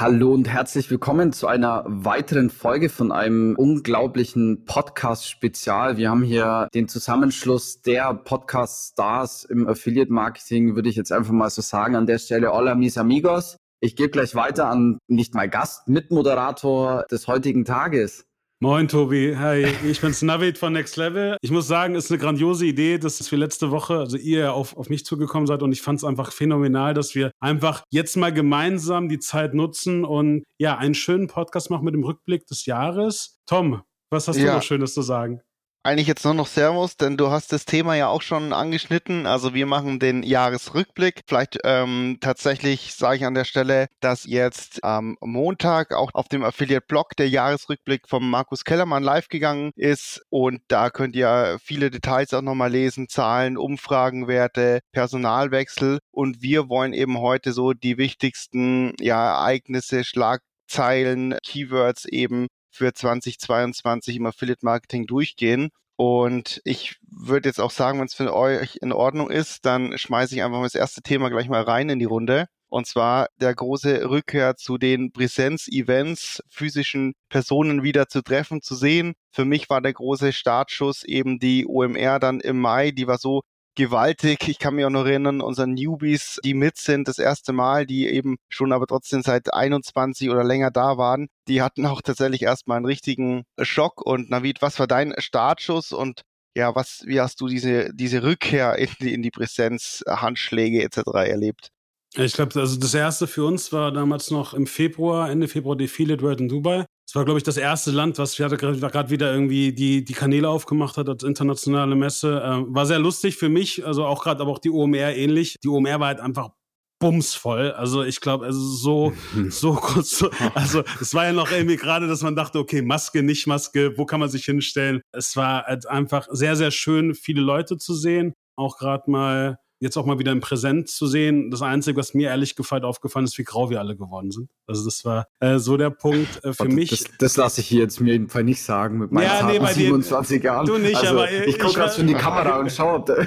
Hallo 0.00 0.32
und 0.32 0.46
herzlich 0.46 0.92
willkommen 0.92 1.32
zu 1.32 1.48
einer 1.48 1.82
weiteren 1.84 2.50
Folge 2.50 2.88
von 2.88 3.10
einem 3.10 3.56
unglaublichen 3.56 4.64
Podcast-Spezial. 4.64 5.96
Wir 5.96 6.10
haben 6.10 6.22
hier 6.22 6.68
den 6.72 6.86
Zusammenschluss 6.86 7.82
der 7.82 8.14
Podcast-Stars 8.14 9.42
im 9.42 9.66
Affiliate-Marketing, 9.66 10.76
würde 10.76 10.88
ich 10.88 10.94
jetzt 10.94 11.10
einfach 11.10 11.32
mal 11.32 11.50
so 11.50 11.62
sagen. 11.62 11.96
An 11.96 12.06
der 12.06 12.18
Stelle, 12.18 12.52
hola 12.52 12.76
mis 12.76 12.96
amigos. 12.96 13.56
Ich 13.80 13.96
gebe 13.96 14.10
gleich 14.10 14.36
weiter 14.36 14.68
an 14.68 14.98
nicht 15.08 15.34
mal 15.34 15.48
Gast, 15.48 15.88
Mitmoderator 15.88 17.04
des 17.10 17.26
heutigen 17.26 17.64
Tages. 17.64 18.27
Moin 18.60 18.88
Tobi, 18.88 19.36
hi, 19.36 19.66
ich 19.88 20.00
bin's 20.00 20.20
Navid 20.20 20.58
von 20.58 20.72
Next 20.72 20.96
Level. 20.96 21.36
Ich 21.42 21.52
muss 21.52 21.68
sagen, 21.68 21.94
es 21.94 22.06
ist 22.06 22.10
eine 22.10 22.18
grandiose 22.18 22.66
Idee, 22.66 22.98
dass 22.98 23.30
wir 23.30 23.38
letzte 23.38 23.70
Woche, 23.70 23.98
also 23.98 24.16
ihr 24.16 24.52
auf, 24.52 24.76
auf 24.76 24.88
mich 24.88 25.04
zugekommen 25.04 25.46
seid 25.46 25.62
und 25.62 25.70
ich 25.70 25.80
fand 25.80 25.98
es 25.98 26.04
einfach 26.04 26.32
phänomenal, 26.32 26.92
dass 26.92 27.14
wir 27.14 27.30
einfach 27.38 27.84
jetzt 27.92 28.16
mal 28.16 28.32
gemeinsam 28.32 29.08
die 29.08 29.20
Zeit 29.20 29.54
nutzen 29.54 30.04
und 30.04 30.42
ja, 30.58 30.76
einen 30.76 30.94
schönen 30.94 31.28
Podcast 31.28 31.70
machen 31.70 31.84
mit 31.84 31.94
dem 31.94 32.02
Rückblick 32.02 32.46
des 32.46 32.66
Jahres. 32.66 33.38
Tom, 33.46 33.82
was 34.10 34.26
hast 34.26 34.38
ja. 34.38 34.46
du 34.46 34.52
noch 34.54 34.62
Schönes 34.64 34.92
zu 34.92 35.02
sagen? 35.02 35.40
Eigentlich 35.88 36.06
jetzt 36.06 36.24
nur 36.26 36.34
noch 36.34 36.46
Servus, 36.46 36.98
denn 36.98 37.16
du 37.16 37.30
hast 37.30 37.50
das 37.50 37.64
Thema 37.64 37.94
ja 37.94 38.08
auch 38.08 38.20
schon 38.20 38.52
angeschnitten. 38.52 39.26
Also 39.26 39.54
wir 39.54 39.64
machen 39.64 39.98
den 39.98 40.22
Jahresrückblick. 40.22 41.22
Vielleicht 41.26 41.58
ähm, 41.64 42.18
tatsächlich 42.20 42.92
sage 42.94 43.16
ich 43.16 43.24
an 43.24 43.32
der 43.32 43.46
Stelle, 43.46 43.86
dass 44.00 44.24
jetzt 44.24 44.84
am 44.84 45.16
Montag 45.22 45.94
auch 45.94 46.10
auf 46.12 46.28
dem 46.28 46.44
Affiliate-Blog 46.44 47.16
der 47.16 47.30
Jahresrückblick 47.30 48.06
vom 48.06 48.28
Markus 48.28 48.64
Kellermann 48.64 49.02
live 49.02 49.28
gegangen 49.28 49.70
ist. 49.76 50.20
Und 50.28 50.60
da 50.68 50.90
könnt 50.90 51.16
ihr 51.16 51.58
viele 51.64 51.90
Details 51.90 52.34
auch 52.34 52.42
nochmal 52.42 52.70
lesen, 52.70 53.08
Zahlen, 53.08 53.56
Umfragenwerte, 53.56 54.80
Personalwechsel. 54.92 56.00
Und 56.10 56.42
wir 56.42 56.68
wollen 56.68 56.92
eben 56.92 57.18
heute 57.18 57.54
so 57.54 57.72
die 57.72 57.96
wichtigsten 57.96 58.92
ja, 59.00 59.38
Ereignisse, 59.38 60.04
Schlagzeilen, 60.04 61.38
Keywords 61.42 62.04
eben 62.04 62.46
für 62.70 62.92
2022 62.92 64.16
im 64.16 64.26
Affiliate 64.26 64.64
Marketing 64.64 65.06
durchgehen. 65.06 65.70
Und 65.96 66.60
ich 66.64 66.96
würde 67.10 67.48
jetzt 67.48 67.60
auch 67.60 67.72
sagen, 67.72 67.98
wenn 67.98 68.06
es 68.06 68.14
für 68.14 68.32
euch 68.32 68.76
in 68.82 68.92
Ordnung 68.92 69.30
ist, 69.30 69.66
dann 69.66 69.98
schmeiße 69.98 70.34
ich 70.36 70.42
einfach 70.44 70.58
mal 70.58 70.64
das 70.64 70.76
erste 70.76 71.02
Thema 71.02 71.28
gleich 71.28 71.48
mal 71.48 71.62
rein 71.62 71.88
in 71.88 71.98
die 71.98 72.04
Runde. 72.04 72.46
Und 72.68 72.86
zwar 72.86 73.28
der 73.40 73.54
große 73.54 74.08
Rückkehr 74.08 74.54
zu 74.56 74.78
den 74.78 75.10
Präsenz-Events, 75.10 76.42
physischen 76.48 77.14
Personen 77.30 77.82
wieder 77.82 78.08
zu 78.08 78.22
treffen, 78.22 78.62
zu 78.62 78.76
sehen. 78.76 79.14
Für 79.30 79.44
mich 79.44 79.70
war 79.70 79.80
der 79.80 79.94
große 79.94 80.32
Startschuss 80.32 81.02
eben 81.02 81.38
die 81.38 81.66
OMR 81.66 82.20
dann 82.20 82.40
im 82.40 82.60
Mai. 82.60 82.90
Die 82.90 83.06
war 83.06 83.18
so 83.18 83.42
gewaltig. 83.78 84.48
Ich 84.48 84.58
kann 84.58 84.74
mich 84.74 84.84
auch 84.84 84.90
noch 84.90 85.06
erinnern, 85.06 85.40
unsere 85.40 85.68
Newbies, 85.68 86.40
die 86.44 86.52
mit 86.52 86.76
sind, 86.76 87.06
das 87.06 87.18
erste 87.18 87.52
Mal, 87.52 87.86
die 87.86 88.08
eben 88.08 88.36
schon 88.48 88.72
aber 88.72 88.86
trotzdem 88.86 89.22
seit 89.22 89.54
21 89.54 90.30
oder 90.30 90.42
länger 90.44 90.72
da 90.72 90.98
waren, 90.98 91.28
die 91.46 91.62
hatten 91.62 91.86
auch 91.86 92.02
tatsächlich 92.02 92.42
erstmal 92.42 92.78
einen 92.78 92.86
richtigen 92.86 93.44
Schock. 93.60 94.04
Und 94.04 94.30
Navid, 94.30 94.60
was 94.62 94.78
war 94.80 94.88
dein 94.88 95.14
Startschuss 95.18 95.92
und 95.92 96.22
ja, 96.56 96.74
was, 96.74 97.04
wie 97.06 97.20
hast 97.20 97.40
du 97.40 97.46
diese, 97.46 97.94
diese 97.94 98.24
Rückkehr 98.24 98.76
in 98.76 98.88
die, 99.00 99.14
in 99.14 99.22
die 99.22 99.30
Präsenz, 99.30 100.02
Handschläge 100.08 100.82
etc. 100.82 100.98
erlebt? 101.14 101.70
Ich 102.14 102.32
glaube, 102.32 102.58
also 102.58 102.78
das 102.78 102.94
erste 102.94 103.26
für 103.26 103.44
uns 103.44 103.72
war 103.72 103.92
damals 103.92 104.30
noch 104.30 104.54
im 104.54 104.66
Februar, 104.66 105.30
Ende 105.30 105.46
Februar 105.46 105.76
Defiled 105.76 106.22
World 106.22 106.40
in 106.40 106.48
Dubai. 106.48 106.86
Es 107.06 107.14
war, 107.14 107.24
glaube 107.24 107.38
ich, 107.38 107.44
das 107.44 107.56
erste 107.56 107.90
Land, 107.90 108.18
was 108.18 108.36
gerade 108.36 109.10
wieder 109.10 109.32
irgendwie 109.32 109.72
die, 109.72 110.04
die 110.04 110.12
Kanäle 110.12 110.48
aufgemacht 110.48 110.96
hat 110.96 111.08
als 111.08 111.22
internationale 111.22 111.96
Messe. 111.96 112.42
Ähm, 112.44 112.74
war 112.74 112.86
sehr 112.86 112.98
lustig 112.98 113.36
für 113.36 113.48
mich, 113.48 113.86
also 113.86 114.04
auch 114.04 114.22
gerade, 114.22 114.42
aber 114.42 114.50
auch 114.50 114.58
die 114.58 114.70
OMR 114.70 115.14
ähnlich. 115.14 115.56
Die 115.62 115.68
OMR 115.68 116.00
war 116.00 116.08
halt 116.08 116.20
einfach 116.20 116.50
bumsvoll. 116.98 117.72
Also 117.72 118.02
ich 118.02 118.20
glaube, 118.20 118.46
also 118.46 118.60
so, 118.60 119.12
so 119.48 119.74
kurz, 119.74 120.18
so, 120.18 120.30
also 120.54 120.82
es 121.00 121.14
war 121.14 121.26
ja 121.26 121.32
noch 121.32 121.50
irgendwie 121.50 121.76
gerade, 121.76 122.08
dass 122.08 122.22
man 122.22 122.36
dachte, 122.36 122.58
okay, 122.58 122.82
Maske, 122.82 123.22
nicht 123.22 123.46
Maske, 123.46 123.96
wo 123.96 124.04
kann 124.04 124.20
man 124.20 124.28
sich 124.28 124.44
hinstellen? 124.44 125.00
Es 125.12 125.36
war 125.36 125.64
halt 125.64 125.86
einfach 125.86 126.26
sehr, 126.30 126.56
sehr 126.56 126.70
schön, 126.70 127.14
viele 127.14 127.40
Leute 127.40 127.78
zu 127.78 127.94
sehen. 127.94 128.34
Auch 128.56 128.78
gerade 128.78 129.10
mal 129.10 129.58
jetzt 129.80 129.96
auch 129.96 130.06
mal 130.06 130.18
wieder 130.18 130.32
im 130.32 130.40
Präsent 130.40 130.88
zu 130.88 131.06
sehen. 131.06 131.50
Das 131.50 131.62
Einzige, 131.62 131.98
was 131.98 132.14
mir 132.14 132.28
ehrlich 132.28 132.56
gefallen 132.56 132.84
aufgefallen 132.84 133.24
ist, 133.24 133.38
wie 133.38 133.44
grau 133.44 133.70
wir 133.70 133.80
alle 133.80 133.96
geworden 133.96 134.30
sind. 134.30 134.48
Also 134.66 134.84
das 134.84 135.04
war 135.04 135.26
äh, 135.40 135.58
so 135.58 135.76
der 135.76 135.90
Punkt 135.90 136.44
äh, 136.44 136.52
für 136.52 136.64
das, 136.64 136.74
mich. 136.74 136.90
Das, 136.90 137.04
das 137.18 137.36
lasse 137.36 137.60
ich 137.60 137.68
hier 137.68 137.80
jetzt 137.80 138.00
mir 138.00 138.12
jedenfalls 138.12 138.44
nicht 138.44 138.62
sagen 138.62 138.98
mit 138.98 139.12
meinen 139.12 139.24
ja, 139.24 139.46
nee, 139.46 139.58
bei 139.58 139.72
27 139.72 140.42
Jahren. 140.42 140.66
Du 140.66 140.78
nicht, 140.78 140.96
also, 140.96 141.14
aber 141.14 141.30
ich 141.30 141.58
gucke 141.58 141.74
gerade 141.74 141.92
schon 141.92 142.02
in 142.02 142.08
die 142.08 142.14
Kamera 142.20 142.58
und 142.58 142.70
schaue, 142.72 142.98
ob 142.98 143.06
da 143.06 143.16
nee, 143.16 143.26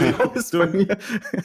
nee, 0.00 0.12
du, 0.50 0.58
bei 0.58 0.66
mir. 0.66 0.98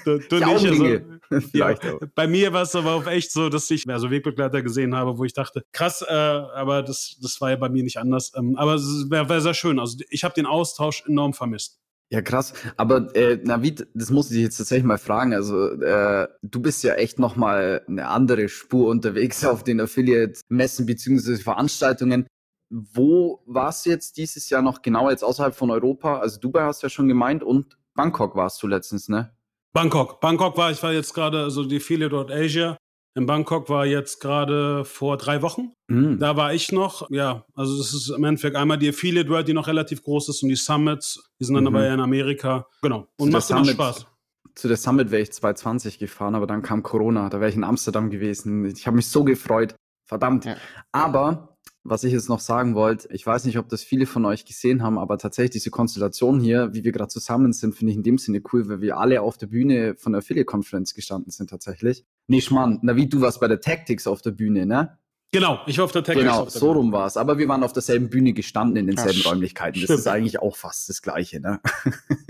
Du, 0.06 0.20
du 0.20 0.36
nicht, 0.36 1.04
also, 1.32 1.48
ja, 1.54 1.76
bei 2.16 2.28
mir 2.28 2.54
war 2.54 2.64
es 2.64 2.76
aber 2.76 2.94
auch 2.94 3.08
echt 3.08 3.32
so, 3.32 3.50
dass 3.50 3.70
ich 3.72 3.86
mehr 3.86 4.00
so 4.00 4.12
Wegbegleiter 4.12 4.62
gesehen 4.62 4.96
habe, 4.96 5.18
wo 5.18 5.24
ich 5.24 5.34
dachte, 5.34 5.64
krass, 5.72 6.04
äh, 6.08 6.14
aber 6.14 6.84
das, 6.84 7.18
das 7.22 7.42
war 7.42 7.50
ja 7.50 7.56
bei 7.56 7.70
mir 7.70 7.84
nicht 7.84 7.98
anders. 7.98 8.32
Ähm, 8.36 8.56
aber 8.58 8.76
es 8.76 9.08
wäre 9.10 9.30
wär 9.30 9.42
sehr 9.42 9.54
schön. 9.54 9.80
Also 9.80 9.98
ich 10.10 10.24
habe 10.24 10.34
den 10.34 10.46
Austausch 10.46 11.04
enorm 11.08 11.34
vermisst. 11.34 11.80
Ja, 12.14 12.22
krass. 12.22 12.54
Aber 12.78 13.16
äh, 13.16 13.40
Navid, 13.44 13.88
das 13.96 14.12
muss 14.12 14.30
ich 14.30 14.38
jetzt 14.38 14.58
tatsächlich 14.58 14.86
mal 14.86 15.00
fragen. 15.00 15.34
Also 15.34 15.72
äh, 15.82 16.28
du 16.44 16.62
bist 16.62 16.84
ja 16.84 16.94
echt 16.94 17.18
nochmal 17.18 17.82
eine 17.88 18.08
andere 18.08 18.50
Spur 18.50 18.90
unterwegs 18.90 19.44
auf 19.44 19.64
den 19.64 19.82
Affiliate-Messen 19.82 20.86
beziehungsweise 20.86 21.42
Veranstaltungen. 21.42 22.28
Wo 22.70 23.42
warst 23.48 23.88
du 23.88 23.90
jetzt 23.90 24.18
dieses 24.18 24.48
Jahr 24.52 24.62
noch 24.62 24.84
genau 24.84 25.10
jetzt 25.10 25.24
außerhalb 25.24 25.56
von 25.56 25.72
Europa? 25.72 26.20
Also 26.20 26.40
Dubai 26.40 26.62
hast 26.62 26.84
du 26.84 26.86
ja 26.86 26.92
schon 26.92 27.08
gemeint 27.08 27.42
und 27.42 27.80
Bangkok 27.96 28.36
warst 28.36 28.62
du 28.62 28.68
letztens, 28.68 29.10
ne? 29.10 29.36
Bangkok. 29.74 30.22
Bangkok 30.22 30.56
war, 30.56 30.70
ich 30.70 30.84
war 30.84 30.94
jetzt 30.94 31.16
gerade, 31.16 31.42
also 31.42 31.64
die 31.64 31.78
Affiliate 31.78 32.32
Asia 32.32 32.78
in 33.16 33.26
Bangkok 33.26 33.70
war 33.70 33.86
jetzt 33.86 34.20
gerade 34.20 34.86
vor 34.86 35.18
drei 35.18 35.42
Wochen. 35.42 35.72
Mhm. 35.88 36.20
Da 36.20 36.36
war 36.36 36.54
ich 36.54 36.72
noch. 36.72 37.10
Ja, 37.12 37.46
also 37.54 37.78
das 37.78 37.94
ist 37.94 38.10
im 38.10 38.24
Endeffekt 38.24 38.56
einmal 38.56 38.78
die 38.78 38.90
Affiliate 38.90 39.30
World, 39.30 39.48
die 39.48 39.54
noch 39.54 39.68
relativ 39.68 40.04
groß 40.04 40.30
ist 40.30 40.42
und 40.44 40.50
die 40.50 40.56
Summits. 40.56 41.24
Die 41.40 41.46
sind 41.46 41.56
dann 41.56 41.66
mhm. 41.66 41.76
aber 41.76 41.86
ja 41.86 41.94
in 41.94 42.00
Amerika. 42.00 42.68
Genau. 42.82 43.08
Und 43.18 43.32
macht 43.32 43.50
immer 43.50 43.66
Spaß. 43.66 44.08
Zu 44.56 44.68
der 44.68 44.78
Summit 44.78 45.12
wäre 45.12 45.22
ich 45.22 45.32
2020 45.32 46.00
gefahren, 46.00 46.36
aber 46.36 46.48
dann 46.48 46.62
kam 46.62 46.84
Corona. 46.84 47.30
Da 47.30 47.40
wäre 47.40 47.50
ich 47.50 47.56
in 47.56 47.64
Amsterdam 47.64 48.10
gewesen. 48.10 48.66
Ich 48.66 48.86
habe 48.86 48.96
mich 48.96 49.08
so 49.08 49.24
gefreut. 49.24 49.76
Verdammt. 50.06 50.46
Ja. 50.46 50.58
Aber 50.92 51.53
was 51.84 52.04
ich 52.04 52.14
jetzt 52.14 52.30
noch 52.30 52.40
sagen 52.40 52.76
wollte, 52.76 53.10
ich 53.12 53.26
weiß 53.26 53.44
nicht, 53.46 53.58
ob 53.58 53.68
das 53.68 53.84
viele 53.84 54.06
von 54.06 54.26
euch 54.26 54.46
gesehen 54.46 54.82
haben, 54.82 54.98
aber 54.98 55.18
tatsächlich 55.18 55.52
diese 55.52 55.70
Konstellation 55.70 56.40
hier, 56.40 56.74
wie 56.74 56.84
wir 56.84 56.92
gerade 56.92 57.10
zusammen 57.10 57.52
sind, 57.52 57.76
finde 57.76 57.92
ich 57.92 57.98
in 57.98 58.04
dem 58.04 58.18
Sinne 58.18 58.42
cool, 58.54 58.68
weil 58.70 58.82
wir 58.82 58.98
alle 58.98 59.22
auf 59.22 59.38
der 59.38 59.48
Bühne 59.48 59.96
von 59.98 60.14
der 60.14 60.20
Affiliate-Konferenz 60.20 60.94
gestanden 60.94 61.32
sind 61.32 61.50
tatsächlich. 61.50 62.06
Nee, 62.28 62.42
Schmarrn, 62.42 62.80
na 62.84 62.96
wie, 62.96 63.08
du 63.08 63.22
warst 63.22 63.42
bei 63.42 63.48
der 63.48 63.60
Tactics 63.60 64.08
auf 64.08 64.22
der 64.22 64.32
Bühne, 64.32 64.66
ne? 64.66 64.98
Genau, 65.34 65.60
ich 65.66 65.80
war 65.80 65.86
auf 65.86 65.92
der 65.92 66.04
Tactics. 66.04 66.26
Genau, 66.26 66.48
so 66.48 66.74
rum 66.74 66.92
war 66.92 67.08
es. 67.08 67.18
Aber 67.18 67.40
wir 67.40 67.48
waren 67.48 67.64
auf 67.64 67.74
derselben 67.74 68.10
Bühne 68.10 68.34
gestanden 68.34 68.78
in 68.78 68.86
denselben 68.86 69.20
ja, 69.20 69.32
Räumlichkeiten. 69.32 69.82
Das 69.82 69.86
stimmt. 69.86 70.00
ist 70.00 70.08
eigentlich 70.08 70.40
auch 70.40 70.56
fast 70.56 70.88
das 70.90 71.02
Gleiche, 71.02 71.40
ne? 71.40 71.60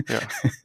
Ja, 0.08 0.20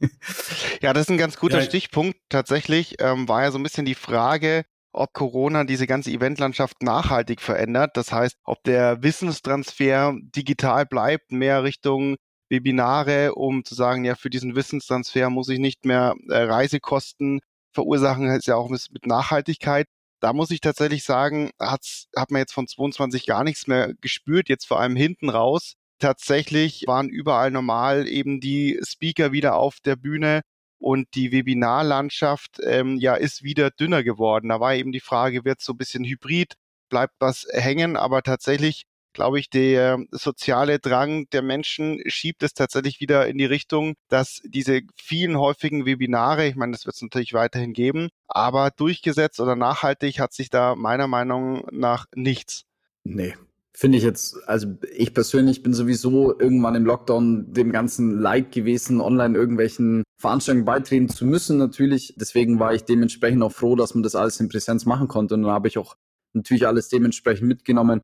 ja 0.81 0.93
das 0.93 1.03
ist 1.03 1.09
ein 1.09 1.17
ganz 1.17 1.37
guter 1.37 1.59
ja, 1.59 1.65
Stichpunkt. 1.65 2.17
Tatsächlich 2.29 2.95
ähm, 2.99 3.27
war 3.27 3.43
ja 3.43 3.51
so 3.51 3.59
ein 3.59 3.63
bisschen 3.63 3.85
die 3.85 3.93
Frage, 3.93 4.63
ob 4.91 5.13
Corona 5.13 5.63
diese 5.63 5.87
ganze 5.87 6.11
Eventlandschaft 6.11 6.81
nachhaltig 6.81 7.41
verändert. 7.41 7.91
Das 7.95 8.11
heißt, 8.11 8.35
ob 8.43 8.63
der 8.63 9.03
Wissenstransfer 9.03 10.15
digital 10.21 10.85
bleibt, 10.85 11.31
mehr 11.31 11.63
Richtung 11.63 12.15
Webinare, 12.49 13.35
um 13.35 13.63
zu 13.63 13.75
sagen, 13.75 14.05
ja, 14.05 14.15
für 14.15 14.29
diesen 14.29 14.55
Wissenstransfer 14.55 15.29
muss 15.29 15.49
ich 15.49 15.59
nicht 15.59 15.85
mehr 15.85 16.15
äh, 16.29 16.37
Reisekosten 16.37 17.39
verursachen, 17.71 18.27
ist 18.29 18.47
ja 18.47 18.55
auch 18.55 18.69
mit, 18.69 18.87
mit 18.91 19.05
Nachhaltigkeit. 19.05 19.85
Da 20.19 20.33
muss 20.33 20.51
ich 20.51 20.59
tatsächlich 20.59 21.03
sagen, 21.03 21.51
hat's, 21.59 22.07
hat 22.15 22.31
man 22.31 22.39
jetzt 22.39 22.53
von 22.53 22.67
22 22.67 23.25
gar 23.25 23.43
nichts 23.43 23.67
mehr 23.67 23.93
gespürt, 24.01 24.49
jetzt 24.49 24.67
vor 24.67 24.79
allem 24.79 24.95
hinten 24.95 25.29
raus. 25.29 25.75
Tatsächlich 25.99 26.83
waren 26.87 27.09
überall 27.09 27.51
normal 27.51 28.07
eben 28.07 28.39
die 28.39 28.79
Speaker 28.83 29.31
wieder 29.31 29.55
auf 29.55 29.77
der 29.85 29.95
Bühne 29.95 30.41
und 30.79 31.07
die 31.13 31.31
Webinarlandschaft 31.31 32.59
ähm, 32.63 32.97
ja 32.97 33.15
ist 33.15 33.43
wieder 33.43 33.69
dünner 33.69 34.03
geworden. 34.03 34.49
Da 34.49 34.59
war 34.59 34.75
eben 34.75 34.91
die 34.91 34.99
Frage, 34.99 35.45
wird 35.45 35.61
so 35.61 35.73
ein 35.73 35.77
bisschen 35.77 36.03
hybrid, 36.03 36.55
bleibt 36.89 37.13
was 37.19 37.45
hängen, 37.51 37.95
aber 37.95 38.23
tatsächlich 38.23 38.85
glaube 39.13 39.39
ich, 39.39 39.49
der 39.49 39.99
soziale 40.11 40.79
Drang 40.79 41.27
der 41.31 41.41
Menschen 41.41 41.99
schiebt 42.05 42.43
es 42.43 42.53
tatsächlich 42.53 42.99
wieder 42.99 43.27
in 43.27 43.37
die 43.37 43.45
Richtung, 43.45 43.95
dass 44.07 44.39
diese 44.45 44.81
vielen 44.95 45.37
häufigen 45.37 45.85
Webinare, 45.85 46.47
ich 46.47 46.55
meine, 46.55 46.73
das 46.73 46.85
wird 46.85 46.95
es 46.95 47.01
natürlich 47.01 47.33
weiterhin 47.33 47.73
geben, 47.73 48.09
aber 48.27 48.71
durchgesetzt 48.71 49.39
oder 49.39 49.55
nachhaltig 49.55 50.19
hat 50.19 50.33
sich 50.33 50.49
da 50.49 50.75
meiner 50.75 51.07
Meinung 51.07 51.67
nach 51.71 52.05
nichts. 52.13 52.63
Nee, 53.03 53.35
finde 53.79 53.97
ich 53.97 54.03
jetzt, 54.03 54.35
also 54.45 54.67
ich 54.93 55.13
persönlich 55.13 55.63
bin 55.63 55.73
sowieso 55.73 56.37
irgendwann 56.37 56.75
im 56.75 56.85
Lockdown 56.85 57.53
dem 57.53 57.71
ganzen 57.71 58.19
Like 58.19 58.51
gewesen, 58.51 58.99
online 58.99 59.37
irgendwelchen 59.37 60.03
Veranstaltungen 60.19 60.65
beitreten 60.65 61.07
zu 61.07 61.25
müssen 61.25 61.57
natürlich. 61.57 62.13
Deswegen 62.17 62.59
war 62.59 62.73
ich 62.73 62.83
dementsprechend 62.83 63.41
auch 63.41 63.53
froh, 63.53 63.77
dass 63.77 63.93
man 63.93 64.03
das 64.03 64.15
alles 64.15 64.37
in 64.41 64.49
Präsenz 64.49 64.85
machen 64.85 65.07
konnte. 65.07 65.35
Und 65.35 65.43
dann 65.43 65.51
habe 65.51 65.69
ich 65.69 65.77
auch 65.77 65.95
natürlich 66.33 66.67
alles 66.67 66.89
dementsprechend 66.89 67.47
mitgenommen. 67.47 68.01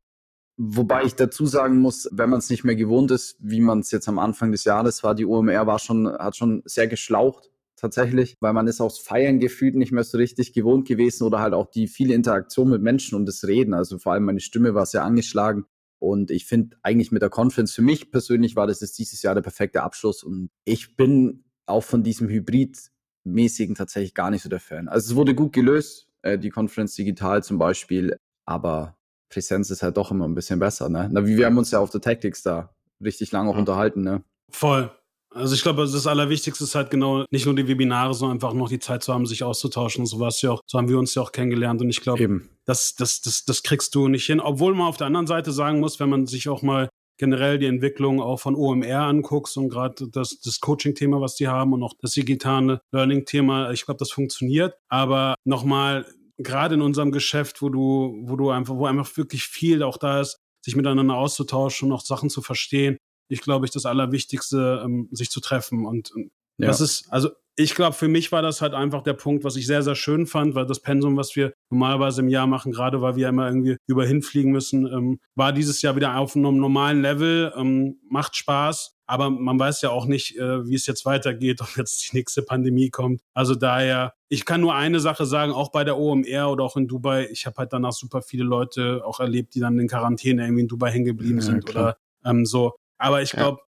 Wobei 0.56 1.04
ich 1.04 1.14
dazu 1.14 1.44
sagen 1.44 1.78
muss, 1.80 2.08
wenn 2.10 2.30
man 2.30 2.38
es 2.38 2.48
nicht 2.48 2.64
mehr 2.64 2.76
gewohnt 2.76 3.10
ist, 3.10 3.36
wie 3.40 3.60
man 3.60 3.80
es 3.80 3.90
jetzt 3.90 4.08
am 4.08 4.18
Anfang 4.18 4.52
des 4.52 4.64
Jahres 4.64 5.04
war, 5.04 5.14
die 5.14 5.26
OMR 5.26 5.66
war 5.66 5.78
schon, 5.78 6.08
hat 6.08 6.36
schon 6.36 6.62
sehr 6.64 6.88
geschlaucht 6.88 7.50
tatsächlich, 7.76 8.36
weil 8.40 8.52
man 8.52 8.66
ist 8.66 8.80
aufs 8.80 8.98
Feiern 8.98 9.38
gefühlt 9.38 9.74
nicht 9.74 9.92
mehr 9.92 10.04
so 10.04 10.18
richtig 10.18 10.52
gewohnt 10.52 10.88
gewesen 10.88 11.24
oder 11.24 11.40
halt 11.40 11.54
auch 11.54 11.70
die 11.70 11.86
viele 11.86 12.14
Interaktion 12.14 12.70
mit 12.70 12.82
Menschen 12.82 13.16
und 13.16 13.26
das 13.26 13.44
Reden. 13.46 13.74
Also 13.74 13.98
vor 13.98 14.12
allem 14.12 14.24
meine 14.24 14.40
Stimme 14.40 14.74
war 14.74 14.86
sehr 14.86 15.04
angeschlagen. 15.04 15.66
Und 15.98 16.30
ich 16.30 16.46
finde 16.46 16.76
eigentlich 16.82 17.12
mit 17.12 17.22
der 17.22 17.30
Conference, 17.30 17.74
für 17.74 17.82
mich 17.82 18.10
persönlich 18.10 18.56
war 18.56 18.66
das 18.66 18.80
jetzt 18.80 18.98
dieses 18.98 19.22
Jahr 19.22 19.34
der 19.34 19.42
perfekte 19.42 19.82
Abschluss. 19.82 20.22
Und 20.22 20.50
ich 20.64 20.96
bin 20.96 21.44
auch 21.66 21.82
von 21.82 22.02
diesem 22.02 22.28
Hybrid-mäßigen 22.28 23.74
tatsächlich 23.74 24.14
gar 24.14 24.30
nicht 24.30 24.42
so 24.42 24.48
der 24.48 24.60
Fan. 24.60 24.88
Also 24.88 25.12
es 25.12 25.16
wurde 25.16 25.34
gut 25.34 25.52
gelöst, 25.52 26.08
äh, 26.22 26.38
die 26.38 26.50
Conference 26.50 26.94
digital 26.94 27.42
zum 27.42 27.58
Beispiel, 27.58 28.16
aber 28.46 28.96
Präsenz 29.28 29.70
ist 29.70 29.82
halt 29.82 29.96
doch 29.96 30.10
immer 30.10 30.26
ein 30.26 30.34
bisschen 30.34 30.58
besser, 30.58 30.88
ne? 30.88 31.08
Na, 31.10 31.26
wie 31.26 31.36
wir 31.36 31.46
haben 31.46 31.58
uns 31.58 31.70
ja 31.70 31.80
auf 31.80 31.90
der 31.90 32.00
Tactics 32.00 32.42
da 32.42 32.74
richtig 33.02 33.32
lange 33.32 33.50
auch 33.50 33.54
ja. 33.54 33.60
unterhalten, 33.60 34.02
ne? 34.02 34.22
Voll. 34.50 34.90
Also 35.36 35.54
ich 35.54 35.62
glaube, 35.62 35.82
das 35.82 36.06
Allerwichtigste 36.06 36.64
ist 36.64 36.74
halt 36.74 36.90
genau 36.90 37.26
nicht 37.30 37.44
nur 37.44 37.54
die 37.54 37.68
Webinare, 37.68 38.14
sondern 38.14 38.36
einfach 38.36 38.54
noch 38.54 38.70
die 38.70 38.78
Zeit 38.78 39.02
zu 39.02 39.12
haben, 39.12 39.26
sich 39.26 39.42
auszutauschen. 39.42 40.00
Und 40.00 40.06
so 40.06 40.18
was 40.18 40.40
ja 40.40 40.52
auch, 40.52 40.62
so 40.66 40.78
haben 40.78 40.88
wir 40.88 40.98
uns 40.98 41.14
ja 41.14 41.22
auch 41.22 41.30
kennengelernt. 41.30 41.82
Und 41.82 41.90
ich 41.90 42.00
glaube, 42.00 42.40
das, 42.64 42.94
das, 42.94 43.20
das, 43.20 43.44
das 43.44 43.62
kriegst 43.62 43.94
du 43.94 44.08
nicht 44.08 44.24
hin. 44.24 44.40
Obwohl 44.40 44.74
man 44.74 44.86
auf 44.86 44.96
der 44.96 45.08
anderen 45.08 45.26
Seite 45.26 45.52
sagen 45.52 45.80
muss, 45.80 46.00
wenn 46.00 46.08
man 46.08 46.26
sich 46.26 46.48
auch 46.48 46.62
mal 46.62 46.88
generell 47.18 47.58
die 47.58 47.66
Entwicklung 47.66 48.20
auch 48.20 48.40
von 48.40 48.54
OMR 48.54 49.00
anguckst 49.00 49.56
und 49.56 49.68
gerade 49.68 50.08
das, 50.10 50.40
das 50.40 50.60
Coaching-Thema, 50.60 51.20
was 51.20 51.34
die 51.34 51.48
haben 51.48 51.72
und 51.74 51.82
auch 51.82 51.94
das 52.00 52.12
digitale 52.12 52.80
Learning-Thema, 52.92 53.72
ich 53.72 53.84
glaube, 53.84 53.98
das 53.98 54.10
funktioniert. 54.10 54.74
Aber 54.88 55.34
nochmal, 55.44 56.06
gerade 56.38 56.74
in 56.74 56.82
unserem 56.82 57.12
Geschäft, 57.12 57.62
wo 57.62 57.68
du, 57.68 58.22
wo 58.22 58.36
du 58.36 58.50
einfach, 58.50 58.74
wo 58.76 58.86
einfach 58.86 59.16
wirklich 59.16 59.44
viel 59.44 59.82
auch 59.82 59.98
da 59.98 60.20
ist, 60.20 60.38
sich 60.64 60.76
miteinander 60.76 61.14
auszutauschen 61.14 61.88
und 61.88 61.94
auch 61.94 62.04
Sachen 62.04 62.28
zu 62.28 62.42
verstehen, 62.42 62.98
ich 63.28 63.40
glaube 63.40 63.66
ich 63.66 63.72
das 63.72 63.86
Allerwichtigste, 63.86 64.82
ähm, 64.84 65.08
sich 65.12 65.30
zu 65.30 65.40
treffen. 65.40 65.86
Und, 65.86 66.10
und 66.12 66.30
ja. 66.58 66.68
das 66.68 66.80
ist, 66.80 67.06
also 67.10 67.30
ich 67.58 67.74
glaube, 67.74 67.94
für 67.94 68.08
mich 68.08 68.32
war 68.32 68.42
das 68.42 68.60
halt 68.60 68.74
einfach 68.74 69.02
der 69.02 69.14
Punkt, 69.14 69.42
was 69.42 69.56
ich 69.56 69.66
sehr, 69.66 69.82
sehr 69.82 69.94
schön 69.94 70.26
fand, 70.26 70.54
weil 70.54 70.66
das 70.66 70.80
Pensum, 70.80 71.16
was 71.16 71.34
wir 71.36 71.54
normalerweise 71.70 72.20
im 72.20 72.28
Jahr 72.28 72.46
machen, 72.46 72.70
gerade 72.70 73.00
weil 73.00 73.16
wir 73.16 73.30
immer 73.30 73.46
irgendwie 73.46 73.78
über 73.86 74.06
hinfliegen 74.06 74.52
müssen, 74.52 74.86
ähm, 74.86 75.20
war 75.34 75.54
dieses 75.54 75.80
Jahr 75.80 75.96
wieder 75.96 76.18
auf 76.18 76.36
einem 76.36 76.58
normalen 76.58 77.00
Level, 77.00 77.52
ähm, 77.56 77.98
macht 78.10 78.36
Spaß. 78.36 78.92
Aber 79.06 79.30
man 79.30 79.58
weiß 79.58 79.80
ja 79.82 79.90
auch 79.90 80.04
nicht, 80.04 80.36
äh, 80.36 80.66
wie 80.68 80.74
es 80.74 80.86
jetzt 80.86 81.06
weitergeht, 81.06 81.62
ob 81.62 81.76
jetzt 81.78 82.12
die 82.12 82.16
nächste 82.16 82.42
Pandemie 82.42 82.90
kommt. 82.90 83.22
Also 83.32 83.54
daher, 83.54 84.12
ich 84.28 84.44
kann 84.44 84.60
nur 84.60 84.74
eine 84.74 85.00
Sache 85.00 85.24
sagen, 85.24 85.52
auch 85.52 85.70
bei 85.70 85.84
der 85.84 85.96
OMR 85.96 86.50
oder 86.50 86.64
auch 86.64 86.76
in 86.76 86.88
Dubai, 86.88 87.26
ich 87.30 87.46
habe 87.46 87.56
halt 87.56 87.72
danach 87.72 87.92
super 87.92 88.20
viele 88.20 88.44
Leute 88.44 89.02
auch 89.04 89.18
erlebt, 89.20 89.54
die 89.54 89.60
dann 89.60 89.78
in 89.78 89.88
Quarantäne 89.88 90.44
irgendwie 90.44 90.62
in 90.62 90.68
Dubai 90.68 90.90
hängen 90.90 91.06
geblieben 91.06 91.38
ja, 91.38 91.44
sind 91.44 91.64
klar. 91.64 91.96
oder 92.22 92.30
ähm, 92.30 92.44
so. 92.44 92.74
Aber 92.98 93.22
ich 93.22 93.32
glaube, 93.32 93.60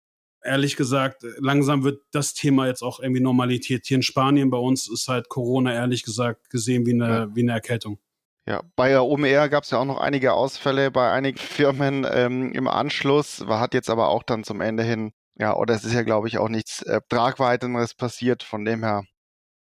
ja. 0.44 0.52
ehrlich 0.52 0.76
gesagt, 0.76 1.24
langsam 1.38 1.84
wird 1.84 2.02
das 2.12 2.34
Thema 2.34 2.66
jetzt 2.66 2.82
auch 2.82 3.00
irgendwie 3.00 3.20
Normalität. 3.20 3.86
Hier 3.86 3.96
in 3.96 4.02
Spanien 4.02 4.50
bei 4.50 4.58
uns 4.58 4.88
ist 4.88 5.08
halt 5.08 5.28
Corona 5.28 5.72
ehrlich 5.72 6.02
gesagt 6.02 6.50
gesehen 6.50 6.86
wie 6.86 6.94
eine, 6.94 7.08
ja. 7.08 7.28
wie 7.34 7.42
eine 7.42 7.52
Erkältung. 7.52 7.98
Ja, 8.46 8.62
bei 8.76 8.88
der 8.88 9.04
OMR 9.04 9.50
gab 9.50 9.64
es 9.64 9.70
ja 9.70 9.78
auch 9.78 9.84
noch 9.84 10.00
einige 10.00 10.32
Ausfälle 10.32 10.90
bei 10.90 11.12
einigen 11.12 11.36
Firmen 11.36 12.06
ähm, 12.10 12.52
im 12.52 12.66
Anschluss, 12.66 13.44
hat 13.46 13.74
jetzt 13.74 13.90
aber 13.90 14.08
auch 14.08 14.22
dann 14.22 14.42
zum 14.42 14.62
Ende 14.62 14.82
hin, 14.82 15.12
ja, 15.38 15.54
oder 15.54 15.74
es 15.74 15.84
ist 15.84 15.92
ja, 15.92 16.02
glaube 16.02 16.28
ich, 16.28 16.38
auch 16.38 16.48
nichts 16.48 16.80
äh, 16.80 17.02
Tragweiteres 17.10 17.92
passiert, 17.94 18.42
von 18.42 18.64
dem 18.64 18.82
her 18.82 19.04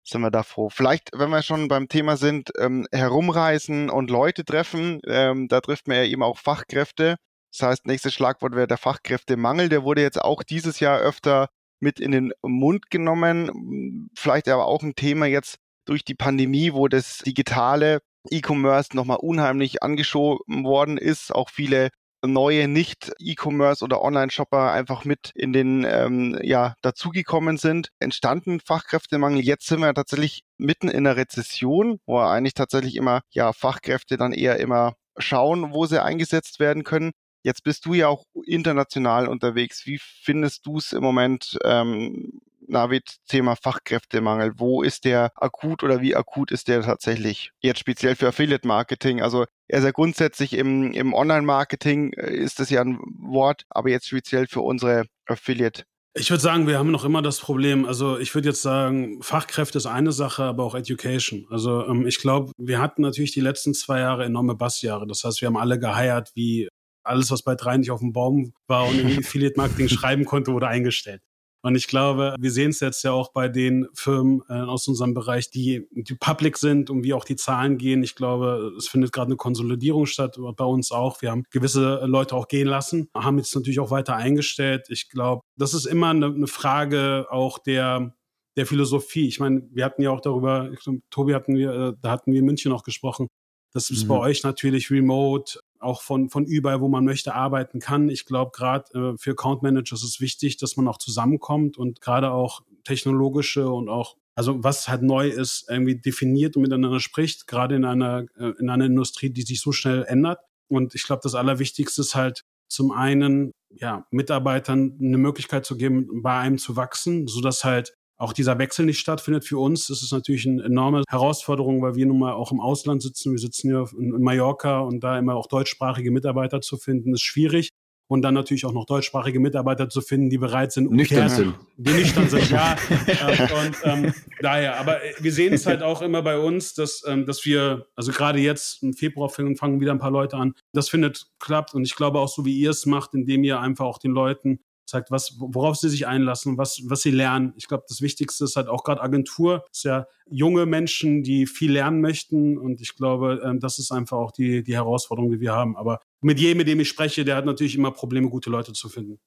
sind 0.04 0.22
wir 0.22 0.32
da 0.32 0.42
froh. 0.42 0.70
Vielleicht, 0.70 1.12
wenn 1.14 1.30
wir 1.30 1.44
schon 1.44 1.68
beim 1.68 1.90
Thema 1.90 2.18
sind, 2.18 2.52
ähm, 2.58 2.88
herumreisen 2.92 3.92
und 3.92 4.10
Leute 4.10 4.46
treffen, 4.46 5.00
ähm, 5.06 5.48
da 5.48 5.62
trifft 5.62 5.88
man 5.88 5.98
ja 5.98 6.04
eben 6.06 6.24
auch 6.24 6.40
Fachkräfte. 6.40 7.18
Das 7.52 7.68
heißt, 7.68 7.86
nächstes 7.86 8.14
Schlagwort 8.14 8.56
wäre 8.56 8.68
der 8.68 8.78
Fachkräftemangel. 8.78 9.70
Der 9.70 9.84
wurde 9.84 10.02
jetzt 10.02 10.22
auch 10.22 10.44
dieses 10.44 10.80
Jahr 10.80 11.00
öfter 11.00 11.50
mit 11.80 12.00
in 12.00 12.12
den 12.12 12.32
Mund 12.42 12.90
genommen. 12.90 14.10
Vielleicht 14.16 14.48
aber 14.48 14.68
auch 14.68 14.84
ein 14.84 14.96
Thema 14.96 15.26
jetzt 15.26 15.58
durch 15.86 16.06
die 16.06 16.16
Pandemie, 16.16 16.74
wo 16.74 16.88
das 16.88 17.20
digitale 17.20 18.00
E-Commerce 18.30 18.96
nochmal 18.96 19.18
unheimlich 19.18 19.84
angeschoben 19.84 20.64
worden 20.64 20.98
ist. 20.98 21.34
Auch 21.34 21.50
viele 21.50 21.90
neue 22.24 22.68
Nicht-E-Commerce 22.68 23.84
oder 23.84 24.02
Online-Shopper 24.02 24.72
einfach 24.72 25.06
mit 25.06 25.32
in 25.34 25.54
den, 25.54 25.86
ähm, 25.90 26.38
ja, 26.44 26.76
dazugekommen 26.82 27.58
sind. 27.58 27.90
Entstanden 28.00 28.60
Fachkräftemangel. 28.60 29.44
Jetzt 29.44 29.66
sind 29.66 29.80
wir 29.80 29.94
tatsächlich 29.94 30.44
mitten 30.58 30.88
in 30.88 31.08
einer 31.08 31.18
Rezession, 31.18 32.00
wo 32.06 32.20
eigentlich 32.20 32.54
tatsächlich 32.54 32.96
immer, 32.96 33.22
ja, 33.32 33.54
Fachkräfte 33.54 34.18
dann 34.18 34.34
eher 34.34 34.58
immer 34.58 34.94
schauen, 35.18 35.74
wo 35.74 35.86
sie 35.88 36.02
eingesetzt 36.02 36.60
werden 36.60 36.84
können. 36.84 37.12
Jetzt 37.44 37.64
bist 37.64 37.86
du 37.86 37.94
ja 37.94 38.08
auch 38.08 38.26
international 38.46 39.28
unterwegs. 39.28 39.86
Wie 39.86 40.00
findest 40.00 40.66
du 40.66 40.78
es 40.78 40.92
im 40.92 41.02
Moment, 41.02 41.58
ähm, 41.64 42.42
Navid, 42.68 43.18
Thema 43.28 43.56
Fachkräftemangel? 43.56 44.54
Wo 44.58 44.82
ist 44.84 45.06
der 45.06 45.32
akut 45.36 45.84
oder 45.84 46.02
wie 46.02 46.16
akut 46.16 46.52
ist 46.52 46.68
der 46.68 46.82
tatsächlich? 46.84 47.52
Jetzt 47.60 47.80
speziell 47.80 48.16
für 48.16 48.28
Affiliate 48.28 48.68
Marketing. 48.68 49.22
Also 49.22 49.46
er 49.68 49.80
ist 49.80 49.86
ja 49.86 49.92
grundsätzlich 49.92 50.54
im, 50.54 50.94
im 50.94 51.14
Online-Marketing 51.14 52.14
äh, 52.14 52.34
ist 52.34 52.60
das 52.60 52.70
ja 52.70 52.82
ein 52.82 53.00
Wort, 53.20 53.64
aber 53.70 53.90
jetzt 53.90 54.08
speziell 54.08 54.48
für 54.48 54.62
unsere 54.62 55.06
Affiliate 55.26 55.84
ich 56.14 56.30
würde 56.30 56.42
sagen, 56.42 56.68
wir 56.68 56.78
haben 56.78 56.92
noch 56.92 57.06
immer 57.06 57.22
das 57.22 57.40
Problem. 57.40 57.86
Also 57.86 58.20
ich 58.20 58.36
würde 58.36 58.50
jetzt 58.50 58.62
sagen, 58.62 59.22
Fachkräfte 59.22 59.78
ist 59.78 59.86
eine 59.86 60.12
Sache, 60.12 60.44
aber 60.44 60.66
auch 60.66 60.76
Education. 60.76 61.48
Also 61.50 61.86
ähm, 61.86 62.06
ich 62.06 62.18
glaube, 62.18 62.52
wir 62.58 62.82
hatten 62.82 63.02
natürlich 63.02 63.32
die 63.32 63.40
letzten 63.40 63.74
zwei 63.74 64.02
Jahre 64.02 64.26
enorme 64.26 64.56
Bassjahre. 64.56 65.08
Das 65.08 65.24
heißt, 65.24 65.40
wir 65.40 65.48
haben 65.48 65.56
alle 65.56 65.80
geheiert 65.80 66.32
wie 66.36 66.68
alles, 67.04 67.32
was 67.32 67.44
bei 67.44 67.56
drei 67.56 67.78
nicht 67.78 67.92
auf 67.92 68.00
dem 68.00 68.14
Baum 68.14 68.54
war 68.68 68.88
und 68.88 69.00
im 69.00 69.08
Affiliate 69.20 69.58
Marketing 69.58 69.90
schreiben 69.90 70.26
konnte, 70.26 70.54
wurde 70.54 70.68
eingestellt. 70.68 71.22
Und 71.64 71.76
ich 71.76 71.88
glaube, 71.88 72.36
wir 72.40 72.52
sehen 72.52 72.72
es 72.72 72.80
jetzt 72.80 73.04
ja 73.04 73.12
auch 73.12 73.32
bei 73.34 73.48
den 73.48 73.88
Firmen 73.94 74.42
äh, 74.50 74.54
aus 74.54 74.88
unserem 74.88 75.14
Bereich, 75.14 75.52
die, 75.52 75.88
die 75.92 76.16
public 76.16 76.58
sind 76.58 76.90
und 76.90 77.04
wie 77.04 77.14
auch 77.14 77.24
die 77.24 77.36
Zahlen 77.36 77.78
gehen. 77.78 78.02
Ich 78.02 78.16
glaube, 78.16 78.74
es 78.78 78.88
findet 78.88 79.12
gerade 79.12 79.28
eine 79.28 79.36
Konsolidierung 79.36 80.08
statt, 80.08 80.38
bei 80.58 80.66
uns 80.66 80.92
auch. 80.92 81.22
Wir 81.22 81.30
haben 81.30 81.44
gewisse 81.52 82.04
Leute 82.06 82.36
auch 82.36 82.48
gehen 82.48 82.68
lassen, 82.68 83.10
haben 83.16 83.38
jetzt 83.38 83.54
natürlich 83.54 83.80
auch 83.80 83.92
weiter 83.92 84.16
eingestellt. 84.16 84.88
Ich 84.90 85.10
glaube, 85.10 85.44
das 85.56 85.76
ist 85.76 85.86
immer 85.86 86.10
eine, 86.10 86.28
eine 86.28 86.48
Frage 86.48 87.28
auch 87.30 87.60
der, 87.60 88.16
der 88.58 88.66
Philosophie. 88.66 89.28
Ich 89.28 89.40
meine, 89.40 89.62
wir 89.72 89.86
hatten 89.86 90.02
ja 90.02 90.10
auch 90.10 90.22
darüber, 90.22 90.72
glaub, 90.84 90.96
Tobi 91.12 91.36
hatten 91.36 91.56
wir, 91.56 91.72
äh, 91.74 91.94
da 92.02 92.10
hatten 92.10 92.32
wir 92.32 92.40
in 92.40 92.46
München 92.46 92.72
auch 92.72 92.84
gesprochen. 92.84 93.28
Das 93.72 93.92
ist 93.92 94.06
mhm. 94.06 94.08
bei 94.10 94.18
euch 94.18 94.44
natürlich 94.44 94.90
remote 94.90 95.60
auch 95.82 96.02
von, 96.02 96.30
von 96.30 96.46
überall, 96.46 96.82
wo 96.82 96.88
man 96.88 97.06
möchte, 97.06 97.34
arbeiten 97.34 97.80
kann. 97.80 98.10
Ich 98.10 98.26
glaube, 98.26 98.52
gerade 98.54 99.14
äh, 99.14 99.18
für 99.18 99.32
Account 99.32 99.64
Manager 99.64 99.96
ist 99.96 100.04
es 100.04 100.22
wichtig, 100.22 100.58
dass 100.58 100.78
man 100.78 100.88
auch 100.88 100.98
zusammenkommt 100.98 101.78
und 101.78 102.02
gerade 102.02 102.32
auch 102.32 102.62
technologische 102.84 103.70
und 103.70 103.90
auch, 103.90 104.18
also 104.36 104.64
was 104.64 104.88
halt 104.88 105.02
neu 105.02 105.28
ist, 105.30 105.66
irgendwie 105.70 105.96
definiert 105.96 106.56
und 106.56 106.64
miteinander 106.64 107.00
spricht, 107.00 107.48
gerade 107.48 107.76
in 107.76 107.86
einer, 107.86 108.26
äh, 108.38 108.54
in 108.60 108.70
einer 108.70 108.86
Industrie, 108.86 109.30
die 109.30 109.44
sich 109.44 109.62
so 109.62 109.72
schnell 109.72 110.04
ändert. 110.04 110.40
Und 110.68 110.96
ich 110.96 111.04
glaube, 111.04 111.22
das 111.24 111.36
Allerwichtigste 111.36 112.02
ist 112.02 112.16
halt 112.16 112.44
zum 112.70 112.92
einen, 112.92 113.52
ja, 113.70 114.06
Mitarbeitern 114.12 114.98
eine 115.00 115.18
Möglichkeit 115.18 115.66
zu 115.66 115.76
geben, 115.76 116.22
bei 116.22 116.38
einem 116.38 116.58
zu 116.58 116.76
wachsen, 116.76 117.28
so 117.28 117.42
dass 117.42 117.64
halt 117.64 117.94
auch 118.22 118.34
dieser 118.34 118.60
Wechsel 118.60 118.86
nicht 118.86 119.00
stattfindet 119.00 119.46
für 119.46 119.58
uns. 119.58 119.88
Das 119.88 120.04
ist 120.04 120.12
natürlich 120.12 120.48
eine 120.48 120.64
enorme 120.64 121.04
Herausforderung, 121.10 121.82
weil 121.82 121.96
wir 121.96 122.06
nun 122.06 122.20
mal 122.20 122.34
auch 122.34 122.52
im 122.52 122.60
Ausland 122.60 123.02
sitzen. 123.02 123.32
Wir 123.32 123.40
sitzen 123.40 123.70
hier 123.70 123.86
in 124.00 124.22
Mallorca 124.22 124.80
und 124.82 125.04
da 125.04 125.18
immer 125.18 125.36
auch 125.36 125.48
deutschsprachige 125.48 126.12
Mitarbeiter 126.12 126.62
zu 126.62 126.78
finden, 126.78 127.14
ist 127.14 127.24
schwierig. 127.24 127.70
Und 128.08 128.24
dann 128.24 128.34
natürlich 128.34 128.66
auch 128.66 128.74
noch 128.74 128.86
deutschsprachige 128.86 129.40
Mitarbeiter 129.40 129.88
zu 129.88 130.02
finden, 130.02 130.30
die 130.30 130.38
bereit 130.38 130.74
sind, 130.74 130.92
nüchtern 130.92 131.30
sind. 131.30 131.56
Die 131.78 131.94
nüchtern 131.94 132.28
sind, 132.30 132.52
ja. 132.52 132.76
äh, 133.08 133.66
und 133.66 133.76
ähm, 133.86 134.14
daher, 134.42 134.78
aber 134.82 135.02
äh, 135.02 135.14
wir 135.22 135.32
sehen 135.32 135.54
es 135.54 135.66
halt 135.66 135.82
auch 135.82 136.02
immer 136.02 136.22
bei 136.22 136.38
uns, 136.38 136.74
dass, 136.74 137.04
ähm, 137.08 137.26
dass 137.26 137.46
wir, 137.46 137.88
also 137.96 138.12
gerade 138.12 138.40
jetzt 138.40 138.84
im 138.84 138.92
Februar 138.94 139.30
fangen 139.30 139.80
wieder 139.80 139.94
ein 139.94 140.00
paar 140.00 140.12
Leute 140.12 140.36
an. 140.36 140.54
Das 140.74 140.90
findet 140.90 141.28
klappt 141.40 141.74
und 141.74 141.86
ich 141.86 141.96
glaube 141.96 142.20
auch 142.20 142.28
so, 142.28 142.44
wie 142.44 142.60
ihr 142.60 142.72
es 142.72 142.86
macht, 142.86 143.14
indem 143.14 143.46
ihr 143.46 143.62
einfach 143.62 143.86
auch 143.86 143.98
den 143.98 144.12
Leuten 144.12 144.60
zeigt, 144.92 145.10
was, 145.10 145.36
worauf 145.40 145.78
sie 145.78 145.90
sich 145.90 146.06
einlassen, 146.06 146.58
was, 146.58 146.82
was 146.86 147.02
sie 147.02 147.12
lernen. 147.12 147.54
Ich 147.58 147.68
glaube, 147.68 147.86
das 147.88 148.02
Wichtigste 148.02 148.44
ist 148.44 148.56
halt 148.56 148.68
auch 148.68 148.84
gerade 148.84 149.02
Agentur, 149.02 149.66
ist 149.72 149.84
ja 149.84 150.06
junge 150.30 150.66
Menschen, 150.66 151.24
die 151.24 151.48
viel 151.48 151.72
lernen 151.72 152.02
möchten. 152.02 152.58
Und 152.58 152.82
ich 152.82 152.96
glaube, 152.96 153.42
ähm, 153.44 153.60
das 153.60 153.80
ist 153.80 153.92
einfach 153.92 154.18
auch 154.18 154.32
die, 154.32 154.64
die 154.64 154.76
Herausforderung, 154.76 155.32
die 155.32 155.40
wir 155.40 155.54
haben. 155.54 155.76
Aber 155.76 156.00
mit 156.22 156.40
jedem, 156.40 156.60
mit 156.60 156.68
dem 156.68 156.80
ich 156.80 156.90
spreche, 156.90 157.26
der 157.26 157.36
hat 157.36 157.46
natürlich 157.46 157.76
immer 157.76 157.92
Probleme, 157.92 158.30
gute 158.30 158.50
Leute 158.50 158.74
zu 158.74 158.90
finden. 158.90 159.20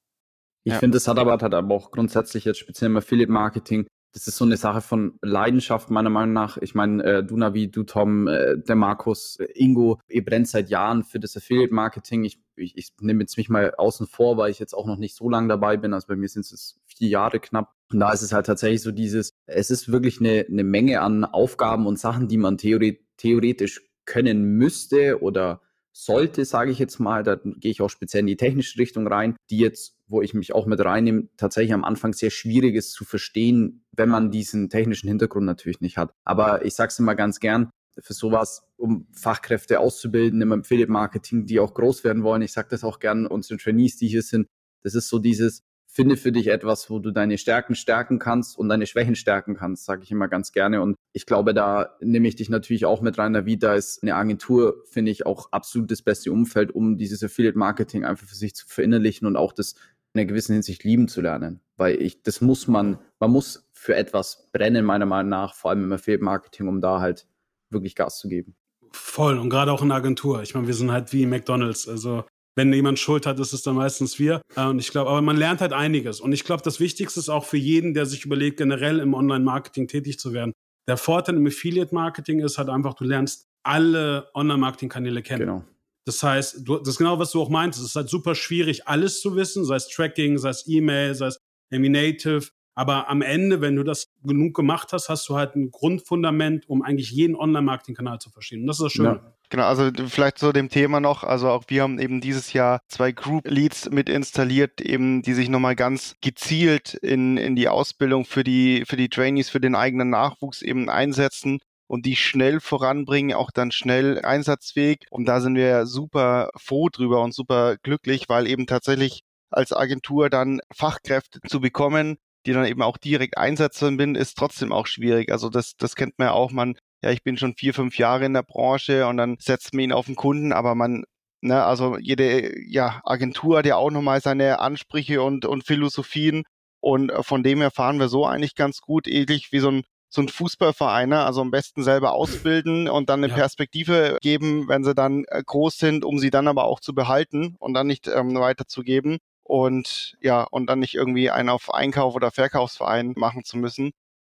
Ich 0.64 0.72
ja. 0.72 0.78
finde, 0.78 0.96
das 0.96 1.08
hat 1.08 1.18
aber, 1.18 1.32
hat 1.32 1.54
aber 1.54 1.74
auch 1.74 1.90
grundsätzlich 1.90 2.44
jetzt 2.44 2.58
speziell 2.58 2.90
im 2.90 2.96
Affiliate 2.96 3.32
Marketing 3.32 3.86
das 4.14 4.28
ist 4.28 4.36
so 4.36 4.44
eine 4.44 4.56
Sache 4.56 4.80
von 4.80 5.18
Leidenschaft, 5.22 5.90
meiner 5.90 6.08
Meinung 6.08 6.32
nach. 6.32 6.56
Ich 6.58 6.74
meine, 6.76 7.02
äh, 7.02 7.24
du 7.24 7.36
Navi, 7.36 7.68
du 7.68 7.82
Tom, 7.82 8.28
äh, 8.28 8.56
der 8.56 8.76
Markus, 8.76 9.36
äh, 9.40 9.48
Ingo, 9.54 9.98
ihr 10.08 10.24
brennt 10.24 10.46
seit 10.46 10.70
Jahren 10.70 11.02
für 11.02 11.18
das 11.18 11.36
Affiliate-Marketing. 11.36 12.22
Ich, 12.24 12.40
ich, 12.54 12.78
ich 12.78 12.92
nehme 13.00 13.22
jetzt 13.22 13.36
mich 13.36 13.48
mal 13.48 13.74
außen 13.74 14.06
vor, 14.06 14.36
weil 14.36 14.52
ich 14.52 14.60
jetzt 14.60 14.72
auch 14.72 14.86
noch 14.86 14.98
nicht 14.98 15.16
so 15.16 15.28
lange 15.28 15.48
dabei 15.48 15.76
bin. 15.76 15.92
Also 15.92 16.06
bei 16.06 16.14
mir 16.14 16.28
sind 16.28 16.42
es 16.42 16.80
vier 16.86 17.08
Jahre 17.08 17.40
knapp. 17.40 17.74
Und 17.90 17.98
da 17.98 18.12
ist 18.12 18.22
es 18.22 18.32
halt 18.32 18.46
tatsächlich 18.46 18.82
so 18.82 18.92
dieses, 18.92 19.32
es 19.46 19.70
ist 19.70 19.90
wirklich 19.90 20.20
eine, 20.20 20.46
eine 20.48 20.64
Menge 20.64 21.00
an 21.00 21.24
Aufgaben 21.24 21.86
und 21.86 21.98
Sachen, 21.98 22.28
die 22.28 22.38
man 22.38 22.56
theoret 22.56 23.00
theoretisch 23.16 23.82
können 24.06 24.44
müsste 24.44 25.22
oder 25.22 25.60
sollte, 25.92 26.44
sage 26.44 26.72
ich 26.72 26.78
jetzt 26.78 26.98
mal, 26.98 27.22
da 27.22 27.36
gehe 27.36 27.70
ich 27.70 27.80
auch 27.80 27.88
speziell 27.88 28.20
in 28.20 28.26
die 28.26 28.36
technische 28.36 28.78
Richtung 28.78 29.06
rein, 29.06 29.36
die 29.50 29.58
jetzt, 29.58 29.96
wo 30.06 30.22
ich 30.22 30.34
mich 30.34 30.54
auch 30.54 30.66
mit 30.66 30.80
reinnehme, 30.80 31.28
tatsächlich 31.36 31.72
am 31.72 31.84
Anfang 31.84 32.12
sehr 32.12 32.30
schwierig 32.30 32.74
ist 32.74 32.92
zu 32.92 33.04
verstehen, 33.04 33.84
wenn 33.92 34.08
man 34.08 34.30
diesen 34.30 34.68
technischen 34.68 35.08
Hintergrund 35.08 35.46
natürlich 35.46 35.80
nicht 35.80 35.96
hat. 35.96 36.12
Aber 36.24 36.64
ich 36.64 36.74
sage 36.74 36.88
es 36.88 36.98
immer 36.98 37.14
ganz 37.14 37.40
gern, 37.40 37.70
für 37.98 38.12
sowas, 38.12 38.66
um 38.76 39.06
Fachkräfte 39.12 39.80
auszubilden 39.80 40.40
im 40.40 40.52
Affiliate-Marketing, 40.52 41.46
die 41.46 41.60
auch 41.60 41.74
groß 41.74 42.04
werden 42.04 42.22
wollen. 42.22 42.42
Ich 42.42 42.52
sage 42.52 42.68
das 42.70 42.84
auch 42.84 42.98
gern 42.98 43.26
unseren 43.26 43.58
Trainees, 43.58 43.96
die 43.96 44.08
hier 44.08 44.22
sind. 44.22 44.46
Das 44.82 44.94
ist 44.94 45.08
so 45.08 45.18
dieses, 45.18 45.62
finde 45.94 46.16
für 46.16 46.32
dich 46.32 46.48
etwas, 46.48 46.90
wo 46.90 46.98
du 46.98 47.12
deine 47.12 47.38
Stärken 47.38 47.76
stärken 47.76 48.18
kannst 48.18 48.58
und 48.58 48.68
deine 48.68 48.86
Schwächen 48.86 49.14
stärken 49.14 49.54
kannst, 49.54 49.84
sage 49.84 50.02
ich 50.02 50.10
immer 50.10 50.26
ganz 50.26 50.50
gerne. 50.50 50.82
Und 50.82 50.96
ich 51.12 51.24
glaube, 51.24 51.54
da 51.54 51.96
nehme 52.00 52.26
ich 52.26 52.34
dich 52.34 52.48
natürlich 52.50 52.84
auch 52.84 53.00
mit 53.00 53.16
rein. 53.16 53.32
Da 53.32 53.74
ist 53.74 54.02
eine 54.02 54.16
Agentur, 54.16 54.82
finde 54.86 55.12
ich, 55.12 55.24
auch 55.24 55.52
absolut 55.52 55.90
das 55.92 56.02
beste 56.02 56.32
Umfeld, 56.32 56.74
um 56.74 56.98
dieses 56.98 57.22
Affiliate-Marketing 57.22 58.04
einfach 58.04 58.26
für 58.26 58.34
sich 58.34 58.56
zu 58.56 58.66
verinnerlichen 58.66 59.26
und 59.28 59.36
auch 59.36 59.52
das 59.52 59.76
in 60.14 60.20
einer 60.20 60.28
gewissen 60.28 60.52
Hinsicht 60.52 60.84
lieben 60.84 61.08
zu 61.08 61.20
lernen. 61.20 61.60
Weil 61.76 62.00
ich, 62.00 62.22
das 62.22 62.40
muss 62.40 62.68
man, 62.68 62.98
man 63.18 63.30
muss 63.30 63.68
für 63.72 63.96
etwas 63.96 64.48
brennen, 64.52 64.84
meiner 64.84 65.06
Meinung 65.06 65.30
nach, 65.30 65.54
vor 65.54 65.70
allem 65.70 65.84
im 65.84 65.92
Affiliate-Marketing, 65.92 66.68
um 66.68 66.80
da 66.80 67.00
halt 67.00 67.26
wirklich 67.70 67.96
Gas 67.96 68.18
zu 68.18 68.28
geben. 68.28 68.54
Voll 68.92 69.38
und 69.38 69.50
gerade 69.50 69.72
auch 69.72 69.82
in 69.82 69.88
der 69.88 69.98
Agentur. 69.98 70.42
Ich 70.42 70.54
meine, 70.54 70.68
wir 70.68 70.74
sind 70.74 70.92
halt 70.92 71.12
wie 71.12 71.26
McDonalds. 71.26 71.88
Also 71.88 72.24
wenn 72.54 72.72
jemand 72.72 73.00
Schuld 73.00 73.26
hat, 73.26 73.40
ist 73.40 73.52
es 73.52 73.62
dann 73.62 73.74
meistens 73.74 74.18
wir. 74.20 74.40
Äh, 74.54 74.66
und 74.66 74.78
ich 74.78 74.90
glaube, 74.90 75.10
aber 75.10 75.20
man 75.20 75.36
lernt 75.36 75.60
halt 75.60 75.72
einiges. 75.72 76.20
Und 76.20 76.32
ich 76.32 76.44
glaube, 76.44 76.62
das 76.62 76.78
Wichtigste 76.78 77.18
ist 77.18 77.28
auch 77.28 77.44
für 77.44 77.56
jeden, 77.56 77.94
der 77.94 78.06
sich 78.06 78.24
überlegt, 78.24 78.58
generell 78.58 79.00
im 79.00 79.14
Online-Marketing 79.14 79.88
tätig 79.88 80.20
zu 80.20 80.32
werden. 80.32 80.52
Der 80.86 80.96
Vorteil 80.96 81.36
im 81.36 81.46
Affiliate-Marketing 81.46 82.40
ist 82.40 82.58
halt 82.58 82.68
einfach, 82.68 82.94
du 82.94 83.04
lernst 83.04 83.48
alle 83.64 84.28
Online-Marketing-Kanäle 84.34 85.22
kennen. 85.22 85.40
Genau. 85.40 85.64
Das 86.04 86.22
heißt, 86.22 86.60
du, 86.64 86.78
das 86.78 86.88
ist 86.88 86.98
genau, 86.98 87.18
was 87.18 87.30
du 87.30 87.40
auch 87.40 87.48
meintest. 87.48 87.82
Es 87.82 87.90
ist 87.90 87.96
halt 87.96 88.08
super 88.08 88.34
schwierig, 88.34 88.86
alles 88.86 89.20
zu 89.20 89.36
wissen, 89.36 89.64
sei 89.64 89.76
es 89.76 89.88
Tracking, 89.88 90.38
sei 90.38 90.50
es 90.50 90.64
E-Mail, 90.66 91.14
sei 91.14 91.28
es 91.28 91.40
Native. 91.70 92.48
Aber 92.76 93.08
am 93.08 93.22
Ende, 93.22 93.60
wenn 93.60 93.76
du 93.76 93.84
das 93.84 94.08
genug 94.24 94.54
gemacht 94.54 94.92
hast, 94.92 95.08
hast 95.08 95.28
du 95.28 95.36
halt 95.36 95.54
ein 95.54 95.70
Grundfundament, 95.70 96.68
um 96.68 96.82
eigentlich 96.82 97.10
jeden 97.10 97.36
Online-Marketing-Kanal 97.36 98.18
zu 98.18 98.30
verstehen. 98.30 98.62
Und 98.62 98.66
das 98.66 98.78
ist 98.78 98.84
das 98.84 98.92
Schöne. 98.92 99.20
Ja. 99.22 99.34
Genau, 99.50 99.64
also 99.64 99.90
vielleicht 100.08 100.38
zu 100.38 100.52
dem 100.52 100.68
Thema 100.68 100.98
noch, 100.98 101.22
also 101.22 101.48
auch 101.50 101.64
wir 101.68 101.82
haben 101.82 102.00
eben 102.00 102.20
dieses 102.20 102.52
Jahr 102.52 102.80
zwei 102.88 103.12
Group 103.12 103.46
Leads 103.46 103.90
mit 103.90 104.08
installiert, 104.08 104.80
eben 104.80 105.22
die 105.22 105.34
sich 105.34 105.48
nochmal 105.48 105.76
ganz 105.76 106.16
gezielt 106.20 106.94
in, 106.94 107.36
in 107.36 107.54
die 107.54 107.68
Ausbildung 107.68 108.24
für 108.24 108.42
die, 108.42 108.84
für 108.86 108.96
die 108.96 109.08
Trainees, 109.08 109.50
für 109.50 109.60
den 109.60 109.76
eigenen 109.76 110.10
Nachwuchs 110.10 110.60
eben 110.60 110.88
einsetzen 110.90 111.60
und 111.86 112.06
die 112.06 112.16
schnell 112.16 112.60
voranbringen, 112.60 113.36
auch 113.36 113.50
dann 113.50 113.72
schnell 113.72 114.24
einsatzfähig. 114.24 115.06
Und 115.10 115.26
da 115.26 115.40
sind 115.40 115.54
wir 115.54 115.86
super 115.86 116.50
froh 116.56 116.88
drüber 116.88 117.22
und 117.22 117.34
super 117.34 117.76
glücklich, 117.82 118.28
weil 118.28 118.46
eben 118.46 118.66
tatsächlich 118.66 119.22
als 119.50 119.72
Agentur 119.72 120.30
dann 120.30 120.60
Fachkräfte 120.74 121.40
zu 121.46 121.60
bekommen, 121.60 122.16
die 122.46 122.52
dann 122.52 122.66
eben 122.66 122.82
auch 122.82 122.98
direkt 122.98 123.38
einsetzen 123.38 123.96
bin, 123.96 124.14
ist 124.14 124.36
trotzdem 124.36 124.72
auch 124.72 124.86
schwierig. 124.86 125.30
Also 125.30 125.48
das, 125.48 125.74
das 125.76 125.94
kennt 125.94 126.18
man 126.18 126.28
ja 126.28 126.32
auch. 126.32 126.50
Man, 126.50 126.76
ja, 127.02 127.10
ich 127.10 127.22
bin 127.22 127.36
schon 127.36 127.54
vier, 127.54 127.74
fünf 127.74 127.98
Jahre 127.98 128.24
in 128.24 128.34
der 128.34 128.42
Branche 128.42 129.06
und 129.06 129.16
dann 129.16 129.36
setzt 129.40 129.74
man 129.74 129.84
ihn 129.84 129.92
auf 129.92 130.06
den 130.06 130.16
Kunden, 130.16 130.52
aber 130.52 130.74
man, 130.74 131.04
ne, 131.40 131.64
also 131.64 131.96
jede 131.98 132.52
ja, 132.68 133.00
Agentur 133.04 133.58
hat 133.58 133.66
ja 133.66 133.76
auch 133.76 133.90
nochmal 133.90 134.20
seine 134.20 134.58
Ansprüche 134.60 135.22
und, 135.22 135.44
und 135.44 135.64
Philosophien. 135.64 136.44
Und 136.80 137.12
von 137.20 137.42
dem 137.42 137.60
her 137.60 137.70
fahren 137.70 137.98
wir 137.98 138.08
so 138.08 138.26
eigentlich 138.26 138.54
ganz 138.54 138.80
gut, 138.80 139.08
ähnlich 139.08 139.52
wie 139.52 139.60
so 139.60 139.70
ein 139.70 139.84
so 140.14 140.22
ein 140.22 140.28
Fußballverein, 140.28 141.08
ne? 141.08 141.24
also 141.24 141.40
am 141.40 141.50
besten 141.50 141.82
selber 141.82 142.12
ausbilden 142.12 142.88
und 142.88 143.10
dann 143.10 143.22
eine 143.22 143.32
ja. 143.32 143.34
Perspektive 143.34 144.16
geben, 144.22 144.68
wenn 144.68 144.84
sie 144.84 144.94
dann 144.94 145.24
äh, 145.28 145.42
groß 145.44 145.76
sind, 145.76 146.04
um 146.04 146.18
sie 146.18 146.30
dann 146.30 146.46
aber 146.46 146.64
auch 146.64 146.78
zu 146.78 146.94
behalten 146.94 147.56
und 147.58 147.74
dann 147.74 147.88
nicht 147.88 148.06
ähm, 148.06 148.34
weiterzugeben 148.36 149.18
und 149.42 150.16
ja, 150.20 150.44
und 150.44 150.66
dann 150.70 150.78
nicht 150.78 150.94
irgendwie 150.94 151.30
einen 151.30 151.48
auf 151.48 151.74
Einkauf 151.74 152.14
oder 152.14 152.30
Verkaufsverein 152.30 153.14
machen 153.16 153.44
zu 153.44 153.58
müssen. 153.58 153.90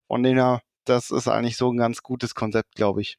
Denen 0.08 0.36
her, 0.36 0.60
das 0.84 1.10
ist 1.10 1.26
eigentlich 1.26 1.56
so 1.56 1.72
ein 1.72 1.78
ganz 1.78 2.02
gutes 2.02 2.34
Konzept, 2.34 2.74
glaube 2.74 3.00
ich. 3.00 3.16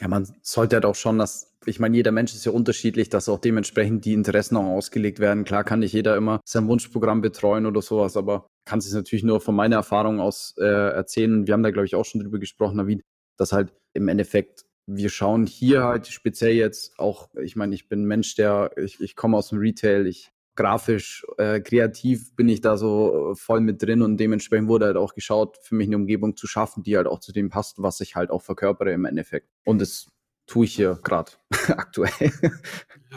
Ja, 0.00 0.08
man 0.08 0.28
sollte 0.42 0.76
halt 0.76 0.84
auch 0.84 0.96
schon, 0.96 1.18
dass, 1.18 1.54
ich 1.66 1.78
meine, 1.78 1.96
jeder 1.96 2.10
Mensch 2.10 2.34
ist 2.34 2.44
ja 2.44 2.52
unterschiedlich, 2.52 3.08
dass 3.10 3.28
auch 3.28 3.38
dementsprechend 3.38 4.04
die 4.04 4.12
Interessen 4.12 4.56
auch 4.56 4.64
ausgelegt 4.64 5.20
werden. 5.20 5.44
Klar 5.44 5.62
kann 5.62 5.78
nicht 5.78 5.92
jeder 5.92 6.16
immer 6.16 6.40
sein 6.44 6.66
Wunschprogramm 6.66 7.20
betreuen 7.20 7.64
oder 7.64 7.80
sowas, 7.80 8.16
aber 8.16 8.48
kann 8.66 8.82
sich 8.82 8.92
natürlich 8.92 9.24
nur 9.24 9.40
von 9.40 9.54
meiner 9.54 9.76
Erfahrung 9.76 10.20
aus 10.20 10.54
äh, 10.58 10.64
erzählen. 10.64 11.46
Wir 11.46 11.54
haben 11.54 11.62
da, 11.62 11.70
glaube 11.70 11.86
ich, 11.86 11.94
auch 11.94 12.04
schon 12.04 12.20
drüber 12.20 12.38
gesprochen, 12.38 12.76
David, 12.76 13.02
dass 13.38 13.52
halt 13.52 13.72
im 13.94 14.08
Endeffekt 14.08 14.66
wir 14.86 15.08
schauen 15.08 15.46
hier 15.46 15.82
halt 15.82 16.06
speziell 16.06 16.54
jetzt 16.54 16.98
auch, 16.98 17.28
ich 17.34 17.56
meine, 17.56 17.74
ich 17.74 17.88
bin 17.88 18.04
Mensch, 18.04 18.36
der, 18.36 18.70
ich, 18.76 19.00
ich 19.00 19.16
komme 19.16 19.36
aus 19.36 19.48
dem 19.48 19.58
Retail, 19.58 20.06
ich 20.06 20.30
grafisch, 20.54 21.26
äh, 21.38 21.60
kreativ 21.60 22.34
bin 22.34 22.48
ich 22.48 22.60
da 22.60 22.76
so 22.76 23.32
äh, 23.32 23.34
voll 23.34 23.60
mit 23.60 23.82
drin 23.82 24.02
und 24.02 24.16
dementsprechend 24.16 24.68
wurde 24.68 24.86
halt 24.86 24.96
auch 24.96 25.14
geschaut, 25.14 25.58
für 25.60 25.74
mich 25.74 25.88
eine 25.88 25.96
Umgebung 25.96 26.36
zu 26.36 26.46
schaffen, 26.46 26.82
die 26.82 26.96
halt 26.96 27.06
auch 27.06 27.20
zu 27.20 27.32
dem 27.32 27.50
passt, 27.50 27.82
was 27.82 28.00
ich 28.00 28.16
halt 28.16 28.30
auch 28.30 28.42
verkörpere 28.42 28.92
im 28.92 29.04
Endeffekt. 29.04 29.48
Und 29.64 29.80
das 29.80 30.08
tue 30.46 30.64
ich 30.64 30.74
hier 30.74 30.98
gerade 31.02 31.32
aktuell. 31.68 32.32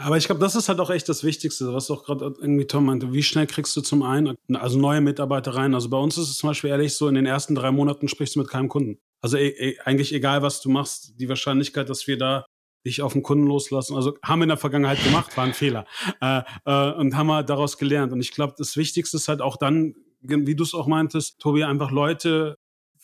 Aber 0.02 0.16
ich 0.16 0.26
glaube, 0.26 0.40
das 0.40 0.54
ist 0.54 0.68
halt 0.68 0.80
auch 0.80 0.90
echt 0.90 1.08
das 1.08 1.24
Wichtigste, 1.24 1.72
was 1.74 1.90
auch 1.90 2.04
gerade 2.04 2.34
irgendwie 2.40 2.66
Tom 2.66 2.86
meinte. 2.86 3.12
Wie 3.12 3.22
schnell 3.22 3.46
kriegst 3.46 3.76
du 3.76 3.80
zum 3.80 4.02
einen, 4.02 4.36
also 4.54 4.78
neue 4.78 5.00
Mitarbeiter 5.00 5.54
rein? 5.54 5.74
Also 5.74 5.90
bei 5.90 5.98
uns 5.98 6.16
ist 6.16 6.30
es 6.30 6.38
zum 6.38 6.50
Beispiel 6.50 6.70
ehrlich 6.70 6.94
so, 6.94 7.08
in 7.08 7.14
den 7.14 7.26
ersten 7.26 7.54
drei 7.54 7.70
Monaten 7.70 8.08
sprichst 8.08 8.34
du 8.34 8.40
mit 8.40 8.48
keinem 8.48 8.68
Kunden. 8.68 8.98
Also 9.20 9.36
e 9.36 9.48
e 9.48 9.78
eigentlich 9.84 10.12
egal, 10.14 10.42
was 10.42 10.60
du 10.60 10.70
machst, 10.70 11.20
die 11.20 11.28
Wahrscheinlichkeit, 11.28 11.88
dass 11.88 12.06
wir 12.06 12.16
da 12.18 12.46
dich 12.86 13.02
auf 13.02 13.12
den 13.12 13.22
Kunden 13.22 13.46
loslassen. 13.46 13.94
Also 13.94 14.16
haben 14.22 14.40
wir 14.40 14.44
in 14.44 14.48
der 14.48 14.58
Vergangenheit 14.58 15.02
gemacht, 15.04 15.36
war 15.36 15.44
ein 15.44 15.54
Fehler. 15.54 15.86
Äh, 16.20 16.42
äh, 16.64 16.92
und 16.94 17.14
haben 17.14 17.26
wir 17.26 17.42
daraus 17.42 17.76
gelernt. 17.76 18.12
Und 18.12 18.20
ich 18.20 18.32
glaube, 18.32 18.54
das 18.56 18.76
Wichtigste 18.76 19.18
ist 19.18 19.28
halt 19.28 19.42
auch 19.42 19.56
dann, 19.56 19.94
wie 20.22 20.54
du 20.54 20.64
es 20.64 20.74
auch 20.74 20.86
meintest, 20.86 21.40
Tobi, 21.40 21.64
einfach 21.64 21.90
Leute 21.90 22.56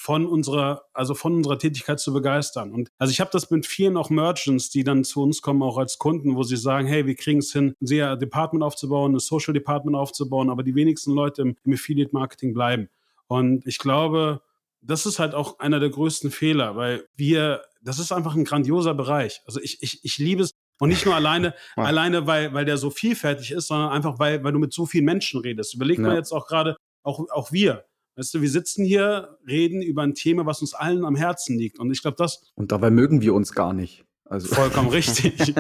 von 0.07 0.25
unserer, 0.25 0.85
also 0.93 1.15
von 1.15 1.35
unserer 1.35 1.59
Tätigkeit 1.59 1.99
zu 1.99 2.13
begeistern. 2.13 2.73
Und 2.73 2.91
also 2.97 3.11
ich 3.11 3.19
habe 3.19 3.31
das 3.33 3.51
mit 3.51 3.67
vielen 3.67 3.97
auch 3.97 4.09
Merchants, 4.09 4.71
die 4.71 4.85
dann 4.85 5.03
zu 5.03 5.21
uns 5.21 5.43
kommen, 5.43 5.65
auch 5.65 5.79
als 5.79 5.99
Kunden, 5.99 6.37
wo 6.37 6.45
sie 6.45 6.57
sagen, 6.57 6.87
hey, 6.87 7.07
wir 7.07 7.17
kriegen 7.17 7.41
es 7.41 7.53
hin, 7.53 7.75
ein 7.83 7.87
sehr 7.89 8.15
Department 8.15 8.63
aufzubauen, 8.63 9.17
ein 9.17 9.19
Social 9.19 9.53
Department 9.53 9.97
aufzubauen, 9.97 10.49
aber 10.49 10.63
die 10.63 10.77
wenigsten 10.77 11.11
Leute 11.11 11.43
im, 11.43 11.57
im 11.65 11.73
Affiliate 11.73 12.13
Marketing 12.13 12.55
bleiben. 12.55 12.89
Und 13.27 13.67
ich 13.67 13.79
glaube, 13.79 14.43
das 14.81 15.07
ist 15.07 15.19
halt 15.19 15.35
auch 15.35 15.59
einer 15.59 15.81
der 15.81 15.91
größten 15.91 16.31
Fehler, 16.31 16.77
weil 16.77 17.05
wir, 17.17 17.63
das 17.83 17.99
ist 17.99 18.13
einfach 18.13 18.37
ein 18.37 18.45
grandioser 18.45 18.95
Bereich. 18.95 19.43
Also 19.45 19.61
ich, 19.61 19.83
ich, 19.83 20.05
ich 20.05 20.19
liebe 20.19 20.45
es. 20.45 20.53
Und 20.79 20.91
nicht 20.91 21.05
nur 21.05 21.15
alleine, 21.17 21.53
alleine, 21.75 22.29
weil, 22.29 22.55
weil 22.55 22.65
der 22.65 22.79
so 22.79 22.91
vielfältig 22.91 23.51
ist, 23.51 23.67
sondern 23.67 23.91
einfach, 23.91 24.21
weil, 24.21 24.45
weil 24.45 24.53
du 24.53 24.61
mit 24.61 24.73
so 24.73 24.87
vielen 24.87 25.05
Menschen 25.05 25.41
redest. 25.41 25.75
Überleg 25.75 25.99
ja. 25.99 26.05
mal 26.05 26.15
jetzt 26.15 26.31
auch 26.31 26.47
gerade, 26.47 26.77
auch, 27.03 27.29
auch 27.31 27.51
wir. 27.51 27.87
Weißt 28.17 28.35
du, 28.35 28.41
wir 28.41 28.51
sitzen 28.51 28.85
hier, 28.85 29.39
reden 29.47 29.83
über 29.83 30.03
ein 30.03 30.15
Thema, 30.15 30.47
was 30.47 30.61
uns 30.61 30.75
allen 30.75 31.05
am 31.05 31.17
Herzen 31.17 31.59
liegt. 31.59 31.79
Und 31.79 31.91
ich 31.91 32.03
glaube, 32.03 32.17
das. 32.17 32.43
Und 32.55 32.73
dabei 32.73 32.91
mögen 32.91 33.21
wir 33.21 33.35
uns 33.35 33.53
gar 33.53 33.73
nicht. 33.73 34.05
Also. 34.25 34.55
Vollkommen 34.55 34.89
richtig. 34.91 35.55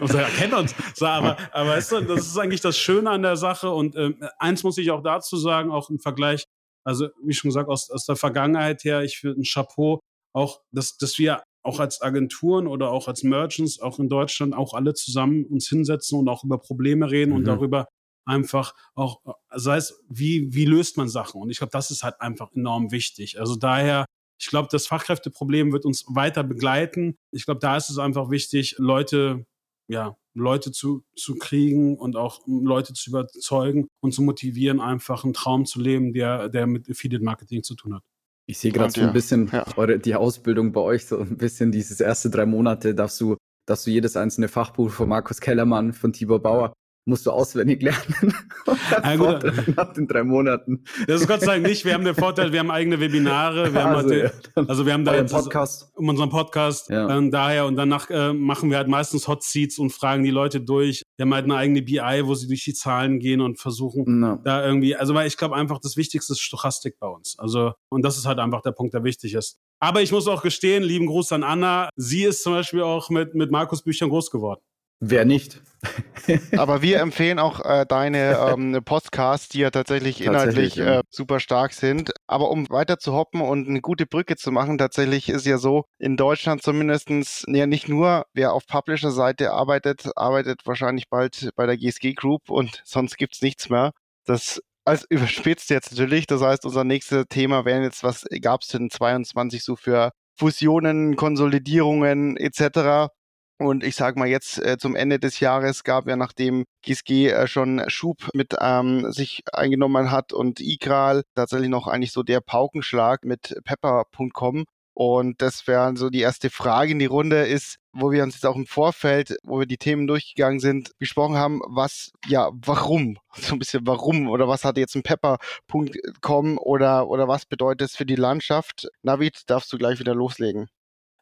Unser 0.00 0.22
erkennt 0.22 0.54
uns. 0.54 0.74
So, 0.94 1.06
aber, 1.06 1.36
aber 1.52 1.70
weißt 1.70 1.92
du, 1.92 2.00
das 2.02 2.26
ist 2.26 2.38
eigentlich 2.38 2.60
das 2.60 2.76
Schöne 2.76 3.10
an 3.10 3.22
der 3.22 3.36
Sache. 3.36 3.70
Und 3.70 3.96
äh, 3.96 4.12
eins 4.38 4.62
muss 4.62 4.78
ich 4.78 4.90
auch 4.90 5.02
dazu 5.02 5.36
sagen, 5.36 5.70
auch 5.70 5.90
im 5.90 5.98
Vergleich 5.98 6.44
also, 6.86 7.08
wie 7.20 7.34
schon 7.34 7.48
gesagt, 7.48 7.68
aus, 7.68 7.90
aus 7.90 8.06
der 8.06 8.14
Vergangenheit 8.14 8.84
her, 8.84 9.02
ich 9.02 9.18
finde 9.18 9.40
ein 9.40 9.44
Chapeau, 9.44 9.98
auch, 10.32 10.60
dass, 10.70 10.96
dass 10.96 11.18
wir 11.18 11.42
auch 11.64 11.80
als 11.80 12.00
Agenturen 12.00 12.68
oder 12.68 12.92
auch 12.92 13.08
als 13.08 13.24
Merchants, 13.24 13.80
auch 13.80 13.98
in 13.98 14.08
Deutschland, 14.08 14.54
auch 14.54 14.72
alle 14.72 14.94
zusammen 14.94 15.44
uns 15.44 15.68
hinsetzen 15.68 16.16
und 16.16 16.28
auch 16.28 16.44
über 16.44 16.58
Probleme 16.58 17.10
reden 17.10 17.30
mhm. 17.30 17.38
und 17.38 17.44
darüber 17.44 17.88
einfach 18.26 18.74
auch, 18.94 19.20
sei 19.54 19.76
es, 19.76 20.02
wie, 20.08 20.52
wie 20.52 20.66
löst 20.66 20.96
man 20.96 21.08
Sachen? 21.08 21.40
Und 21.40 21.50
ich 21.50 21.58
glaube, 21.58 21.72
das 21.72 21.90
ist 21.90 22.02
halt 22.02 22.20
einfach 22.20 22.52
enorm 22.52 22.90
wichtig. 22.90 23.40
Also 23.40 23.56
daher, 23.56 24.04
ich 24.38 24.48
glaube, 24.48 24.68
das 24.70 24.86
Fachkräfteproblem 24.86 25.72
wird 25.72 25.86
uns 25.86 26.04
weiter 26.08 26.44
begleiten. 26.44 27.16
Ich 27.30 27.46
glaube, 27.46 27.60
da 27.60 27.76
ist 27.76 27.88
es 27.88 27.98
einfach 27.98 28.30
wichtig, 28.30 28.74
Leute 28.78 29.46
ja, 29.88 30.16
Leute 30.34 30.72
zu, 30.72 31.04
zu 31.14 31.36
kriegen 31.36 31.96
und 31.96 32.16
auch 32.16 32.40
Leute 32.46 32.92
zu 32.92 33.10
überzeugen 33.10 33.88
und 34.00 34.12
zu 34.12 34.22
motivieren, 34.22 34.80
einfach 34.80 35.24
einen 35.24 35.32
Traum 35.32 35.64
zu 35.64 35.80
leben, 35.80 36.12
der, 36.12 36.48
der 36.48 36.66
mit 36.66 36.90
Affiliate 36.90 37.24
Marketing 37.24 37.62
zu 37.62 37.74
tun 37.74 37.94
hat. 37.94 38.02
Ich 38.48 38.58
sehe 38.58 38.70
gerade 38.70 38.92
so 38.92 39.00
ein 39.00 39.12
bisschen 39.12 39.48
ja. 39.52 39.66
eure, 39.76 39.98
die 39.98 40.14
Ausbildung 40.14 40.72
bei 40.72 40.80
euch, 40.80 41.06
so 41.06 41.18
ein 41.18 41.36
bisschen 41.36 41.72
dieses 41.72 42.00
erste 42.00 42.30
drei 42.30 42.46
Monate 42.46 42.94
darfst 42.94 43.20
du, 43.20 43.36
darfst 43.66 43.86
du 43.86 43.90
jedes 43.90 44.16
einzelne 44.16 44.48
Fachbuch 44.48 44.90
von 44.90 45.08
Markus 45.08 45.40
Kellermann, 45.40 45.92
von 45.92 46.12
Tibor 46.12 46.40
Bauer 46.40 46.72
musst 47.06 47.24
du 47.24 47.30
auswendig 47.30 47.82
lernen. 47.82 48.34
ja, 48.90 49.16
gut. 49.16 49.76
Nach 49.76 49.92
den 49.92 50.08
drei 50.08 50.24
Monaten. 50.24 50.82
Das 51.06 51.20
ist 51.20 51.28
Gott 51.28 51.40
sei 51.40 51.54
Dank 51.54 51.66
nicht. 51.66 51.84
Wir 51.84 51.94
haben 51.94 52.04
den 52.04 52.16
Vorteil, 52.16 52.52
wir 52.52 52.58
haben 52.58 52.70
eigene 52.70 53.00
Webinare. 53.00 53.72
Wir 53.72 53.86
also, 53.86 54.00
haben 54.00 54.10
halt, 54.10 54.34
ja, 54.56 54.64
also 54.66 54.86
wir 54.86 54.92
haben 54.92 55.04
da 55.04 55.14
jetzt 55.14 55.32
Podcast. 55.32 55.88
um 55.94 56.08
unseren 56.08 56.30
Podcast. 56.30 56.90
Ja. 56.90 57.16
Ähm, 57.16 57.30
daher 57.30 57.66
und 57.66 57.76
danach 57.76 58.10
äh, 58.10 58.32
machen 58.32 58.70
wir 58.70 58.76
halt 58.76 58.88
meistens 58.88 59.28
Hot 59.28 59.44
Seats 59.44 59.78
und 59.78 59.90
fragen 59.90 60.24
die 60.24 60.30
Leute 60.30 60.60
durch. 60.60 61.02
Wir 61.16 61.24
haben 61.24 61.34
halt 61.34 61.44
eine 61.44 61.56
eigene 61.56 61.82
BI, 61.82 62.22
wo 62.24 62.34
sie 62.34 62.48
durch 62.48 62.64
die 62.64 62.74
Zahlen 62.74 63.20
gehen 63.20 63.40
und 63.40 63.60
versuchen 63.60 64.20
no. 64.20 64.38
da 64.44 64.66
irgendwie. 64.66 64.96
Also 64.96 65.14
weil 65.14 65.28
ich 65.28 65.36
glaube 65.36 65.54
einfach, 65.54 65.78
das 65.78 65.96
Wichtigste 65.96 66.32
ist 66.32 66.40
Stochastik 66.40 66.98
bei 66.98 67.06
uns. 67.06 67.38
Also 67.38 67.72
und 67.88 68.04
das 68.04 68.18
ist 68.18 68.26
halt 68.26 68.40
einfach 68.40 68.62
der 68.62 68.72
Punkt, 68.72 68.94
der 68.94 69.04
wichtig 69.04 69.34
ist. 69.34 69.60
Aber 69.78 70.02
ich 70.02 70.10
muss 70.10 70.26
auch 70.26 70.42
gestehen, 70.42 70.82
lieben 70.82 71.06
Gruß 71.06 71.32
an 71.32 71.44
Anna. 71.44 71.90
Sie 71.94 72.24
ist 72.24 72.42
zum 72.42 72.54
Beispiel 72.54 72.82
auch 72.82 73.10
mit 73.10 73.36
mit 73.36 73.52
Markus 73.52 73.82
Büchern 73.82 74.08
groß 74.08 74.32
geworden. 74.32 74.60
Wer 75.00 75.24
nicht? 75.24 75.60
Aber 76.56 76.82
wir 76.82 77.00
empfehlen 77.00 77.38
auch 77.38 77.60
äh, 77.64 77.84
deine 77.86 78.38
ähm, 78.38 78.80
Podcasts, 78.84 79.48
die 79.48 79.60
ja 79.60 79.70
tatsächlich 79.70 80.20
inhaltlich 80.20 80.74
tatsächlich, 80.74 80.76
ja. 80.76 81.00
Äh, 81.00 81.02
super 81.10 81.40
stark 81.40 81.72
sind. 81.72 82.12
Aber 82.26 82.50
um 82.50 82.68
weiter 82.70 82.98
zu 82.98 83.12
hoppen 83.12 83.40
und 83.40 83.68
eine 83.68 83.80
gute 83.80 84.06
Brücke 84.06 84.36
zu 84.36 84.50
machen, 84.50 84.78
tatsächlich 84.78 85.28
ist 85.28 85.46
ja 85.46 85.58
so, 85.58 85.84
in 85.98 86.16
Deutschland 86.16 86.62
zumindestens 86.62 87.44
ja 87.48 87.66
nicht 87.66 87.88
nur, 87.88 88.24
wer 88.32 88.52
auf 88.52 88.66
Publisher-Seite 88.66 89.52
arbeitet, 89.52 90.08
arbeitet 90.16 90.62
wahrscheinlich 90.64 91.08
bald 91.08 91.50
bei 91.56 91.66
der 91.66 91.76
GSG 91.76 92.14
Group 92.14 92.48
und 92.48 92.82
sonst 92.84 93.16
gibt's 93.16 93.42
nichts 93.42 93.68
mehr. 93.68 93.92
Das 94.24 94.60
als 94.84 95.04
überspitzt 95.10 95.70
jetzt 95.70 95.92
natürlich. 95.92 96.26
Das 96.26 96.40
heißt, 96.42 96.64
unser 96.64 96.84
nächstes 96.84 97.26
Thema 97.28 97.64
wäre 97.64 97.82
jetzt, 97.82 98.02
was 98.02 98.24
gab 98.40 98.62
es 98.62 98.68
denn 98.68 98.90
22 98.90 99.62
so 99.62 99.76
für 99.76 100.12
Fusionen, 100.38 101.16
Konsolidierungen 101.16 102.36
etc. 102.36 103.10
Und 103.58 103.84
ich 103.84 103.96
sage 103.96 104.18
mal 104.18 104.28
jetzt 104.28 104.58
äh, 104.58 104.76
zum 104.76 104.94
Ende 104.94 105.18
des 105.18 105.40
Jahres 105.40 105.82
gab 105.82 106.06
ja, 106.06 106.16
nachdem 106.16 106.66
GSG 106.82 107.28
äh, 107.28 107.46
schon 107.46 107.82
Schub 107.88 108.28
mit 108.34 108.54
ähm, 108.60 109.10
sich 109.12 109.44
eingenommen 109.50 110.10
hat 110.10 110.34
und 110.34 110.60
Igral 110.60 111.22
tatsächlich 111.34 111.70
noch 111.70 111.86
eigentlich 111.86 112.12
so 112.12 112.22
der 112.22 112.40
Paukenschlag 112.40 113.24
mit 113.24 113.58
Pepper.com. 113.64 114.66
Und 114.92 115.42
das 115.42 115.66
wäre 115.66 115.94
so 115.96 116.08
die 116.10 116.20
erste 116.20 116.48
Frage 116.48 116.92
in 116.92 116.98
die 116.98 117.06
Runde 117.06 117.44
ist, 117.46 117.76
wo 117.92 118.12
wir 118.12 118.22
uns 118.22 118.34
jetzt 118.34 118.46
auch 118.46 118.56
im 118.56 118.66
Vorfeld, 118.66 119.36
wo 119.44 119.58
wir 119.58 119.66
die 119.66 119.76
Themen 119.76 120.06
durchgegangen 120.06 120.58
sind, 120.58 120.90
besprochen 120.98 121.36
haben, 121.36 121.60
was, 121.66 122.12
ja, 122.26 122.50
warum? 122.52 123.18
So 123.34 123.54
ein 123.54 123.58
bisschen 123.58 123.86
warum 123.86 124.28
oder 124.28 124.48
was 124.48 124.64
hat 124.64 124.78
jetzt 124.78 124.96
ein 124.96 125.02
Pepper.com 125.02 126.58
oder, 126.58 127.08
oder 127.08 127.28
was 127.28 127.44
bedeutet 127.44 127.90
es 127.90 127.96
für 127.96 128.06
die 128.06 128.16
Landschaft? 128.16 128.88
Navid, 129.02 129.42
darfst 129.48 129.70
du 129.72 129.78
gleich 129.78 129.98
wieder 129.98 130.14
loslegen. 130.14 130.68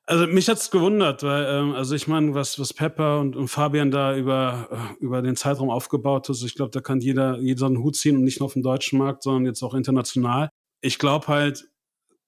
Also 0.06 0.26
mich 0.26 0.48
hat's 0.50 0.70
gewundert, 0.70 1.22
weil 1.22 1.46
ähm, 1.46 1.72
also 1.72 1.94
ich 1.94 2.06
meine, 2.08 2.34
was 2.34 2.58
was 2.58 2.74
Pepper 2.74 3.20
und, 3.20 3.36
und 3.36 3.48
Fabian 3.48 3.90
da 3.90 4.14
über 4.14 4.68
äh, 4.70 5.02
über 5.02 5.22
den 5.22 5.34
Zeitraum 5.34 5.70
aufgebaut 5.70 6.28
hat, 6.28 6.42
ich 6.42 6.54
glaube, 6.54 6.70
da 6.72 6.80
kann 6.80 7.00
jeder 7.00 7.38
jeder 7.38 7.66
einen 7.66 7.78
Hut 7.78 7.96
ziehen 7.96 8.16
und 8.16 8.24
nicht 8.24 8.40
nur 8.40 8.46
auf 8.46 8.52
dem 8.52 8.62
deutschen 8.62 8.98
Markt, 8.98 9.22
sondern 9.22 9.46
jetzt 9.46 9.62
auch 9.62 9.72
international. 9.72 10.50
Ich 10.82 10.98
glaube 10.98 11.28
halt, 11.28 11.70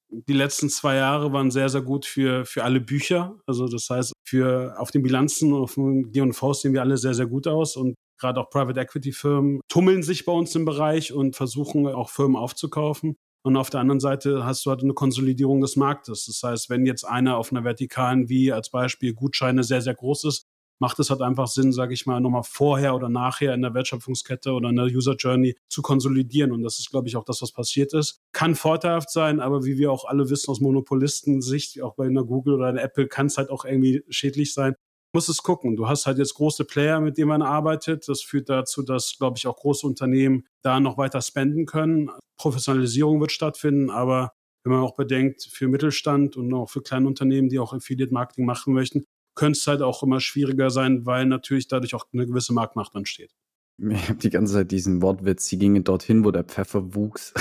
die 0.08 0.32
letzten 0.32 0.70
zwei 0.70 0.96
Jahre 0.96 1.32
waren 1.34 1.50
sehr 1.50 1.68
sehr 1.68 1.82
gut 1.82 2.06
für 2.06 2.46
für 2.46 2.64
alle 2.64 2.80
Bücher. 2.80 3.38
Also 3.46 3.68
das 3.68 3.90
heißt, 3.90 4.12
für 4.24 4.74
auf 4.78 4.90
den 4.90 5.02
Bilanzen 5.02 5.52
auf 5.52 5.74
dem 5.74 6.10
G&V 6.12 6.54
sehen 6.54 6.72
wir 6.72 6.80
alle 6.80 6.96
sehr 6.96 7.14
sehr 7.14 7.26
gut 7.26 7.46
aus 7.46 7.76
und 7.76 7.94
gerade 8.18 8.40
auch 8.40 8.48
Private 8.48 8.80
Equity 8.80 9.12
Firmen 9.12 9.60
tummeln 9.68 10.02
sich 10.02 10.24
bei 10.24 10.32
uns 10.32 10.54
im 10.54 10.64
Bereich 10.64 11.12
und 11.12 11.36
versuchen 11.36 11.86
auch 11.86 12.08
Firmen 12.08 12.36
aufzukaufen. 12.36 13.16
Und 13.46 13.56
auf 13.56 13.70
der 13.70 13.78
anderen 13.78 14.00
Seite 14.00 14.44
hast 14.44 14.66
du 14.66 14.70
halt 14.70 14.82
eine 14.82 14.92
Konsolidierung 14.92 15.60
des 15.60 15.76
Marktes. 15.76 16.26
Das 16.26 16.42
heißt, 16.42 16.68
wenn 16.68 16.84
jetzt 16.84 17.04
einer 17.04 17.36
auf 17.36 17.52
einer 17.52 17.62
vertikalen 17.62 18.28
wie 18.28 18.50
als 18.50 18.70
Beispiel 18.70 19.14
Gutscheine 19.14 19.62
sehr, 19.62 19.80
sehr 19.82 19.94
groß 19.94 20.24
ist, 20.24 20.48
macht 20.80 20.98
es 20.98 21.10
halt 21.10 21.22
einfach 21.22 21.46
Sinn, 21.46 21.72
sage 21.72 21.94
ich 21.94 22.06
mal, 22.06 22.20
nochmal 22.20 22.42
vorher 22.42 22.96
oder 22.96 23.08
nachher 23.08 23.54
in 23.54 23.62
der 23.62 23.72
Wertschöpfungskette 23.72 24.50
oder 24.50 24.70
in 24.70 24.74
der 24.74 24.86
User 24.86 25.14
Journey 25.14 25.54
zu 25.68 25.80
konsolidieren. 25.80 26.50
Und 26.50 26.64
das 26.64 26.80
ist, 26.80 26.90
glaube 26.90 27.06
ich, 27.06 27.16
auch 27.16 27.24
das, 27.24 27.40
was 27.40 27.52
passiert 27.52 27.94
ist. 27.94 28.20
Kann 28.32 28.56
vorteilhaft 28.56 29.12
sein, 29.12 29.38
aber 29.38 29.64
wie 29.64 29.78
wir 29.78 29.92
auch 29.92 30.06
alle 30.06 30.28
wissen 30.28 30.50
aus 30.50 30.60
Monopolisten-Sicht, 30.60 31.80
auch 31.82 31.94
bei 31.94 32.06
einer 32.06 32.24
Google 32.24 32.54
oder 32.54 32.66
einer 32.66 32.82
Apple, 32.82 33.06
kann 33.06 33.26
es 33.26 33.38
halt 33.38 33.50
auch 33.50 33.64
irgendwie 33.64 34.02
schädlich 34.08 34.54
sein, 34.54 34.74
muss 35.16 35.30
es 35.30 35.42
gucken. 35.42 35.76
Du 35.76 35.88
hast 35.88 36.04
halt 36.04 36.18
jetzt 36.18 36.34
große 36.34 36.66
Player, 36.66 37.00
mit 37.00 37.16
denen 37.16 37.28
man 37.28 37.40
arbeitet. 37.40 38.06
Das 38.06 38.20
führt 38.20 38.50
dazu, 38.50 38.82
dass, 38.82 39.16
glaube 39.16 39.38
ich, 39.38 39.46
auch 39.46 39.56
große 39.56 39.86
Unternehmen 39.86 40.44
da 40.60 40.78
noch 40.78 40.98
weiter 40.98 41.22
spenden 41.22 41.64
können. 41.64 42.10
Professionalisierung 42.36 43.18
wird 43.18 43.32
stattfinden, 43.32 43.88
aber 43.88 44.32
wenn 44.62 44.74
man 44.74 44.82
auch 44.82 44.94
bedenkt, 44.94 45.48
für 45.50 45.68
Mittelstand 45.68 46.36
und 46.36 46.52
auch 46.52 46.68
für 46.68 46.82
kleine 46.82 47.06
Unternehmen, 47.06 47.48
die 47.48 47.58
auch 47.58 47.72
Affiliate 47.72 48.12
Marketing 48.12 48.44
machen 48.44 48.74
möchten, 48.74 49.04
könnte 49.34 49.58
es 49.58 49.66
halt 49.66 49.80
auch 49.80 50.02
immer 50.02 50.20
schwieriger 50.20 50.68
sein, 50.68 51.06
weil 51.06 51.24
natürlich 51.24 51.66
dadurch 51.66 51.94
auch 51.94 52.04
eine 52.12 52.26
gewisse 52.26 52.52
Marktmacht 52.52 52.94
entsteht. 52.94 53.32
Ich 53.78 54.10
habe 54.10 54.18
die 54.18 54.30
ganze 54.30 54.52
Zeit 54.52 54.70
diesen 54.70 55.00
Wortwitz, 55.00 55.46
sie 55.46 55.58
gingen 55.58 55.82
dorthin, 55.82 56.26
wo 56.26 56.30
der 56.30 56.44
Pfeffer 56.44 56.94
wuchs. 56.94 57.32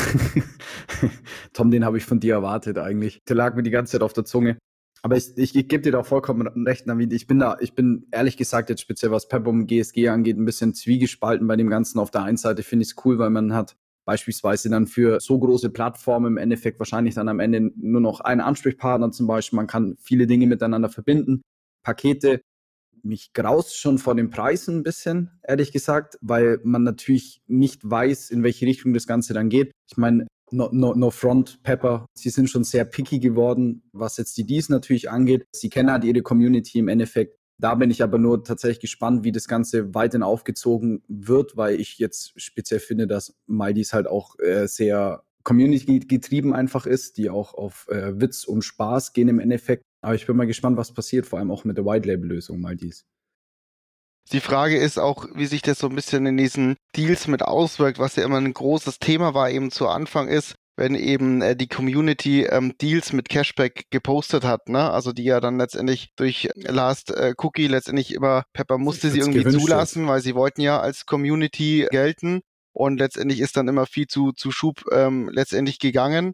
Tom, 1.54 1.72
den 1.72 1.84
habe 1.84 1.98
ich 1.98 2.06
von 2.06 2.22
dir 2.22 2.36
erwartet 2.36 2.78
eigentlich. 2.78 3.20
Der 3.28 3.36
lag 3.36 3.54
mir 3.54 3.64
die 3.64 3.70
ganze 3.70 3.94
Zeit 3.94 4.02
auf 4.02 4.14
der 4.14 4.24
Zunge. 4.24 4.58
Aber 5.06 5.18
ich, 5.18 5.38
ich, 5.38 5.56
ich 5.56 5.68
gebe 5.68 5.84
dir 5.84 5.92
da 5.92 6.02
vollkommen 6.02 6.66
recht, 6.66 6.88
Navid. 6.88 7.14
Ich 7.14 7.28
bin 7.28 7.38
da, 7.38 7.58
ich 7.60 7.76
bin 7.76 8.08
ehrlich 8.10 8.38
gesagt 8.38 8.72
jetzt 8.72 8.82
speziell 8.82 9.12
was 9.12 9.28
Pep 9.28 9.46
um 9.46 9.68
GSG 9.68 10.10
angeht, 10.10 10.36
ein 10.36 10.46
bisschen 10.46 10.74
zwiegespalten 10.74 11.48
bei 11.48 11.56
dem 11.56 11.70
Ganzen. 11.70 12.00
Auf 12.00 12.10
der 12.10 12.24
einen 12.24 12.38
Seite 12.38 12.64
finde 12.64 12.82
ich 12.82 12.90
es 12.90 13.06
cool, 13.06 13.20
weil 13.20 13.30
man 13.30 13.54
hat 13.54 13.76
beispielsweise 14.06 14.68
dann 14.72 14.88
für 14.88 15.20
so 15.20 15.38
große 15.38 15.70
Plattformen 15.70 16.26
im 16.26 16.38
Endeffekt 16.38 16.80
wahrscheinlich 16.80 17.14
dann 17.14 17.30
am 17.30 17.40
Ende 17.40 17.72
nur 17.76 18.02
noch 18.02 18.20
einen 18.22 18.42
Ansprechpartner 18.42 19.12
zum 19.12 19.28
Beispiel. 19.28 19.58
Man 19.58 19.68
kann 19.68 19.96
viele 20.00 20.26
Dinge 20.26 20.48
miteinander 20.48 20.90
verbinden. 20.90 21.44
Pakete. 21.84 22.42
Mich 23.04 23.32
graust 23.34 23.78
schon 23.78 24.00
vor 24.00 24.16
den 24.16 24.32
Preisen 24.32 24.78
ein 24.78 24.84
bisschen, 24.84 25.30
ehrlich 25.44 25.72
gesagt, 25.72 26.18
weil 26.22 26.60
man 26.64 26.82
natürlich 26.82 27.44
nicht 27.46 27.88
weiß, 27.88 28.32
in 28.32 28.42
welche 28.42 28.66
Richtung 28.66 28.96
das 28.96 29.06
Ganze 29.06 29.36
dann 29.36 29.50
geht. 29.50 29.72
Ich 29.88 29.98
meine, 29.98 30.26
No, 30.56 30.70
no, 30.72 30.94
no 30.94 31.12
Front 31.12 31.62
Pepper. 31.64 32.06
Sie 32.18 32.30
sind 32.30 32.50
schon 32.50 32.64
sehr 32.64 32.86
picky 32.86 33.20
geworden, 33.20 33.84
was 33.92 34.16
jetzt 34.16 34.38
die 34.38 34.46
Dies 34.46 34.70
natürlich 34.70 35.10
angeht. 35.10 35.46
Sie 35.52 35.70
kennen 35.70 35.92
halt 35.92 36.06
ihre 36.06 36.22
Community 36.22 36.80
im 36.80 36.88
Endeffekt. 36.88 37.38
Da 37.58 37.76
bin 37.76 37.92
ich 37.92 38.02
aber 38.02 38.18
nur 38.18 38.42
tatsächlich 38.44 38.80
gespannt, 38.80 39.26
wie 39.26 39.34
das 39.34 39.50
Ganze 39.50 39.94
weiterhin 39.94 40.24
aufgezogen 40.24 41.04
wird, 41.10 41.58
weil 41.58 41.80
ich 41.80 42.00
jetzt 42.00 42.40
speziell 42.40 42.80
finde, 42.80 43.06
dass 43.06 43.36
Maldies 43.48 43.92
halt 43.92 44.08
auch 44.08 44.40
äh, 44.40 44.68
sehr 44.68 45.24
Community-getrieben 45.44 46.54
einfach 46.54 46.86
ist, 46.86 47.18
die 47.18 47.30
auch 47.30 47.54
auf 47.54 47.88
äh, 47.90 48.20
Witz 48.20 48.46
und 48.46 48.64
Spaß 48.64 49.12
gehen 49.12 49.28
im 49.28 49.40
Endeffekt. 49.40 49.84
Aber 50.02 50.16
ich 50.16 50.26
bin 50.26 50.38
mal 50.38 50.48
gespannt, 50.48 50.78
was 50.78 50.94
passiert, 50.94 51.26
vor 51.26 51.40
allem 51.40 51.52
auch 51.52 51.66
mit 51.66 51.78
der 51.78 51.86
White-Label-Lösung 51.86 52.62
Maldies. 52.62 53.06
Die 54.32 54.40
Frage 54.40 54.78
ist 54.78 54.98
auch, 54.98 55.28
wie 55.36 55.46
sich 55.46 55.62
das 55.62 55.80
so 55.80 55.88
ein 55.88 55.96
bisschen 55.96 56.26
in 56.26 56.38
diesen 56.38 56.78
Deals 56.96 57.28
mit 57.28 57.44
auswirkt, 57.44 58.00
was 58.00 58.16
ja 58.16 58.24
immer 58.24 58.38
ein 58.38 58.54
großes 58.54 59.00
Thema 59.00 59.34
war 59.34 59.52
eben 59.52 59.70
zu 59.70 59.88
Anfang 59.88 60.28
ist, 60.28 60.56
wenn 60.78 60.96
eben 60.96 61.42
äh, 61.42 61.56
die 61.56 61.68
Community 61.68 62.44
ähm, 62.44 62.74
Deals 62.82 63.14
mit 63.14 63.30
Cashback 63.30 63.86
gepostet 63.92 64.44
hat, 64.44 64.68
ne? 64.68 64.92
Also 64.92 65.12
die 65.14 65.24
ja 65.24 65.40
dann 65.40 65.58
letztendlich 65.58 66.10
durch 66.16 66.50
Last 66.56 67.12
äh, 67.12 67.34
Cookie 67.38 67.68
letztendlich 67.68 68.14
immer 68.14 68.44
Pepper 68.54 68.78
musste 68.78 69.12
sie 69.12 69.20
irgendwie 69.20 69.48
zulassen, 69.48 70.04
ist. 70.04 70.10
weil 70.10 70.22
sie 70.22 70.36
wollten 70.36 70.62
ja 70.62 70.80
als 70.80 71.06
Community 71.06 71.88
gelten 71.92 72.42
und 72.74 72.98
letztendlich 72.98 73.40
ist 73.40 73.56
dann 73.56 73.68
immer 73.68 73.86
viel 73.86 74.08
zu 74.08 74.32
zu 74.32 74.52
Schub 74.52 74.84
ähm, 74.92 75.30
letztendlich 75.32 75.80
gegangen 75.80 76.34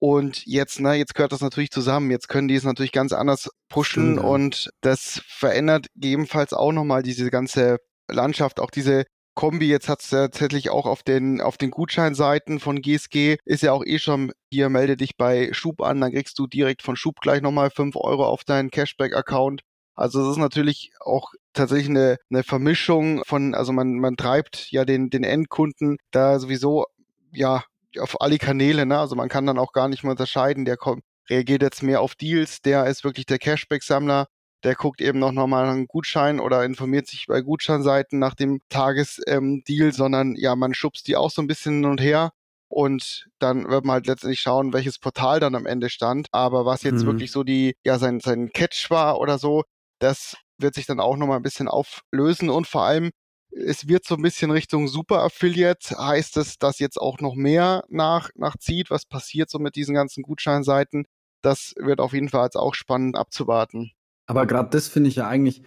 und 0.00 0.46
jetzt, 0.46 0.80
ne, 0.80 0.94
jetzt 0.94 1.14
gehört 1.14 1.32
das 1.32 1.40
natürlich 1.40 1.70
zusammen. 1.70 2.10
Jetzt 2.10 2.28
können 2.28 2.48
die 2.48 2.54
es 2.54 2.64
natürlich 2.64 2.92
ganz 2.92 3.12
anders 3.12 3.50
pushen 3.68 4.14
Stimmt, 4.14 4.28
und 4.28 4.70
das 4.80 5.22
verändert 5.26 5.86
gegebenenfalls 5.94 6.52
auch 6.52 6.72
nochmal 6.72 7.02
diese 7.02 7.30
ganze 7.30 7.78
Landschaft, 8.08 8.60
auch 8.60 8.70
diese 8.70 9.04
Kombi. 9.34 9.68
Jetzt 9.68 9.88
hat 9.88 10.00
es 10.00 10.10
tatsächlich 10.10 10.70
auch 10.70 10.86
auf 10.86 11.02
den, 11.02 11.40
auf 11.40 11.56
den 11.58 11.70
Gutscheinseiten 11.70 12.60
von 12.60 12.80
GSG 12.80 13.38
ist 13.44 13.62
ja 13.62 13.72
auch 13.72 13.84
eh 13.84 13.98
schon 13.98 14.32
hier, 14.52 14.68
melde 14.68 14.96
dich 14.96 15.16
bei 15.16 15.52
Schub 15.52 15.82
an, 15.82 16.00
dann 16.00 16.12
kriegst 16.12 16.38
du 16.38 16.46
direkt 16.46 16.82
von 16.82 16.96
Schub 16.96 17.20
gleich 17.20 17.42
nochmal 17.42 17.70
fünf 17.70 17.96
Euro 17.96 18.24
auf 18.24 18.44
deinen 18.44 18.70
Cashback-Account. 18.70 19.62
Also 19.94 20.22
es 20.22 20.30
ist 20.30 20.36
natürlich 20.36 20.92
auch 21.00 21.32
tatsächlich 21.54 21.88
eine, 21.88 22.18
eine 22.30 22.44
Vermischung 22.44 23.22
von, 23.26 23.54
also 23.54 23.72
man, 23.72 23.94
man 23.94 24.16
treibt 24.16 24.70
ja 24.70 24.84
den, 24.84 25.10
den 25.10 25.24
Endkunden 25.24 25.98
da 26.12 26.38
sowieso 26.38 26.86
ja 27.32 27.64
auf 27.98 28.20
alle 28.20 28.38
Kanäle, 28.38 28.86
ne? 28.86 28.98
Also 28.98 29.16
man 29.16 29.28
kann 29.28 29.46
dann 29.46 29.58
auch 29.58 29.72
gar 29.72 29.88
nicht 29.88 30.02
mehr 30.02 30.12
unterscheiden, 30.12 30.64
der 30.64 30.76
kommt, 30.76 31.02
reagiert 31.28 31.62
jetzt 31.62 31.82
mehr 31.82 32.00
auf 32.00 32.14
Deals, 32.14 32.62
der 32.62 32.86
ist 32.86 33.04
wirklich 33.04 33.26
der 33.26 33.38
Cashback-Sammler, 33.38 34.26
der 34.64 34.74
guckt 34.74 35.00
eben 35.00 35.18
noch 35.18 35.32
nochmal 35.32 35.68
einen 35.68 35.86
Gutschein 35.86 36.40
oder 36.40 36.64
informiert 36.64 37.06
sich 37.06 37.26
bei 37.26 37.40
Gutscheinseiten 37.40 38.18
nach 38.18 38.34
dem 38.34 38.60
Tagesdeal, 38.68 39.38
ähm, 39.38 39.92
sondern 39.92 40.34
ja, 40.36 40.56
man 40.56 40.74
schubst 40.74 41.06
die 41.08 41.16
auch 41.16 41.30
so 41.30 41.42
ein 41.42 41.46
bisschen 41.46 41.74
hin 41.74 41.84
und 41.86 42.00
her 42.00 42.30
und 42.68 43.28
dann 43.38 43.68
wird 43.68 43.84
man 43.84 43.94
halt 43.94 44.06
letztendlich 44.06 44.40
schauen, 44.40 44.72
welches 44.72 44.98
Portal 44.98 45.40
dann 45.40 45.54
am 45.54 45.66
Ende 45.66 45.88
stand. 45.88 46.28
Aber 46.32 46.66
was 46.66 46.82
jetzt 46.82 47.02
mhm. 47.02 47.06
wirklich 47.06 47.32
so 47.32 47.42
die, 47.42 47.74
ja, 47.84 47.98
sein, 47.98 48.20
sein 48.20 48.50
Catch 48.52 48.90
war 48.90 49.18
oder 49.18 49.38
so, 49.38 49.64
das 50.00 50.36
wird 50.58 50.74
sich 50.74 50.86
dann 50.86 51.00
auch 51.00 51.16
nochmal 51.16 51.38
ein 51.38 51.42
bisschen 51.42 51.68
auflösen 51.68 52.50
und 52.50 52.66
vor 52.66 52.82
allem 52.82 53.10
es 53.50 53.88
wird 53.88 54.04
so 54.04 54.14
ein 54.14 54.22
bisschen 54.22 54.50
Richtung 54.50 54.88
Super 54.88 55.22
Affiliate. 55.22 55.96
Heißt 55.96 56.36
es, 56.36 56.58
dass 56.58 56.78
jetzt 56.78 57.00
auch 57.00 57.20
noch 57.20 57.34
mehr 57.34 57.84
nach, 57.88 58.30
nachzieht? 58.34 58.90
Was 58.90 59.06
passiert 59.06 59.50
so 59.50 59.58
mit 59.58 59.76
diesen 59.76 59.94
ganzen 59.94 60.22
Gutscheinseiten? 60.22 61.06
Das 61.42 61.74
wird 61.78 62.00
auf 62.00 62.12
jeden 62.12 62.28
Fall 62.28 62.44
jetzt 62.44 62.56
auch 62.56 62.74
spannend 62.74 63.16
abzuwarten. 63.16 63.92
Aber 64.26 64.46
gerade 64.46 64.70
das 64.70 64.88
finde 64.88 65.08
ich 65.08 65.16
ja 65.16 65.28
eigentlich, 65.28 65.62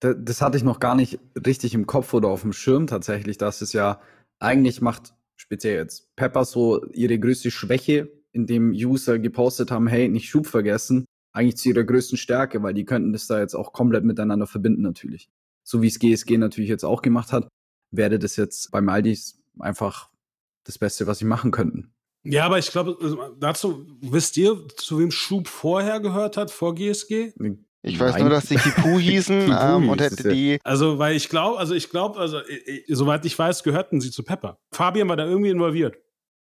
das, 0.00 0.16
das 0.18 0.42
hatte 0.42 0.56
ich 0.56 0.64
noch 0.64 0.80
gar 0.80 0.94
nicht 0.94 1.20
richtig 1.46 1.74
im 1.74 1.86
Kopf 1.86 2.12
oder 2.14 2.28
auf 2.28 2.42
dem 2.42 2.52
Schirm 2.52 2.86
tatsächlich, 2.86 3.38
dass 3.38 3.60
es 3.60 3.72
ja 3.72 4.00
eigentlich 4.38 4.80
macht, 4.80 5.14
speziell 5.36 5.76
jetzt 5.76 6.14
Pepper 6.16 6.44
so 6.44 6.84
ihre 6.92 7.18
größte 7.18 7.50
Schwäche, 7.50 8.10
indem 8.32 8.72
User 8.72 9.18
gepostet 9.18 9.70
haben, 9.70 9.86
hey, 9.86 10.08
nicht 10.08 10.28
Schub 10.28 10.46
vergessen, 10.46 11.04
eigentlich 11.32 11.58
zu 11.58 11.68
ihrer 11.68 11.84
größten 11.84 12.18
Stärke, 12.18 12.62
weil 12.62 12.74
die 12.74 12.84
könnten 12.84 13.12
das 13.12 13.26
da 13.26 13.38
jetzt 13.38 13.54
auch 13.54 13.72
komplett 13.72 14.04
miteinander 14.04 14.46
verbinden 14.46 14.82
natürlich 14.82 15.28
so 15.62 15.82
wie 15.82 15.88
es 15.88 15.98
GSG 15.98 16.38
natürlich 16.38 16.70
jetzt 16.70 16.84
auch 16.84 17.02
gemacht 17.02 17.32
hat, 17.32 17.48
wäre 17.90 18.18
das 18.18 18.36
jetzt 18.36 18.70
bei 18.70 18.80
Maldis 18.80 19.40
einfach 19.58 20.10
das 20.64 20.78
Beste, 20.78 21.06
was 21.06 21.18
sie 21.18 21.24
machen 21.24 21.50
könnten. 21.50 21.92
Ja, 22.24 22.46
aber 22.46 22.58
ich 22.58 22.70
glaube, 22.70 22.96
also, 23.00 23.34
dazu 23.38 23.86
wisst 24.00 24.36
ihr, 24.36 24.56
zu 24.76 25.00
wem 25.00 25.10
Schub 25.10 25.48
vorher 25.48 26.00
gehört 26.00 26.36
hat, 26.36 26.50
vor 26.50 26.74
GSG? 26.74 27.32
Ich 27.82 27.98
weiß 27.98 28.18
nur, 28.18 28.30
dass 28.30 28.46
die 28.46 28.54
Kipu 28.54 28.98
hießen 28.98 29.52
ähm, 29.60 29.88
und 29.88 30.00
hätte 30.00 30.28
die. 30.28 30.60
Also, 30.62 30.98
weil 30.98 31.16
ich 31.16 31.28
glaube, 31.28 31.58
also 31.58 31.74
ich 31.74 31.90
glaube, 31.90 32.18
also 32.20 32.38
ich, 32.46 32.84
soweit 32.88 33.24
ich 33.24 33.36
weiß, 33.36 33.64
gehörten 33.64 34.00
sie 34.00 34.12
zu 34.12 34.22
Pepper. 34.22 34.56
Fabian 34.72 35.08
war 35.08 35.16
da 35.16 35.26
irgendwie 35.26 35.50
involviert. 35.50 35.96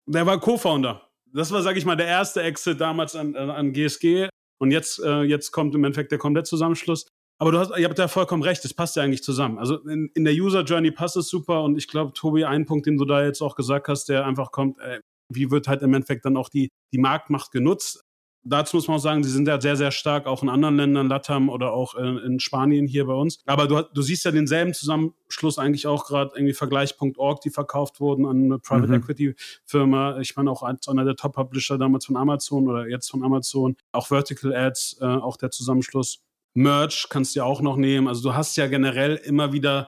Der 0.05 0.25
war 0.27 0.39
Co-Founder. 0.39 1.09
Das 1.33 1.51
war, 1.51 1.63
sag 1.63 1.77
ich 1.77 1.85
mal, 1.85 1.95
der 1.95 2.07
erste 2.07 2.43
Exit 2.43 2.79
damals 2.79 3.15
an, 3.15 3.35
an 3.35 3.73
GSG. 3.73 4.29
Und 4.59 4.69
jetzt, 4.69 4.99
äh, 4.99 5.23
jetzt 5.23 5.51
kommt 5.51 5.73
im 5.73 5.83
Endeffekt 5.83 6.11
der 6.11 6.19
komplette 6.19 6.49
Zusammenschluss. 6.49 7.07
Aber 7.41 7.51
du 7.51 7.57
hast, 7.57 7.75
ihr 7.75 7.85
habt 7.85 7.97
ja 7.97 8.07
vollkommen 8.07 8.43
recht, 8.43 8.63
es 8.65 8.73
passt 8.75 8.95
ja 8.95 9.01
eigentlich 9.01 9.23
zusammen. 9.23 9.57
Also 9.57 9.79
in, 9.87 10.11
in 10.13 10.25
der 10.25 10.33
User 10.35 10.61
Journey 10.61 10.91
passt 10.91 11.17
es 11.17 11.27
super 11.27 11.63
und 11.63 11.75
ich 11.75 11.87
glaube, 11.87 12.13
Tobi, 12.13 12.45
ein 12.45 12.67
Punkt, 12.67 12.85
den 12.85 12.97
du 12.97 13.05
da 13.05 13.25
jetzt 13.25 13.41
auch 13.41 13.55
gesagt 13.55 13.87
hast, 13.87 14.09
der 14.09 14.27
einfach 14.27 14.51
kommt, 14.51 14.77
äh, 14.77 14.99
wie 15.27 15.49
wird 15.49 15.67
halt 15.67 15.81
im 15.81 15.91
Endeffekt 15.95 16.23
dann 16.23 16.37
auch 16.37 16.49
die, 16.49 16.69
die 16.93 16.99
Marktmacht 16.99 17.51
genutzt? 17.51 18.05
Dazu 18.43 18.77
muss 18.77 18.87
man 18.87 18.97
auch 18.97 19.01
sagen, 19.01 19.23
sie 19.23 19.31
sind 19.31 19.47
ja 19.47 19.59
sehr, 19.59 19.75
sehr 19.75 19.89
stark 19.89 20.27
auch 20.27 20.43
in 20.43 20.49
anderen 20.49 20.77
Ländern, 20.77 21.07
Latam 21.07 21.49
oder 21.49 21.73
auch 21.73 21.95
in, 21.95 22.19
in 22.19 22.39
Spanien 22.39 22.85
hier 22.85 23.07
bei 23.07 23.13
uns. 23.13 23.39
Aber 23.47 23.67
du, 23.67 23.81
du 23.91 24.03
siehst 24.03 24.23
ja 24.23 24.29
denselben 24.29 24.75
Zusammenschluss 24.75 25.57
eigentlich 25.57 25.87
auch 25.87 26.05
gerade 26.05 26.33
irgendwie 26.35 26.53
Vergleich.org, 26.53 27.41
die 27.41 27.49
verkauft 27.49 27.99
wurden 27.99 28.27
an 28.27 28.43
eine 28.43 28.59
Private 28.59 28.89
mhm. 28.89 28.99
Equity 28.99 29.35
Firma. 29.65 30.19
Ich 30.19 30.35
meine 30.35 30.51
auch 30.51 30.61
als 30.61 30.87
einer 30.87 31.05
der 31.05 31.15
Top 31.15 31.33
Publisher 31.33 31.79
damals 31.79 32.05
von 32.05 32.17
Amazon 32.17 32.67
oder 32.67 32.87
jetzt 32.87 33.09
von 33.09 33.23
Amazon. 33.23 33.77
Auch 33.93 34.05
Vertical 34.09 34.53
Ads, 34.53 34.99
äh, 35.01 35.05
auch 35.05 35.37
der 35.37 35.49
Zusammenschluss. 35.49 36.21
Merch 36.53 37.07
kannst 37.09 37.35
du 37.35 37.39
ja 37.39 37.45
auch 37.45 37.61
noch 37.61 37.77
nehmen. 37.77 38.07
Also 38.07 38.23
du 38.29 38.35
hast 38.35 38.57
ja 38.57 38.67
generell 38.67 39.15
immer 39.15 39.53
wieder 39.53 39.87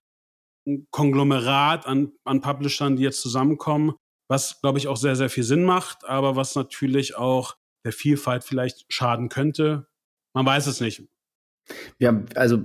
ein 0.67 0.87
Konglomerat 0.91 1.85
an, 1.85 2.13
an 2.23 2.41
Publishern, 2.41 2.95
die 2.95 3.03
jetzt 3.03 3.21
zusammenkommen, 3.21 3.93
was, 4.29 4.61
glaube 4.61 4.77
ich, 4.77 4.87
auch 4.87 4.97
sehr, 4.97 5.15
sehr 5.15 5.29
viel 5.29 5.43
Sinn 5.43 5.65
macht, 5.65 6.05
aber 6.05 6.35
was 6.35 6.55
natürlich 6.55 7.15
auch 7.17 7.55
der 7.85 7.91
Vielfalt 7.91 8.43
vielleicht 8.43 8.85
schaden 8.87 9.29
könnte. 9.29 9.87
Man 10.33 10.45
weiß 10.45 10.67
es 10.67 10.79
nicht. 10.79 11.03
Ja, 11.99 12.23
also 12.35 12.63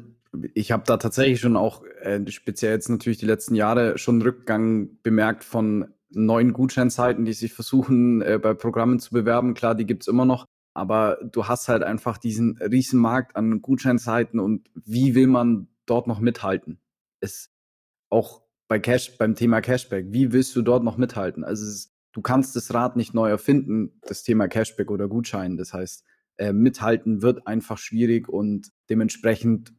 ich 0.54 0.72
habe 0.72 0.84
da 0.86 0.96
tatsächlich 0.96 1.40
schon 1.40 1.56
auch, 1.56 1.82
äh, 2.00 2.20
speziell 2.30 2.72
jetzt 2.72 2.88
natürlich 2.88 3.18
die 3.18 3.26
letzten 3.26 3.54
Jahre, 3.54 3.98
schon 3.98 4.22
Rückgang 4.22 4.98
bemerkt 5.02 5.44
von 5.44 5.92
neuen 6.10 6.52
Gutscheinzeiten, 6.52 7.24
die 7.24 7.32
sich 7.32 7.52
versuchen, 7.52 8.22
äh, 8.22 8.38
bei 8.40 8.54
Programmen 8.54 9.00
zu 9.00 9.10
bewerben. 9.10 9.54
Klar, 9.54 9.74
die 9.74 9.86
gibt's 9.86 10.06
immer 10.06 10.24
noch, 10.24 10.46
aber 10.78 11.18
du 11.32 11.48
hast 11.48 11.68
halt 11.68 11.82
einfach 11.82 12.18
diesen 12.18 12.56
riesen 12.58 13.00
Markt 13.00 13.34
an 13.36 13.60
Gutscheinzeiten 13.60 14.38
und 14.38 14.70
wie 14.74 15.14
will 15.14 15.26
man 15.26 15.68
dort 15.86 16.06
noch 16.06 16.20
mithalten? 16.20 16.80
Es 17.20 17.50
auch 18.10 18.42
bei 18.68 18.78
Cash, 18.78 19.18
beim 19.18 19.34
Thema 19.34 19.60
Cashback, 19.60 20.06
wie 20.10 20.32
willst 20.32 20.54
du 20.54 20.62
dort 20.62 20.84
noch 20.84 20.96
mithalten? 20.96 21.42
Also 21.42 21.64
es, 21.64 21.92
du 22.12 22.22
kannst 22.22 22.54
das 22.54 22.72
Rad 22.72 22.96
nicht 22.96 23.12
neu 23.12 23.28
erfinden, 23.28 24.00
das 24.02 24.22
Thema 24.22 24.46
Cashback 24.46 24.90
oder 24.90 25.08
Gutschein. 25.08 25.56
Das 25.56 25.72
heißt, 25.72 26.04
äh, 26.36 26.52
mithalten 26.52 27.22
wird 27.22 27.46
einfach 27.46 27.78
schwierig 27.78 28.28
und 28.28 28.70
dementsprechend 28.88 29.72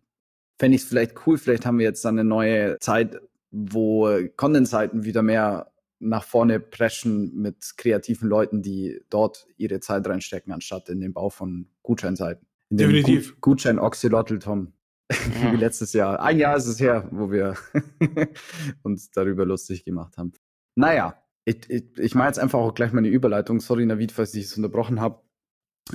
fände 0.59 0.75
ich 0.75 0.81
es 0.81 0.88
vielleicht 0.88 1.25
cool, 1.25 1.38
vielleicht 1.38 1.65
haben 1.65 1.79
wir 1.79 1.85
jetzt 1.85 2.03
dann 2.03 2.19
eine 2.19 2.27
neue 2.27 2.77
Zeit, 2.79 3.21
wo 3.51 4.09
Content-Seiten 4.35 5.05
wieder 5.05 5.21
mehr 5.21 5.71
nach 5.99 6.23
vorne 6.23 6.59
preschen 6.59 7.35
mit 7.35 7.73
kreativen 7.77 8.29
Leuten, 8.29 8.62
die 8.62 9.01
dort 9.09 9.47
ihre 9.57 9.79
Zeit 9.79 10.07
reinstecken, 10.07 10.53
anstatt 10.53 10.89
in 10.89 11.01
den 11.01 11.13
Bau 11.13 11.29
von 11.29 11.67
Gutscheinseiten. 11.83 12.47
In 12.69 12.77
Definitiv. 12.77 13.33
Gu 13.35 13.51
Gutschein 13.51 13.79
Oxylotl, 13.79 14.39
Tom. 14.39 14.73
Ja. 15.41 15.53
Wie 15.53 15.57
letztes 15.57 15.93
Jahr. 15.93 16.21
Ein 16.21 16.38
Jahr 16.38 16.55
ist 16.55 16.67
es 16.67 16.79
her, 16.79 17.07
wo 17.12 17.31
wir 17.31 17.55
uns 18.83 19.09
darüber 19.09 19.43
lustig 19.43 19.83
gemacht 19.83 20.17
haben. 20.17 20.33
Naja, 20.75 21.19
ich, 21.45 21.67
ich, 21.67 21.97
ich 21.97 22.13
mache 22.13 22.27
jetzt 22.27 22.38
einfach 22.38 22.59
auch 22.59 22.75
gleich 22.75 22.93
meine 22.93 23.07
Überleitung. 23.07 23.59
Sorry, 23.59 23.88
Navid, 23.88 24.12
falls 24.12 24.35
ich 24.35 24.45
es 24.45 24.55
unterbrochen 24.55 25.01
habe. 25.01 25.23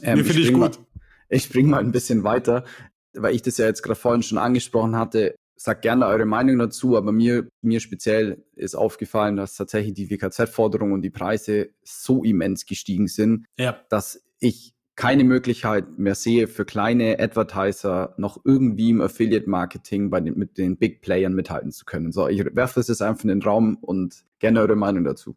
Ähm, 0.03 0.19
nee, 0.19 0.25
finde 0.25 0.41
ich, 0.41 0.49
ich 0.49 0.53
gut. 0.53 0.61
Mal, 0.61 0.87
ich 1.29 1.45
springe 1.45 1.69
mal 1.69 1.81
ein 1.81 1.93
bisschen 1.93 2.25
weiter, 2.25 2.65
weil 3.13 3.35
ich 3.35 3.43
das 3.43 3.57
ja 3.59 3.67
jetzt 3.67 3.83
gerade 3.83 3.99
vorhin 3.99 4.25
schon 4.25 4.39
angesprochen 4.39 4.97
hatte. 4.97 5.37
Sagt 5.57 5.83
gerne 5.83 6.07
eure 6.07 6.25
Meinung 6.25 6.59
dazu, 6.59 6.97
aber 6.97 7.13
mir, 7.13 7.49
mir 7.63 7.81
speziell 7.81 8.45
ist 8.57 8.75
aufgefallen, 8.75 9.37
dass 9.37 9.57
tatsächlich 9.57 9.95
die 9.95 10.11
WKZ-Forderungen 10.11 10.95
und 10.95 11.03
die 11.03 11.11
Preise 11.11 11.71
so 11.83 12.25
immens 12.25 12.67
gestiegen 12.67 13.07
sind, 13.07 13.47
ja. 13.57 13.77
dass 13.89 14.25
ich 14.41 14.75
keine 14.97 15.25
Möglichkeit 15.25 15.99
mehr 15.99 16.15
sehe, 16.15 16.47
für 16.47 16.65
kleine 16.65 17.19
Advertiser 17.19 18.15
noch 18.17 18.41
irgendwie 18.45 18.91
im 18.91 19.01
Affiliate-Marketing 19.01 20.11
bei 20.11 20.21
den, 20.21 20.39
mit 20.39 20.57
den 20.57 20.77
Big 20.77 21.03
Playern 21.03 21.35
mithalten 21.35 21.73
zu 21.73 21.85
können. 21.85 22.13
So, 22.13 22.29
ich 22.29 22.45
werfe 22.55 22.81
es 22.81 22.89
jetzt 22.89 23.03
einfach 23.03 23.25
in 23.25 23.29
den 23.29 23.43
Raum 23.43 23.77
und 23.81 24.25
gerne 24.39 24.61
eure 24.61 24.77
Meinung 24.77 25.05
dazu. 25.05 25.37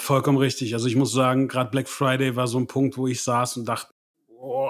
Vollkommen 0.00 0.38
richtig. 0.38 0.74
Also 0.74 0.86
ich 0.86 0.96
muss 0.96 1.12
sagen, 1.12 1.48
gerade 1.48 1.70
Black 1.70 1.88
Friday 1.88 2.36
war 2.36 2.46
so 2.46 2.58
ein 2.58 2.66
Punkt, 2.66 2.96
wo 2.96 3.06
ich 3.08 3.22
saß 3.22 3.56
und 3.56 3.68
dachte, 3.68 3.92
oh, 4.28 4.68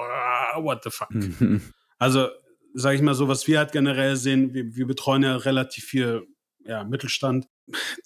what 0.57 0.83
the 0.83 0.89
fuck. 0.89 1.09
also, 1.99 2.27
sage 2.75 2.97
ich 2.97 3.01
mal 3.01 3.15
so, 3.15 3.27
was 3.27 3.47
wir 3.47 3.57
halt 3.59 3.71
generell 3.71 4.17
sehen, 4.17 4.53
wir, 4.53 4.75
wir 4.75 4.85
betreuen 4.85 5.23
ja 5.23 5.35
relativ 5.37 5.85
viel 5.85 6.27
ja, 6.65 6.83
Mittelstand. 6.83 7.47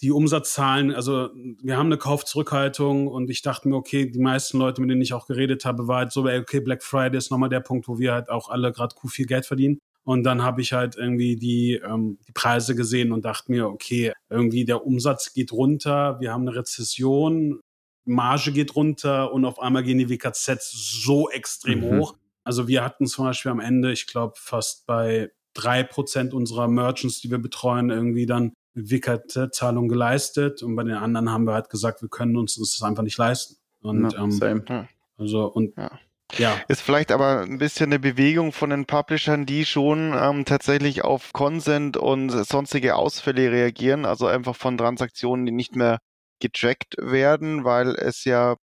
Die 0.02 0.12
Umsatzzahlen, 0.12 0.94
also 0.94 1.30
wir 1.62 1.76
haben 1.76 1.88
eine 1.88 1.98
Kaufzurückhaltung 1.98 3.08
und 3.08 3.30
ich 3.30 3.42
dachte 3.42 3.68
mir, 3.68 3.76
okay, 3.76 4.10
die 4.10 4.20
meisten 4.20 4.58
Leute, 4.58 4.80
mit 4.80 4.90
denen 4.90 5.02
ich 5.02 5.14
auch 5.14 5.28
geredet 5.28 5.66
habe, 5.66 5.88
war 5.88 5.98
halt 5.98 6.12
so, 6.14 6.26
okay, 6.26 6.62
Black 6.62 6.84
Friday 6.84 7.18
ist 7.18 7.32
nochmal 7.32 7.50
der 7.50 7.60
Punkt, 7.60 7.88
wo 7.88 8.00
wir 8.00 8.14
halt 8.14 8.30
auch 8.30 8.50
alle 8.50 8.72
gerade 8.72 8.96
viel 9.08 9.26
Geld 9.26 9.46
verdienen. 9.46 9.80
Und 10.04 10.24
dann 10.24 10.44
habe 10.44 10.62
ich 10.62 10.72
halt 10.72 10.96
irgendwie 10.96 11.36
die, 11.36 11.74
ähm, 11.74 12.20
die 12.28 12.32
Preise 12.32 12.74
gesehen 12.74 13.12
und 13.12 13.26
dachte 13.26 13.52
mir, 13.52 13.68
okay, 13.68 14.14
irgendwie 14.30 14.66
der 14.66 14.86
Umsatz 14.86 15.34
geht 15.34 15.52
runter, 15.52 16.20
wir 16.20 16.32
haben 16.32 16.48
eine 16.48 16.56
Rezession, 16.56 17.60
Marge 18.06 18.52
geht 18.52 18.76
runter 18.76 19.34
und 19.34 19.46
auf 19.46 19.60
einmal 19.60 19.84
gehen 19.84 19.98
die 19.98 20.10
WKZ 20.10 20.60
so 20.62 21.30
extrem 21.30 21.80
mhm. 21.82 22.00
hoch. 22.00 22.16
Also 22.50 22.68
wir 22.68 22.84
hatten 22.84 23.06
zum 23.06 23.26
Beispiel 23.26 23.52
am 23.52 23.60
Ende, 23.60 23.92
ich 23.92 24.08
glaube, 24.08 24.34
fast 24.36 24.88
bei 24.88 25.30
drei 25.54 25.84
Prozent 25.84 26.34
unserer 26.34 26.68
Merchants, 26.68 27.22
die 27.22 27.30
wir 27.30 27.38
betreuen, 27.38 27.92
irgendwie 27.92 28.26
dann 28.26 28.54
WKZ-Zahlung 28.74 29.88
geleistet. 29.88 30.64
Und 30.64 30.76
bei 30.76 30.84
den 30.84 30.96
anderen 30.96 31.32
haben 31.32 31.44
wir 31.44 31.54
halt 31.54 31.70
gesagt, 31.70 32.02
wir 32.02 32.10
können 32.10 32.38
uns 32.38 32.56
das 32.56 32.82
einfach 32.82 33.04
nicht 33.04 33.20
leisten. 33.20 33.58
Und, 33.84 34.14
ja, 34.14 34.48
ähm, 34.48 34.88
also, 35.16 35.46
und 35.46 35.78
ja. 35.78 35.92
Ja. 36.40 36.60
Ist 36.68 36.82
vielleicht 36.82 37.12
aber 37.12 37.42
ein 37.42 37.60
bisschen 37.60 37.92
eine 37.92 38.00
Bewegung 38.00 38.52
von 38.52 38.72
den 38.72 38.88
Publishern, 38.88 39.46
die 39.46 39.64
schon 39.64 40.16
ähm, 40.20 40.44
tatsächlich 40.44 41.04
auf 41.04 41.34
Consent 41.34 41.98
und 41.98 42.32
sonstige 42.32 42.96
Ausfälle 42.96 43.52
reagieren, 43.52 44.06
also 44.06 44.26
einfach 44.26 44.56
von 44.56 44.76
Transaktionen, 44.76 45.46
die 45.46 45.52
nicht 45.52 45.76
mehr 45.76 46.00
getrackt 46.40 46.96
werden, 46.98 47.64
weil 47.64 47.90
es 47.90 48.26
ja 48.26 48.56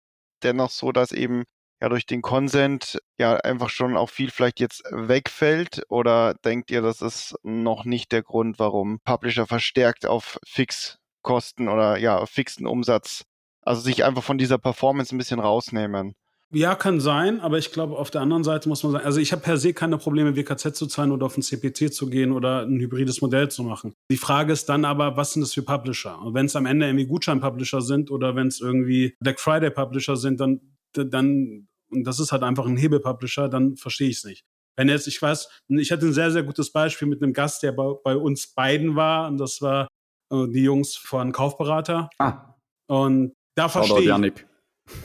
dennoch 0.43 0.71
so, 0.71 0.91
dass 0.91 1.13
eben 1.13 1.45
ja 1.87 1.89
durch 1.89 2.07
den 2.07 2.21
Consent 2.21 2.99
ja 3.17 3.37
einfach 3.37 3.71
schon 3.71 3.97
auch 3.97 4.11
viel 4.11 4.31
vielleicht 4.31 4.59
jetzt 4.59 4.83
wegfällt 4.91 5.83
oder 5.89 6.35
denkt 6.45 6.71
ihr, 6.71 6.83
das 6.83 7.01
ist 7.01 7.37
noch 7.45 7.85
nicht 7.85 8.11
der 8.11 8.23
Grund, 8.23 8.59
warum 8.59 8.99
Publisher 9.05 9.47
verstärkt 9.47 10.05
auf 10.05 10.39
Fixkosten 10.45 11.69
oder 11.69 11.97
ja, 11.97 12.19
auf 12.19 12.31
fixen 12.31 12.67
Umsatz, 12.67 13.23
also 13.63 13.81
sich 13.81 14.05
einfach 14.05 14.25
von 14.25 14.37
dieser 14.37 14.59
Performance 14.59 15.15
ein 15.15 15.19
bisschen 15.19 15.39
rausnehmen? 15.39 16.15
Ja, 16.53 16.77
kann 16.77 17.01
sein, 17.01 17.41
aber 17.41 17.59
ich 17.59 17.73
glaube, 17.73 17.97
auf 17.97 18.11
der 18.11 18.21
anderen 18.21 18.45
Seite 18.45 18.69
muss 18.69 18.83
man 18.83 18.93
sagen, 18.93 19.05
also 19.05 19.21
ich 19.21 19.33
habe 19.33 19.43
per 19.43 19.57
se 19.57 19.73
keine 19.73 19.99
Probleme, 19.99 20.37
WKZ 20.37 20.77
zu 20.77 20.87
zahlen 20.87 21.11
oder 21.11 21.27
auf 21.27 21.37
ein 21.37 21.43
CPT 21.43 21.93
zu 21.93 22.09
gehen 22.09 22.31
oder 22.31 22.63
ein 22.63 22.79
hybrides 22.79 23.21
Modell 23.21 23.49
zu 23.49 23.65
machen. 23.65 23.95
Die 24.11 24.17
Frage 24.17 24.53
ist 24.53 24.69
dann 24.69 24.85
aber, 24.85 25.17
was 25.17 25.33
sind 25.33 25.43
das 25.43 25.55
für 25.55 25.63
Publisher? 25.63 26.21
Und 26.21 26.35
wenn 26.35 26.47
es 26.47 26.55
am 26.55 26.67
Ende 26.67 26.87
irgendwie 26.87 27.07
Gutschein-Publisher 27.07 27.81
sind 27.81 28.13
oder 28.13 28.37
wenn 28.37 28.47
es 28.47 28.61
irgendwie 28.61 29.17
Black 29.21 29.41
Friday-Publisher 29.41 30.17
sind, 30.17 30.41
dann, 30.41 30.61
dann, 30.93 31.67
und 31.91 32.05
das 32.05 32.21
ist 32.21 32.33
halt 32.33 32.43
einfach 32.43 32.67
ein 32.67 32.77
Hebel-Publisher, 32.77 33.49
dann 33.49 33.77
verstehe 33.77 34.09
ich 34.09 34.19
es 34.19 34.25
nicht. 34.25 34.45
Wenn 34.77 34.89
jetzt, 34.89 35.07
ich 35.07 35.21
weiß, 35.21 35.49
ich 35.69 35.91
hatte 35.91 36.07
ein 36.07 36.13
sehr, 36.13 36.31
sehr 36.31 36.43
gutes 36.43 36.71
Beispiel 36.71 37.09
mit 37.09 37.23
einem 37.23 37.33
Gast, 37.33 37.63
der 37.63 37.73
bei, 37.73 37.95
bei 38.05 38.17
uns 38.17 38.49
beiden 38.49 38.95
war, 38.95 39.29
und 39.29 39.39
das 39.39 39.63
war 39.63 39.89
äh, 40.31 40.47
die 40.49 40.63
Jungs 40.63 40.97
von 40.97 41.33
Kaufberater. 41.33 42.11
Ah. 42.19 42.55
Und 42.87 43.33
da 43.57 43.69
verstehe 43.69 44.27
ich. 44.27 44.47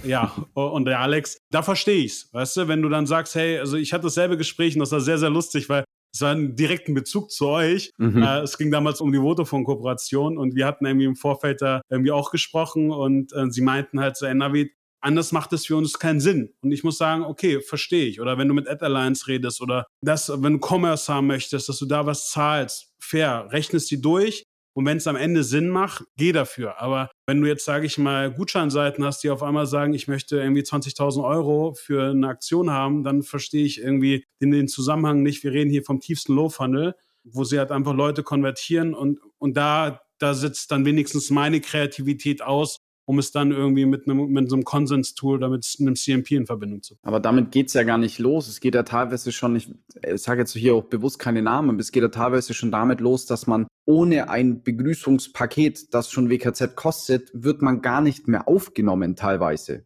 Ja, 0.03 0.35
und 0.53 0.85
der 0.85 0.99
Alex, 0.99 1.37
da 1.51 1.63
verstehe 1.63 2.03
ich's, 2.03 2.31
weißt 2.33 2.57
du, 2.57 2.67
wenn 2.67 2.83
du 2.83 2.89
dann 2.89 3.07
sagst, 3.07 3.33
hey, 3.33 3.57
also 3.57 3.77
ich 3.77 3.93
hatte 3.93 4.03
dasselbe 4.03 4.37
Gespräch 4.37 4.75
und 4.75 4.81
das 4.81 4.91
war 4.91 5.01
sehr, 5.01 5.17
sehr 5.17 5.31
lustig, 5.31 5.69
weil 5.69 5.83
es 6.13 6.21
war 6.21 6.33
ein 6.33 6.55
direkten 6.55 6.93
Bezug 6.93 7.31
zu 7.31 7.47
euch. 7.47 7.91
Mhm. 7.97 8.21
Äh, 8.21 8.39
es 8.41 8.57
ging 8.57 8.69
damals 8.69 9.01
um 9.01 9.11
die 9.11 9.17
Vodafone-Kooperation 9.17 10.37
und 10.37 10.55
wir 10.55 10.67
hatten 10.67 10.85
irgendwie 10.85 11.05
im 11.05 11.15
Vorfeld 11.15 11.61
da 11.61 11.81
irgendwie 11.89 12.11
auch 12.11 12.31
gesprochen 12.31 12.91
und 12.91 13.33
äh, 13.33 13.49
sie 13.49 13.61
meinten 13.61 13.99
halt 13.99 14.17
so, 14.17 14.25
ey, 14.25 14.35
Navid, 14.35 14.71
anders 15.01 15.31
macht 15.31 15.53
es 15.53 15.65
für 15.65 15.75
uns 15.75 15.99
keinen 15.99 16.19
Sinn. 16.19 16.53
Und 16.61 16.71
ich 16.71 16.83
muss 16.83 16.97
sagen, 16.97 17.23
okay, 17.23 17.61
verstehe 17.61 18.05
ich. 18.05 18.21
Oder 18.21 18.37
wenn 18.37 18.47
du 18.47 18.53
mit 18.53 18.67
Ad 18.67 18.83
Alliance 18.85 19.27
redest 19.27 19.61
oder 19.61 19.87
das, 20.01 20.29
wenn 20.29 20.59
du 20.59 20.59
Commerce 20.59 21.11
haben 21.11 21.27
möchtest, 21.27 21.69
dass 21.69 21.79
du 21.79 21.85
da 21.85 22.05
was 22.05 22.29
zahlst, 22.29 22.93
fair, 22.99 23.47
rechnest 23.51 23.91
die 23.91 24.01
durch 24.01 24.43
und 24.73 24.85
wenn 24.85 24.97
es 24.97 25.07
am 25.07 25.17
Ende 25.17 25.43
Sinn 25.43 25.69
macht, 25.69 26.05
geh 26.15 26.31
dafür. 26.31 26.81
Aber 26.81 27.11
wenn 27.25 27.41
du 27.41 27.47
jetzt, 27.47 27.65
sage 27.65 27.85
ich 27.85 27.97
mal, 27.97 28.31
Gutscheinseiten 28.31 29.03
hast, 29.03 29.23
die 29.23 29.29
auf 29.29 29.43
einmal 29.43 29.65
sagen, 29.65 29.93
ich 29.93 30.07
möchte 30.07 30.37
irgendwie 30.37 30.61
20.000 30.61 31.23
Euro 31.23 31.73
für 31.73 32.11
eine 32.11 32.27
Aktion 32.27 32.71
haben, 32.71 33.03
dann 33.03 33.21
verstehe 33.21 33.65
ich 33.65 33.81
irgendwie 33.81 34.25
den, 34.41 34.51
den 34.51 34.67
Zusammenhang 34.67 35.23
nicht. 35.23 35.43
Wir 35.43 35.51
reden 35.51 35.69
hier 35.69 35.83
vom 35.83 35.99
tiefsten 35.99 36.35
Low-Funnel, 36.35 36.95
wo 37.23 37.43
sie 37.43 37.59
halt 37.59 37.71
einfach 37.71 37.93
Leute 37.93 38.23
konvertieren 38.23 38.93
und, 38.93 39.19
und 39.37 39.57
da, 39.57 40.01
da 40.19 40.33
sitzt 40.33 40.71
dann 40.71 40.85
wenigstens 40.85 41.29
meine 41.29 41.59
Kreativität 41.59 42.41
aus, 42.41 42.77
um 43.11 43.19
es 43.19 43.33
dann 43.33 43.51
irgendwie 43.51 43.85
mit 43.85 44.07
einem, 44.07 44.29
mit 44.29 44.49
so 44.49 44.55
einem 44.55 44.63
Konsens-Tool 44.63 45.35
oder 45.35 45.49
mit 45.49 45.67
einem 45.81 45.97
CMP 45.97 46.31
in 46.31 46.45
Verbindung 46.45 46.81
zu 46.81 46.95
bringen. 46.95 47.05
Aber 47.05 47.19
damit 47.19 47.51
geht 47.51 47.67
es 47.67 47.73
ja 47.73 47.83
gar 47.83 47.97
nicht 47.97 48.19
los. 48.19 48.47
Es 48.47 48.61
geht 48.61 48.73
ja 48.73 48.83
teilweise 48.83 49.33
schon, 49.33 49.57
ich, 49.57 49.69
ich 50.01 50.21
sage 50.21 50.39
jetzt 50.39 50.53
hier 50.53 50.75
auch 50.75 50.85
bewusst 50.85 51.19
keine 51.19 51.41
Namen, 51.41 51.71
aber 51.71 51.79
es 51.81 51.91
geht 51.91 52.03
ja 52.03 52.07
teilweise 52.07 52.53
schon 52.53 52.71
damit 52.71 53.01
los, 53.01 53.25
dass 53.25 53.47
man 53.47 53.67
ohne 53.85 54.29
ein 54.29 54.63
Begrüßungspaket, 54.63 55.93
das 55.93 56.09
schon 56.09 56.29
WKZ 56.29 56.77
kostet, 56.77 57.29
wird 57.33 57.61
man 57.61 57.81
gar 57.81 57.99
nicht 57.99 58.29
mehr 58.29 58.47
aufgenommen 58.47 59.17
teilweise 59.17 59.83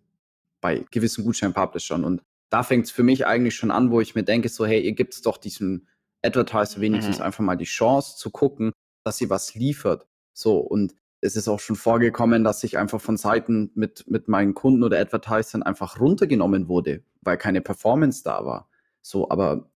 bei 0.62 0.86
gewissen 0.92 1.26
Gutschein-Publishern. 1.26 2.04
Und 2.04 2.22
da 2.52 2.62
fängt 2.62 2.86
es 2.86 2.92
für 2.92 3.02
mich 3.02 3.26
eigentlich 3.26 3.56
schon 3.56 3.72
an, 3.72 3.90
wo 3.90 4.02
ich 4.02 4.14
mir 4.14 4.24
denke, 4.24 4.50
so, 4.50 4.68
hey, 4.68 4.82
ihr 4.82 4.94
gibt 4.94 5.26
doch 5.26 5.38
diesem 5.38 5.88
Advertiser 6.24 6.80
wenigstens 6.80 7.18
mhm. 7.18 7.26
einfach 7.26 7.44
mal 7.44 7.56
die 7.56 7.66
Chance 7.66 8.18
zu 8.18 8.30
gucken, 8.30 8.72
dass 9.04 9.18
sie 9.18 9.32
was 9.32 9.56
liefert. 9.56 10.06
So, 10.32 10.60
und 10.60 10.94
es 11.26 11.36
ist 11.36 11.48
auch 11.48 11.60
schon 11.60 11.76
vorgekommen, 11.76 12.44
dass 12.44 12.64
ich 12.64 12.78
einfach 12.78 13.02
von 13.02 13.18
Seiten 13.18 13.72
mit, 13.76 14.06
mit 14.08 14.28
meinen 14.28 14.54
Kunden 14.54 14.84
oder 14.84 15.00
Advertisern 15.00 15.64
einfach 15.64 16.00
runtergenommen 16.00 16.68
wurde, 16.68 17.04
weil 17.22 17.38
keine 17.38 17.62
Performance 17.62 18.24
da 18.24 18.46
war. 18.46 18.70
So, 19.02 19.30
aber 19.30 19.70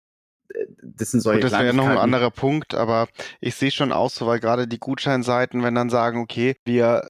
äh, 0.54 0.66
das 0.82 1.12
sind 1.12 1.22
solche 1.22 1.42
Gut, 1.42 1.52
Das 1.52 1.60
wäre 1.60 1.74
noch 1.74 1.88
ein 1.88 1.98
anderer 1.98 2.32
Punkt, 2.32 2.76
aber 2.76 3.08
ich 3.42 3.56
sehe 3.56 3.72
schon 3.72 3.92
aus, 3.92 4.16
so, 4.16 4.28
weil 4.28 4.40
gerade 4.40 4.68
die 4.68 4.80
Gutscheinseiten, 4.80 5.64
wenn 5.64 5.76
dann 5.76 5.90
sagen, 5.90 6.22
okay, 6.22 6.56
wir 6.64 7.08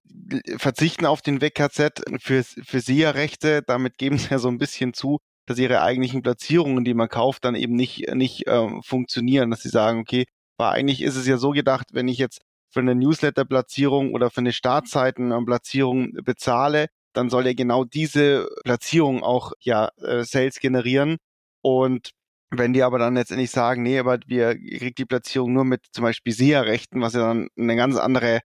verzichten 0.57 1.05
auf 1.05 1.21
den 1.21 1.41
WKZ 1.41 2.03
für, 2.19 2.43
für 2.43 2.79
SIA-Rechte, 2.79 3.61
damit 3.63 3.97
geben 3.97 4.17
sie 4.17 4.29
ja 4.29 4.39
so 4.39 4.47
ein 4.47 4.57
bisschen 4.57 4.93
zu, 4.93 5.19
dass 5.45 5.57
ihre 5.57 5.81
eigentlichen 5.81 6.21
Platzierungen, 6.21 6.85
die 6.85 6.93
man 6.93 7.09
kauft, 7.09 7.45
dann 7.45 7.55
eben 7.55 7.75
nicht, 7.75 8.13
nicht 8.13 8.47
äh, 8.47 8.67
funktionieren, 8.81 9.51
dass 9.51 9.61
sie 9.61 9.69
sagen, 9.69 9.99
okay, 9.99 10.25
weil 10.57 10.71
eigentlich 10.71 11.01
ist 11.01 11.15
es 11.15 11.25
ja 11.25 11.37
so 11.37 11.51
gedacht, 11.51 11.87
wenn 11.93 12.07
ich 12.07 12.17
jetzt 12.17 12.41
für 12.69 12.79
eine 12.79 12.95
Newsletter-Platzierung 12.95 14.13
oder 14.13 14.29
für 14.29 14.41
eine 14.41 14.53
Startseiten-Platzierung 14.53 16.13
bezahle, 16.23 16.87
dann 17.13 17.29
soll 17.29 17.47
er 17.47 17.55
genau 17.55 17.83
diese 17.83 18.47
Platzierung 18.63 19.23
auch 19.23 19.53
ja 19.59 19.89
äh, 19.97 20.23
Sales 20.23 20.59
generieren. 20.59 21.17
Und 21.61 22.11
wenn 22.51 22.73
die 22.73 22.83
aber 22.83 22.99
dann 22.99 23.15
letztendlich 23.15 23.51
sagen, 23.51 23.83
nee, 23.83 23.99
aber 23.99 24.19
wir 24.25 24.55
kriegt 24.55 24.97
die 24.97 25.05
Platzierung 25.05 25.53
nur 25.53 25.65
mit 25.65 25.85
zum 25.91 26.03
Beispiel 26.03 26.33
SEA-Rechten, 26.33 27.01
was 27.01 27.13
ja 27.13 27.21
dann 27.21 27.49
eine 27.57 27.75
ganz 27.75 27.95
andere, 27.97 28.41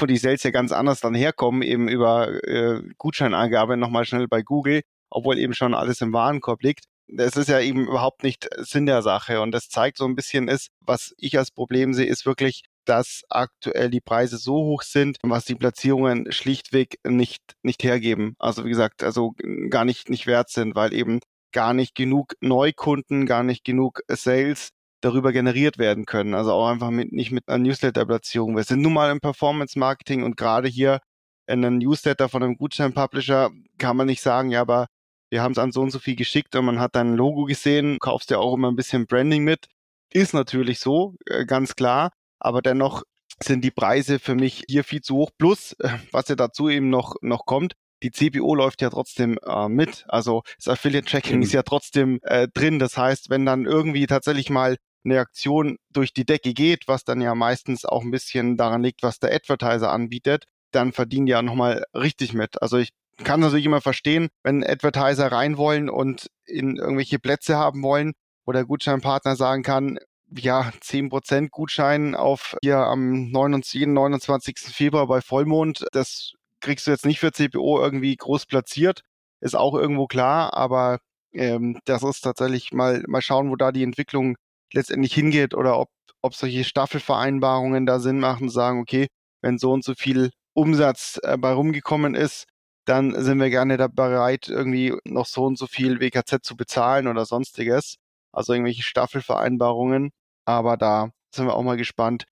wo 0.00 0.06
die 0.06 0.16
Sales 0.16 0.42
ja 0.42 0.50
ganz 0.50 0.72
anders 0.72 1.00
dann 1.00 1.14
herkommen, 1.14 1.62
eben 1.62 1.88
über 1.88 2.28
äh, 2.44 2.82
Gutscheinangabe 2.98 3.76
nochmal 3.76 4.04
schnell 4.04 4.28
bei 4.28 4.42
Google, 4.42 4.82
obwohl 5.10 5.38
eben 5.38 5.54
schon 5.54 5.74
alles 5.74 6.00
im 6.00 6.12
Warenkorb 6.12 6.62
liegt. 6.62 6.84
Das 7.08 7.36
ist 7.36 7.48
ja 7.48 7.60
eben 7.60 7.86
überhaupt 7.86 8.24
nicht 8.24 8.48
Sinn 8.56 8.86
der 8.86 9.02
Sache. 9.02 9.40
Und 9.40 9.52
das 9.52 9.68
zeigt 9.68 9.98
so 9.98 10.06
ein 10.06 10.16
bisschen 10.16 10.48
ist, 10.48 10.70
was 10.80 11.14
ich 11.18 11.38
als 11.38 11.52
Problem 11.52 11.94
sehe, 11.94 12.06
ist 12.06 12.26
wirklich, 12.26 12.64
dass 12.88 13.22
aktuell 13.28 13.90
die 13.90 14.00
Preise 14.00 14.38
so 14.38 14.54
hoch 14.54 14.82
sind, 14.82 15.18
was 15.22 15.44
die 15.44 15.54
Platzierungen 15.54 16.30
schlichtweg 16.32 16.98
nicht, 17.06 17.42
nicht 17.62 17.82
hergeben. 17.82 18.34
Also 18.38 18.64
wie 18.64 18.70
gesagt, 18.70 19.02
also 19.02 19.34
gar 19.70 19.84
nicht, 19.84 20.08
nicht 20.08 20.26
wert 20.26 20.50
sind, 20.50 20.74
weil 20.74 20.94
eben 20.94 21.20
gar 21.52 21.74
nicht 21.74 21.94
genug 21.94 22.34
Neukunden, 22.40 23.26
gar 23.26 23.42
nicht 23.42 23.64
genug 23.64 24.00
Sales 24.08 24.70
darüber 25.00 25.32
generiert 25.32 25.78
werden 25.78 26.06
können. 26.06 26.34
Also 26.34 26.52
auch 26.52 26.68
einfach 26.68 26.90
mit, 26.90 27.12
nicht 27.12 27.32
mit 27.32 27.48
einer 27.48 27.64
Newsletter-Platzierung. 27.64 28.56
Wir 28.56 28.64
sind 28.64 28.82
nun 28.82 28.92
mal 28.92 29.10
im 29.10 29.20
Performance-Marketing 29.20 30.22
und 30.22 30.36
gerade 30.36 30.68
hier 30.68 31.00
in 31.46 31.64
einem 31.64 31.78
Newsletter 31.78 32.28
von 32.28 32.42
einem 32.42 32.56
Gutschein-Publisher 32.56 33.50
kann 33.78 33.96
man 33.96 34.06
nicht 34.06 34.20
sagen, 34.20 34.50
ja, 34.50 34.60
aber 34.60 34.86
wir 35.30 35.42
haben 35.42 35.52
es 35.52 35.58
an 35.58 35.72
so 35.72 35.80
und 35.82 35.90
so 35.90 35.98
viel 35.98 36.16
geschickt 36.16 36.54
und 36.56 36.64
man 36.64 36.80
hat 36.80 36.96
dein 36.96 37.14
Logo 37.14 37.44
gesehen, 37.44 37.98
kaufst 38.00 38.30
ja 38.30 38.38
auch 38.38 38.54
immer 38.54 38.70
ein 38.70 38.76
bisschen 38.76 39.06
Branding 39.06 39.44
mit. 39.44 39.66
Ist 40.12 40.34
natürlich 40.34 40.80
so, 40.80 41.14
äh, 41.26 41.44
ganz 41.46 41.74
klar 41.74 42.10
aber 42.38 42.62
dennoch 42.62 43.02
sind 43.42 43.62
die 43.62 43.70
Preise 43.70 44.18
für 44.18 44.34
mich 44.34 44.64
hier 44.68 44.84
viel 44.84 45.02
zu 45.02 45.16
hoch. 45.16 45.30
Plus, 45.38 45.72
äh, 45.80 45.90
was 46.12 46.28
ja 46.28 46.36
dazu 46.36 46.68
eben 46.68 46.90
noch, 46.90 47.16
noch 47.20 47.44
kommt, 47.46 47.74
die 48.02 48.10
CPO 48.10 48.54
läuft 48.54 48.82
ja 48.82 48.90
trotzdem 48.90 49.38
äh, 49.44 49.68
mit. 49.68 50.04
Also 50.08 50.42
das 50.58 50.68
Affiliate-Tracking 50.68 51.36
mhm. 51.36 51.42
ist 51.42 51.52
ja 51.52 51.62
trotzdem 51.62 52.18
äh, 52.22 52.48
drin. 52.52 52.78
Das 52.78 52.96
heißt, 52.96 53.30
wenn 53.30 53.46
dann 53.46 53.64
irgendwie 53.64 54.06
tatsächlich 54.06 54.50
mal 54.50 54.76
eine 55.04 55.20
Aktion 55.20 55.76
durch 55.92 56.12
die 56.12 56.24
Decke 56.24 56.52
geht, 56.52 56.88
was 56.88 57.04
dann 57.04 57.20
ja 57.20 57.34
meistens 57.34 57.84
auch 57.84 58.02
ein 58.02 58.10
bisschen 58.10 58.56
daran 58.56 58.82
liegt, 58.82 59.02
was 59.02 59.18
der 59.18 59.32
Advertiser 59.32 59.90
anbietet, 59.90 60.44
dann 60.72 60.92
verdienen 60.92 61.26
die 61.26 61.32
ja 61.32 61.42
nochmal 61.42 61.84
richtig 61.94 62.32
mit. 62.34 62.60
Also 62.60 62.76
ich 62.76 62.90
kann 63.22 63.40
natürlich 63.40 63.64
immer 63.64 63.80
verstehen, 63.80 64.28
wenn 64.42 64.64
Advertiser 64.64 65.30
rein 65.32 65.56
wollen 65.56 65.88
und 65.88 66.28
in 66.44 66.76
irgendwelche 66.76 67.18
Plätze 67.18 67.56
haben 67.56 67.82
wollen, 67.82 68.12
wo 68.44 68.52
der 68.52 68.64
Gutscheinpartner 68.64 69.36
sagen 69.36 69.62
kann, 69.62 69.98
ja, 70.30 70.72
10% 70.80 71.50
Gutschein 71.50 72.14
auf 72.14 72.56
hier 72.62 72.78
am 72.78 73.30
29, 73.30 73.86
29. 73.86 74.58
Februar 74.58 75.06
bei 75.06 75.20
Vollmond. 75.20 75.86
Das 75.92 76.32
kriegst 76.60 76.86
du 76.86 76.90
jetzt 76.90 77.06
nicht 77.06 77.20
für 77.20 77.32
CPO 77.32 77.80
irgendwie 77.80 78.16
groß 78.16 78.46
platziert. 78.46 79.02
Ist 79.40 79.56
auch 79.56 79.74
irgendwo 79.74 80.06
klar, 80.06 80.54
aber 80.54 80.98
ähm, 81.32 81.78
das 81.84 82.02
ist 82.02 82.22
tatsächlich 82.22 82.72
mal, 82.72 83.04
mal 83.06 83.22
schauen, 83.22 83.50
wo 83.50 83.56
da 83.56 83.72
die 83.72 83.82
Entwicklung 83.82 84.36
letztendlich 84.72 85.14
hingeht 85.14 85.54
oder 85.54 85.78
ob, 85.78 85.90
ob 86.22 86.34
solche 86.34 86.64
Staffelvereinbarungen 86.64 87.86
da 87.86 88.00
Sinn 88.00 88.18
machen, 88.18 88.48
sagen, 88.48 88.80
okay, 88.80 89.08
wenn 89.42 89.58
so 89.58 89.72
und 89.72 89.84
so 89.84 89.94
viel 89.94 90.30
Umsatz 90.54 91.20
äh, 91.22 91.36
bei 91.38 91.52
rumgekommen 91.52 92.14
ist, 92.14 92.46
dann 92.86 93.20
sind 93.22 93.40
wir 93.40 93.50
gerne 93.50 93.76
da 93.76 93.88
bereit, 93.88 94.48
irgendwie 94.48 94.94
noch 95.04 95.26
so 95.26 95.44
und 95.44 95.58
so 95.58 95.66
viel 95.66 96.00
WKZ 96.00 96.42
zu 96.42 96.56
bezahlen 96.56 97.08
oder 97.08 97.26
sonstiges 97.26 97.96
also 98.36 98.52
irgendwelche 98.52 98.82
Staffelvereinbarungen. 98.82 100.10
Aber 100.44 100.76
da 100.76 101.10
sind 101.34 101.46
wir 101.46 101.54
auch 101.54 101.62
mal 101.62 101.76
gespannt. 101.76 102.24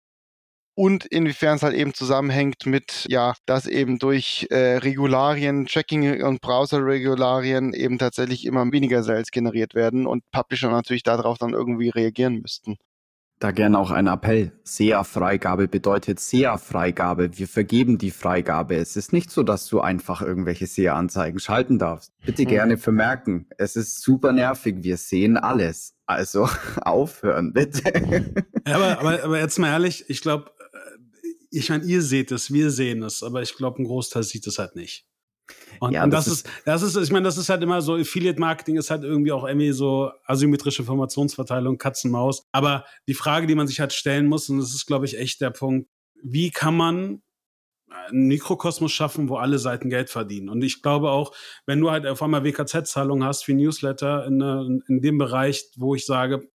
Und 0.76 1.06
inwiefern 1.06 1.56
es 1.58 1.64
halt 1.64 1.76
eben 1.76 1.94
zusammenhängt 1.94 2.66
mit, 2.66 3.06
ja, 3.08 3.36
dass 3.46 3.68
eben 3.68 4.00
durch 4.00 4.48
äh, 4.50 4.78
Regularien, 4.78 5.68
Tracking 5.68 6.24
und 6.24 6.42
Browser-Regularien 6.42 7.74
eben 7.74 8.00
tatsächlich 8.00 8.46
immer 8.46 8.72
weniger 8.72 9.04
Sales 9.04 9.30
generiert 9.30 9.76
werden 9.76 10.08
und 10.08 10.24
Publisher 10.32 10.72
natürlich 10.72 11.04
darauf 11.04 11.38
dann 11.38 11.54
irgendwie 11.54 11.90
reagieren 11.90 12.42
müssten. 12.42 12.78
Da 13.44 13.52
gerne 13.52 13.78
auch 13.78 13.92
ein 13.92 14.08
Appell. 14.08 14.54
SEA-Freigabe 14.64 15.68
bedeutet 15.68 16.22
SEA-Freigabe. 16.22 17.38
Wir 17.38 17.50
vergeben 17.50 17.98
die 17.98 18.12
Freigabe. 18.12 18.76
Es 18.76 18.96
ist 18.96 19.12
nicht 19.12 19.32
so, 19.32 19.44
dass 19.44 19.68
du 19.68 19.82
einfach 19.82 20.22
irgendwelche 20.22 20.66
SEA-Anzeigen 20.66 21.40
schalten 21.40 21.78
darfst. 21.78 22.14
Bitte 22.26 22.44
mhm. 22.44 22.48
gerne 22.48 22.78
vermerken. 22.78 23.48
Es 23.58 23.76
ist 23.76 24.02
super 24.02 24.32
nervig. 24.32 24.78
Wir 24.80 24.96
sehen 24.96 25.36
alles. 25.36 25.94
Also 26.06 26.48
aufhören, 26.84 27.52
bitte. 27.52 27.84
Ja, 28.66 28.76
aber, 28.76 29.00
aber, 29.02 29.24
aber 29.26 29.40
jetzt 29.42 29.60
mal 29.60 29.74
ehrlich, 29.74 30.06
ich 30.08 30.22
glaube, 30.22 30.50
äh, 30.72 31.28
ich 31.52 31.70
meine, 31.70 31.84
ihr 31.84 32.02
seht 32.02 32.32
es, 32.32 32.54
wir 32.54 32.72
sehen 32.72 33.04
es, 33.04 33.24
aber 33.24 33.42
ich 33.42 33.58
glaube, 33.58 33.82
ein 33.82 33.86
Großteil 33.86 34.24
sieht 34.24 34.48
es 34.48 34.58
halt 34.58 34.78
nicht. 34.78 35.06
Und, 35.80 35.94
ja, 35.94 36.04
und 36.04 36.12
das, 36.12 36.26
das, 36.26 36.34
ist, 36.34 36.50
das 36.66 36.82
ist, 36.82 36.96
ich 36.96 37.12
meine, 37.12 37.26
das 37.26 37.38
ist 37.38 37.50
halt 37.50 37.62
immer 37.62 37.82
so, 37.82 37.96
Affiliate-Marketing 37.96 38.78
ist 38.78 38.90
halt 38.90 39.04
irgendwie 39.04 39.32
auch 39.32 39.46
irgendwie 39.46 39.72
so 39.72 40.12
asymmetrische 40.26 40.84
Informationsverteilung, 40.84 41.78
Katzenmaus. 41.78 42.48
Aber 42.52 42.86
die 43.08 43.14
Frage, 43.14 43.48
die 43.48 43.56
man 43.56 43.68
sich 43.68 43.80
halt 43.80 43.94
stellen 43.94 44.28
muss, 44.28 44.50
und 44.50 44.60
das 44.60 44.74
ist, 44.74 44.86
glaube 44.86 45.06
ich, 45.06 45.18
echt 45.18 45.42
der 45.42 45.50
Punkt, 45.50 45.90
wie 46.22 46.52
kann 46.52 46.76
man 46.76 47.22
einen 48.10 48.28
Mikrokosmos 48.28 48.92
schaffen, 48.92 49.30
wo 49.30 49.36
alle 49.36 49.60
Seiten 49.60 49.90
Geld 49.90 50.10
verdienen. 50.10 50.50
Und 50.50 50.64
ich 50.64 50.82
glaube 50.82 51.12
auch, 51.12 51.36
wenn 51.66 51.80
du 51.80 51.92
halt 51.92 52.08
auf 52.08 52.22
einmal 52.24 52.44
WKZ-Zahlungen 52.44 53.28
hast 53.28 53.48
wie 53.48 53.54
Newsletter 53.54 54.26
in, 54.26 54.42
in, 54.42 54.84
in 54.88 55.02
dem 55.02 55.18
Bereich, 55.18 55.66
wo 55.76 55.94
ich 55.94 56.06
sage, 56.06 56.50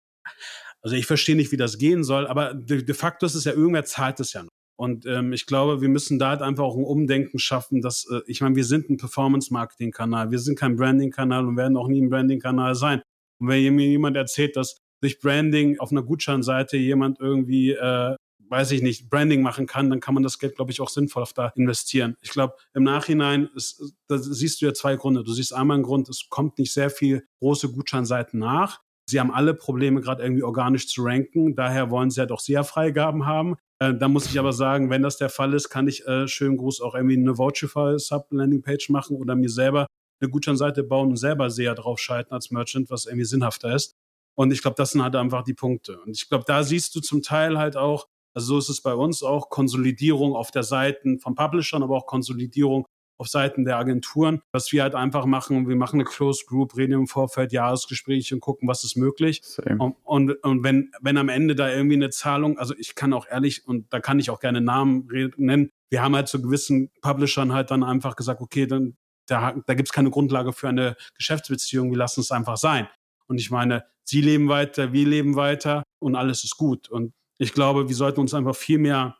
also 0.82 0.96
ich 0.96 1.06
verstehe 1.06 1.36
nicht, 1.36 1.50
wie 1.50 1.56
das 1.56 1.78
gehen 1.78 2.04
soll, 2.04 2.26
aber 2.26 2.54
de, 2.54 2.82
de 2.82 2.94
facto 2.94 3.26
ist 3.26 3.34
es 3.34 3.44
ja, 3.44 3.52
irgendwer 3.52 3.84
zahlt 3.84 4.20
es 4.20 4.32
ja 4.32 4.42
noch. 4.42 4.50
Und 4.76 5.06
ähm, 5.06 5.32
ich 5.32 5.46
glaube, 5.46 5.80
wir 5.80 5.88
müssen 5.88 6.18
da 6.18 6.30
halt 6.30 6.42
einfach 6.42 6.64
auch 6.64 6.76
ein 6.76 6.84
Umdenken 6.84 7.38
schaffen, 7.38 7.80
dass, 7.80 8.06
äh, 8.10 8.20
ich 8.26 8.40
meine, 8.40 8.56
wir 8.56 8.64
sind 8.64 8.90
ein 8.90 8.96
Performance-Marketing-Kanal, 8.96 10.30
wir 10.30 10.38
sind 10.40 10.58
kein 10.58 10.76
Branding-Kanal 10.76 11.46
und 11.46 11.56
werden 11.56 11.76
auch 11.76 11.88
nie 11.88 12.02
ein 12.02 12.10
Branding-Kanal 12.10 12.74
sein. 12.74 13.02
Und 13.38 13.48
wenn 13.48 13.74
mir 13.74 13.86
jemand 13.86 14.16
erzählt, 14.16 14.56
dass 14.56 14.78
durch 15.00 15.20
Branding 15.20 15.78
auf 15.78 15.92
einer 15.92 16.02
Gutscheinseite 16.02 16.76
jemand 16.76 17.20
irgendwie, 17.20 17.72
äh, 17.72 18.16
weiß 18.48 18.72
ich 18.72 18.82
nicht, 18.82 19.10
Branding 19.10 19.42
machen 19.42 19.66
kann, 19.66 19.90
dann 19.90 20.00
kann 20.00 20.14
man 20.14 20.22
das 20.22 20.38
Geld, 20.38 20.56
glaube 20.56 20.72
ich, 20.72 20.80
auch 20.80 20.88
sinnvoll 20.88 21.24
da 21.34 21.52
investieren. 21.54 22.16
Ich 22.20 22.30
glaube, 22.30 22.54
im 22.74 22.82
Nachhinein, 22.82 23.48
ist, 23.54 23.94
da 24.08 24.18
siehst 24.18 24.60
du 24.60 24.66
ja 24.66 24.74
zwei 24.74 24.96
Gründe. 24.96 25.22
Du 25.22 25.32
siehst 25.32 25.52
einmal 25.52 25.76
einen 25.76 25.84
Grund, 25.84 26.08
es 26.08 26.28
kommt 26.30 26.58
nicht 26.58 26.72
sehr 26.72 26.90
viel 26.90 27.26
große 27.40 27.70
Gutscheinseiten 27.70 28.40
nach. 28.40 28.80
Sie 29.06 29.20
haben 29.20 29.30
alle 29.30 29.54
Probleme, 29.54 30.00
gerade 30.00 30.22
irgendwie 30.22 30.42
organisch 30.42 30.88
zu 30.88 31.02
ranken. 31.02 31.54
Daher 31.54 31.90
wollen 31.90 32.10
sie 32.10 32.20
halt 32.20 32.32
auch 32.32 32.40
sehr 32.40 32.64
Freigaben 32.64 33.26
haben. 33.26 33.56
Äh, 33.84 33.94
da 33.94 34.08
muss 34.08 34.26
ich 34.26 34.38
aber 34.38 34.52
sagen, 34.52 34.90
wenn 34.90 35.02
das 35.02 35.16
der 35.16 35.28
Fall 35.28 35.54
ist, 35.54 35.68
kann 35.68 35.88
ich 35.88 36.06
äh, 36.06 36.26
schönen 36.28 36.56
Gruß 36.56 36.80
auch 36.80 36.94
irgendwie 36.94 37.16
eine 37.16 37.36
Vouchify-Sub-Landing-Page 37.36 38.90
machen 38.90 39.16
oder 39.16 39.34
mir 39.36 39.50
selber 39.50 39.86
eine 40.20 40.30
Gutscheinseite 40.30 40.84
bauen 40.84 41.10
und 41.10 41.16
selber 41.16 41.50
sehr 41.50 41.74
drauf 41.74 41.98
schalten 41.98 42.32
als 42.32 42.50
Merchant, 42.50 42.90
was 42.90 43.06
irgendwie 43.06 43.26
sinnhafter 43.26 43.74
ist. 43.74 43.94
Und 44.36 44.52
ich 44.52 44.62
glaube, 44.62 44.76
das 44.76 44.92
sind 44.92 45.02
halt 45.02 45.16
einfach 45.16 45.44
die 45.44 45.54
Punkte. 45.54 46.00
Und 46.00 46.16
ich 46.16 46.28
glaube, 46.28 46.44
da 46.46 46.62
siehst 46.62 46.94
du 46.94 47.00
zum 47.00 47.22
Teil 47.22 47.58
halt 47.58 47.76
auch, 47.76 48.06
also 48.34 48.54
so 48.54 48.58
ist 48.58 48.68
es 48.68 48.80
bei 48.80 48.94
uns 48.94 49.22
auch, 49.22 49.50
Konsolidierung 49.50 50.34
auf 50.34 50.50
der 50.50 50.62
Seite 50.62 51.18
von 51.18 51.34
Publishern, 51.34 51.82
aber 51.82 51.96
auch 51.96 52.06
Konsolidierung 52.06 52.86
auf 53.24 53.30
Seiten 53.30 53.64
der 53.64 53.78
Agenturen. 53.78 54.42
Was 54.52 54.70
wir 54.70 54.82
halt 54.82 54.94
einfach 54.94 55.24
machen, 55.24 55.66
wir 55.66 55.76
machen 55.76 55.96
eine 55.96 56.04
Closed 56.04 56.46
Group, 56.46 56.76
reden 56.76 56.92
im 56.92 57.06
Vorfeld 57.06 57.52
Jahresgespräche 57.52 58.34
und 58.34 58.40
gucken, 58.42 58.68
was 58.68 58.84
ist 58.84 58.96
möglich. 58.96 59.40
Und, 59.78 59.96
und, 60.04 60.44
und, 60.44 60.62
wenn, 60.62 60.92
wenn 61.00 61.16
am 61.16 61.30
Ende 61.30 61.54
da 61.54 61.70
irgendwie 61.70 61.96
eine 61.96 62.10
Zahlung, 62.10 62.58
also 62.58 62.74
ich 62.78 62.94
kann 62.94 63.14
auch 63.14 63.26
ehrlich, 63.26 63.66
und 63.66 63.90
da 63.92 64.00
kann 64.00 64.18
ich 64.18 64.28
auch 64.28 64.40
gerne 64.40 64.60
Namen 64.60 65.08
nennen, 65.36 65.70
wir 65.88 66.02
haben 66.02 66.14
halt 66.14 66.28
zu 66.28 66.42
gewissen 66.42 66.90
Publishern 67.00 67.52
halt 67.52 67.70
dann 67.70 67.82
einfach 67.82 68.14
gesagt, 68.14 68.40
okay, 68.40 68.66
dann 68.66 68.96
da, 69.26 69.54
da 69.66 69.74
gibt 69.74 69.88
es 69.88 69.92
keine 69.92 70.10
Grundlage 70.10 70.52
für 70.52 70.68
eine 70.68 70.96
Geschäftsbeziehung, 71.16 71.90
wir 71.90 71.96
lassen 71.96 72.20
es 72.20 72.30
einfach 72.30 72.58
sein. 72.58 72.88
Und 73.26 73.40
ich 73.40 73.50
meine, 73.50 73.84
sie 74.02 74.20
leben 74.20 74.48
weiter, 74.48 74.92
wir 74.92 75.06
leben 75.06 75.34
weiter 75.34 75.82
und 75.98 76.14
alles 76.14 76.44
ist 76.44 76.58
gut. 76.58 76.90
Und 76.90 77.14
ich 77.38 77.54
glaube, 77.54 77.88
wir 77.88 77.96
sollten 77.96 78.20
uns 78.20 78.34
einfach 78.34 78.54
viel 78.54 78.78
mehr 78.78 79.16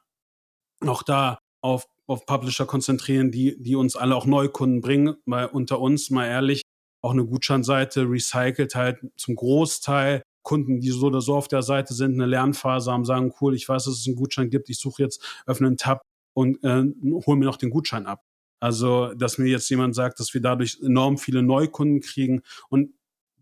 auch 0.81 1.03
da 1.03 1.39
auf, 1.65 1.87
auf 2.07 2.27
Publisher 2.27 2.67
konzentrieren, 2.67 3.31
die, 3.31 3.57
die 3.59 3.75
uns 3.75 3.97
alle 3.97 4.15
auch 4.15 4.27
Neukunden 4.27 4.83
bringen, 4.83 5.17
weil 5.25 5.47
unter 5.47 5.81
uns, 5.81 6.11
mal 6.11 6.27
ehrlich, 6.27 6.61
auch 7.03 7.13
eine 7.13 7.25
Gutscheinseite 7.25 8.03
recycelt 8.03 8.75
halt 8.75 8.99
zum 9.17 9.35
Großteil 9.35 10.23
Kunden, 10.43 10.81
die 10.81 10.91
so 10.91 11.07
oder 11.07 11.23
so 11.23 11.35
auf 11.35 11.49
der 11.49 11.63
Seite 11.63 11.95
sind, 11.95 12.15
eine 12.15 12.27
Lernphase 12.27 12.93
haben, 12.93 13.07
sagen, 13.07 13.33
cool, 13.41 13.55
ich 13.55 13.67
weiß, 13.67 13.85
dass 13.85 13.95
es 13.95 14.07
einen 14.07 14.17
Gutschein 14.17 14.51
gibt, 14.51 14.69
ich 14.69 14.79
suche 14.79 15.03
jetzt, 15.03 15.43
öffne 15.47 15.69
einen 15.69 15.79
Tab 15.79 16.03
und 16.35 16.63
äh, 16.63 16.85
hole 17.27 17.39
mir 17.39 17.47
noch 17.47 17.57
den 17.57 17.71
Gutschein 17.71 18.05
ab. 18.05 18.23
Also, 18.61 19.15
dass 19.15 19.39
mir 19.39 19.47
jetzt 19.47 19.71
jemand 19.71 19.95
sagt, 19.95 20.21
dass 20.21 20.35
wir 20.35 20.43
dadurch 20.43 20.79
enorm 20.83 21.17
viele 21.17 21.43
Neukunden 21.43 22.01
kriegen 22.01 22.43
und 22.69 22.93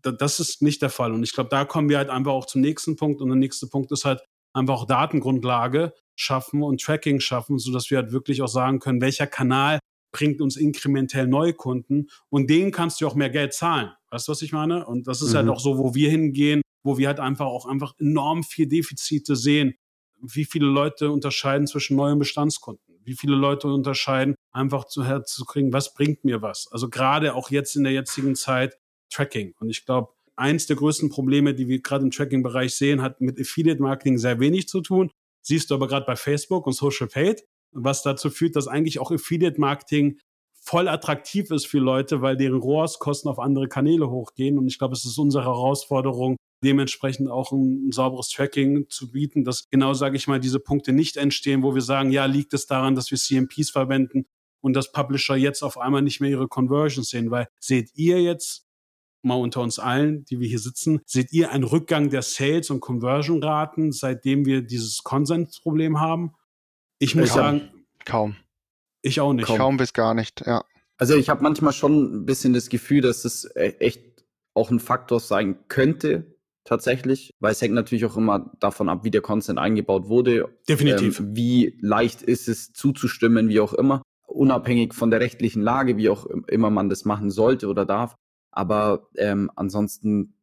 das 0.01 0.39
ist 0.39 0.61
nicht 0.61 0.81
der 0.81 0.89
Fall. 0.89 1.11
Und 1.11 1.23
ich 1.23 1.33
glaube, 1.33 1.49
da 1.49 1.65
kommen 1.65 1.89
wir 1.89 1.97
halt 1.97 2.09
einfach 2.09 2.31
auch 2.31 2.45
zum 2.45 2.59
nächsten 2.59 2.97
Punkt. 2.97 3.21
Und 3.21 3.29
der 3.29 3.37
nächste 3.37 3.67
Punkt 3.67 3.89
ist 3.93 4.03
halt 4.03 4.21
einfach 4.53 4.73
auch 4.73 4.85
Datengrundlage 4.85 5.93
schaffen 6.15 6.63
und 6.63 6.81
Tracking 6.81 7.19
schaffen, 7.19 7.57
sodass 7.57 7.89
wir 7.89 7.97
halt 7.97 8.11
wirklich 8.11 8.41
auch 8.41 8.47
sagen 8.47 8.79
können, 8.79 9.01
welcher 9.01 9.27
Kanal 9.27 9.79
bringt 10.11 10.41
uns 10.41 10.55
inkrementell 10.55 11.27
Neukunden 11.27 12.09
und 12.29 12.49
denen 12.49 12.71
kannst 12.71 13.01
du 13.01 13.07
auch 13.07 13.15
mehr 13.15 13.29
Geld 13.29 13.53
zahlen. 13.53 13.91
Weißt 14.11 14.27
du, 14.27 14.31
was 14.31 14.41
ich 14.43 14.53
meine? 14.53 14.85
Und 14.85 15.07
das 15.07 15.21
ist 15.21 15.33
halt 15.33 15.45
mhm. 15.45 15.49
halt 15.49 15.57
auch 15.57 15.61
so, 15.61 15.77
wo 15.77 15.95
wir 15.95 16.09
hingehen, 16.09 16.61
wo 16.83 16.97
wir 16.97 17.07
halt 17.07 17.19
einfach 17.19 17.47
auch 17.47 17.65
einfach 17.65 17.93
enorm 17.99 18.43
viel 18.43 18.67
Defizite 18.67 19.35
sehen. 19.35 19.73
Wie 20.21 20.45
viele 20.45 20.67
Leute 20.67 21.11
unterscheiden 21.11 21.67
zwischen 21.67 21.97
neuen 21.97 22.19
Bestandskunden? 22.19 22.99
Wie 23.03 23.15
viele 23.15 23.35
Leute 23.35 23.67
unterscheiden, 23.67 24.35
einfach 24.51 24.85
zu 24.85 25.03
herzukriegen, 25.03 25.73
was 25.73 25.93
bringt 25.93 26.23
mir 26.23 26.41
was? 26.41 26.69
Also 26.71 26.89
gerade 26.89 27.33
auch 27.35 27.49
jetzt 27.49 27.75
in 27.75 27.83
der 27.83 27.91
jetzigen 27.91 28.35
Zeit 28.35 28.77
Tracking. 29.11 29.53
Und 29.59 29.69
ich 29.69 29.85
glaube, 29.85 30.13
eins 30.35 30.67
der 30.67 30.75
größten 30.75 31.09
Probleme, 31.09 31.53
die 31.53 31.67
wir 31.67 31.81
gerade 31.81 32.03
im 32.03 32.11
Tracking-Bereich 32.11 32.75
sehen, 32.75 33.01
hat 33.01 33.19
mit 33.19 33.39
Affiliate-Marketing 33.39 34.17
sehr 34.17 34.39
wenig 34.39 34.67
zu 34.67 34.81
tun. 34.81 35.11
Siehst 35.43 35.69
du 35.69 35.75
aber 35.75 35.87
gerade 35.87 36.05
bei 36.05 36.15
Facebook 36.15 36.65
und 36.65 36.73
Social 36.73 37.07
Paid, 37.07 37.43
was 37.71 38.01
dazu 38.01 38.29
führt, 38.29 38.55
dass 38.55 38.67
eigentlich 38.67 38.99
auch 38.99 39.11
Affiliate-Marketing 39.11 40.19
voll 40.63 40.87
attraktiv 40.87 41.51
ist 41.51 41.67
für 41.67 41.79
Leute, 41.79 42.21
weil 42.21 42.37
deren 42.37 42.59
ROAS-Kosten 42.59 43.27
auf 43.27 43.39
andere 43.39 43.67
Kanäle 43.67 44.09
hochgehen. 44.09 44.57
Und 44.57 44.67
ich 44.67 44.79
glaube, 44.79 44.93
es 44.93 45.03
ist 45.03 45.17
unsere 45.17 45.43
Herausforderung, 45.43 46.37
dementsprechend 46.63 47.29
auch 47.29 47.51
ein, 47.51 47.89
ein 47.89 47.91
sauberes 47.91 48.29
Tracking 48.29 48.87
zu 48.89 49.11
bieten, 49.11 49.43
dass 49.43 49.69
genau, 49.69 49.93
sage 49.93 50.15
ich 50.15 50.27
mal, 50.27 50.39
diese 50.39 50.59
Punkte 50.59 50.93
nicht 50.93 51.17
entstehen, 51.17 51.63
wo 51.63 51.75
wir 51.75 51.81
sagen, 51.81 52.11
ja, 52.11 52.25
liegt 52.25 52.53
es 52.53 52.65
daran, 52.65 52.95
dass 52.95 53.11
wir 53.11 53.17
CMPs 53.17 53.69
verwenden 53.69 54.25
und 54.61 54.73
dass 54.73 54.93
Publisher 54.93 55.35
jetzt 55.35 55.61
auf 55.61 55.77
einmal 55.77 56.01
nicht 56.01 56.21
mehr 56.21 56.29
ihre 56.29 56.47
Conversions 56.47 57.09
sehen, 57.09 57.29
weil 57.29 57.47
seht 57.59 57.91
ihr 57.95 58.21
jetzt 58.21 58.62
mal 59.23 59.35
unter 59.35 59.61
uns 59.61 59.79
allen, 59.79 60.25
die 60.25 60.39
wir 60.39 60.47
hier 60.47 60.59
sitzen, 60.59 61.01
seht 61.05 61.31
ihr 61.33 61.51
einen 61.51 61.63
Rückgang 61.63 62.09
der 62.09 62.21
Sales- 62.21 62.69
und 62.69 62.79
Conversion-Raten, 62.79 63.91
seitdem 63.91 64.45
wir 64.45 64.61
dieses 64.61 65.03
Consent-Problem 65.03 65.99
haben? 65.99 66.33
Ich 66.99 67.15
muss 67.15 67.25
ich 67.25 67.31
sagen, 67.31 67.69
kaum. 68.05 68.35
Ich 69.01 69.19
auch 69.19 69.33
nicht. 69.33 69.45
Kaum, 69.45 69.57
kaum 69.57 69.77
bis 69.77 69.93
gar 69.93 70.13
nicht, 70.13 70.45
ja. 70.45 70.63
Also 70.97 71.15
ich 71.15 71.29
habe 71.29 71.43
manchmal 71.43 71.73
schon 71.73 72.21
ein 72.21 72.25
bisschen 72.25 72.53
das 72.53 72.69
Gefühl, 72.69 73.01
dass 73.01 73.25
es 73.25 73.45
e-, 73.55 73.75
echt 73.79 74.25
auch 74.53 74.71
ein 74.71 74.79
Faktor 74.79 75.19
sein 75.19 75.67
könnte, 75.67 76.37
tatsächlich, 76.63 77.31
weil 77.39 77.51
es 77.51 77.61
hängt 77.61 77.73
natürlich 77.73 78.05
auch 78.05 78.15
immer 78.15 78.51
davon 78.59 78.89
ab, 78.89 79.03
wie 79.03 79.11
der 79.11 79.21
Content 79.21 79.59
eingebaut 79.59 80.07
wurde. 80.07 80.47
Definitiv. 80.69 81.19
Ähm, 81.19 81.35
wie 81.35 81.77
leicht 81.81 82.21
ist 82.21 82.47
es 82.47 82.71
zuzustimmen, 82.71 83.49
wie 83.49 83.59
auch 83.59 83.73
immer, 83.73 84.01
unabhängig 84.27 84.93
von 84.93 85.11
der 85.11 85.19
rechtlichen 85.19 85.61
Lage, 85.61 85.97
wie 85.97 86.09
auch 86.09 86.25
immer 86.47 86.69
man 86.69 86.89
das 86.89 87.05
machen 87.05 87.31
sollte 87.31 87.67
oder 87.67 87.85
darf. 87.85 88.15
Aber 88.53 89.07
ähm, 89.17 89.49
ansonsten, 89.55 90.35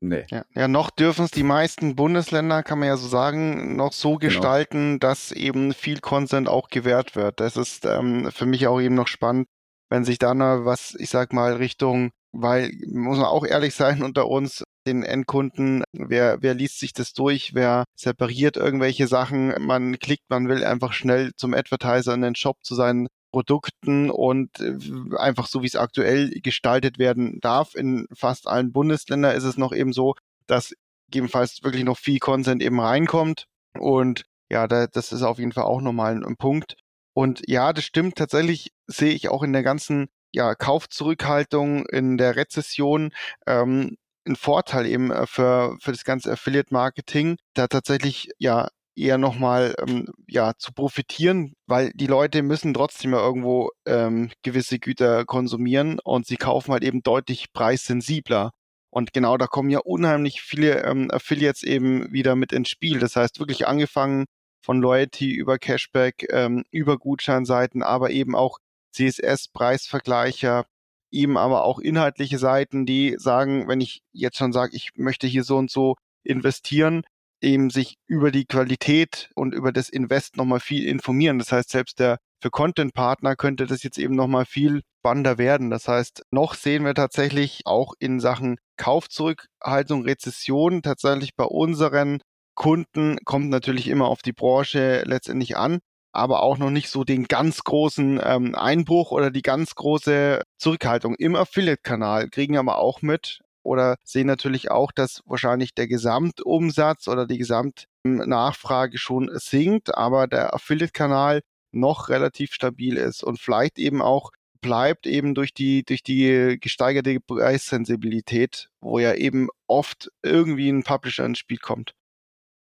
nee. 0.00 0.24
Ja, 0.30 0.44
ja 0.54 0.68
noch 0.68 0.90
dürfen 0.90 1.24
es 1.24 1.32
die 1.32 1.42
meisten 1.42 1.96
Bundesländer, 1.96 2.62
kann 2.62 2.78
man 2.78 2.88
ja 2.88 2.96
so 2.96 3.08
sagen, 3.08 3.76
noch 3.76 3.92
so 3.92 4.10
genau. 4.10 4.20
gestalten, 4.20 5.00
dass 5.00 5.32
eben 5.32 5.74
viel 5.74 6.00
Consent 6.00 6.48
auch 6.48 6.68
gewährt 6.68 7.16
wird. 7.16 7.40
Das 7.40 7.56
ist 7.56 7.84
ähm, 7.84 8.30
für 8.30 8.46
mich 8.46 8.68
auch 8.68 8.80
eben 8.80 8.94
noch 8.94 9.08
spannend, 9.08 9.48
wenn 9.90 10.04
sich 10.04 10.18
da 10.18 10.32
noch 10.32 10.64
was, 10.64 10.94
ich 10.94 11.10
sag 11.10 11.32
mal, 11.32 11.54
Richtung, 11.54 12.12
weil, 12.32 12.70
muss 12.86 13.18
man 13.18 13.26
auch 13.26 13.44
ehrlich 13.44 13.74
sein 13.74 14.02
unter 14.04 14.28
uns, 14.28 14.62
den 14.86 15.02
Endkunden, 15.02 15.82
wer, 15.92 16.40
wer 16.40 16.54
liest 16.54 16.78
sich 16.78 16.92
das 16.92 17.12
durch, 17.12 17.54
wer 17.54 17.84
separiert 17.96 18.56
irgendwelche 18.56 19.08
Sachen, 19.08 19.54
man 19.60 19.98
klickt, 19.98 20.30
man 20.30 20.48
will 20.48 20.64
einfach 20.64 20.92
schnell 20.92 21.32
zum 21.36 21.52
Advertiser 21.52 22.14
in 22.14 22.22
den 22.22 22.34
Shop 22.34 22.56
zu 22.62 22.74
seinen 22.74 23.08
Produkten 23.30 24.10
und 24.10 24.60
äh, 24.60 24.76
einfach 25.16 25.46
so, 25.46 25.62
wie 25.62 25.66
es 25.66 25.76
aktuell 25.76 26.30
gestaltet 26.42 26.98
werden 26.98 27.40
darf. 27.40 27.74
In 27.74 28.06
fast 28.12 28.46
allen 28.46 28.72
Bundesländern 28.72 29.36
ist 29.36 29.44
es 29.44 29.56
noch 29.56 29.72
eben 29.72 29.92
so, 29.92 30.14
dass 30.46 30.74
gegebenenfalls 31.06 31.62
wirklich 31.62 31.84
noch 31.84 31.98
viel 31.98 32.18
Consent 32.18 32.62
eben 32.62 32.80
reinkommt. 32.80 33.46
Und 33.78 34.24
ja, 34.50 34.66
da, 34.66 34.86
das 34.86 35.12
ist 35.12 35.22
auf 35.22 35.38
jeden 35.38 35.52
Fall 35.52 35.64
auch 35.64 35.80
nochmal 35.80 36.14
ein, 36.14 36.24
ein 36.24 36.36
Punkt. 36.36 36.76
Und 37.14 37.42
ja, 37.46 37.72
das 37.72 37.84
stimmt. 37.84 38.16
Tatsächlich 38.16 38.72
sehe 38.86 39.12
ich 39.12 39.28
auch 39.28 39.42
in 39.42 39.52
der 39.52 39.62
ganzen 39.62 40.08
ja, 40.32 40.54
Kaufzurückhaltung, 40.54 41.86
in 41.86 42.16
der 42.16 42.36
Rezession 42.36 43.12
ähm, 43.46 43.96
ein 44.26 44.36
Vorteil 44.36 44.86
eben 44.86 45.10
äh, 45.10 45.26
für, 45.26 45.76
für 45.80 45.92
das 45.92 46.04
ganze 46.04 46.32
Affiliate-Marketing, 46.32 47.36
da 47.54 47.66
tatsächlich 47.66 48.30
ja 48.38 48.68
eher 49.00 49.18
nochmal 49.18 49.74
ähm, 49.78 50.08
ja, 50.28 50.54
zu 50.58 50.72
profitieren, 50.72 51.54
weil 51.66 51.92
die 51.94 52.06
Leute 52.06 52.42
müssen 52.42 52.74
trotzdem 52.74 53.12
ja 53.12 53.18
irgendwo 53.18 53.70
ähm, 53.86 54.30
gewisse 54.42 54.78
Güter 54.78 55.24
konsumieren 55.24 55.98
und 56.02 56.26
sie 56.26 56.36
kaufen 56.36 56.72
halt 56.72 56.84
eben 56.84 57.02
deutlich 57.02 57.52
preissensibler. 57.52 58.50
Und 58.90 59.12
genau 59.12 59.36
da 59.36 59.46
kommen 59.46 59.70
ja 59.70 59.78
unheimlich 59.80 60.42
viele 60.42 60.84
ähm, 60.84 61.10
Affiliates 61.10 61.62
eben 61.62 62.12
wieder 62.12 62.34
mit 62.36 62.52
ins 62.52 62.68
Spiel. 62.68 62.98
Das 62.98 63.16
heißt, 63.16 63.38
wirklich 63.38 63.66
angefangen 63.66 64.26
von 64.62 64.80
Loyalty 64.80 65.30
über 65.32 65.58
Cashback, 65.58 66.26
ähm, 66.30 66.64
über 66.70 66.98
Gutscheinseiten, 66.98 67.82
aber 67.82 68.10
eben 68.10 68.34
auch 68.34 68.58
CSS-Preisvergleicher, 68.92 70.64
eben 71.10 71.38
aber 71.38 71.64
auch 71.64 71.78
inhaltliche 71.78 72.38
Seiten, 72.38 72.86
die 72.86 73.14
sagen, 73.18 73.68
wenn 73.68 73.80
ich 73.80 74.02
jetzt 74.12 74.38
schon 74.38 74.52
sage, 74.52 74.76
ich 74.76 74.90
möchte 74.96 75.26
hier 75.26 75.44
so 75.44 75.56
und 75.56 75.70
so 75.70 75.96
investieren, 76.24 77.02
eben 77.42 77.70
sich 77.70 77.96
über 78.06 78.30
die 78.30 78.44
Qualität 78.44 79.30
und 79.34 79.54
über 79.54 79.72
das 79.72 79.88
Invest 79.88 80.36
nochmal 80.36 80.60
viel 80.60 80.86
informieren. 80.86 81.38
Das 81.38 81.52
heißt, 81.52 81.70
selbst 81.70 81.98
der 81.98 82.18
für 82.42 82.50
Content-Partner 82.50 83.36
könnte 83.36 83.66
das 83.66 83.82
jetzt 83.82 83.98
eben 83.98 84.14
nochmal 84.14 84.46
viel 84.46 84.82
spannender 85.00 85.38
werden. 85.38 85.70
Das 85.70 85.88
heißt, 85.88 86.24
noch 86.30 86.54
sehen 86.54 86.84
wir 86.84 86.94
tatsächlich 86.94 87.62
auch 87.64 87.94
in 87.98 88.20
Sachen 88.20 88.56
Kaufzurückhaltung, 88.76 90.02
Rezession 90.02 90.82
tatsächlich 90.82 91.36
bei 91.36 91.44
unseren 91.44 92.20
Kunden 92.54 93.18
kommt 93.24 93.48
natürlich 93.48 93.88
immer 93.88 94.06
auf 94.06 94.22
die 94.22 94.32
Branche 94.32 95.02
letztendlich 95.06 95.56
an, 95.56 95.80
aber 96.12 96.42
auch 96.42 96.58
noch 96.58 96.70
nicht 96.70 96.90
so 96.90 97.04
den 97.04 97.24
ganz 97.24 97.64
großen 97.64 98.20
ähm, 98.22 98.54
Einbruch 98.54 99.12
oder 99.12 99.30
die 99.30 99.42
ganz 99.42 99.74
große 99.74 100.42
Zurückhaltung 100.58 101.14
im 101.14 101.36
Affiliate-Kanal, 101.36 102.28
kriegen 102.28 102.58
aber 102.58 102.78
auch 102.78 103.00
mit, 103.02 103.40
oder 103.70 103.96
sehen 104.04 104.26
natürlich 104.26 104.70
auch, 104.70 104.90
dass 104.90 105.22
wahrscheinlich 105.26 105.74
der 105.74 105.86
Gesamtumsatz 105.86 107.06
oder 107.06 107.24
die 107.24 107.38
Gesamtnachfrage 107.38 108.98
schon 108.98 109.30
sinkt, 109.34 109.94
aber 109.94 110.26
der 110.26 110.54
Affiliate-Kanal 110.54 111.40
noch 111.72 112.08
relativ 112.08 112.52
stabil 112.52 112.96
ist 112.96 113.22
und 113.22 113.38
vielleicht 113.38 113.78
eben 113.78 114.02
auch 114.02 114.32
bleibt 114.60 115.06
eben 115.06 115.34
durch 115.34 115.54
die, 115.54 115.84
durch 115.84 116.02
die 116.02 116.58
gesteigerte 116.60 117.20
Preissensibilität, 117.20 118.68
wo 118.80 118.98
ja 118.98 119.14
eben 119.14 119.48
oft 119.68 120.10
irgendwie 120.22 120.68
ein 120.68 120.82
Publisher 120.82 121.24
ins 121.24 121.38
Spiel 121.38 121.58
kommt. 121.58 121.94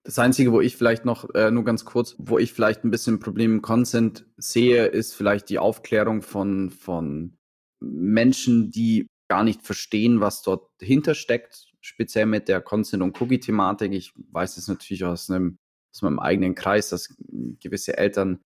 Das 0.06 0.20
Einzige, 0.20 0.54
wo 0.54 0.62
ich 0.62 0.76
vielleicht 0.78 1.06
noch, 1.06 1.30
äh, 1.36 1.52
nur 1.52 1.66
ganz 1.66 1.86
kurz, 1.86 2.16
wo 2.18 2.40
ich 2.40 2.54
vielleicht 2.54 2.84
ein 2.84 2.92
bisschen 2.92 3.16
ein 3.16 3.20
Problem 3.20 3.56
im 3.56 3.62
Consent 3.62 4.26
sehe, 4.38 4.86
ist 4.86 5.14
vielleicht 5.14 5.50
die 5.50 5.60
Aufklärung 5.60 6.22
von, 6.22 6.72
von 6.72 7.38
Menschen, 7.80 8.72
die 8.72 9.08
gar 9.30 9.44
nicht 9.44 9.64
verstehen, 9.64 10.22
was 10.22 10.42
dort 10.42 10.70
hinter 10.80 11.16
steckt, 11.16 11.74
speziell 11.82 12.26
mit 12.26 12.48
der 12.48 12.62
Consent- 12.62 13.04
und 13.04 13.20
Cookie-Thematik. 13.20 13.92
Ich 13.94 14.14
weiß 14.32 14.58
es 14.58 14.68
natürlich 14.68 15.06
aus, 15.06 15.30
einem, 15.30 15.58
aus 15.94 16.02
meinem 16.02 16.20
eigenen 16.20 16.56
Kreis, 16.56 16.90
dass 16.90 17.16
gewisse 17.60 17.98
Eltern, 17.98 18.40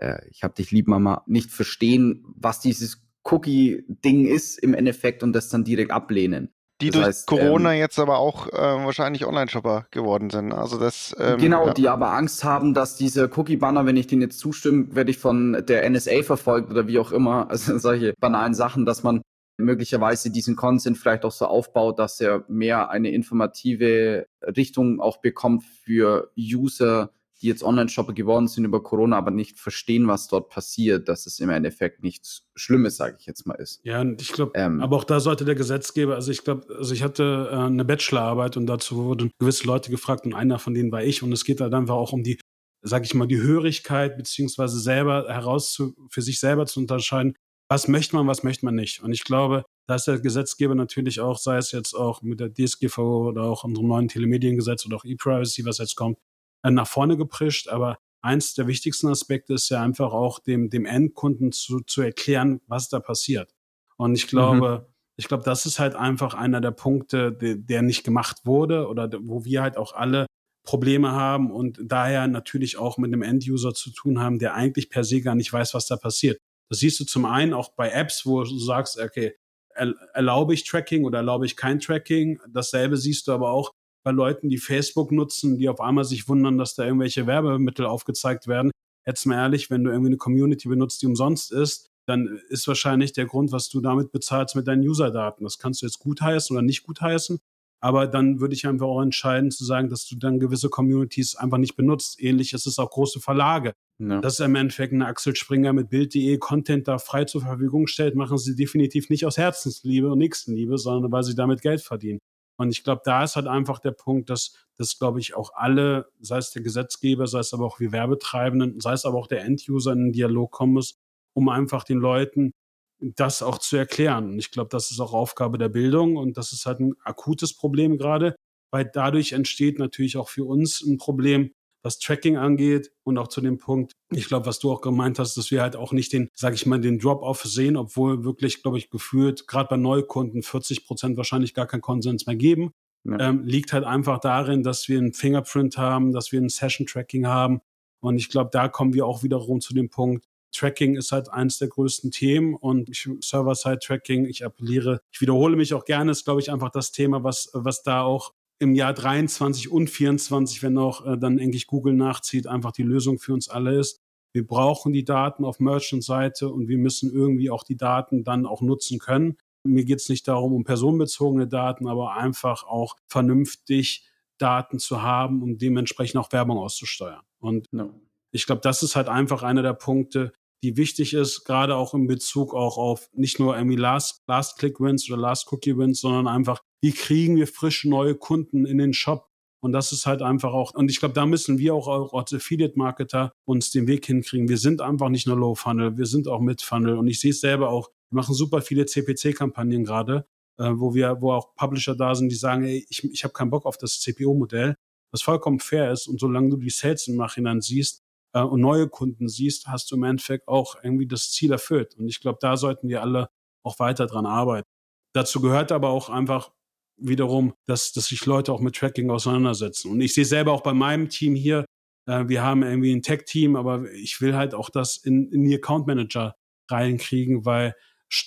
äh, 0.00 0.26
ich 0.30 0.42
habe 0.42 0.54
dich 0.54 0.70
lieb, 0.70 0.88
Mama, 0.88 1.22
nicht 1.26 1.50
verstehen, 1.50 2.24
was 2.36 2.60
dieses 2.60 3.02
Cookie-Ding 3.24 4.26
ist 4.26 4.58
im 4.58 4.74
Endeffekt 4.74 5.22
und 5.22 5.32
das 5.32 5.48
dann 5.48 5.64
direkt 5.64 5.90
ablehnen. 5.90 6.52
Die 6.80 6.90
das 6.90 6.94
durch 6.94 7.06
heißt, 7.06 7.26
Corona 7.26 7.72
ähm, 7.72 7.80
jetzt 7.80 7.98
aber 7.98 8.18
auch 8.18 8.46
äh, 8.48 8.52
wahrscheinlich 8.52 9.26
Online-Shopper 9.26 9.86
geworden 9.90 10.30
sind. 10.30 10.52
Also 10.52 10.78
das 10.78 11.14
ähm, 11.18 11.38
genau, 11.38 11.66
ja. 11.66 11.74
die 11.74 11.88
aber 11.88 12.12
Angst 12.12 12.44
haben, 12.44 12.72
dass 12.72 12.94
diese 12.94 13.28
Cookie-Banner, 13.36 13.84
wenn 13.84 13.96
ich 13.96 14.06
denen 14.06 14.22
jetzt 14.22 14.38
zustimme, 14.38 14.94
werde 14.94 15.10
ich 15.10 15.18
von 15.18 15.64
der 15.66 15.88
NSA 15.90 16.22
verfolgt 16.22 16.70
oder 16.70 16.86
wie 16.86 17.00
auch 17.00 17.10
immer. 17.10 17.50
Also 17.50 17.76
solche 17.78 18.14
banalen 18.20 18.54
Sachen, 18.54 18.86
dass 18.86 19.02
man 19.02 19.22
möglicherweise 19.58 20.30
diesen 20.30 20.56
Consent 20.56 20.96
vielleicht 20.96 21.24
auch 21.24 21.32
so 21.32 21.46
aufbaut, 21.46 21.98
dass 21.98 22.20
er 22.20 22.44
mehr 22.48 22.90
eine 22.90 23.10
informative 23.10 24.26
Richtung 24.42 25.00
auch 25.00 25.18
bekommt 25.18 25.64
für 25.64 26.30
User, 26.38 27.10
die 27.40 27.48
jetzt 27.48 27.62
Online-Shopper 27.62 28.14
geworden 28.14 28.48
sind 28.48 28.64
über 28.64 28.82
Corona, 28.82 29.16
aber 29.16 29.30
nicht 29.30 29.58
verstehen, 29.58 30.08
was 30.08 30.28
dort 30.28 30.48
passiert, 30.48 31.08
dass 31.08 31.26
es 31.26 31.38
im 31.38 31.50
Endeffekt 31.50 32.02
nichts 32.02 32.48
Schlimmes, 32.54 32.96
sage 32.96 33.16
ich 33.18 33.26
jetzt 33.26 33.46
mal, 33.46 33.54
ist. 33.54 33.80
Ja, 33.84 34.00
und 34.00 34.20
ich 34.20 34.32
glaube, 34.32 34.52
ähm, 34.54 34.80
aber 34.80 34.96
auch 34.96 35.04
da 35.04 35.20
sollte 35.20 35.44
der 35.44 35.54
Gesetzgeber, 35.54 36.14
also 36.14 36.32
ich 36.32 36.42
glaube, 36.42 36.66
also 36.76 36.92
ich 36.94 37.02
hatte 37.02 37.48
äh, 37.50 37.56
eine 37.56 37.84
Bachelorarbeit 37.84 38.56
und 38.56 38.66
dazu 38.66 38.96
wurden 38.96 39.30
gewisse 39.38 39.66
Leute 39.66 39.90
gefragt 39.90 40.26
und 40.26 40.34
einer 40.34 40.58
von 40.58 40.74
denen 40.74 40.90
war 40.90 41.02
ich 41.02 41.22
und 41.22 41.32
es 41.32 41.44
geht 41.44 41.60
halt 41.60 41.74
einfach 41.74 41.94
auch 41.94 42.12
um 42.12 42.24
die, 42.24 42.40
sage 42.82 43.04
ich 43.04 43.14
mal, 43.14 43.28
die 43.28 43.40
Hörigkeit 43.40 44.16
beziehungsweise 44.16 44.80
selber 44.80 45.26
heraus 45.28 45.80
für 46.10 46.22
sich 46.22 46.40
selber 46.40 46.66
zu 46.66 46.80
unterscheiden, 46.80 47.34
was 47.68 47.88
möchte 47.88 48.16
man, 48.16 48.26
was 48.26 48.42
möchte 48.42 48.64
man 48.64 48.74
nicht. 48.74 49.02
Und 49.02 49.12
ich 49.12 49.24
glaube, 49.24 49.64
da 49.86 49.94
ist 49.96 50.06
der 50.06 50.18
Gesetzgeber 50.18 50.74
natürlich 50.74 51.20
auch, 51.20 51.38
sei 51.38 51.58
es 51.58 51.72
jetzt 51.72 51.94
auch 51.94 52.22
mit 52.22 52.40
der 52.40 52.52
DSGVO 52.52 53.28
oder 53.28 53.44
auch 53.44 53.64
unserem 53.64 53.88
neuen 53.88 54.08
Telemediengesetz 54.08 54.86
oder 54.86 54.96
auch 54.96 55.04
E-Privacy, 55.04 55.64
was 55.64 55.78
jetzt 55.78 55.96
kommt, 55.96 56.18
äh, 56.62 56.70
nach 56.70 56.88
vorne 56.88 57.16
geprischt. 57.16 57.68
Aber 57.68 57.98
eins 58.22 58.54
der 58.54 58.66
wichtigsten 58.66 59.08
Aspekte 59.08 59.54
ist 59.54 59.68
ja 59.68 59.82
einfach 59.82 60.12
auch 60.12 60.38
dem, 60.38 60.70
dem 60.70 60.86
Endkunden 60.86 61.52
zu, 61.52 61.80
zu 61.80 62.02
erklären, 62.02 62.60
was 62.66 62.88
da 62.88 63.00
passiert. 63.00 63.54
Und 63.96 64.14
ich 64.14 64.28
glaube, 64.28 64.86
mhm. 64.86 64.94
ich 65.16 65.28
glaube, 65.28 65.44
das 65.44 65.66
ist 65.66 65.78
halt 65.78 65.94
einfach 65.94 66.34
einer 66.34 66.60
der 66.60 66.70
Punkte, 66.70 67.32
der, 67.32 67.56
der 67.56 67.82
nicht 67.82 68.04
gemacht 68.04 68.42
wurde 68.44 68.88
oder 68.88 69.10
wo 69.22 69.44
wir 69.44 69.62
halt 69.62 69.76
auch 69.76 69.92
alle 69.92 70.26
Probleme 70.64 71.12
haben 71.12 71.50
und 71.50 71.80
daher 71.82 72.28
natürlich 72.28 72.76
auch 72.76 72.98
mit 72.98 73.12
einem 73.12 73.22
End-User 73.22 73.72
zu 73.72 73.90
tun 73.90 74.20
haben, 74.20 74.38
der 74.38 74.54
eigentlich 74.54 74.90
per 74.90 75.02
se 75.02 75.22
gar 75.22 75.34
nicht 75.34 75.52
weiß, 75.52 75.72
was 75.74 75.86
da 75.86 75.96
passiert. 75.96 76.38
Das 76.70 76.80
siehst 76.80 77.00
du 77.00 77.04
zum 77.04 77.24
einen 77.24 77.54
auch 77.54 77.70
bei 77.74 77.90
Apps, 77.90 78.26
wo 78.26 78.42
du 78.42 78.58
sagst, 78.58 78.98
okay, 78.98 79.34
erlaube 79.74 80.54
ich 80.54 80.64
Tracking 80.64 81.04
oder 81.04 81.18
erlaube 81.18 81.46
ich 81.46 81.56
kein 81.56 81.80
Tracking. 81.80 82.40
Dasselbe 82.48 82.96
siehst 82.96 83.28
du 83.28 83.32
aber 83.32 83.50
auch 83.50 83.72
bei 84.02 84.10
Leuten, 84.10 84.48
die 84.48 84.58
Facebook 84.58 85.12
nutzen, 85.12 85.58
die 85.58 85.68
auf 85.68 85.80
einmal 85.80 86.04
sich 86.04 86.28
wundern, 86.28 86.58
dass 86.58 86.74
da 86.74 86.84
irgendwelche 86.84 87.26
Werbemittel 87.26 87.86
aufgezeigt 87.86 88.46
werden. 88.48 88.70
Jetzt 89.06 89.24
mal 89.26 89.36
ehrlich, 89.36 89.70
wenn 89.70 89.84
du 89.84 89.90
irgendwie 89.90 90.08
eine 90.08 90.16
Community 90.16 90.68
benutzt, 90.68 91.02
die 91.02 91.06
umsonst 91.06 91.52
ist, 91.52 91.88
dann 92.06 92.40
ist 92.48 92.66
wahrscheinlich 92.66 93.12
der 93.12 93.26
Grund, 93.26 93.52
was 93.52 93.68
du 93.68 93.80
damit 93.80 94.12
bezahlst, 94.12 94.56
mit 94.56 94.66
deinen 94.66 94.82
User-Daten. 94.82 95.44
Das 95.44 95.58
kannst 95.58 95.82
du 95.82 95.86
jetzt 95.86 95.98
gutheißen 95.98 96.56
oder 96.56 96.62
nicht 96.62 96.84
gutheißen. 96.84 97.38
Aber 97.80 98.06
dann 98.06 98.40
würde 98.40 98.54
ich 98.54 98.66
einfach 98.66 98.86
auch 98.86 99.02
entscheiden 99.02 99.50
zu 99.50 99.64
sagen, 99.64 99.88
dass 99.88 100.06
du 100.06 100.16
dann 100.16 100.40
gewisse 100.40 100.68
Communities 100.68 101.36
einfach 101.36 101.58
nicht 101.58 101.76
benutzt. 101.76 102.20
Ähnlich 102.20 102.52
ist 102.52 102.66
es 102.66 102.78
auch 102.78 102.90
große 102.90 103.20
Verlage. 103.20 103.74
Ja. 104.00 104.20
Dass 104.20 104.38
im 104.38 104.54
Endeffekt 104.54 104.92
eine 104.92 105.06
Axel 105.06 105.34
Springer 105.34 105.72
mit 105.72 105.90
Bild.de 105.90 106.38
Content 106.38 106.86
da 106.86 106.98
frei 106.98 107.24
zur 107.24 107.40
Verfügung 107.40 107.88
stellt, 107.88 108.14
machen 108.14 108.38
sie 108.38 108.54
definitiv 108.54 109.10
nicht 109.10 109.26
aus 109.26 109.36
Herzensliebe 109.36 110.12
und 110.12 110.18
Nächstenliebe, 110.18 110.78
sondern 110.78 111.10
weil 111.10 111.24
sie 111.24 111.34
damit 111.34 111.62
Geld 111.62 111.80
verdienen. 111.80 112.20
Und 112.60 112.70
ich 112.70 112.84
glaube, 112.84 113.02
da 113.04 113.24
ist 113.24 113.36
halt 113.36 113.46
einfach 113.46 113.78
der 113.78 113.92
Punkt, 113.92 114.30
dass 114.30 114.54
das, 114.76 114.98
glaube 114.98 115.20
ich, 115.20 115.34
auch 115.34 115.52
alle, 115.54 116.08
sei 116.20 116.38
es 116.38 116.50
der 116.50 116.62
Gesetzgeber, 116.62 117.26
sei 117.26 117.40
es 117.40 117.52
aber 117.52 117.64
auch 117.64 117.80
wir 117.80 117.92
Werbetreibenden, 117.92 118.80
sei 118.80 118.92
es 118.92 119.04
aber 119.04 119.18
auch 119.18 119.28
der 119.28 119.44
Enduser 119.44 119.92
in 119.92 120.06
den 120.06 120.12
Dialog 120.12 120.50
kommen 120.50 120.74
muss, 120.74 120.96
um 121.34 121.48
einfach 121.48 121.84
den 121.84 121.98
Leuten 121.98 122.52
das 123.00 123.42
auch 123.42 123.58
zu 123.58 123.76
erklären. 123.76 124.30
Und 124.30 124.38
ich 124.38 124.50
glaube, 124.50 124.70
das 124.70 124.90
ist 124.90 125.00
auch 125.00 125.12
Aufgabe 125.12 125.58
der 125.58 125.68
Bildung 125.68 126.16
und 126.16 126.36
das 126.36 126.52
ist 126.52 126.66
halt 126.66 126.80
ein 126.80 126.94
akutes 127.04 127.54
Problem 127.54 127.96
gerade, 127.96 128.34
weil 128.72 128.90
dadurch 128.92 129.32
entsteht 129.32 129.78
natürlich 129.78 130.16
auch 130.16 130.28
für 130.28 130.44
uns 130.44 130.82
ein 130.82 130.98
Problem, 130.98 131.52
was 131.82 131.98
Tracking 131.98 132.36
angeht 132.36 132.90
und 133.04 133.18
auch 133.18 133.28
zu 133.28 133.40
dem 133.40 133.58
Punkt, 133.58 133.92
ich 134.10 134.26
glaube, 134.26 134.46
was 134.46 134.58
du 134.58 134.70
auch 134.70 134.80
gemeint 134.80 135.18
hast, 135.18 135.36
dass 135.36 135.50
wir 135.50 135.62
halt 135.62 135.76
auch 135.76 135.92
nicht 135.92 136.12
den, 136.12 136.28
sage 136.34 136.54
ich 136.54 136.66
mal, 136.66 136.80
den 136.80 136.98
Drop-off 136.98 137.42
sehen, 137.44 137.76
obwohl 137.76 138.24
wirklich, 138.24 138.62
glaube 138.62 138.78
ich, 138.78 138.90
gefühlt 138.90 139.46
gerade 139.46 139.68
bei 139.68 139.76
Neukunden 139.76 140.42
40 140.42 140.86
Prozent 140.86 141.16
wahrscheinlich 141.16 141.54
gar 141.54 141.66
keinen 141.66 141.80
Konsens 141.80 142.26
mehr 142.26 142.36
geben. 142.36 142.72
Ja. 143.04 143.18
Ähm, 143.20 143.44
liegt 143.44 143.72
halt 143.72 143.84
einfach 143.84 144.18
darin, 144.18 144.62
dass 144.62 144.88
wir 144.88 144.98
ein 144.98 145.12
Fingerprint 145.12 145.78
haben, 145.78 146.12
dass 146.12 146.32
wir 146.32 146.40
ein 146.40 146.48
Session-Tracking 146.48 147.26
haben. 147.26 147.60
Und 148.00 148.16
ich 148.16 148.28
glaube, 148.28 148.50
da 148.52 148.68
kommen 148.68 148.92
wir 148.92 149.06
auch 149.06 149.22
wiederum 149.22 149.60
zu 149.60 149.72
dem 149.72 149.88
Punkt, 149.88 150.24
Tracking 150.52 150.96
ist 150.96 151.12
halt 151.12 151.30
eines 151.30 151.58
der 151.58 151.68
größten 151.68 152.10
Themen 152.10 152.54
und 152.54 152.90
Server-Side-Tracking, 152.94 154.24
ich 154.26 154.44
appelliere, 154.44 155.00
ich 155.12 155.20
wiederhole 155.20 155.56
mich 155.56 155.74
auch 155.74 155.84
gerne, 155.84 156.10
ist, 156.12 156.24
glaube 156.24 156.40
ich, 156.40 156.50
einfach 156.50 156.70
das 156.70 156.90
Thema, 156.90 157.22
was, 157.22 157.50
was 157.52 157.82
da 157.82 158.02
auch 158.02 158.32
im 158.58 158.74
Jahr 158.74 158.92
23 158.92 159.70
und 159.70 159.88
24, 159.88 160.62
wenn 160.62 160.78
auch 160.78 161.06
äh, 161.06 161.18
dann 161.18 161.38
eigentlich 161.38 161.66
Google 161.66 161.94
nachzieht, 161.94 162.46
einfach 162.46 162.72
die 162.72 162.82
Lösung 162.82 163.18
für 163.18 163.32
uns 163.32 163.48
alle 163.48 163.78
ist. 163.78 164.00
Wir 164.32 164.46
brauchen 164.46 164.92
die 164.92 165.04
Daten 165.04 165.44
auf 165.44 165.60
Merchant-Seite 165.60 166.48
und 166.48 166.68
wir 166.68 166.78
müssen 166.78 167.12
irgendwie 167.12 167.50
auch 167.50 167.64
die 167.64 167.76
Daten 167.76 168.24
dann 168.24 168.46
auch 168.46 168.60
nutzen 168.60 168.98
können. 168.98 169.36
Mir 169.64 169.84
geht 169.84 170.00
es 170.00 170.08
nicht 170.08 170.28
darum, 170.28 170.52
um 170.52 170.64
personenbezogene 170.64 171.48
Daten, 171.48 171.88
aber 171.88 172.14
einfach 172.14 172.64
auch 172.64 172.96
vernünftig 173.06 174.06
Daten 174.38 174.78
zu 174.78 175.02
haben, 175.02 175.42
um 175.42 175.58
dementsprechend 175.58 176.20
auch 176.20 176.32
Werbung 176.32 176.58
auszusteuern. 176.58 177.22
Und 177.38 177.66
no. 177.72 177.92
ich 178.30 178.46
glaube, 178.46 178.60
das 178.62 178.82
ist 178.82 178.96
halt 178.96 179.08
einfach 179.08 179.42
einer 179.42 179.62
der 179.62 179.74
Punkte, 179.74 180.32
die 180.62 180.76
wichtig 180.76 181.14
ist, 181.14 181.44
gerade 181.44 181.76
auch 181.76 181.94
in 181.94 182.06
Bezug 182.06 182.54
auch 182.54 182.78
auf 182.78 183.08
nicht 183.12 183.38
nur 183.38 183.56
irgendwie 183.56 183.76
Last, 183.76 184.22
Last 184.26 184.58
Click 184.58 184.80
Wins 184.80 185.08
oder 185.08 185.20
Last 185.20 185.52
Cookie 185.52 185.76
Wins, 185.76 186.00
sondern 186.00 186.26
einfach, 186.26 186.60
wie 186.80 186.92
kriegen 186.92 187.36
wir 187.36 187.46
frische 187.46 187.88
neue 187.88 188.14
Kunden 188.14 188.66
in 188.66 188.78
den 188.78 188.92
Shop? 188.92 189.28
Und 189.60 189.72
das 189.72 189.90
ist 189.92 190.06
halt 190.06 190.22
einfach 190.22 190.52
auch, 190.52 190.74
und 190.74 190.90
ich 190.90 191.00
glaube, 191.00 191.14
da 191.14 191.26
müssen 191.26 191.58
wir 191.58 191.74
auch, 191.74 192.14
als 192.14 192.32
Affiliate-Marketer 192.32 193.32
uns 193.44 193.70
den 193.70 193.88
Weg 193.88 194.06
hinkriegen. 194.06 194.48
Wir 194.48 194.58
sind 194.58 194.80
einfach 194.80 195.08
nicht 195.08 195.26
nur 195.26 195.36
Low-Funnel, 195.36 195.96
wir 195.98 196.06
sind 196.06 196.28
auch 196.28 196.40
Mid-Funnel. 196.40 196.96
Und 196.96 197.08
ich 197.08 197.20
sehe 197.20 197.32
es 197.32 197.40
selber 197.40 197.70
auch, 197.70 197.90
wir 198.10 198.16
machen 198.16 198.34
super 198.34 198.62
viele 198.62 198.86
CPC-Kampagnen 198.86 199.84
gerade, 199.84 200.26
äh, 200.58 200.70
wo 200.74 200.94
wir, 200.94 201.20
wo 201.20 201.32
auch 201.32 201.54
Publisher 201.56 201.96
da 201.96 202.14
sind, 202.14 202.30
die 202.30 202.36
sagen, 202.36 202.64
ey, 202.64 202.86
ich, 202.88 203.02
ich 203.04 203.24
habe 203.24 203.34
keinen 203.34 203.50
Bock 203.50 203.66
auf 203.66 203.76
das 203.78 204.00
CPO-Modell, 204.00 204.76
was 205.10 205.22
vollkommen 205.22 205.58
fair 205.58 205.90
ist. 205.90 206.06
Und 206.06 206.20
solange 206.20 206.50
du 206.50 206.56
die 206.56 206.70
Sales 206.70 207.08
im 207.08 207.16
Nachhinein 207.16 207.60
siehst, 207.60 208.04
äh, 208.38 208.42
und 208.42 208.60
neue 208.60 208.88
Kunden 208.88 209.28
siehst, 209.28 209.66
hast 209.66 209.90
du 209.90 209.96
im 209.96 210.04
Endeffekt 210.04 210.48
auch 210.48 210.76
irgendwie 210.82 211.06
das 211.06 211.30
Ziel 211.30 211.52
erfüllt. 211.52 211.96
Und 211.96 212.08
ich 212.08 212.20
glaube, 212.20 212.38
da 212.40 212.56
sollten 212.56 212.88
wir 212.88 213.02
alle 213.02 213.30
auch 213.62 213.78
weiter 213.78 214.06
dran 214.06 214.26
arbeiten. 214.26 214.66
Dazu 215.14 215.40
gehört 215.40 215.72
aber 215.72 215.90
auch 215.90 216.10
einfach 216.10 216.52
wiederum, 216.96 217.54
dass, 217.66 217.92
dass 217.92 218.06
sich 218.06 218.24
Leute 218.26 218.52
auch 218.52 218.60
mit 218.60 218.76
Tracking 218.76 219.10
auseinandersetzen. 219.10 219.90
Und 219.90 220.00
ich 220.00 220.14
sehe 220.14 220.24
selber 220.24 220.52
auch 220.52 220.62
bei 220.62 220.74
meinem 220.74 221.08
Team 221.08 221.34
hier, 221.34 221.64
äh, 222.06 222.24
wir 222.28 222.42
haben 222.42 222.62
irgendwie 222.62 222.94
ein 222.94 223.02
Tech-Team, 223.02 223.56
aber 223.56 223.90
ich 223.92 224.20
will 224.20 224.34
halt 224.34 224.54
auch 224.54 224.70
das 224.70 224.96
in, 224.96 225.30
in 225.32 225.44
die 225.44 225.54
Account 225.54 225.86
Manager 225.86 226.34
reinkriegen, 226.70 227.44
weil 227.44 227.74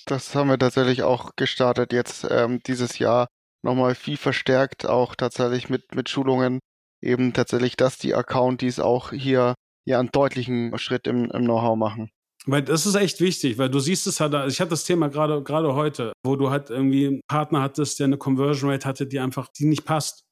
das 0.06 0.34
haben 0.34 0.48
wir 0.48 0.58
tatsächlich 0.58 1.02
auch 1.02 1.32
gestartet 1.36 1.92
jetzt 1.92 2.26
ähm, 2.30 2.60
dieses 2.66 2.98
Jahr 2.98 3.26
nochmal 3.64 3.94
viel 3.94 4.16
verstärkt, 4.16 4.86
auch 4.86 5.14
tatsächlich 5.16 5.68
mit, 5.68 5.94
mit 5.94 6.08
Schulungen, 6.08 6.60
eben 7.00 7.32
tatsächlich, 7.32 7.76
dass 7.76 7.98
die 7.98 8.14
Accounties 8.14 8.78
auch 8.78 9.12
hier 9.12 9.54
ja 9.84 9.98
einen 9.98 10.10
deutlichen 10.12 10.76
Schritt 10.78 11.06
im, 11.06 11.30
im 11.30 11.44
Know-how 11.44 11.76
machen. 11.76 12.10
Weil 12.44 12.62
das 12.62 12.86
ist 12.86 12.96
echt 12.96 13.20
wichtig, 13.20 13.58
weil 13.58 13.70
du 13.70 13.78
siehst 13.78 14.06
es 14.08 14.18
halt, 14.18 14.34
ich 14.50 14.60
hatte 14.60 14.70
das 14.70 14.84
Thema 14.84 15.08
gerade 15.08 15.42
gerade 15.42 15.74
heute, 15.74 16.12
wo 16.24 16.34
du 16.34 16.50
halt 16.50 16.70
irgendwie 16.70 17.06
einen 17.06 17.20
Partner 17.28 17.62
hattest, 17.62 18.00
der 18.00 18.06
eine 18.06 18.18
Conversion 18.18 18.70
Rate 18.70 18.88
hatte, 18.88 19.06
die 19.06 19.20
einfach, 19.20 19.48
die 19.48 19.66
nicht 19.66 19.84
passt. 19.84 20.24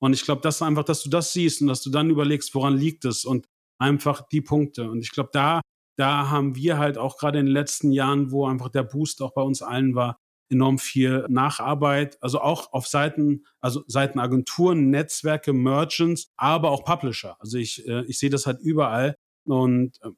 Und 0.00 0.14
ich 0.14 0.24
glaube, 0.24 0.40
das 0.40 0.56
ist 0.56 0.62
einfach, 0.62 0.84
dass 0.84 1.02
du 1.02 1.10
das 1.10 1.32
siehst 1.32 1.60
und 1.60 1.68
dass 1.68 1.82
du 1.82 1.90
dann 1.90 2.10
überlegst, 2.10 2.54
woran 2.54 2.76
liegt 2.76 3.04
es 3.04 3.24
und 3.24 3.46
einfach 3.78 4.22
die 4.32 4.40
Punkte. 4.40 4.90
Und 4.90 5.00
ich 5.00 5.12
glaube, 5.12 5.30
da, 5.32 5.60
da 5.98 6.30
haben 6.30 6.56
wir 6.56 6.78
halt 6.78 6.96
auch 6.96 7.18
gerade 7.18 7.38
in 7.38 7.46
den 7.46 7.52
letzten 7.52 7.92
Jahren, 7.92 8.30
wo 8.32 8.46
einfach 8.46 8.70
der 8.70 8.84
Boost 8.84 9.20
auch 9.20 9.34
bei 9.34 9.42
uns 9.42 9.60
allen 9.60 9.94
war, 9.94 10.16
enorm 10.48 10.78
viel 10.78 11.26
Nacharbeit, 11.28 12.18
also 12.22 12.40
auch 12.40 12.72
auf 12.72 12.86
Seiten, 12.86 13.44
also 13.60 13.82
Seiten 13.86 14.18
Agenturen, 14.18 14.90
Netzwerke, 14.90 15.52
Merchants, 15.52 16.30
aber 16.36 16.70
auch 16.70 16.84
Publisher. 16.84 17.36
Also 17.40 17.58
ich, 17.58 17.86
äh, 17.88 18.04
ich 18.06 18.18
sehe 18.18 18.30
das 18.30 18.46
halt 18.46 18.60
überall 18.60 19.16
und, 19.44 19.98
äh, 20.02 20.10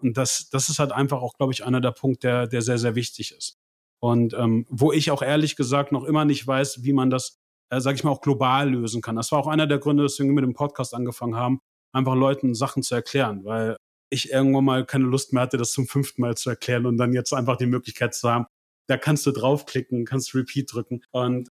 und 0.00 0.16
das, 0.16 0.50
das 0.50 0.68
ist 0.68 0.78
halt 0.78 0.92
einfach 0.92 1.22
auch, 1.22 1.34
glaube 1.38 1.52
ich, 1.52 1.64
einer 1.64 1.80
der 1.80 1.92
Punkte, 1.92 2.26
der, 2.26 2.46
der 2.46 2.62
sehr, 2.62 2.78
sehr 2.78 2.94
wichtig 2.94 3.32
ist. 3.32 3.58
Und 4.00 4.34
ähm, 4.34 4.66
wo 4.68 4.92
ich 4.92 5.10
auch 5.10 5.22
ehrlich 5.22 5.56
gesagt 5.56 5.92
noch 5.92 6.04
immer 6.04 6.24
nicht 6.24 6.46
weiß, 6.46 6.82
wie 6.82 6.92
man 6.92 7.10
das, 7.10 7.38
äh, 7.70 7.80
sage 7.80 7.96
ich 7.96 8.04
mal, 8.04 8.10
auch 8.10 8.20
global 8.20 8.70
lösen 8.70 9.00
kann. 9.00 9.16
Das 9.16 9.32
war 9.32 9.38
auch 9.38 9.46
einer 9.46 9.66
der 9.66 9.78
Gründe, 9.78 10.02
dass 10.02 10.18
wir 10.18 10.26
mit 10.26 10.44
dem 10.44 10.54
Podcast 10.54 10.94
angefangen 10.94 11.36
haben, 11.36 11.60
einfach 11.92 12.14
Leuten 12.14 12.54
Sachen 12.54 12.82
zu 12.82 12.94
erklären, 12.94 13.44
weil 13.44 13.76
ich 14.10 14.30
irgendwann 14.30 14.64
mal 14.64 14.86
keine 14.86 15.04
Lust 15.04 15.32
mehr 15.32 15.42
hatte, 15.42 15.56
das 15.56 15.72
zum 15.72 15.86
fünften 15.86 16.22
Mal 16.22 16.36
zu 16.36 16.50
erklären 16.50 16.86
und 16.86 16.98
dann 16.98 17.12
jetzt 17.12 17.32
einfach 17.32 17.56
die 17.56 17.66
Möglichkeit 17.66 18.14
zu 18.14 18.30
haben, 18.30 18.46
da 18.88 18.96
kannst 18.96 19.26
du 19.26 19.32
draufklicken, 19.32 20.04
kannst 20.04 20.34
Repeat 20.34 20.72
drücken. 20.72 21.02
Und 21.10 21.48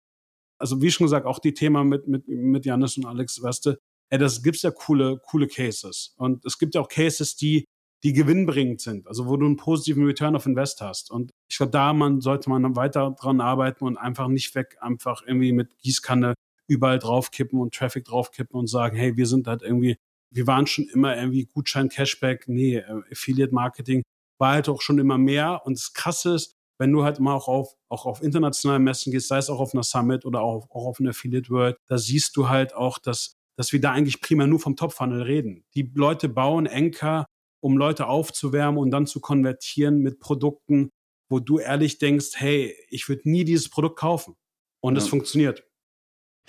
also 0.58 0.80
wie 0.80 0.90
schon 0.90 1.06
gesagt, 1.06 1.26
auch 1.26 1.38
die 1.38 1.54
Thema 1.54 1.84
mit, 1.84 2.06
mit, 2.06 2.28
mit 2.28 2.64
Janis 2.64 2.96
und 2.96 3.06
Alex, 3.06 3.42
weißt 3.42 3.66
du, 3.66 3.78
ey, 4.10 4.18
das 4.18 4.42
gibt's 4.42 4.62
ja 4.62 4.70
coole, 4.70 5.18
coole 5.18 5.48
Cases. 5.48 6.14
Und 6.16 6.44
es 6.44 6.58
gibt 6.58 6.74
ja 6.74 6.80
auch 6.80 6.88
Cases, 6.88 7.34
die, 7.34 7.64
die 8.04 8.12
gewinnbringend 8.12 8.80
sind, 8.80 9.06
also 9.06 9.26
wo 9.26 9.36
du 9.36 9.46
einen 9.46 9.56
positiven 9.56 10.04
Return 10.04 10.36
of 10.36 10.46
Invest 10.46 10.80
hast. 10.80 11.10
Und 11.10 11.30
ich 11.48 11.56
glaube, 11.56 11.72
da 11.72 11.92
man, 11.92 12.20
sollte 12.20 12.50
man 12.50 12.76
weiter 12.76 13.14
dran 13.18 13.40
arbeiten 13.40 13.84
und 13.84 13.96
einfach 13.96 14.28
nicht 14.28 14.54
weg, 14.54 14.76
einfach 14.80 15.22
irgendwie 15.26 15.52
mit 15.52 15.76
Gießkanne 15.78 16.34
überall 16.68 16.98
draufkippen 16.98 17.58
und 17.58 17.74
Traffic 17.74 18.04
draufkippen 18.04 18.58
und 18.58 18.66
sagen, 18.66 18.96
hey, 18.96 19.16
wir 19.16 19.26
sind 19.26 19.46
halt 19.46 19.62
irgendwie, 19.62 19.96
wir 20.30 20.46
waren 20.46 20.66
schon 20.66 20.88
immer 20.88 21.16
irgendwie 21.16 21.46
Gutschein, 21.46 21.88
Cashback, 21.88 22.48
nee, 22.48 22.76
äh, 22.76 23.02
Affiliate 23.10 23.54
Marketing 23.54 24.02
war 24.38 24.52
halt 24.52 24.68
auch 24.68 24.82
schon 24.82 24.98
immer 24.98 25.18
mehr. 25.18 25.62
Und 25.64 25.78
das 25.78 25.92
Krasse 25.92 26.34
ist, 26.34 26.54
wenn 26.78 26.92
du 26.92 27.04
halt 27.04 27.20
mal 27.20 27.34
auch 27.34 27.48
auf, 27.48 27.74
auch 27.88 28.06
auf 28.06 28.22
internationalen 28.22 28.82
Messen 28.82 29.12
gehst, 29.12 29.28
sei 29.28 29.38
es 29.38 29.50
auch 29.50 29.60
auf 29.60 29.74
einer 29.74 29.82
Summit 29.82 30.24
oder 30.24 30.42
auch, 30.42 30.68
auch 30.70 30.86
auf 30.86 31.00
einer 31.00 31.10
Affiliate 31.10 31.50
World, 31.50 31.76
da 31.86 31.98
siehst 31.98 32.36
du 32.36 32.48
halt 32.48 32.74
auch, 32.74 32.98
dass 32.98 33.36
dass 33.56 33.72
wir 33.72 33.80
da 33.80 33.92
eigentlich 33.92 34.20
primär 34.20 34.46
nur 34.46 34.60
vom 34.60 34.76
Topfunnel 34.76 35.22
reden. 35.22 35.64
Die 35.74 35.90
Leute 35.94 36.28
bauen 36.28 36.66
Enker, 36.66 37.26
um 37.60 37.76
Leute 37.76 38.06
aufzuwärmen 38.06 38.80
und 38.80 38.90
dann 38.90 39.06
zu 39.06 39.20
konvertieren 39.20 39.98
mit 39.98 40.18
Produkten, 40.18 40.90
wo 41.28 41.38
du 41.38 41.58
ehrlich 41.58 41.98
denkst, 41.98 42.32
hey, 42.34 42.74
ich 42.88 43.08
würde 43.08 43.28
nie 43.28 43.44
dieses 43.44 43.68
Produkt 43.68 43.98
kaufen. 43.98 44.34
Und 44.80 44.96
es 44.96 45.06
funktioniert. 45.06 45.64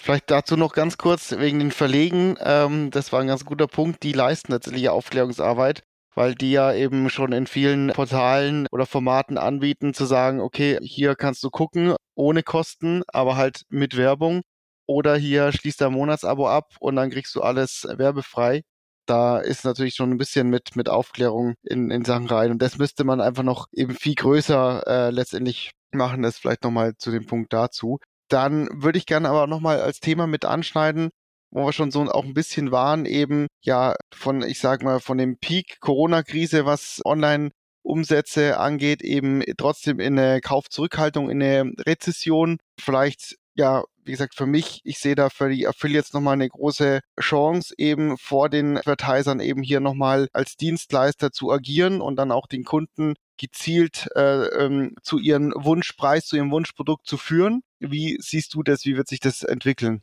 Vielleicht 0.02 0.32
dazu 0.32 0.58
noch 0.58 0.74
ganz 0.74 0.98
kurz 0.98 1.34
wegen 1.38 1.60
den 1.60 1.70
Verlegen. 1.70 2.36
Ähm, 2.40 2.90
das 2.90 3.12
war 3.12 3.22
ein 3.22 3.28
ganz 3.28 3.46
guter 3.46 3.68
Punkt. 3.68 4.02
Die 4.02 4.12
leisten 4.12 4.52
tatsächlich 4.52 4.90
Aufklärungsarbeit, 4.90 5.84
weil 6.16 6.36
die 6.36 6.52
ja 6.52 6.74
eben 6.74 7.10
schon 7.10 7.32
in 7.32 7.48
vielen 7.48 7.90
Portalen 7.90 8.68
oder 8.72 8.86
Formaten 8.86 9.38
anbieten, 9.38 9.94
zu 9.94 10.06
sagen, 10.06 10.42
okay, 10.42 10.78
hier 10.82 11.16
kannst 11.16 11.44
du 11.44 11.50
gucken, 11.50 11.96
ohne 12.16 12.44
Kosten, 12.44 13.04
aber 13.08 13.36
halt 13.36 13.64
mit 13.70 13.98
Werbung. 13.98 14.42
Oder 14.86 15.16
hier 15.16 15.52
schließt 15.52 15.82
dein 15.82 15.94
Monatsabo 15.94 16.48
ab 16.48 16.76
und 16.80 16.96
dann 16.96 17.10
kriegst 17.10 17.34
du 17.36 17.42
alles 17.42 17.88
werbefrei. 17.90 18.64
Da 19.06 19.40
ist 19.40 19.66
natürlich 19.66 19.96
schon 19.96 20.12
ein 20.12 20.18
bisschen 20.18 20.50
mit, 20.50 20.76
mit 20.76 20.90
Aufklärung 20.90 21.56
in, 21.64 21.92
in 21.92 22.06
Sachen 22.06 22.28
rein. 22.28 22.52
Und 22.52 22.62
das 22.62 22.78
müsste 22.78 23.04
man 23.04 23.22
einfach 23.22 23.44
noch 23.44 23.68
eben 23.74 23.96
viel 23.96 24.16
größer 24.16 24.84
äh, 24.88 25.10
letztendlich 25.10 25.72
machen. 25.94 26.22
Das 26.22 26.38
vielleicht 26.38 26.64
nochmal 26.64 26.96
zu 26.98 27.12
dem 27.12 27.26
Punkt 27.26 27.54
dazu. 27.54 28.00
Dann 28.30 28.68
würde 28.72 28.98
ich 28.98 29.06
gerne 29.06 29.30
aber 29.30 29.48
nochmal 29.48 29.82
als 29.82 30.00
Thema 30.00 30.28
mit 30.28 30.46
anschneiden, 30.46 31.10
wo 31.54 31.66
wir 31.66 31.74
schon 31.74 31.92
so 31.92 32.02
auch 32.04 32.24
ein 32.24 32.34
bisschen 32.34 32.72
waren, 32.72 33.06
eben 33.06 33.48
ja 33.62 33.96
von, 34.14 34.42
ich 34.44 34.60
sag 34.60 34.84
mal, 34.84 35.00
von 35.00 35.18
dem 35.18 35.38
Peak 35.38 35.80
Corona-Krise, 35.80 36.66
was 36.66 37.02
online 37.06 37.52
Umsätze 37.84 38.58
angeht, 38.60 39.02
eben 39.02 39.44
trotzdem 39.58 40.00
in 40.00 40.18
eine 40.18 40.42
Kaufzurückhaltung, 40.42 41.30
in 41.30 41.44
eine 41.44 41.74
Rezession. 41.86 42.58
Vielleicht 42.80 43.36
ja, 43.56 43.84
wie 44.04 44.12
gesagt, 44.12 44.36
für 44.36 44.46
mich, 44.46 44.82
ich 44.84 45.00
sehe 45.00 45.16
da 45.16 45.30
für 45.30 45.50
die 45.50 45.68
Affiliates 45.68 46.14
nochmal 46.14 46.34
eine 46.34 46.50
große 46.50 47.02
Chance, 47.20 47.74
eben 47.78 48.18
vor 48.18 48.50
den 48.50 48.78
Advertisern 48.78 49.40
eben 49.40 49.62
hier 49.62 49.80
nochmal 49.80 50.28
als 50.34 50.56
Dienstleister 50.58 51.32
zu 51.32 51.52
agieren 51.52 52.02
und 52.02 52.16
dann 52.16 52.32
auch 52.32 52.48
den 52.48 52.64
Kunden 52.64 53.14
gezielt 53.38 54.08
äh, 54.16 54.46
ähm, 54.48 54.96
zu 55.04 55.20
ihrem 55.20 55.54
Wunschpreis, 55.56 56.26
zu 56.26 56.36
ihrem 56.36 56.52
Wunschprodukt 56.52 57.08
zu 57.08 57.18
führen. 57.18 57.62
Wie 57.80 58.18
siehst 58.20 58.54
du 58.54 58.64
das? 58.64 58.86
Wie 58.86 58.98
wird 58.98 59.08
sich 59.08 59.20
das 59.20 59.44
entwickeln? 59.44 60.02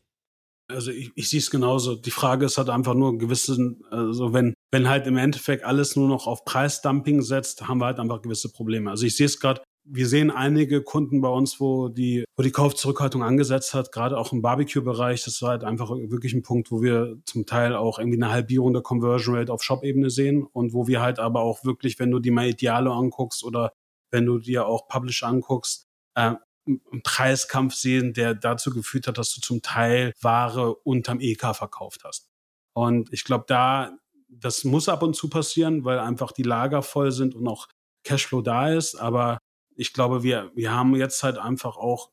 Also 0.70 0.90
ich, 0.90 1.10
ich 1.14 1.28
sehe 1.28 1.40
es 1.40 1.50
genauso. 1.50 1.96
Die 1.96 2.10
Frage 2.10 2.46
ist 2.46 2.58
halt 2.58 2.70
einfach 2.70 2.94
nur 2.94 3.18
gewissen, 3.18 3.84
also 3.90 4.32
wenn, 4.32 4.54
wenn 4.70 4.88
halt 4.88 5.06
im 5.06 5.16
Endeffekt 5.16 5.64
alles 5.64 5.96
nur 5.96 6.08
noch 6.08 6.26
auf 6.26 6.44
Preisdumping 6.44 7.22
setzt, 7.22 7.68
haben 7.68 7.78
wir 7.78 7.86
halt 7.86 7.98
einfach 7.98 8.22
gewisse 8.22 8.50
Probleme. 8.52 8.90
Also 8.90 9.06
ich 9.06 9.16
sehe 9.16 9.26
es 9.26 9.40
gerade 9.40 9.62
wir 9.84 10.06
sehen 10.06 10.30
einige 10.30 10.82
Kunden 10.82 11.20
bei 11.20 11.28
uns, 11.28 11.60
wo 11.60 11.88
die, 11.88 12.24
wo 12.36 12.42
die 12.42 12.52
Kaufzurückhaltung 12.52 13.22
angesetzt 13.22 13.74
hat, 13.74 13.92
gerade 13.92 14.18
auch 14.18 14.32
im 14.32 14.42
Barbecue-Bereich. 14.42 15.24
Das 15.24 15.42
war 15.42 15.50
halt 15.50 15.64
einfach 15.64 15.90
wirklich 15.90 16.32
ein 16.32 16.42
Punkt, 16.42 16.70
wo 16.70 16.82
wir 16.82 17.16
zum 17.24 17.46
Teil 17.46 17.74
auch 17.74 17.98
irgendwie 17.98 18.22
eine 18.22 18.30
Halbierung 18.30 18.72
der 18.72 18.82
Conversion 18.82 19.36
Rate 19.36 19.52
auf 19.52 19.62
Shop-Ebene 19.62 20.10
sehen 20.10 20.46
und 20.52 20.72
wo 20.74 20.86
wir 20.86 21.00
halt 21.00 21.18
aber 21.18 21.40
auch 21.40 21.64
wirklich, 21.64 21.98
wenn 21.98 22.10
du 22.10 22.18
dir 22.18 22.32
mal 22.32 22.48
Ideale 22.48 22.90
anguckst 22.90 23.42
oder 23.42 23.72
wenn 24.10 24.26
du 24.26 24.38
dir 24.38 24.66
auch 24.66 24.86
Publisher 24.88 25.28
anguckst, 25.28 25.86
äh, 26.14 26.34
einen 26.66 27.02
Preiskampf 27.02 27.74
sehen, 27.74 28.12
der 28.12 28.34
dazu 28.34 28.70
geführt 28.70 29.06
hat, 29.06 29.18
dass 29.18 29.34
du 29.34 29.40
zum 29.40 29.62
Teil 29.62 30.12
Ware 30.20 30.74
unterm 30.74 31.20
EK 31.20 31.54
verkauft 31.54 32.02
hast. 32.04 32.28
Und 32.72 33.12
ich 33.12 33.24
glaube, 33.24 33.44
da, 33.48 33.96
das 34.28 34.64
muss 34.64 34.88
ab 34.88 35.02
und 35.02 35.14
zu 35.14 35.28
passieren, 35.28 35.84
weil 35.84 35.98
einfach 35.98 36.32
die 36.32 36.42
Lager 36.42 36.82
voll 36.82 37.12
sind 37.12 37.34
und 37.34 37.48
auch 37.48 37.68
Cashflow 38.04 38.42
da 38.42 38.70
ist. 38.72 38.94
Aber 38.94 39.38
ich 39.76 39.92
glaube, 39.92 40.22
wir, 40.22 40.50
wir 40.54 40.72
haben 40.72 40.94
jetzt 40.94 41.22
halt 41.22 41.38
einfach 41.38 41.76
auch 41.76 42.10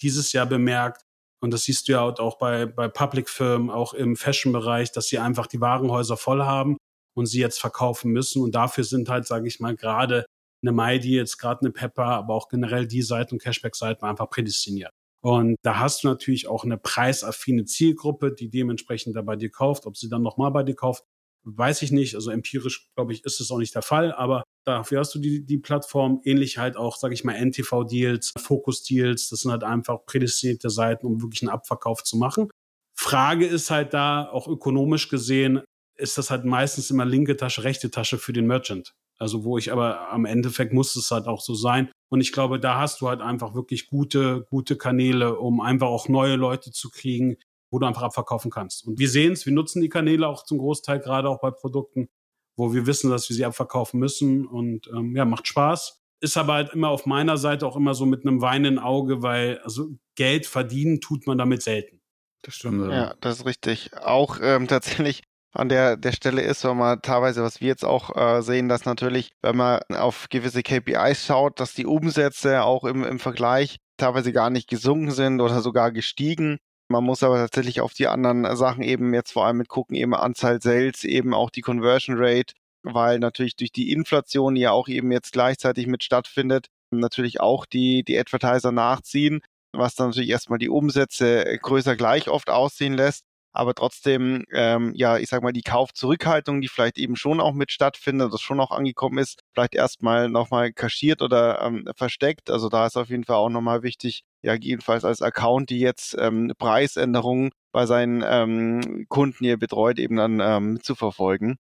dieses 0.00 0.32
Jahr 0.32 0.46
bemerkt, 0.46 1.02
und 1.40 1.50
das 1.50 1.64
siehst 1.64 1.88
du 1.88 1.92
ja 1.92 2.02
auch 2.02 2.38
bei, 2.38 2.66
bei 2.66 2.86
Public-Firmen, 2.86 3.68
auch 3.68 3.94
im 3.94 4.14
Fashion-Bereich, 4.14 4.92
dass 4.92 5.08
sie 5.08 5.18
einfach 5.18 5.48
die 5.48 5.60
Warenhäuser 5.60 6.16
voll 6.16 6.44
haben 6.44 6.76
und 7.14 7.26
sie 7.26 7.40
jetzt 7.40 7.60
verkaufen 7.60 8.12
müssen. 8.12 8.42
Und 8.42 8.54
dafür 8.54 8.84
sind 8.84 9.08
halt, 9.08 9.26
sage 9.26 9.48
ich 9.48 9.58
mal, 9.58 9.74
gerade 9.74 10.24
eine 10.62 10.72
Mighty, 10.72 11.16
jetzt 11.16 11.38
gerade 11.38 11.60
eine 11.60 11.70
Pepper, 11.70 12.04
aber 12.04 12.34
auch 12.34 12.48
generell 12.48 12.86
die 12.86 13.02
Seiten 13.02 13.34
und 13.34 13.42
Cashback-Seiten 13.42 14.04
einfach 14.04 14.30
prädestiniert. 14.30 14.92
Und 15.24 15.56
da 15.62 15.78
hast 15.78 16.02
du 16.02 16.08
natürlich 16.08 16.48
auch 16.48 16.64
eine 16.64 16.78
preisaffine 16.78 17.64
Zielgruppe, 17.64 18.32
die 18.32 18.50
dementsprechend 18.50 19.14
da 19.14 19.22
bei 19.22 19.36
dir 19.36 19.50
kauft. 19.50 19.86
Ob 19.86 19.96
sie 19.96 20.08
dann 20.08 20.22
nochmal 20.22 20.50
bei 20.50 20.64
dir 20.64 20.74
kauft, 20.74 21.04
weiß 21.44 21.82
ich 21.82 21.92
nicht. 21.92 22.16
Also 22.16 22.30
empirisch, 22.30 22.88
glaube 22.96 23.12
ich, 23.12 23.24
ist 23.24 23.40
es 23.40 23.50
auch 23.52 23.58
nicht 23.58 23.74
der 23.74 23.82
Fall. 23.82 24.12
Aber 24.12 24.42
dafür 24.64 24.98
hast 24.98 25.14
du 25.14 25.20
die, 25.20 25.44
die 25.46 25.58
Plattform. 25.58 26.20
Ähnlich 26.24 26.58
halt 26.58 26.76
auch, 26.76 26.96
sage 26.96 27.14
ich 27.14 27.22
mal, 27.22 27.34
NTV-Deals, 27.34 28.32
Focus-Deals. 28.36 29.28
Das 29.28 29.40
sind 29.40 29.52
halt 29.52 29.62
einfach 29.62 30.04
prädestinierte 30.06 30.70
Seiten, 30.70 31.06
um 31.06 31.22
wirklich 31.22 31.42
einen 31.42 31.50
Abverkauf 31.50 32.02
zu 32.02 32.16
machen. 32.16 32.50
Frage 32.98 33.46
ist 33.46 33.70
halt 33.70 33.94
da, 33.94 34.28
auch 34.28 34.48
ökonomisch 34.48 35.08
gesehen, 35.08 35.62
ist 35.96 36.18
das 36.18 36.30
halt 36.30 36.44
meistens 36.44 36.90
immer 36.90 37.04
linke 37.04 37.36
Tasche, 37.36 37.64
rechte 37.64 37.90
Tasche 37.90 38.18
für 38.18 38.32
den 38.32 38.46
Merchant. 38.46 38.92
Also 39.18 39.44
wo 39.44 39.58
ich 39.58 39.72
aber 39.72 40.10
am 40.10 40.24
Endeffekt 40.24 40.72
muss 40.72 40.96
es 40.96 41.10
halt 41.10 41.26
auch 41.26 41.40
so 41.40 41.54
sein. 41.54 41.90
Und 42.10 42.20
ich 42.20 42.32
glaube, 42.32 42.58
da 42.58 42.80
hast 42.80 43.00
du 43.00 43.08
halt 43.08 43.20
einfach 43.20 43.54
wirklich 43.54 43.86
gute, 43.88 44.46
gute 44.50 44.76
Kanäle, 44.76 45.38
um 45.38 45.60
einfach 45.60 45.86
auch 45.86 46.08
neue 46.08 46.36
Leute 46.36 46.70
zu 46.72 46.90
kriegen, 46.90 47.36
wo 47.70 47.78
du 47.78 47.86
einfach 47.86 48.02
abverkaufen 48.02 48.50
kannst. 48.50 48.86
Und 48.86 48.98
wir 48.98 49.08
sehen 49.08 49.32
es, 49.32 49.46
wir 49.46 49.52
nutzen 49.52 49.80
die 49.80 49.88
Kanäle 49.88 50.28
auch 50.28 50.44
zum 50.44 50.58
Großteil, 50.58 51.00
gerade 51.00 51.28
auch 51.28 51.40
bei 51.40 51.50
Produkten, 51.50 52.08
wo 52.56 52.74
wir 52.74 52.86
wissen, 52.86 53.10
dass 53.10 53.28
wir 53.28 53.36
sie 53.36 53.44
abverkaufen 53.44 53.98
müssen. 53.98 54.46
Und 54.46 54.88
ähm, 54.88 55.16
ja, 55.16 55.24
macht 55.24 55.48
Spaß. 55.48 56.00
Ist 56.20 56.36
aber 56.36 56.54
halt 56.54 56.72
immer 56.72 56.90
auf 56.90 57.06
meiner 57.06 57.38
Seite 57.38 57.66
auch 57.66 57.76
immer 57.76 57.94
so 57.94 58.06
mit 58.06 58.26
einem 58.26 58.42
weinenden 58.42 58.78
Auge, 58.78 59.22
weil 59.22 59.58
also 59.60 59.88
Geld 60.14 60.46
verdienen 60.46 61.00
tut 61.00 61.26
man 61.26 61.38
damit 61.38 61.62
selten. 61.62 62.00
Das 62.42 62.54
stimmt. 62.54 62.90
Ja, 62.90 62.92
ja 62.92 63.14
das 63.20 63.40
ist 63.40 63.46
richtig. 63.46 63.90
Auch 63.96 64.38
ähm, 64.40 64.68
tatsächlich 64.68 65.22
an 65.52 65.68
der, 65.68 65.96
der 65.96 66.12
Stelle 66.12 66.42
ist, 66.42 66.64
wenn 66.64 66.78
man 66.78 67.02
teilweise, 67.02 67.42
was 67.42 67.60
wir 67.60 67.68
jetzt 67.68 67.84
auch 67.84 68.16
äh, 68.16 68.42
sehen, 68.42 68.68
dass 68.68 68.86
natürlich, 68.86 69.32
wenn 69.42 69.56
man 69.56 69.80
auf 69.90 70.28
gewisse 70.30 70.62
KPIs 70.62 71.26
schaut, 71.26 71.60
dass 71.60 71.74
die 71.74 71.86
Umsätze 71.86 72.62
auch 72.64 72.84
im, 72.84 73.04
im 73.04 73.18
Vergleich 73.18 73.76
teilweise 73.98 74.32
gar 74.32 74.50
nicht 74.50 74.68
gesunken 74.68 75.10
sind 75.10 75.40
oder 75.40 75.60
sogar 75.60 75.92
gestiegen. 75.92 76.58
Man 76.88 77.04
muss 77.04 77.22
aber 77.22 77.36
tatsächlich 77.36 77.80
auf 77.80 77.92
die 77.92 78.06
anderen 78.08 78.56
Sachen 78.56 78.82
eben 78.82 79.14
jetzt 79.14 79.32
vor 79.32 79.46
allem 79.46 79.58
mit 79.58 79.68
gucken, 79.68 79.94
eben 79.94 80.14
Anzahl 80.14 80.60
Sales, 80.60 81.04
eben 81.04 81.34
auch 81.34 81.50
die 81.50 81.60
Conversion 81.60 82.16
Rate, 82.18 82.54
weil 82.82 83.18
natürlich 83.18 83.56
durch 83.56 83.72
die 83.72 83.92
Inflation, 83.92 84.54
die 84.54 84.62
ja 84.62 84.72
auch 84.72 84.88
eben 84.88 85.12
jetzt 85.12 85.32
gleichzeitig 85.32 85.86
mit 85.86 86.02
stattfindet, 86.02 86.66
natürlich 86.90 87.40
auch 87.40 87.66
die, 87.66 88.04
die 88.04 88.18
Advertiser 88.18 88.72
nachziehen, 88.72 89.40
was 89.72 89.94
dann 89.94 90.08
natürlich 90.08 90.30
erstmal 90.30 90.58
die 90.58 90.68
Umsätze 90.68 91.58
größer 91.62 91.96
gleich 91.96 92.28
oft 92.28 92.50
aussehen 92.50 92.94
lässt 92.94 93.24
aber 93.52 93.74
trotzdem, 93.74 94.44
ähm, 94.52 94.92
ja, 94.94 95.18
ich 95.18 95.28
sag 95.28 95.42
mal, 95.42 95.52
die 95.52 95.62
Kaufzurückhaltung, 95.62 96.60
die 96.60 96.68
vielleicht 96.68 96.98
eben 96.98 97.16
schon 97.16 97.40
auch 97.40 97.52
mit 97.52 97.70
stattfindet, 97.70 98.32
das 98.32 98.40
schon 98.40 98.60
auch 98.60 98.70
angekommen 98.70 99.18
ist, 99.18 99.40
vielleicht 99.52 99.74
erstmal 99.74 100.28
nochmal 100.28 100.72
kaschiert 100.72 101.20
oder 101.20 101.60
ähm, 101.62 101.86
versteckt. 101.94 102.50
Also 102.50 102.68
da 102.68 102.86
ist 102.86 102.96
auf 102.96 103.10
jeden 103.10 103.24
Fall 103.24 103.36
auch 103.36 103.50
nochmal 103.50 103.82
wichtig, 103.82 104.24
ja, 104.42 104.54
jedenfalls 104.54 105.04
als 105.04 105.20
Account, 105.22 105.70
die 105.70 105.80
jetzt 105.80 106.16
ähm, 106.18 106.52
Preisänderungen 106.58 107.50
bei 107.72 107.86
seinen 107.86 108.24
ähm, 108.26 109.06
Kunden 109.08 109.44
hier 109.44 109.58
betreut, 109.58 109.98
eben 109.98 110.16
dann 110.16 110.40
ähm, 110.40 110.74
mitzuverfolgen. 110.74 111.58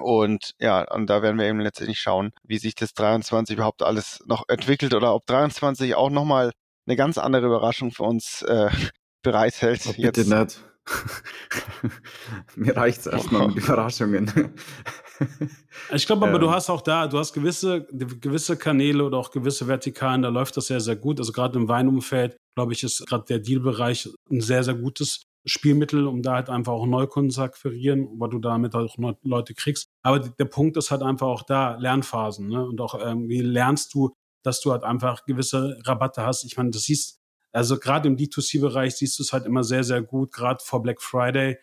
Und 0.00 0.54
ja, 0.58 0.90
und 0.92 1.08
da 1.08 1.22
werden 1.22 1.38
wir 1.38 1.46
eben 1.46 1.60
letztendlich 1.60 2.00
schauen, 2.00 2.32
wie 2.42 2.58
sich 2.58 2.74
das 2.74 2.94
23 2.94 3.56
überhaupt 3.56 3.82
alles 3.82 4.22
noch 4.26 4.48
entwickelt 4.48 4.94
oder 4.94 5.14
ob 5.14 5.26
23 5.26 5.94
auch 5.94 6.10
nochmal 6.10 6.52
eine 6.86 6.96
ganz 6.96 7.18
andere 7.18 7.46
Überraschung 7.46 7.90
für 7.92 8.02
uns 8.04 8.42
äh, 8.42 8.70
bereithält. 9.22 9.82
Oh, 9.86 9.92
bitte 9.92 10.22
jetzt. 10.22 10.28
nicht. 10.28 10.73
Mir 12.56 12.76
reicht 12.76 13.00
es 13.00 13.06
erstmal 13.06 13.48
mit 13.48 13.56
Überraschungen. 13.56 14.30
ich 15.94 16.06
glaube 16.06 16.26
aber, 16.26 16.36
ähm. 16.36 16.40
du 16.40 16.50
hast 16.50 16.70
auch 16.70 16.82
da, 16.82 17.06
du 17.06 17.18
hast 17.18 17.32
gewisse, 17.32 17.86
gewisse 17.86 18.56
Kanäle 18.56 19.04
oder 19.04 19.18
auch 19.18 19.30
gewisse 19.30 19.66
Vertikalen, 19.66 20.22
da 20.22 20.28
läuft 20.28 20.56
das 20.56 20.66
sehr, 20.66 20.80
sehr 20.80 20.96
gut. 20.96 21.18
Also 21.18 21.32
gerade 21.32 21.58
im 21.58 21.68
Weinumfeld, 21.68 22.36
glaube 22.56 22.72
ich, 22.72 22.82
ist 22.82 23.06
gerade 23.06 23.24
der 23.28 23.38
Dealbereich 23.38 24.08
ein 24.30 24.40
sehr, 24.40 24.62
sehr 24.62 24.74
gutes 24.74 25.24
Spielmittel, 25.46 26.06
um 26.06 26.22
da 26.22 26.34
halt 26.34 26.48
einfach 26.48 26.72
auch 26.72 26.86
Neukunden 26.86 27.30
zu 27.30 27.42
akquirieren, 27.42 28.08
weil 28.18 28.30
du 28.30 28.38
damit 28.38 28.74
auch 28.74 28.96
Leute 29.22 29.54
kriegst. 29.54 29.88
Aber 30.02 30.18
der 30.18 30.44
Punkt 30.46 30.76
ist 30.76 30.90
halt 30.90 31.02
einfach 31.02 31.26
auch 31.26 31.42
da, 31.42 31.76
Lernphasen. 31.76 32.48
Ne? 32.48 32.64
Und 32.64 32.80
auch 32.80 32.98
ähm, 33.04 33.28
wie 33.28 33.42
lernst 33.42 33.94
du, 33.94 34.14
dass 34.42 34.60
du 34.60 34.72
halt 34.72 34.84
einfach 34.84 35.24
gewisse 35.24 35.78
Rabatte 35.84 36.24
hast. 36.24 36.44
Ich 36.44 36.56
meine, 36.56 36.70
das 36.70 36.82
siehst 36.82 37.20
also 37.54 37.78
gerade 37.78 38.08
im 38.08 38.16
D2C-Bereich 38.16 38.96
siehst 38.96 39.18
du 39.18 39.22
es 39.22 39.32
halt 39.32 39.46
immer 39.46 39.62
sehr, 39.62 39.84
sehr 39.84 40.02
gut, 40.02 40.32
gerade 40.32 40.62
vor 40.62 40.82
Black 40.82 41.00
Friday, 41.00 41.58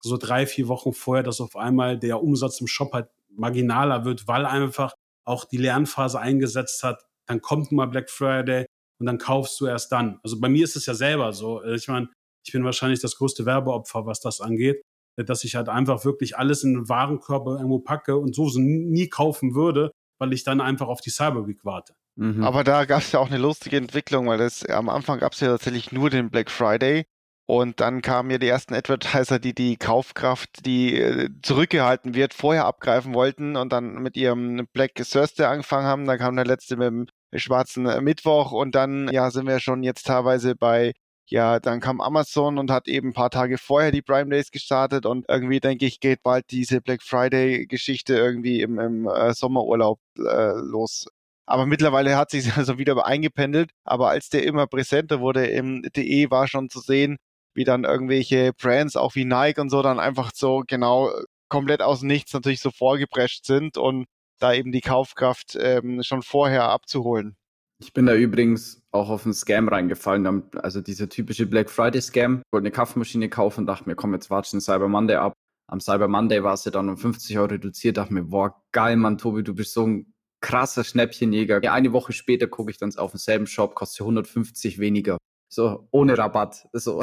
so 0.00 0.16
drei, 0.16 0.46
vier 0.46 0.68
Wochen 0.68 0.92
vorher, 0.92 1.24
dass 1.24 1.40
auf 1.40 1.56
einmal 1.56 1.98
der 1.98 2.22
Umsatz 2.22 2.60
im 2.60 2.68
Shop 2.68 2.92
halt 2.92 3.08
marginaler 3.28 4.04
wird, 4.04 4.28
weil 4.28 4.46
einfach 4.46 4.94
auch 5.24 5.44
die 5.44 5.56
Lernphase 5.56 6.20
eingesetzt 6.20 6.82
hat. 6.84 7.04
Dann 7.26 7.40
kommt 7.40 7.72
mal 7.72 7.86
Black 7.86 8.10
Friday 8.10 8.66
und 9.00 9.06
dann 9.06 9.18
kaufst 9.18 9.60
du 9.60 9.66
erst 9.66 9.90
dann. 9.90 10.20
Also 10.22 10.40
bei 10.40 10.48
mir 10.48 10.64
ist 10.64 10.76
es 10.76 10.86
ja 10.86 10.94
selber 10.94 11.32
so. 11.32 11.58
Also 11.58 11.74
ich 11.74 11.88
meine, 11.88 12.08
ich 12.44 12.52
bin 12.52 12.64
wahrscheinlich 12.64 13.00
das 13.00 13.16
größte 13.16 13.46
Werbeopfer, 13.46 14.06
was 14.06 14.20
das 14.20 14.40
angeht, 14.40 14.82
dass 15.16 15.44
ich 15.44 15.56
halt 15.56 15.68
einfach 15.68 16.04
wirklich 16.04 16.36
alles 16.36 16.62
in 16.62 16.74
den 16.74 16.88
Warenkörper 16.88 17.56
irgendwo 17.56 17.80
packe 17.80 18.16
und 18.16 18.34
so 18.34 18.48
nie 18.58 19.08
kaufen 19.08 19.54
würde, 19.54 19.90
weil 20.20 20.32
ich 20.32 20.44
dann 20.44 20.60
einfach 20.60 20.88
auf 20.88 21.00
die 21.00 21.10
Cyber 21.10 21.46
Week 21.46 21.64
warte. 21.64 21.94
Mhm. 22.16 22.44
Aber 22.44 22.64
da 22.64 22.84
gab 22.84 23.00
es 23.00 23.12
ja 23.12 23.20
auch 23.20 23.28
eine 23.28 23.38
lustige 23.38 23.76
Entwicklung, 23.76 24.26
weil 24.28 24.38
das 24.38 24.64
am 24.66 24.88
Anfang 24.88 25.18
gab 25.18 25.32
es 25.32 25.40
ja 25.40 25.48
tatsächlich 25.48 25.92
nur 25.92 26.10
den 26.10 26.30
Black 26.30 26.50
Friday 26.50 27.06
Und 27.46 27.80
dann 27.80 28.02
kamen 28.02 28.30
ja 28.30 28.38
die 28.38 28.48
ersten 28.48 28.74
Advertiser, 28.74 29.38
die 29.38 29.54
die 29.54 29.76
Kaufkraft, 29.76 30.64
die 30.66 30.96
äh, 30.98 31.30
zurückgehalten 31.42 32.14
wird, 32.14 32.34
vorher 32.34 32.66
abgreifen 32.66 33.14
wollten 33.14 33.56
und 33.56 33.72
dann 33.72 33.94
mit 34.02 34.16
ihrem 34.16 34.66
Black 34.72 34.94
Thursday 34.96 35.46
angefangen 35.46 35.86
haben. 35.86 36.06
Dann 36.06 36.18
kam 36.18 36.36
der 36.36 36.44
letzte 36.44 36.76
mit 36.76 36.86
dem 36.88 37.06
schwarzen 37.34 37.84
Mittwoch 38.04 38.52
und 38.52 38.74
dann 38.74 39.08
ja 39.10 39.30
sind 39.30 39.46
wir 39.46 39.58
schon 39.60 39.82
jetzt 39.82 40.06
teilweise 40.06 40.54
bei 40.54 40.92
ja, 41.26 41.60
dann 41.60 41.80
kam 41.80 42.00
Amazon 42.02 42.58
und 42.58 42.70
hat 42.70 42.88
eben 42.88 43.08
ein 43.08 43.12
paar 43.14 43.30
Tage 43.30 43.56
vorher 43.56 43.90
die 43.90 44.02
Prime 44.02 44.28
Days 44.28 44.50
gestartet 44.50 45.06
und 45.06 45.24
irgendwie 45.28 45.60
denke 45.60 45.86
ich, 45.86 45.98
geht 46.00 46.22
bald 46.22 46.50
diese 46.50 46.80
Black 46.82 47.02
Friday 47.02 47.66
Geschichte 47.66 48.14
irgendwie 48.14 48.60
im, 48.60 48.78
im 48.78 49.08
äh, 49.08 49.32
Sommerurlaub 49.32 49.98
äh, 50.18 50.52
los. 50.58 51.06
Aber 51.52 51.66
mittlerweile 51.66 52.16
hat 52.16 52.30
sich 52.30 52.50
also 52.56 52.78
wieder 52.78 53.04
eingependelt. 53.04 53.72
Aber 53.84 54.08
als 54.08 54.30
der 54.30 54.44
immer 54.44 54.66
präsenter 54.66 55.20
wurde 55.20 55.46
im 55.46 55.82
DE, 55.94 56.30
war 56.30 56.48
schon 56.48 56.70
zu 56.70 56.80
sehen, 56.80 57.18
wie 57.52 57.64
dann 57.64 57.84
irgendwelche 57.84 58.54
Brands, 58.54 58.96
auch 58.96 59.14
wie 59.16 59.26
Nike 59.26 59.60
und 59.60 59.68
so, 59.68 59.82
dann 59.82 60.00
einfach 60.00 60.30
so 60.34 60.62
genau 60.66 61.10
komplett 61.50 61.82
aus 61.82 62.00
Nichts 62.00 62.32
natürlich 62.32 62.60
so 62.60 62.70
vorgeprescht 62.70 63.44
sind 63.44 63.76
und 63.76 64.06
da 64.38 64.54
eben 64.54 64.72
die 64.72 64.80
Kaufkraft 64.80 65.58
ähm, 65.60 66.02
schon 66.02 66.22
vorher 66.22 66.70
abzuholen. 66.70 67.36
Ich 67.82 67.92
bin 67.92 68.06
da 68.06 68.14
übrigens 68.14 68.80
auch 68.90 69.10
auf 69.10 69.26
einen 69.26 69.34
Scam 69.34 69.68
reingefallen. 69.68 70.44
Also 70.56 70.80
dieser 70.80 71.10
typische 71.10 71.44
Black 71.44 71.68
Friday 71.68 72.00
Scam. 72.00 72.38
Ich 72.46 72.52
wollte 72.52 72.62
eine 72.62 72.70
Kaffeemaschine 72.70 73.28
kaufen 73.28 73.60
und 73.60 73.66
dachte 73.66 73.86
mir, 73.86 73.94
komm, 73.94 74.14
jetzt 74.14 74.30
watschen 74.30 74.62
Cyber 74.62 74.88
Monday 74.88 75.16
ab. 75.16 75.34
Am 75.70 75.80
Cyber 75.80 76.08
Monday 76.08 76.42
war 76.42 76.58
ja 76.64 76.70
dann 76.70 76.88
um 76.88 76.96
50 76.96 77.36
Euro 77.36 77.50
reduziert. 77.50 77.98
Dachte 77.98 78.14
mir, 78.14 78.24
boah, 78.24 78.58
geil, 78.72 78.96
Mann, 78.96 79.18
Tobi, 79.18 79.42
du 79.42 79.54
bist 79.54 79.74
so 79.74 79.86
ein 79.86 80.12
krasser 80.42 80.84
Schnäppchenjäger. 80.84 81.60
Eine 81.72 81.92
Woche 81.94 82.12
später 82.12 82.46
gucke 82.46 82.70
ich 82.70 82.76
dann 82.76 82.94
auf 82.96 83.12
denselben 83.12 83.46
Shop, 83.46 83.74
kostet 83.74 84.02
150 84.02 84.78
weniger. 84.78 85.16
So, 85.54 85.86
ohne 85.90 86.16
Rabatt. 86.16 86.66
So. 86.72 87.02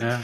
Ja. 0.00 0.20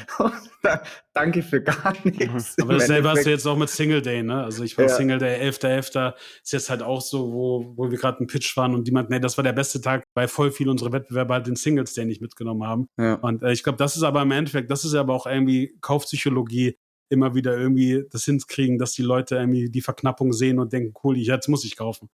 Danke 1.12 1.42
für 1.42 1.60
gar 1.60 1.92
nichts. 2.04 2.54
Aber 2.62 2.74
dasselbe 2.74 3.10
hast 3.10 3.26
du 3.26 3.30
jetzt 3.30 3.46
auch 3.46 3.56
mit 3.56 3.68
Single 3.68 4.00
Day, 4.00 4.22
ne? 4.22 4.44
Also 4.44 4.62
ich 4.62 4.78
war 4.78 4.84
ja. 4.84 4.94
Single 4.94 5.18
Day 5.18 5.42
11.11. 5.48 5.92
.11. 5.92 6.14
ist 6.44 6.52
jetzt 6.52 6.70
halt 6.70 6.84
auch 6.84 7.00
so, 7.00 7.32
wo, 7.32 7.72
wo 7.74 7.90
wir 7.90 7.98
gerade 7.98 8.18
einen 8.18 8.28
Pitch 8.28 8.56
waren 8.56 8.76
und 8.76 8.90
meinten, 8.92 9.12
nee, 9.12 9.18
das 9.18 9.38
war 9.38 9.42
der 9.42 9.54
beste 9.54 9.80
Tag, 9.80 10.04
weil 10.14 10.28
voll 10.28 10.52
viele 10.52 10.70
unsere 10.70 10.92
Wettbewerber 10.92 11.34
halt 11.34 11.48
den 11.48 11.56
Singles 11.56 11.94
Day 11.94 12.04
nicht 12.04 12.22
mitgenommen 12.22 12.64
haben. 12.64 12.86
Ja. 12.96 13.14
Und 13.14 13.42
äh, 13.42 13.50
ich 13.50 13.64
glaube, 13.64 13.78
das 13.78 13.96
ist 13.96 14.04
aber 14.04 14.22
im 14.22 14.30
Endeffekt, 14.30 14.70
das 14.70 14.84
ist 14.84 14.94
aber 14.94 15.12
auch 15.12 15.26
irgendwie 15.26 15.76
Kaufpsychologie, 15.80 16.78
immer 17.08 17.34
wieder 17.34 17.58
irgendwie 17.58 18.04
das 18.08 18.24
hinkriegen, 18.24 18.78
dass 18.78 18.92
die 18.92 19.02
Leute 19.02 19.34
irgendwie 19.34 19.68
die 19.68 19.82
Verknappung 19.82 20.32
sehen 20.32 20.60
und 20.60 20.72
denken, 20.72 20.94
cool, 21.02 21.18
jetzt 21.18 21.48
muss 21.48 21.64
ich 21.64 21.76
kaufen. 21.76 22.08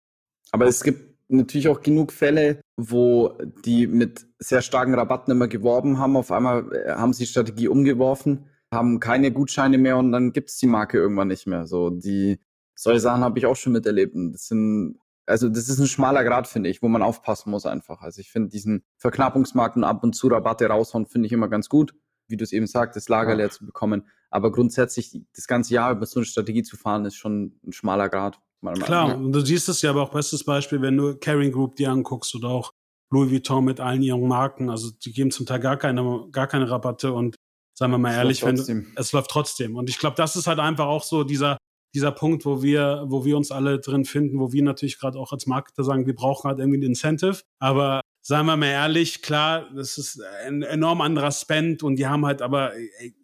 Aber 0.50 0.66
es 0.66 0.82
gibt 0.82 1.18
natürlich 1.28 1.68
auch 1.68 1.80
genug 1.80 2.12
Fälle, 2.12 2.60
wo 2.76 3.36
die 3.64 3.86
mit 3.86 4.26
sehr 4.38 4.62
starken 4.62 4.94
Rabatten 4.94 5.30
immer 5.30 5.48
geworben 5.48 5.98
haben. 5.98 6.16
Auf 6.16 6.32
einmal 6.32 6.72
äh, 6.72 6.92
haben 6.92 7.12
sie 7.12 7.24
die 7.24 7.30
Strategie 7.30 7.68
umgeworfen, 7.68 8.46
haben 8.72 9.00
keine 9.00 9.30
Gutscheine 9.30 9.78
mehr 9.78 9.98
und 9.98 10.12
dann 10.12 10.32
gibt 10.32 10.50
es 10.50 10.56
die 10.56 10.66
Marke 10.66 10.98
irgendwann 10.98 11.28
nicht 11.28 11.46
mehr. 11.46 11.66
So 11.66 11.90
die 11.90 12.38
solche 12.74 13.00
Sachen 13.00 13.24
habe 13.24 13.38
ich 13.38 13.46
auch 13.46 13.56
schon 13.56 13.72
miterlebt. 13.72 14.14
Und 14.14 14.32
das 14.32 14.46
sind 14.46 14.98
also 15.28 15.48
das 15.48 15.68
ist 15.68 15.78
ein 15.78 15.86
schmaler 15.86 16.24
Grad, 16.24 16.48
finde 16.48 16.70
ich, 16.70 16.82
wo 16.82 16.88
man 16.88 17.02
aufpassen 17.02 17.50
muss 17.50 17.66
einfach. 17.66 18.00
Also 18.00 18.20
ich 18.20 18.30
finde 18.30 18.48
diesen 18.48 18.82
Verknappungsmarkt 18.96 19.76
und 19.76 19.84
ab 19.84 20.02
und 20.02 20.14
zu 20.14 20.28
Rabatte 20.28 20.66
raushauen, 20.66 21.06
finde 21.06 21.26
ich 21.26 21.32
immer 21.32 21.48
ganz 21.48 21.68
gut, 21.68 21.94
wie 22.28 22.36
du 22.36 22.44
es 22.44 22.52
eben 22.52 22.66
sagst, 22.66 22.96
das 22.96 23.08
Lager 23.08 23.34
leer 23.34 23.50
zu 23.50 23.66
bekommen. 23.66 24.08
Aber 24.30 24.50
grundsätzlich 24.52 25.20
das 25.34 25.46
ganze 25.46 25.74
Jahr 25.74 25.92
über 25.92 26.06
so 26.06 26.20
eine 26.20 26.26
Strategie 26.26 26.62
zu 26.62 26.76
fahren, 26.76 27.04
ist 27.04 27.16
schon 27.16 27.58
ein 27.66 27.72
schmaler 27.72 28.08
Grad. 28.08 28.40
Klar, 28.62 29.16
und 29.16 29.32
du 29.32 29.40
siehst 29.40 29.68
es 29.68 29.82
ja 29.82 29.90
aber 29.90 30.02
auch 30.02 30.10
bestes 30.10 30.44
Beispiel, 30.44 30.82
wenn 30.82 30.96
du 30.96 31.16
Caring 31.16 31.52
Group 31.52 31.76
dir 31.76 31.90
anguckst 31.90 32.34
oder 32.34 32.48
auch 32.48 32.72
Louis 33.10 33.30
Vuitton 33.30 33.64
mit 33.64 33.80
allen 33.80 34.02
ihren 34.02 34.26
Marken. 34.26 34.70
Also 34.70 34.90
die 34.90 35.12
geben 35.12 35.30
zum 35.30 35.46
Teil 35.46 35.60
gar 35.60 35.76
keine, 35.76 36.26
gar 36.30 36.46
keine 36.46 36.70
Rabatte 36.70 37.12
und 37.12 37.36
sagen 37.78 37.92
wir 37.92 37.98
mal 37.98 38.10
es 38.10 38.16
ehrlich, 38.16 38.44
wenn 38.44 38.56
du, 38.56 38.86
es 38.96 39.12
läuft 39.12 39.30
trotzdem. 39.30 39.76
Und 39.76 39.88
ich 39.88 39.98
glaube, 39.98 40.16
das 40.16 40.36
ist 40.36 40.46
halt 40.46 40.58
einfach 40.58 40.86
auch 40.86 41.04
so 41.04 41.24
dieser, 41.24 41.56
dieser 41.94 42.12
Punkt, 42.12 42.44
wo 42.44 42.62
wir, 42.62 43.04
wo 43.06 43.24
wir 43.24 43.36
uns 43.36 43.50
alle 43.50 43.78
drin 43.80 44.04
finden, 44.04 44.40
wo 44.40 44.52
wir 44.52 44.62
natürlich 44.62 44.98
gerade 44.98 45.18
auch 45.18 45.32
als 45.32 45.46
Marketer 45.46 45.84
sagen, 45.84 46.06
wir 46.06 46.14
brauchen 46.14 46.48
halt 46.48 46.58
irgendwie 46.58 46.80
ein 46.80 46.82
Incentive. 46.82 47.40
Aber 47.60 48.00
sagen 48.22 48.46
wir 48.46 48.56
mal 48.56 48.66
ehrlich, 48.66 49.22
klar, 49.22 49.70
das 49.74 49.96
ist 49.96 50.20
ein 50.44 50.62
enorm 50.62 51.00
anderer 51.00 51.30
Spend 51.30 51.82
und 51.82 51.96
die 51.96 52.06
haben 52.06 52.26
halt 52.26 52.42
aber, 52.42 52.74
ey, 52.74 53.14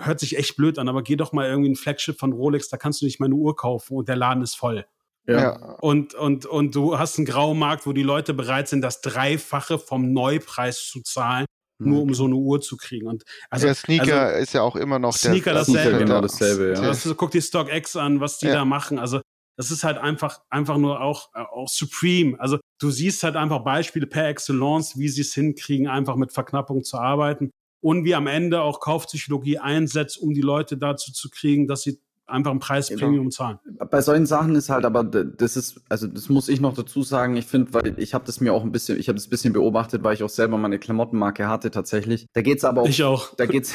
hört 0.00 0.20
sich 0.20 0.36
echt 0.36 0.56
blöd 0.56 0.78
an, 0.78 0.88
aber 0.88 1.02
geh 1.02 1.16
doch 1.16 1.32
mal 1.32 1.48
irgendwie 1.48 1.70
ein 1.70 1.76
Flagship 1.76 2.18
von 2.18 2.32
Rolex, 2.32 2.68
da 2.68 2.76
kannst 2.76 3.00
du 3.00 3.06
nicht 3.06 3.20
mal 3.20 3.26
eine 3.26 3.34
Uhr 3.34 3.56
kaufen 3.56 3.96
und 3.96 4.08
der 4.08 4.16
Laden 4.16 4.42
ist 4.42 4.54
voll. 4.54 4.84
Ja. 5.26 5.76
Und, 5.80 6.14
und, 6.14 6.46
und 6.46 6.74
du 6.74 6.98
hast 6.98 7.16
einen 7.18 7.26
grauen 7.26 7.58
Markt, 7.58 7.86
wo 7.86 7.92
die 7.92 8.02
Leute 8.02 8.34
bereit 8.34 8.68
sind, 8.68 8.82
das 8.82 9.00
Dreifache 9.00 9.78
vom 9.78 10.12
Neupreis 10.12 10.86
zu 10.86 11.00
zahlen, 11.02 11.46
nur 11.78 12.02
um 12.02 12.12
so 12.12 12.24
eine 12.24 12.34
Uhr 12.34 12.60
zu 12.60 12.76
kriegen. 12.76 13.06
Und 13.06 13.22
also, 13.48 13.66
der 13.66 13.74
Sneaker 13.74 14.20
also, 14.22 14.42
ist 14.42 14.52
ja 14.52 14.62
auch 14.62 14.76
immer 14.76 14.98
noch 14.98 15.14
Sneaker 15.14 15.52
der 15.52 15.60
dasselbe. 15.60 15.80
Sneaker 15.80 15.98
genau 15.98 16.20
dasselbe, 16.20 16.72
ja. 16.74 16.80
Also, 16.80 17.14
guck 17.14 17.30
dir 17.30 17.42
StockX 17.42 17.96
an, 17.96 18.20
was 18.20 18.38
die 18.38 18.46
ja. 18.46 18.54
da 18.54 18.64
machen. 18.64 18.98
Also 18.98 19.20
das 19.56 19.70
ist 19.70 19.84
halt 19.84 19.98
einfach, 19.98 20.40
einfach 20.50 20.78
nur 20.78 21.00
auch, 21.00 21.30
äh, 21.34 21.40
auch 21.40 21.68
Supreme. 21.68 22.38
Also 22.40 22.58
du 22.80 22.90
siehst 22.90 23.22
halt 23.22 23.36
einfach 23.36 23.62
Beispiele 23.62 24.06
per 24.06 24.26
Excellence, 24.26 24.98
wie 24.98 25.08
sie 25.08 25.20
es 25.20 25.34
hinkriegen, 25.34 25.88
einfach 25.88 26.16
mit 26.16 26.32
Verknappung 26.32 26.82
zu 26.84 26.98
arbeiten 26.98 27.50
und 27.82 28.04
wie 28.04 28.14
am 28.14 28.26
Ende 28.26 28.62
auch 28.62 28.80
Kaufpsychologie 28.80 29.58
einsetzt, 29.58 30.16
um 30.18 30.32
die 30.32 30.40
Leute 30.40 30.78
dazu 30.78 31.12
zu 31.12 31.28
kriegen, 31.28 31.66
dass 31.66 31.82
sie 31.82 32.00
einfach 32.26 32.52
ein 32.52 32.60
Preispremium 32.60 33.24
genau. 33.24 33.30
zahlen. 33.30 33.58
Bei 33.90 34.00
solchen 34.00 34.24
Sachen 34.24 34.54
ist 34.54 34.70
halt 34.70 34.84
aber 34.84 35.04
das 35.04 35.56
ist 35.56 35.82
also 35.88 36.06
das 36.06 36.28
muss 36.28 36.48
ich 36.48 36.60
noch 36.60 36.74
dazu 36.74 37.02
sagen, 37.02 37.36
ich 37.36 37.46
finde, 37.46 37.74
weil 37.74 37.98
ich 37.98 38.14
habe 38.14 38.24
das 38.24 38.40
mir 38.40 38.54
auch 38.54 38.62
ein 38.62 38.72
bisschen 38.72 38.98
ich 38.98 39.08
habe 39.08 39.16
das 39.16 39.26
ein 39.26 39.30
bisschen 39.30 39.52
beobachtet, 39.52 40.02
weil 40.04 40.14
ich 40.14 40.22
auch 40.22 40.28
selber 40.28 40.56
meine 40.56 40.78
Klamottenmarke 40.78 41.48
hatte 41.48 41.70
tatsächlich. 41.70 42.26
Da 42.32 42.40
geht's 42.40 42.64
aber 42.64 42.82
auch 42.82 42.88
Ich 42.88 43.02
auch. 43.02 43.34
Da 43.34 43.46
geht's 43.46 43.74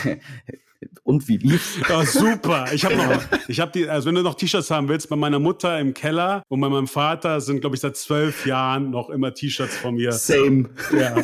und 1.03 1.27
wie 1.27 1.37
lief's? 1.37 1.77
Ja, 1.87 2.05
super. 2.05 2.65
Ich 2.71 2.85
habe 2.85 2.95
noch 2.95 3.21
ich 3.49 3.59
habe 3.59 3.71
die 3.73 3.89
also 3.89 4.07
wenn 4.07 4.15
du 4.15 4.23
noch 4.23 4.35
T-Shirts 4.35 4.71
haben 4.71 4.87
willst, 4.87 5.09
bei 5.09 5.17
meiner 5.17 5.39
Mutter 5.39 5.77
im 5.79 5.93
Keller 5.93 6.43
und 6.47 6.61
bei 6.61 6.69
meinem 6.69 6.87
Vater 6.87 7.41
sind 7.41 7.59
glaube 7.59 7.75
ich 7.75 7.81
seit 7.81 7.97
zwölf 7.97 8.45
Jahren 8.45 8.89
noch 8.89 9.09
immer 9.09 9.33
T-Shirts 9.33 9.75
von 9.75 9.95
mir. 9.95 10.13
Same. 10.13 10.69
Ja. 10.97 11.21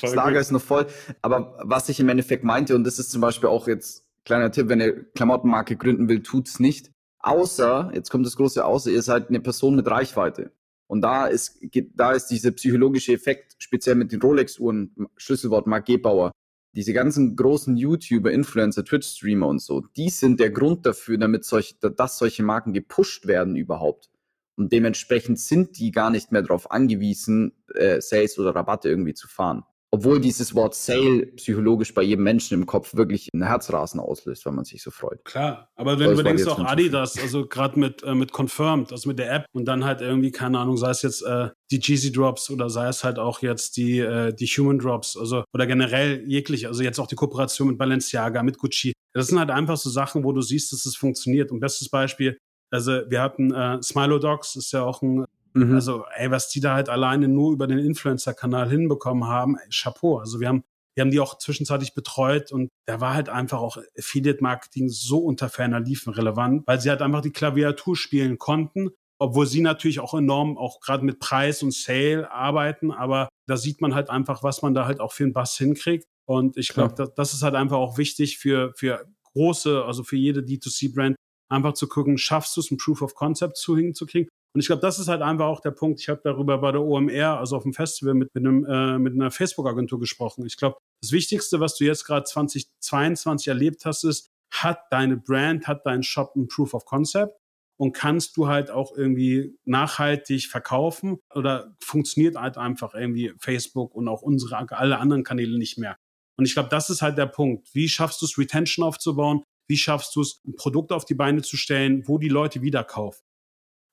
Das 0.00 0.14
Lager 0.14 0.40
ist 0.40 0.52
noch 0.52 0.62
voll. 0.62 0.86
Aber 1.22 1.58
was 1.62 1.88
ich 1.88 2.00
im 2.00 2.08
Endeffekt 2.08 2.44
meinte, 2.44 2.74
und 2.74 2.84
das 2.84 2.98
ist 2.98 3.10
zum 3.10 3.20
Beispiel 3.20 3.48
auch 3.48 3.68
jetzt 3.68 4.04
kleiner 4.24 4.50
Tipp, 4.50 4.68
wenn 4.68 4.80
ihr 4.80 5.04
Klamottenmarke 5.12 5.76
gründen 5.76 6.08
will, 6.08 6.22
tut's 6.22 6.60
nicht. 6.60 6.90
Außer, 7.20 7.90
jetzt 7.94 8.10
kommt 8.10 8.26
das 8.26 8.36
große 8.36 8.64
Außer, 8.64 8.90
ihr 8.90 9.02
seid 9.02 9.28
eine 9.28 9.40
Person 9.40 9.76
mit 9.76 9.86
Reichweite. 9.86 10.52
Und 10.86 11.00
da 11.00 11.26
ist, 11.26 11.58
da 11.94 12.12
ist 12.12 12.26
dieser 12.26 12.50
psychologische 12.50 13.12
Effekt, 13.12 13.54
speziell 13.58 13.94
mit 13.94 14.12
den 14.12 14.20
Rolex-Uhren, 14.20 15.08
Schlüsselwort 15.16 15.66
Mark 15.66 15.86
Gebauer, 15.86 16.32
diese 16.74 16.92
ganzen 16.92 17.36
großen 17.36 17.76
YouTuber, 17.76 18.32
Influencer, 18.32 18.84
Twitch-Streamer 18.84 19.46
und 19.46 19.60
so, 19.60 19.80
die 19.96 20.10
sind 20.10 20.40
der 20.40 20.50
Grund 20.50 20.84
dafür, 20.84 21.16
damit 21.16 21.44
solche, 21.44 21.76
dass 21.76 22.18
solche 22.18 22.42
Marken 22.42 22.72
gepusht 22.72 23.26
werden 23.26 23.56
überhaupt. 23.56 24.10
Und 24.56 24.72
dementsprechend 24.72 25.38
sind 25.38 25.78
die 25.78 25.90
gar 25.90 26.10
nicht 26.10 26.30
mehr 26.30 26.42
darauf 26.42 26.70
angewiesen, 26.70 27.52
äh, 27.74 28.00
Sales 28.00 28.38
oder 28.38 28.54
Rabatte 28.54 28.88
irgendwie 28.88 29.14
zu 29.14 29.28
fahren 29.28 29.64
obwohl 29.94 30.20
dieses 30.20 30.56
Wort 30.56 30.74
Sale 30.74 31.26
psychologisch 31.36 31.94
bei 31.94 32.02
jedem 32.02 32.24
Menschen 32.24 32.54
im 32.54 32.66
Kopf 32.66 32.96
wirklich 32.96 33.28
ein 33.32 33.44
Herzrasen 33.44 34.00
auslöst, 34.00 34.44
wenn 34.44 34.56
man 34.56 34.64
sich 34.64 34.82
so 34.82 34.90
freut. 34.90 35.24
Klar, 35.24 35.70
aber 35.76 36.00
wenn 36.00 36.10
du 36.10 36.16
bedenkst 36.16 36.48
auch 36.48 36.58
Adidas, 36.58 37.16
also 37.16 37.46
gerade 37.46 37.78
mit, 37.78 38.02
äh, 38.02 38.12
mit 38.12 38.32
Confirmed, 38.32 38.90
also 38.90 39.08
mit 39.08 39.20
der 39.20 39.32
App 39.32 39.46
und 39.52 39.66
dann 39.66 39.84
halt 39.84 40.00
irgendwie, 40.00 40.32
keine 40.32 40.58
Ahnung, 40.58 40.76
sei 40.76 40.90
es 40.90 41.02
jetzt 41.02 41.22
äh, 41.22 41.50
die 41.70 41.78
Jeezy 41.78 42.10
Drops 42.10 42.50
oder 42.50 42.70
sei 42.70 42.88
es 42.88 43.04
halt 43.04 43.20
auch 43.20 43.40
jetzt 43.40 43.76
die, 43.76 44.00
äh, 44.00 44.34
die 44.34 44.46
Human 44.46 44.80
Drops, 44.80 45.16
also 45.16 45.44
oder 45.54 45.68
generell 45.68 46.24
jeglich, 46.26 46.66
also 46.66 46.82
jetzt 46.82 46.98
auch 46.98 47.06
die 47.06 47.14
Kooperation 47.14 47.68
mit 47.68 47.78
Balenciaga, 47.78 48.42
mit 48.42 48.58
Gucci. 48.58 48.94
Das 49.12 49.28
sind 49.28 49.38
halt 49.38 49.52
einfach 49.52 49.76
so 49.76 49.90
Sachen, 49.90 50.24
wo 50.24 50.32
du 50.32 50.42
siehst, 50.42 50.72
dass 50.72 50.86
es 50.86 50.96
funktioniert. 50.96 51.52
Und 51.52 51.60
bestes 51.60 51.88
Beispiel, 51.88 52.36
also 52.72 53.02
wir 53.08 53.22
hatten 53.22 53.54
äh, 53.54 53.80
Smilo 53.80 54.18
Dogs, 54.18 54.56
ist 54.56 54.72
ja 54.72 54.82
auch 54.82 55.02
ein 55.02 55.24
Mhm. 55.54 55.74
Also, 55.74 56.04
ey, 56.16 56.30
was 56.30 56.48
die 56.48 56.60
da 56.60 56.74
halt 56.74 56.88
alleine 56.88 57.28
nur 57.28 57.52
über 57.52 57.66
den 57.66 57.78
Influencer-Kanal 57.78 58.68
hinbekommen 58.68 59.26
haben, 59.26 59.56
ey, 59.56 59.68
Chapeau. 59.70 60.18
Also 60.18 60.40
wir 60.40 60.48
haben, 60.48 60.64
wir 60.94 61.02
haben 61.02 61.10
die 61.10 61.20
auch 61.20 61.38
zwischenzeitlich 61.38 61.94
betreut 61.94 62.52
und 62.52 62.70
da 62.86 63.00
war 63.00 63.14
halt 63.14 63.28
einfach 63.28 63.60
auch 63.60 63.78
Affiliate-Marketing 63.98 64.88
so 64.88 65.18
unter 65.18 65.48
ferner 65.48 65.80
Liefen 65.80 66.12
relevant, 66.12 66.64
weil 66.66 66.80
sie 66.80 66.90
halt 66.90 67.02
einfach 67.02 67.22
die 67.22 67.32
Klaviatur 67.32 67.96
spielen 67.96 68.38
konnten, 68.38 68.90
obwohl 69.18 69.46
sie 69.46 69.60
natürlich 69.60 70.00
auch 70.00 70.14
enorm 70.14 70.58
auch 70.58 70.80
gerade 70.80 71.04
mit 71.04 71.20
Preis 71.20 71.62
und 71.62 71.72
Sale 71.72 72.30
arbeiten, 72.30 72.90
aber 72.90 73.28
da 73.46 73.56
sieht 73.56 73.80
man 73.80 73.94
halt 73.94 74.10
einfach, 74.10 74.42
was 74.42 74.62
man 74.62 74.74
da 74.74 74.86
halt 74.86 75.00
auch 75.00 75.12
für 75.12 75.24
einen 75.24 75.32
Bass 75.32 75.56
hinkriegt. 75.56 76.06
Und 76.26 76.56
ich 76.56 76.68
glaube, 76.68 76.94
das, 76.94 77.14
das 77.14 77.34
ist 77.34 77.42
halt 77.42 77.54
einfach 77.54 77.76
auch 77.76 77.98
wichtig 77.98 78.38
für, 78.38 78.72
für 78.74 79.04
große, 79.34 79.84
also 79.84 80.02
für 80.04 80.16
jede 80.16 80.40
D2C-Brand, 80.40 81.16
einfach 81.54 81.74
zu 81.74 81.88
gucken, 81.88 82.18
schaffst 82.18 82.56
du 82.56 82.60
es, 82.60 82.70
ein 82.70 82.76
Proof 82.76 83.02
of 83.02 83.14
Concept 83.14 83.56
zu 83.56 83.76
hinzukriegen 83.76 84.28
und 84.54 84.60
ich 84.60 84.68
glaube, 84.68 84.82
das 84.82 85.00
ist 85.00 85.08
halt 85.08 85.20
einfach 85.20 85.46
auch 85.46 85.60
der 85.60 85.72
Punkt. 85.72 86.00
Ich 86.00 86.08
habe 86.08 86.20
darüber 86.22 86.58
bei 86.58 86.70
der 86.70 86.80
OMR, 86.80 87.38
also 87.38 87.56
auf 87.56 87.64
dem 87.64 87.72
Festival, 87.72 88.14
mit, 88.14 88.32
mit, 88.34 88.46
einem, 88.46 88.64
äh, 88.64 88.98
mit 88.98 89.14
einer 89.14 89.32
Facebook-Agentur 89.32 89.98
gesprochen. 89.98 90.46
Ich 90.46 90.56
glaube, 90.56 90.78
das 91.02 91.10
Wichtigste, 91.10 91.58
was 91.58 91.76
du 91.76 91.84
jetzt 91.84 92.04
gerade 92.04 92.24
2022 92.24 93.48
erlebt 93.48 93.84
hast, 93.84 94.04
ist, 94.04 94.30
hat 94.52 94.78
deine 94.90 95.16
Brand, 95.16 95.66
hat 95.66 95.84
dein 95.84 96.04
Shop 96.04 96.36
ein 96.36 96.46
Proof 96.46 96.74
of 96.74 96.84
Concept 96.84 97.36
und 97.76 97.94
kannst 97.94 98.36
du 98.36 98.46
halt 98.46 98.70
auch 98.70 98.96
irgendwie 98.96 99.58
nachhaltig 99.64 100.46
verkaufen 100.46 101.18
oder 101.34 101.74
funktioniert 101.80 102.36
halt 102.36 102.56
einfach 102.56 102.94
irgendwie 102.94 103.32
Facebook 103.38 103.92
und 103.96 104.06
auch 104.06 104.22
unsere 104.22 104.56
alle 104.70 104.98
anderen 104.98 105.24
Kanäle 105.24 105.58
nicht 105.58 105.78
mehr. 105.78 105.96
Und 106.36 106.44
ich 106.44 106.54
glaube, 106.54 106.68
das 106.68 106.90
ist 106.90 107.02
halt 107.02 107.18
der 107.18 107.26
Punkt. 107.26 107.74
Wie 107.74 107.88
schaffst 107.88 108.22
du 108.22 108.26
es, 108.26 108.38
Retention 108.38 108.86
aufzubauen? 108.86 109.42
Wie 109.66 109.76
schaffst 109.76 110.14
du 110.16 110.20
es, 110.20 110.40
ein 110.46 110.54
Produkt 110.56 110.92
auf 110.92 111.04
die 111.04 111.14
Beine 111.14 111.42
zu 111.42 111.56
stellen, 111.56 112.02
wo 112.06 112.18
die 112.18 112.28
Leute 112.28 112.62
wieder 112.62 112.84
kaufen? 112.84 113.22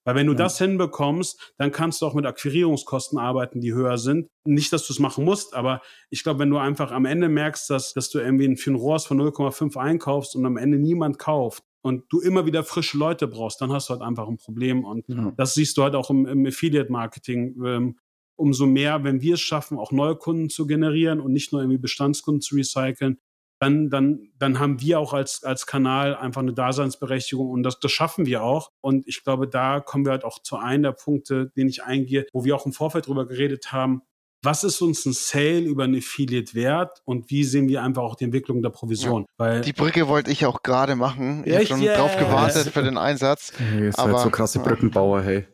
Weil 0.03 0.15
wenn 0.15 0.26
du 0.26 0.34
ja. 0.34 0.39
das 0.39 0.57
hinbekommst, 0.57 1.53
dann 1.57 1.72
kannst 1.72 2.01
du 2.01 2.07
auch 2.07 2.15
mit 2.15 2.26
Akquirierungskosten 2.26 3.19
arbeiten, 3.19 3.61
die 3.61 3.74
höher 3.74 3.97
sind. 3.97 4.28
Nicht, 4.45 4.74
dass 4.74 4.88
du 4.88 4.93
es 4.93 4.99
machen 4.99 5.24
musst, 5.24 5.53
aber 5.53 5.82
ich 6.09 6.24
glaube, 6.24 6.39
wenn 6.39 6.49
du 6.49 6.57
einfach 6.57 6.91
am 6.91 7.05
Ende 7.05 7.30
merkst, 7.30 7.69
dass, 7.69 7.93
dass 7.93 8.09
du 8.09 8.19
irgendwie 8.19 8.47
ein 8.47 8.76
ROAS 8.76 9.05
von 9.05 9.22
0,5 9.22 9.78
einkaufst 9.78 10.36
und 10.36 10.45
am 10.45 10.57
Ende 10.57 10.80
niemand 10.80 11.19
kauft 11.19 11.63
und 11.84 12.05
du 12.09 12.19
immer 12.19 12.47
wieder 12.47 12.63
frische 12.63 12.97
Leute 12.97 13.28
brauchst, 13.28 13.61
dann 13.61 13.72
hast 13.72 13.89
du 13.89 13.93
halt 13.93 14.01
einfach 14.01 14.28
ein 14.28 14.38
Problem. 14.38 14.86
Und 14.86 15.05
ja. 15.07 15.34
das 15.38 15.53
siehst 15.53 15.78
du 15.78 15.84
halt 15.84 15.93
auch 15.93 16.09
im, 16.09 16.26
im 16.26 16.45
Affiliate-Marketing. 16.47 17.63
Ähm, 17.63 17.99
umso 18.36 18.65
mehr, 18.65 19.03
wenn 19.03 19.22
wir 19.22 19.36
es 19.36 19.41
schaffen, 19.41 19.78
auch 19.78 19.91
neue 19.91 20.15
Kunden 20.15 20.49
zu 20.49 20.65
generieren 20.65 21.19
und 21.19 21.32
nicht 21.32 21.51
nur 21.51 21.61
irgendwie 21.61 21.78
Bestandskunden 21.78 22.41
zu 22.41 22.55
recyceln, 22.55 23.19
dann, 23.62 23.91
dann, 23.91 24.32
dann 24.39 24.59
haben 24.59 24.82
wir 24.82 24.99
auch 24.99 25.14
als, 25.14 25.43
als 25.43 25.68
Kanal 25.68 26.16
einfach 26.16 26.41
eine 26.41 26.53
Daseinsberechtigung 26.53 27.47
und 27.47 27.62
das, 27.62 27.80
das 27.80 27.91
schaffen 27.91 28.26
wir 28.26 28.41
auch. 28.41 28.72
Und 28.82 29.07
ich 29.07 29.24
glaube, 29.24 29.47
da 29.47 29.80
kommen 29.80 30.03
wir 30.03 30.14
halt 30.14 30.24
auch 30.24 30.39
zu 30.41 30.57
einem 30.57 30.82
der 30.82 30.93
Punkte, 30.93 31.51
den 31.55 31.70
ich 31.70 31.84
eingehe, 31.84 32.26
wo 32.34 32.43
wir 32.43 32.55
auch 32.55 32.66
im 32.66 32.74
Vorfeld 32.74 33.05
drüber 33.05 33.28
geredet 33.28 33.72
haben. 33.72 34.01
Was 34.41 34.64
ist 34.64 34.82
uns 34.82 35.05
ein 35.05 35.14
Sale 35.14 35.59
über 35.59 35.84
ein 35.84 35.95
Affiliate 35.95 36.55
wert 36.55 37.03
und 37.05 37.30
wie 37.30 37.43
sehen 37.43 37.70
wir 37.70 37.84
einfach 37.84 38.01
auch 38.01 38.16
die 38.16 38.24
Entwicklung 38.24 38.64
der 38.64 38.72
Provision? 38.72 39.24
Ja. 39.24 39.28
Weil 39.38 39.62
die 39.62 39.74
Brücke 39.74 40.07
wollte 40.07 40.32
ich 40.32 40.47
auch 40.47 40.64
gerade 40.64 40.95
machen. 40.95 41.43
Ich 41.45 41.53
habe 41.53 41.66
schon 41.68 41.84
yes. 41.84 41.99
drauf 41.99 42.18
gewartet 42.18 42.70
für 42.74 42.82
den 42.82 42.97
Einsatz. 42.97 43.53
Hey, 43.59 43.84
ihr 43.86 43.91
seid 43.91 44.18
so 44.18 44.32
krasse 44.32 44.57
Brückenbauer, 44.57 45.22
hey. 45.22 45.45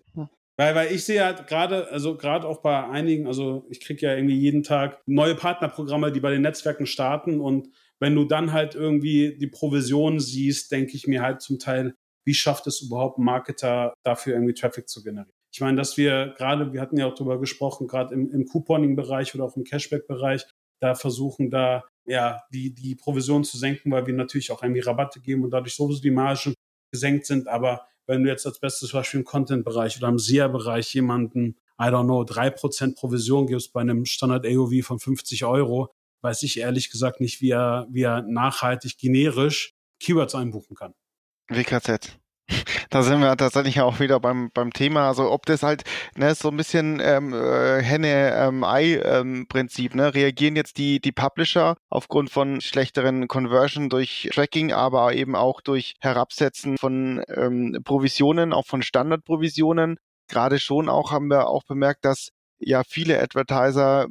Weil, 0.56 0.74
weil 0.74 0.92
ich 0.92 1.06
sehe 1.06 1.24
halt 1.24 1.46
gerade, 1.46 1.92
also 1.92 2.16
gerade 2.16 2.48
auch 2.48 2.62
bei 2.62 2.88
einigen, 2.88 3.28
also 3.28 3.66
ich 3.70 3.80
kriege 3.80 4.08
ja 4.08 4.16
irgendwie 4.16 4.40
jeden 4.40 4.64
Tag 4.64 5.02
neue 5.06 5.36
Partnerprogramme, 5.36 6.12
die 6.12 6.22
bei 6.22 6.32
den 6.32 6.42
Netzwerken 6.42 6.88
starten 6.88 7.40
und 7.42 7.68
wenn 8.00 8.16
du 8.16 8.26
dann 8.26 8.54
halt 8.54 8.76
irgendwie 8.76 9.38
die 9.38 9.48
Provision 9.48 10.20
siehst, 10.20 10.72
denke 10.72 10.96
ich 10.96 11.08
mir 11.08 11.22
halt 11.22 11.42
zum 11.42 11.60
Teil, 11.60 11.96
wie 12.26 12.34
schafft 12.34 12.68
es 12.68 12.82
überhaupt 12.82 13.18
ein 13.18 13.24
Marketer 13.24 13.94
dafür 14.04 14.34
irgendwie 14.34 14.54
Traffic 14.54 14.90
zu 14.90 15.04
generieren? 15.04 15.32
Ich 15.52 15.62
meine, 15.62 15.78
dass 15.78 15.98
wir 15.98 16.34
gerade, 16.38 16.74
wir 16.74 16.82
hatten 16.82 16.98
ja 16.98 17.08
auch 17.08 17.16
darüber 17.16 17.40
gesprochen, 17.40 17.88
gerade 17.88 18.14
im, 18.14 18.30
im 18.32 18.46
Couponing-Bereich 18.46 19.34
oder 19.34 19.46
auch 19.46 19.56
im 19.56 19.64
Cashback-Bereich, 19.64 20.46
da 20.80 20.94
versuchen 20.94 21.50
da 21.50 21.86
ja 22.06 22.44
die, 22.54 22.74
die 22.74 22.96
Provision 22.96 23.44
zu 23.44 23.58
senken, 23.58 23.92
weil 23.92 24.06
wir 24.06 24.14
natürlich 24.14 24.52
auch 24.52 24.62
irgendwie 24.62 24.82
Rabatte 24.82 25.20
geben 25.20 25.44
und 25.44 25.52
dadurch 25.52 25.76
sowieso 25.76 26.02
die 26.02 26.12
Margen 26.12 26.54
gesenkt 26.92 27.26
sind. 27.26 27.48
Aber 27.48 27.88
wenn 28.06 28.24
du 28.24 28.30
jetzt 28.30 28.46
als 28.46 28.60
bestes 28.60 28.92
Beispiel 28.92 29.22
im 29.22 29.26
Content-Bereich 29.26 29.98
oder 29.98 30.10
im 30.10 30.20
SEA-Bereich 30.20 30.94
jemanden, 30.94 31.58
I 31.80 31.86
don't 31.86 32.06
know, 32.06 32.24
drei 32.24 32.50
Prozent 32.50 32.96
Provision 32.96 33.48
gibst 33.48 33.74
bei 33.74 33.82
einem 33.82 34.06
Standard-AOV 34.06 34.84
von 34.84 35.00
50 35.00 35.46
Euro, 35.46 35.94
weiß 36.22 36.44
ich 36.44 36.60
ehrlich 36.60 36.92
gesagt 36.92 37.22
nicht, 37.22 37.42
wie 37.42 37.52
er, 37.52 37.88
wie 37.90 38.04
er 38.04 38.22
nachhaltig 38.22 38.98
generisch 38.98 39.74
Keywords 40.00 40.36
einbuchen 40.36 40.76
kann. 40.76 40.94
WKZ. 41.50 42.18
Da 42.90 43.04
sind 43.04 43.20
wir 43.20 43.36
tatsächlich 43.36 43.82
auch 43.82 44.00
wieder 44.00 44.22
beim, 44.22 44.50
beim 44.54 44.72
Thema, 44.72 45.10
also 45.10 45.30
ob 45.30 45.46
das 45.46 45.62
halt 45.62 45.84
ne, 46.16 46.34
so 46.36 46.48
ein 46.48 46.56
bisschen 46.56 47.02
ähm, 47.04 47.34
äh, 47.34 47.82
Henne-Ei-Prinzip, 47.82 49.92
ähm, 49.92 49.98
ne? 49.98 50.14
reagieren 50.14 50.56
jetzt 50.56 50.78
die, 50.78 51.02
die 51.02 51.12
Publisher 51.12 51.76
aufgrund 51.90 52.30
von 52.30 52.62
schlechteren 52.62 53.28
Conversion 53.28 53.90
durch 53.90 54.30
Tracking, 54.34 54.72
aber 54.72 55.14
eben 55.14 55.36
auch 55.36 55.60
durch 55.60 55.96
Herabsetzen 56.00 56.78
von 56.78 57.22
ähm, 57.28 57.78
Provisionen, 57.84 58.54
auch 58.54 58.66
von 58.66 58.82
Standardprovisionen. 58.82 59.98
Gerade 60.30 60.60
schon 60.60 60.88
auch 60.88 61.12
haben 61.12 61.28
wir 61.28 61.48
auch 61.48 61.66
bemerkt, 61.66 62.06
dass 62.06 62.30
ja 62.60 62.84
viele 62.88 63.22
Advertiser 63.22 64.08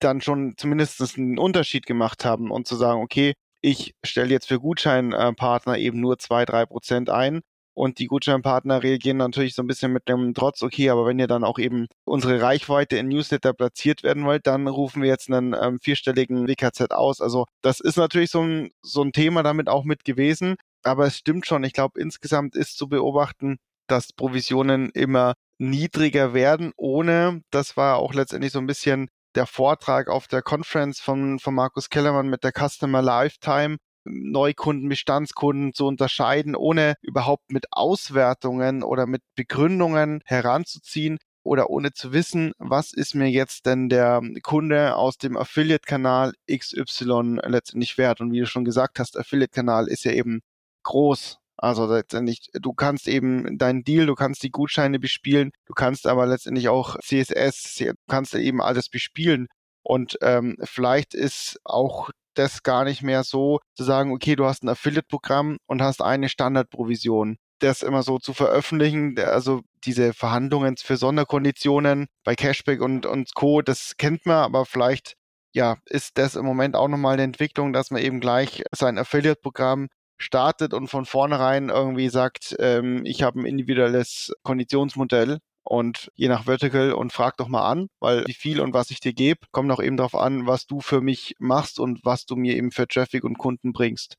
dann 0.00 0.20
schon 0.20 0.54
zumindest 0.56 1.00
einen 1.16 1.38
Unterschied 1.38 1.86
gemacht 1.86 2.24
haben 2.24 2.50
und 2.50 2.66
zu 2.66 2.76
sagen, 2.76 3.00
okay, 3.00 3.34
ich 3.62 3.94
stelle 4.04 4.30
jetzt 4.30 4.46
für 4.48 4.60
Gutscheinpartner 4.60 5.78
eben 5.78 6.00
nur 6.00 6.18
zwei, 6.18 6.44
drei 6.44 6.66
Prozent 6.66 7.10
ein. 7.10 7.40
Und 7.74 7.98
die 7.98 8.06
Gutscheinpartner 8.06 8.82
reagieren 8.82 9.18
natürlich 9.18 9.54
so 9.54 9.62
ein 9.62 9.66
bisschen 9.66 9.92
mit 9.92 10.08
dem 10.08 10.32
Trotz, 10.32 10.62
okay, 10.62 10.88
aber 10.88 11.04
wenn 11.04 11.18
ihr 11.18 11.26
dann 11.26 11.44
auch 11.44 11.58
eben 11.58 11.88
unsere 12.06 12.40
Reichweite 12.40 12.96
in 12.96 13.08
Newsletter 13.08 13.52
platziert 13.52 14.02
werden 14.02 14.24
wollt, 14.24 14.46
dann 14.46 14.66
rufen 14.66 15.02
wir 15.02 15.10
jetzt 15.10 15.30
einen 15.30 15.54
ähm, 15.54 15.78
vierstelligen 15.78 16.48
WKZ 16.48 16.92
aus. 16.92 17.20
Also 17.20 17.44
das 17.60 17.80
ist 17.80 17.96
natürlich 17.96 18.30
so 18.30 18.40
ein, 18.40 18.70
so 18.80 19.02
ein 19.02 19.12
Thema 19.12 19.42
damit 19.42 19.68
auch 19.68 19.84
mit 19.84 20.04
gewesen. 20.04 20.56
Aber 20.84 21.06
es 21.06 21.18
stimmt 21.18 21.44
schon. 21.46 21.64
Ich 21.64 21.74
glaube, 21.74 22.00
insgesamt 22.00 22.56
ist 22.56 22.78
zu 22.78 22.88
beobachten, 22.88 23.58
dass 23.88 24.12
Provisionen 24.12 24.88
immer 24.90 25.34
niedriger 25.58 26.32
werden, 26.32 26.72
ohne, 26.76 27.42
das 27.50 27.76
war 27.76 27.96
auch 27.96 28.14
letztendlich 28.14 28.52
so 28.52 28.58
ein 28.58 28.66
bisschen 28.66 29.08
der 29.36 29.46
Vortrag 29.46 30.08
auf 30.08 30.26
der 30.26 30.42
Conference 30.42 31.00
von, 31.00 31.38
von 31.38 31.54
Markus 31.54 31.90
Kellermann 31.90 32.28
mit 32.28 32.42
der 32.42 32.52
Customer 32.52 33.02
Lifetime, 33.02 33.76
Neukunden, 34.04 34.88
Bestandskunden 34.88 35.74
zu 35.74 35.86
unterscheiden, 35.86 36.56
ohne 36.56 36.94
überhaupt 37.02 37.50
mit 37.50 37.66
Auswertungen 37.70 38.82
oder 38.82 39.06
mit 39.06 39.22
Begründungen 39.34 40.22
heranzuziehen 40.24 41.18
oder 41.42 41.70
ohne 41.70 41.92
zu 41.92 42.12
wissen, 42.12 42.52
was 42.58 42.92
ist 42.92 43.14
mir 43.14 43.28
jetzt 43.28 43.66
denn 43.66 43.88
der 43.88 44.20
Kunde 44.42 44.96
aus 44.96 45.18
dem 45.18 45.36
Affiliate-Kanal 45.36 46.32
XY 46.50 47.40
letztendlich 47.44 47.98
wert. 47.98 48.20
Und 48.20 48.32
wie 48.32 48.40
du 48.40 48.46
schon 48.46 48.64
gesagt 48.64 48.98
hast, 48.98 49.16
Affiliate-Kanal 49.16 49.86
ist 49.88 50.04
ja 50.04 50.12
eben 50.12 50.40
groß. 50.82 51.38
Also 51.56 51.86
letztendlich, 51.86 52.50
du 52.52 52.72
kannst 52.74 53.08
eben 53.08 53.58
deinen 53.58 53.82
Deal, 53.84 54.06
du 54.06 54.14
kannst 54.14 54.42
die 54.42 54.50
Gutscheine 54.50 54.98
bespielen, 54.98 55.52
du 55.66 55.72
kannst 55.74 56.06
aber 56.06 56.26
letztendlich 56.26 56.68
auch 56.68 56.98
CSS, 57.00 57.76
du 57.78 57.94
kannst 58.08 58.34
eben 58.34 58.60
alles 58.60 58.88
bespielen. 58.88 59.48
Und 59.82 60.18
ähm, 60.20 60.56
vielleicht 60.64 61.14
ist 61.14 61.58
auch 61.64 62.10
das 62.34 62.62
gar 62.62 62.84
nicht 62.84 63.02
mehr 63.02 63.24
so 63.24 63.60
zu 63.74 63.84
sagen, 63.84 64.12
okay, 64.12 64.36
du 64.36 64.44
hast 64.44 64.62
ein 64.62 64.68
Affiliate-Programm 64.68 65.58
und 65.66 65.82
hast 65.82 66.02
eine 66.02 66.28
Standardprovision. 66.28 67.38
Das 67.60 67.82
immer 67.82 68.02
so 68.02 68.18
zu 68.18 68.34
veröffentlichen, 68.34 69.18
also 69.18 69.62
diese 69.84 70.12
Verhandlungen 70.12 70.76
für 70.76 70.98
Sonderkonditionen 70.98 72.06
bei 72.24 72.34
Cashback 72.34 72.82
und, 72.82 73.06
und 73.06 73.34
Co., 73.34 73.62
das 73.62 73.96
kennt 73.96 74.26
man, 74.26 74.44
aber 74.44 74.66
vielleicht 74.66 75.14
ja, 75.56 75.78
ist 75.86 76.18
das 76.18 76.36
im 76.36 76.44
Moment 76.44 76.76
auch 76.76 76.88
nochmal 76.88 77.14
eine 77.14 77.22
Entwicklung, 77.22 77.72
dass 77.72 77.90
man 77.90 78.02
eben 78.02 78.20
gleich 78.20 78.62
sein 78.72 78.98
Affiliate-Programm 78.98 79.88
startet 80.18 80.74
und 80.74 80.88
von 80.88 81.04
vornherein 81.04 81.68
irgendwie 81.68 82.08
sagt, 82.08 82.56
ähm, 82.58 83.04
ich 83.04 83.22
habe 83.22 83.40
ein 83.40 83.46
individuelles 83.46 84.32
Konditionsmodell 84.42 85.38
und 85.62 86.10
je 86.14 86.28
nach 86.28 86.44
Vertical 86.44 86.92
und 86.92 87.12
frag 87.12 87.36
doch 87.36 87.48
mal 87.48 87.68
an, 87.68 87.88
weil 88.00 88.24
wie 88.26 88.34
viel 88.34 88.60
und 88.60 88.72
was 88.72 88.90
ich 88.90 89.00
dir 89.00 89.12
gebe, 89.12 89.40
kommt 89.50 89.70
auch 89.72 89.82
eben 89.82 89.96
darauf 89.96 90.14
an, 90.14 90.46
was 90.46 90.66
du 90.66 90.80
für 90.80 91.00
mich 91.00 91.34
machst 91.38 91.80
und 91.80 92.04
was 92.04 92.24
du 92.24 92.36
mir 92.36 92.56
eben 92.56 92.70
für 92.70 92.86
Traffic 92.86 93.24
und 93.24 93.38
Kunden 93.38 93.72
bringst. 93.72 94.16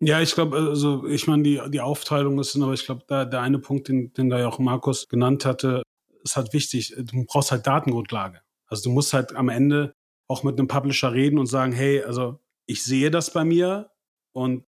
Ja, 0.00 0.20
ich 0.20 0.34
glaube, 0.34 0.56
also 0.56 1.06
ich 1.06 1.26
meine, 1.26 1.42
die, 1.42 1.60
die 1.68 1.80
Aufteilung 1.80 2.38
ist, 2.38 2.56
aber 2.56 2.72
ich 2.72 2.84
glaube, 2.84 3.04
da 3.06 3.24
der 3.24 3.40
eine 3.40 3.58
Punkt, 3.58 3.88
den, 3.88 4.12
den 4.12 4.30
da 4.30 4.38
ja 4.38 4.48
auch 4.48 4.58
Markus 4.58 5.08
genannt 5.08 5.44
hatte, 5.44 5.82
ist 6.24 6.36
halt 6.36 6.52
wichtig. 6.52 6.94
Du 6.96 7.24
brauchst 7.24 7.52
halt 7.52 7.66
Datengrundlage. 7.66 8.40
Also 8.66 8.84
du 8.84 8.90
musst 8.90 9.12
halt 9.12 9.34
am 9.34 9.48
Ende 9.48 9.94
auch 10.28 10.42
mit 10.42 10.58
einem 10.58 10.68
Publisher 10.68 11.12
reden 11.12 11.38
und 11.38 11.46
sagen, 11.46 11.72
hey, 11.72 12.02
also 12.02 12.40
ich 12.66 12.82
sehe 12.84 13.10
das 13.10 13.32
bei 13.32 13.44
mir 13.44 13.90
und 14.32 14.64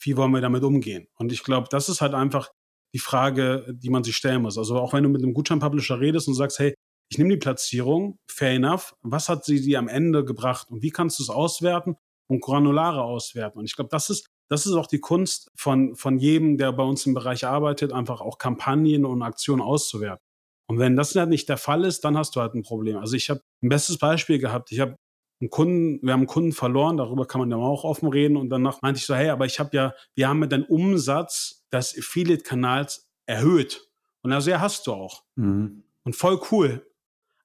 wie 0.00 0.16
wollen 0.16 0.32
wir 0.32 0.40
damit 0.40 0.62
umgehen? 0.62 1.08
Und 1.16 1.32
ich 1.32 1.42
glaube, 1.42 1.68
das 1.70 1.88
ist 1.88 2.00
halt 2.00 2.14
einfach 2.14 2.50
die 2.94 2.98
Frage, 2.98 3.66
die 3.74 3.90
man 3.90 4.04
sich 4.04 4.16
stellen 4.16 4.42
muss. 4.42 4.58
Also 4.58 4.78
auch 4.78 4.92
wenn 4.92 5.02
du 5.02 5.08
mit 5.08 5.22
einem 5.22 5.34
Gutschein-Publisher 5.34 6.00
redest 6.00 6.28
und 6.28 6.34
sagst, 6.34 6.58
hey, 6.58 6.74
ich 7.10 7.18
nehme 7.18 7.30
die 7.30 7.36
Platzierung, 7.36 8.18
fair 8.28 8.52
enough, 8.52 8.94
was 9.02 9.28
hat 9.28 9.44
sie 9.44 9.60
dir 9.60 9.78
am 9.78 9.88
Ende 9.88 10.24
gebracht 10.24 10.68
und 10.70 10.82
wie 10.82 10.90
kannst 10.90 11.18
du 11.18 11.22
es 11.22 11.30
auswerten 11.30 11.96
und 12.28 12.40
granulare 12.40 13.02
auswerten? 13.02 13.58
Und 13.58 13.64
ich 13.66 13.76
glaube, 13.76 13.90
das 13.90 14.10
ist, 14.10 14.26
das 14.48 14.66
ist 14.66 14.72
auch 14.72 14.86
die 14.86 15.00
Kunst 15.00 15.50
von, 15.56 15.94
von 15.94 16.18
jedem, 16.18 16.56
der 16.58 16.72
bei 16.72 16.82
uns 16.82 17.06
im 17.06 17.14
Bereich 17.14 17.46
arbeitet, 17.46 17.92
einfach 17.92 18.20
auch 18.20 18.38
Kampagnen 18.38 19.04
und 19.04 19.22
Aktionen 19.22 19.62
auszuwerten. 19.62 20.24
Und 20.68 20.78
wenn 20.78 20.96
das 20.96 21.14
halt 21.14 21.28
nicht 21.28 21.48
der 21.48 21.58
Fall 21.58 21.84
ist, 21.84 22.04
dann 22.04 22.16
hast 22.16 22.34
du 22.34 22.40
halt 22.40 22.54
ein 22.54 22.62
Problem. 22.62 22.98
Also 22.98 23.14
ich 23.14 23.30
habe 23.30 23.40
ein 23.62 23.68
bestes 23.68 23.98
Beispiel 23.98 24.38
gehabt. 24.38 24.72
Ich 24.72 24.80
habe 24.80 24.96
einen 25.40 25.50
Kunden, 25.50 26.00
wir 26.02 26.12
haben 26.12 26.20
einen 26.20 26.26
Kunden 26.26 26.52
verloren, 26.52 26.96
darüber 26.96 27.26
kann 27.26 27.40
man 27.40 27.50
ja 27.50 27.56
auch 27.56 27.84
offen 27.84 28.08
reden. 28.08 28.36
Und 28.36 28.48
danach 28.48 28.82
meinte 28.82 28.98
ich 28.98 29.06
so, 29.06 29.14
hey, 29.14 29.28
aber 29.28 29.46
ich 29.46 29.60
habe 29.60 29.76
ja, 29.76 29.94
wir 30.14 30.28
haben 30.28 30.38
mit 30.38 30.52
deinem 30.52 30.64
Umsatz 30.64 31.66
des 31.72 31.96
Affiliate-Kanals 31.98 33.10
erhöht. 33.26 33.88
Und 34.22 34.32
also 34.32 34.50
ja, 34.50 34.60
hast 34.60 34.86
du 34.86 34.92
auch. 34.92 35.24
Mhm. 35.36 35.84
Und 36.04 36.16
voll 36.16 36.40
cool. 36.50 36.90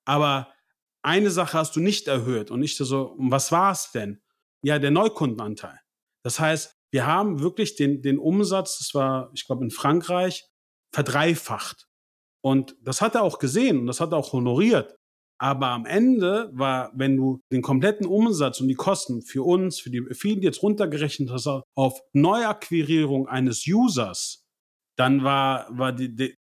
Aber 0.06 0.50
eine 1.02 1.32
Sache 1.32 1.58
hast 1.58 1.76
du 1.76 1.80
nicht 1.80 2.08
erhöht. 2.08 2.52
Und 2.52 2.64
ich 2.64 2.78
so, 2.78 3.16
was 3.18 3.52
war 3.52 3.72
es 3.72 3.92
denn? 3.92 4.22
Ja, 4.64 4.80
der 4.80 4.92
Neukundenanteil. 4.92 5.80
Das 6.24 6.40
heißt, 6.40 6.78
wir 6.92 7.06
haben 7.08 7.42
wirklich 7.42 7.76
den, 7.76 8.02
den 8.02 8.20
Umsatz, 8.20 8.78
das 8.78 8.94
war, 8.94 9.32
ich 9.34 9.46
glaube, 9.46 9.64
in 9.64 9.72
Frankreich, 9.72 10.46
verdreifacht. 10.92 11.88
Und 12.42 12.76
das 12.82 13.02
hat 13.02 13.16
er 13.16 13.24
auch 13.24 13.40
gesehen 13.40 13.80
und 13.80 13.88
das 13.88 14.00
hat 14.00 14.12
er 14.12 14.18
auch 14.18 14.34
honoriert. 14.34 14.96
Aber 15.42 15.70
am 15.70 15.88
Ende 15.88 16.52
war, 16.54 16.92
wenn 16.94 17.18
du 17.18 17.42
den 17.52 17.64
kompletten 17.64 18.06
Umsatz 18.06 18.62
und 18.62 18.68
die 18.68 18.76
Kosten 18.76 19.24
für 19.24 19.42
uns, 19.44 19.80
für 19.80 19.90
die 19.90 20.06
Affiliates 20.08 20.62
runtergerechnet 20.62 21.32
hast 21.32 21.48
auf 21.76 22.00
Neuakquirierung 22.14 23.28
eines 23.28 23.66
Users, 23.66 24.44
dann 24.98 25.24
war, 25.24 25.66
war 25.76 25.94
die, 25.94 26.16
die, 26.16 26.36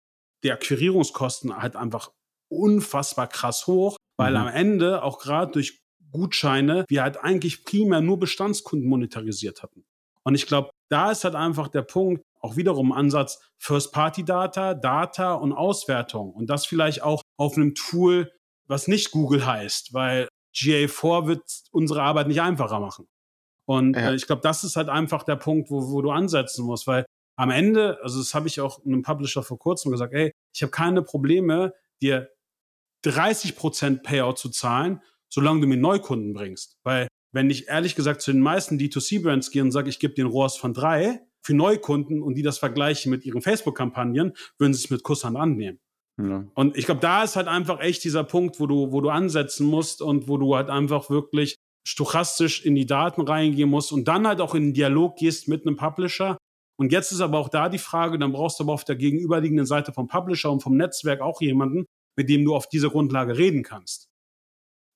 die 0.45 0.53
Akquirierungskosten 0.53 1.57
halt 1.57 1.77
einfach 1.77 2.11
unfassbar 2.51 3.27
krass 3.27 3.67
hoch, 3.67 3.97
weil 4.19 4.33
mhm. 4.33 4.37
am 4.37 4.49
Ende 4.49 5.03
auch 5.03 5.19
gerade 5.19 5.53
durch 5.53 5.81
Gutscheine 6.13 6.85
wir 6.91 7.03
halt 7.03 7.25
eigentlich 7.25 7.65
primär 7.65 8.03
nur 8.03 8.19
Bestandskunden 8.19 8.87
monetarisiert 8.87 9.63
hatten. 9.63 9.83
Und 10.25 10.35
ich 10.35 10.47
glaube, 10.47 10.69
da 10.91 11.11
ist 11.11 11.25
halt 11.25 11.37
einfach 11.37 11.69
der 11.69 11.83
Punkt, 11.83 12.23
auch 12.39 12.57
wiederum 12.57 12.93
Ansatz 12.93 13.41
First-Party-Data, 13.63 14.75
Data 14.75 15.35
und 15.35 15.55
Auswertung. 15.55 16.35
Und 16.35 16.51
das 16.51 16.67
vielleicht 16.67 17.03
auch 17.03 17.23
auf 17.39 17.57
einem 17.57 17.75
Tool, 17.75 18.31
was 18.71 18.89
nicht 18.89 19.11
Google 19.11 19.45
heißt, 19.45 19.93
weil 19.93 20.29
GA4 20.55 21.27
wird 21.27 21.43
unsere 21.73 22.03
Arbeit 22.03 22.29
nicht 22.29 22.41
einfacher 22.41 22.81
machen. 22.81 23.09
Und 23.67 23.97
ja. 23.97 24.11
äh, 24.11 24.15
ich 24.15 24.27
glaube, 24.27 24.43
das 24.43 24.65
ist 24.65 24.77
halt 24.77 24.89
einfach 24.89 25.25
der 25.25 25.37
Punkt, 25.37 25.71
wo, 25.71 25.91
wo 25.91 26.01
du 26.03 26.11
ansetzen 26.11 26.65
musst, 26.65 26.87
weil 26.87 27.05
am 27.37 27.51
Ende, 27.51 27.99
also 28.03 28.19
das 28.19 28.35
habe 28.35 28.49
ich 28.49 28.61
auch 28.61 28.85
einem 28.85 29.03
Publisher 29.03 29.43
vor 29.43 29.59
kurzem 29.59 29.91
gesagt, 29.91 30.13
ey, 30.13 30.33
ich 30.55 30.63
habe 30.63 30.71
keine 30.71 31.03
Probleme, 31.03 31.73
dir 32.01 32.31
30% 33.05 34.03
Payout 34.03 34.35
zu 34.35 34.51
zahlen, 34.51 35.03
solange 35.29 35.63
du 35.63 35.67
mir 35.67 35.77
Neukunden 35.77 36.33
bringst. 36.33 36.79
Weil 36.83 37.09
wenn 37.33 37.51
ich 37.51 37.69
ehrlich 37.69 37.97
gesagt 37.97 38.23
zu 38.23 38.33
den 38.33 38.43
meisten 38.43 38.79
D2C-Brands 38.79 39.51
gehe 39.51 39.63
und 39.63 39.73
sage, 39.73 39.89
ich 39.89 39.99
gebe 39.99 40.15
den 40.15 40.27
ROAS 40.27 40.57
von 40.57 40.75
drei 40.75 41.21
für 41.43 41.55
Neukunden 41.55 42.23
und 42.23 42.35
die 42.35 42.43
das 42.43 42.59
vergleichen 42.59 43.11
mit 43.11 43.25
ihren 43.25 43.41
Facebook-Kampagnen, 43.41 44.33
würden 44.59 44.75
sie 44.75 44.85
es 44.85 44.91
mit 44.91 45.03
Kusshand 45.03 45.37
annehmen. 45.37 45.81
Und 46.55 46.77
ich 46.77 46.87
glaube, 46.87 47.01
da 47.01 47.23
ist 47.23 47.37
halt 47.37 47.49
einfach 47.49 47.81
echt 47.81 48.05
dieser 48.05 48.25
Punkt, 48.25 48.61
wo 48.61 48.67
du, 48.67 48.93
wo 48.93 49.01
du 49.01 49.11
ansetzen 49.11 49.67
musst 49.67 50.03
und 50.03 50.29
wo 50.29 50.37
du 50.37 50.55
halt 50.55 50.71
einfach 50.71 51.11
wirklich 51.11 51.57
stochastisch 51.87 52.65
in 52.65 52.75
die 52.75 52.87
Daten 52.87 53.23
reingehen 53.23 53.71
musst 53.71 53.93
und 53.93 54.07
dann 54.07 54.27
halt 54.27 54.41
auch 54.41 54.55
in 54.55 54.65
den 54.65 54.75
Dialog 54.75 55.17
gehst 55.17 55.49
mit 55.49 55.67
einem 55.67 55.77
Publisher. 55.77 56.37
Und 56.79 56.93
jetzt 56.93 57.13
ist 57.13 57.21
aber 57.21 57.39
auch 57.39 57.49
da 57.49 57.69
die 57.69 57.79
Frage, 57.79 58.19
dann 58.19 58.33
brauchst 58.33 58.59
du 58.59 58.65
aber 58.65 58.73
auf 58.73 58.85
der 58.85 58.97
gegenüberliegenden 58.97 59.67
Seite 59.67 59.93
vom 59.93 60.09
Publisher 60.09 60.51
und 60.51 60.63
vom 60.63 60.77
Netzwerk 60.77 61.21
auch 61.21 61.41
jemanden, 61.41 61.87
mit 62.17 62.29
dem 62.29 62.45
du 62.45 62.55
auf 62.55 62.69
dieser 62.69 62.91
Grundlage 62.91 63.37
reden 63.37 63.63
kannst. 63.63 64.09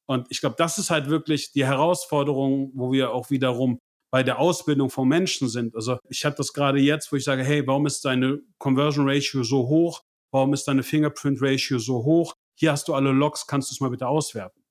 Und 0.06 0.26
ich 0.30 0.40
glaube, 0.40 0.56
das 0.58 0.78
ist 0.78 0.90
halt 0.90 1.08
wirklich 1.08 1.52
die 1.52 1.64
Herausforderung, 1.64 2.70
wo 2.74 2.92
wir 2.92 3.12
auch 3.12 3.30
wiederum 3.30 3.78
bei 4.10 4.22
der 4.22 4.38
Ausbildung 4.38 4.90
von 4.90 5.08
Menschen 5.08 5.48
sind. 5.48 5.74
Also 5.74 5.98
ich 6.08 6.24
habe 6.24 6.36
das 6.36 6.52
gerade 6.52 6.78
jetzt, 6.78 7.10
wo 7.10 7.16
ich 7.16 7.24
sage, 7.24 7.42
hey, 7.42 7.66
warum 7.66 7.86
ist 7.86 8.04
deine 8.04 8.40
Conversion 8.58 9.08
Ratio 9.08 9.42
so 9.42 9.68
hoch? 9.68 10.02
Warum 10.34 10.52
ist 10.52 10.66
deine 10.66 10.82
Fingerprint 10.82 11.40
Ratio 11.40 11.78
so 11.78 12.02
hoch? 12.02 12.34
Hier 12.56 12.72
hast 12.72 12.88
du 12.88 12.94
alle 12.94 13.12
Logs, 13.12 13.46
kannst 13.46 13.70
du 13.70 13.74
es 13.74 13.80
mal 13.80 13.90
bitte 13.90 14.08
auswerten. 14.08 14.64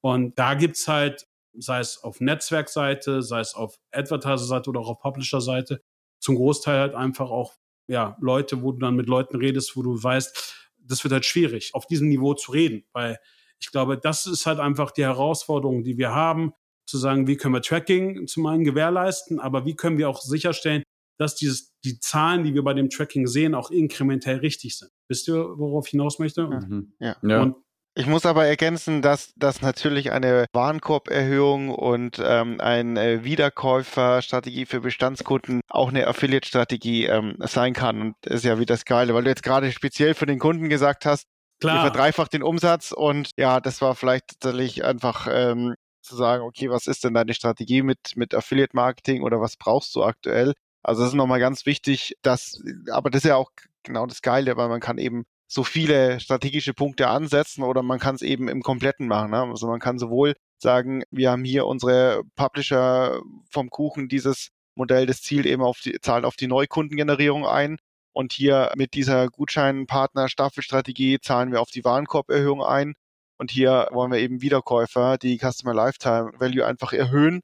Und 0.00 0.36
da 0.40 0.54
gibt's 0.54 0.88
halt, 0.88 1.28
sei 1.56 1.78
es 1.78 2.02
auf 2.02 2.20
Netzwerkseite, 2.20 3.22
sei 3.22 3.38
es 3.38 3.54
auf 3.54 3.78
Advertiser-Seite 3.92 4.70
oder 4.70 4.80
auch 4.80 4.88
auf 4.88 4.98
Publisher-Seite, 4.98 5.80
zum 6.18 6.34
Großteil 6.34 6.80
halt 6.80 6.94
einfach 6.96 7.30
auch 7.30 7.52
ja, 7.86 8.16
Leute, 8.20 8.60
wo 8.60 8.72
du 8.72 8.80
dann 8.80 8.96
mit 8.96 9.06
Leuten 9.06 9.36
redest, 9.36 9.76
wo 9.76 9.82
du 9.82 10.02
weißt, 10.02 10.72
das 10.78 11.04
wird 11.04 11.12
halt 11.12 11.24
schwierig, 11.24 11.70
auf 11.74 11.86
diesem 11.86 12.08
Niveau 12.08 12.34
zu 12.34 12.50
reden, 12.50 12.84
weil 12.92 13.20
ich 13.60 13.70
glaube, 13.70 13.96
das 13.96 14.26
ist 14.26 14.46
halt 14.46 14.58
einfach 14.58 14.90
die 14.90 15.04
Herausforderung, 15.04 15.84
die 15.84 15.96
wir 15.96 16.12
haben, 16.12 16.54
zu 16.86 16.98
sagen, 16.98 17.28
wie 17.28 17.36
können 17.36 17.54
wir 17.54 17.62
Tracking 17.62 18.26
zum 18.26 18.46
einen 18.46 18.64
gewährleisten, 18.64 19.38
aber 19.38 19.64
wie 19.64 19.76
können 19.76 19.96
wir 19.96 20.08
auch 20.08 20.20
sicherstellen, 20.20 20.82
dass 21.18 21.34
dieses, 21.36 21.72
die 21.84 22.00
Zahlen, 22.00 22.44
die 22.44 22.54
wir 22.54 22.62
bei 22.62 22.74
dem 22.74 22.90
Tracking 22.90 23.26
sehen, 23.26 23.54
auch 23.54 23.70
inkrementell 23.70 24.38
richtig 24.38 24.78
sind. 24.78 24.90
Wisst 25.08 25.28
ihr, 25.28 25.34
worauf 25.34 25.86
ich 25.86 25.92
hinaus 25.92 26.18
möchte? 26.18 26.46
Mhm. 26.46 26.94
Ja. 26.98 27.16
ja. 27.22 27.42
Und 27.42 27.56
ich 27.96 28.06
muss 28.06 28.26
aber 28.26 28.44
ergänzen, 28.44 29.02
dass 29.02 29.32
das 29.36 29.62
natürlich 29.62 30.10
eine 30.10 30.46
Warenkorberhöhung 30.52 31.70
und 31.70 32.20
ähm, 32.20 32.60
eine 32.60 33.22
Wiederkäuferstrategie 33.22 34.66
für 34.66 34.80
Bestandskunden 34.80 35.60
auch 35.68 35.90
eine 35.90 36.08
Affiliate-Strategie 36.08 37.06
ähm, 37.06 37.36
sein 37.38 37.72
kann. 37.72 38.00
Und 38.00 38.14
das 38.22 38.36
ist 38.36 38.44
ja 38.44 38.58
wie 38.58 38.66
das 38.66 38.84
Geile, 38.84 39.14
weil 39.14 39.22
du 39.22 39.30
jetzt 39.30 39.44
gerade 39.44 39.70
speziell 39.70 40.14
für 40.14 40.26
den 40.26 40.40
Kunden 40.40 40.68
gesagt 40.68 41.06
hast, 41.06 41.26
Klar. 41.60 41.76
Ihr 41.76 41.80
verdreifacht 41.82 42.32
den 42.32 42.42
Umsatz 42.42 42.92
und 42.92 43.30
ja, 43.38 43.60
das 43.60 43.80
war 43.80 43.94
vielleicht 43.94 44.40
tatsächlich 44.40 44.84
einfach 44.84 45.28
ähm, 45.30 45.74
zu 46.02 46.16
sagen, 46.16 46.42
okay, 46.42 46.68
was 46.68 46.86
ist 46.86 47.04
denn 47.04 47.14
deine 47.14 47.34
Strategie 47.34 47.82
mit, 47.82 48.16
mit 48.16 48.34
Affiliate 48.34 48.74
Marketing 48.74 49.22
oder 49.22 49.40
was 49.40 49.56
brauchst 49.56 49.94
du 49.94 50.02
aktuell? 50.02 50.52
Also 50.84 51.02
das 51.02 51.10
ist 51.10 51.16
nochmal 51.16 51.40
ganz 51.40 51.66
wichtig, 51.66 52.16
dass, 52.22 52.62
aber 52.90 53.10
das 53.10 53.24
ist 53.24 53.28
ja 53.28 53.36
auch 53.36 53.50
genau 53.82 54.06
das 54.06 54.22
Geile, 54.22 54.56
weil 54.56 54.68
man 54.68 54.80
kann 54.80 54.98
eben 54.98 55.24
so 55.46 55.64
viele 55.64 56.20
strategische 56.20 56.74
Punkte 56.74 57.08
ansetzen 57.08 57.62
oder 57.62 57.82
man 57.82 57.98
kann 57.98 58.14
es 58.14 58.22
eben 58.22 58.48
im 58.48 58.62
Kompletten 58.62 59.08
machen. 59.08 59.30
Ne? 59.30 59.42
Also 59.42 59.66
man 59.66 59.80
kann 59.80 59.98
sowohl 59.98 60.34
sagen, 60.58 61.02
wir 61.10 61.30
haben 61.30 61.44
hier 61.44 61.66
unsere 61.66 62.22
Publisher 62.36 63.20
vom 63.50 63.70
Kuchen, 63.70 64.08
dieses 64.08 64.50
Modell, 64.74 65.06
das 65.06 65.22
zielt 65.22 65.46
eben 65.46 65.62
auf 65.62 65.80
die, 65.80 65.98
zahlt 66.00 66.24
auf 66.24 66.36
die 66.36 66.48
Neukundengenerierung 66.48 67.46
ein. 67.46 67.78
Und 68.12 68.32
hier 68.32 68.72
mit 68.76 68.94
dieser 68.94 69.28
Gutscheinpartner-Staffelstrategie 69.28 71.18
zahlen 71.20 71.50
wir 71.50 71.60
auf 71.60 71.70
die 71.70 71.84
Warenkorberhöhung 71.84 72.62
ein. 72.62 72.94
Und 73.38 73.50
hier 73.50 73.88
wollen 73.90 74.12
wir 74.12 74.20
eben 74.20 74.42
Wiederkäufer, 74.42 75.18
die 75.18 75.38
Customer 75.38 75.74
Lifetime 75.74 76.32
Value 76.38 76.64
einfach 76.64 76.92
erhöhen. 76.92 77.40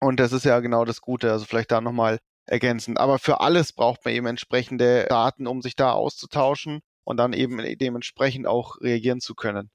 Und 0.00 0.20
das 0.20 0.32
ist 0.32 0.44
ja 0.44 0.60
genau 0.60 0.84
das 0.84 1.00
Gute. 1.00 1.30
Also 1.30 1.44
vielleicht 1.44 1.70
da 1.70 1.80
nochmal 1.80 2.18
ergänzen. 2.46 2.96
Aber 2.96 3.18
für 3.18 3.40
alles 3.40 3.72
braucht 3.72 4.04
man 4.04 4.14
eben 4.14 4.26
entsprechende 4.26 5.06
Daten, 5.08 5.46
um 5.46 5.62
sich 5.62 5.76
da 5.76 5.92
auszutauschen 5.92 6.80
und 7.04 7.16
dann 7.16 7.32
eben 7.32 7.58
dementsprechend 7.78 8.46
auch 8.46 8.80
reagieren 8.80 9.20
zu 9.20 9.34
können. 9.34 9.70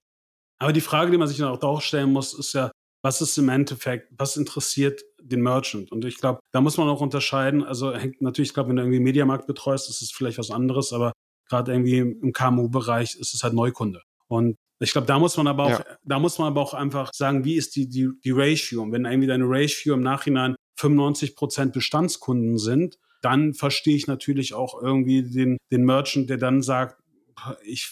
Aber 0.59 0.74
die 0.74 0.82
Frage, 0.82 1.11
die 1.11 1.17
man 1.17 1.28
sich 1.28 1.38
dann 1.38 1.47
auch 1.49 1.82
stellen 1.82 2.11
muss, 2.11 2.34
ist 2.34 2.53
ja, 2.53 2.72
was 3.01 3.22
ist 3.22 3.38
im 3.38 3.49
Endeffekt, 3.49 4.11
was 4.17 4.36
interessiert 4.36 5.01
den 5.22 5.41
Merchant? 5.41 5.91
Und 5.91 6.03
ich 6.03 6.17
glaube, 6.17 6.39
da 6.51 6.59
muss 6.59 6.78
man 6.78 6.89
auch 6.89 7.01
unterscheiden. 7.01 7.63
Also 7.63 7.93
hängt 7.93 8.22
natürlich, 8.22 8.49
ich 8.49 8.53
glaube, 8.53 8.70
wenn 8.70 8.76
du 8.76 8.82
irgendwie 8.84 8.99
Mediamarkt 8.99 9.47
betreust, 9.47 9.89
ist 9.89 10.01
es 10.01 10.11
vielleicht 10.11 10.38
was 10.38 10.51
anderes, 10.51 10.91
aber 10.91 11.13
gerade 11.47 11.72
irgendwie 11.72 11.99
im 11.99 12.34
KMU-Bereich 12.34 13.15
ist 13.15 13.34
es 13.34 13.43
halt 13.43 13.53
Neukunde. 13.53 14.01
Und 14.28 14.57
ich 14.82 14.91
glaube, 14.91 15.07
da 15.07 15.17
muss 15.20 15.36
man 15.38 15.47
aber 15.47 15.63
auch, 15.65 15.80
ja. 15.80 15.86
da 16.03 16.20
muss 16.20 16.38
man 16.39 16.47
aber 16.47 16.61
auch 16.61 16.74
einfach 16.74 17.11
sagen, 17.13 17.43
wie 17.43 17.55
ist 17.55 17.76
die, 17.76 17.88
die, 17.88 18.09
die 18.24 18.32
Ratio? 18.32 18.84
Und 18.84 18.91
wenn 18.91 19.05
irgendwie 19.05 19.28
deine 19.28 19.45
Ratio 19.45 19.93
im 19.93 20.01
Nachhinein 20.01 20.55
95 20.80 21.36
Prozent 21.36 21.73
Bestandskunden 21.73 22.57
sind, 22.57 22.97
dann 23.21 23.53
verstehe 23.53 23.95
ich 23.95 24.07
natürlich 24.07 24.53
auch 24.53 24.82
irgendwie 24.82 25.23
den, 25.23 25.57
den 25.71 25.84
Merchant, 25.84 26.30
der 26.30 26.38
dann 26.38 26.61
sagt, 26.61 27.01
ich 27.63 27.89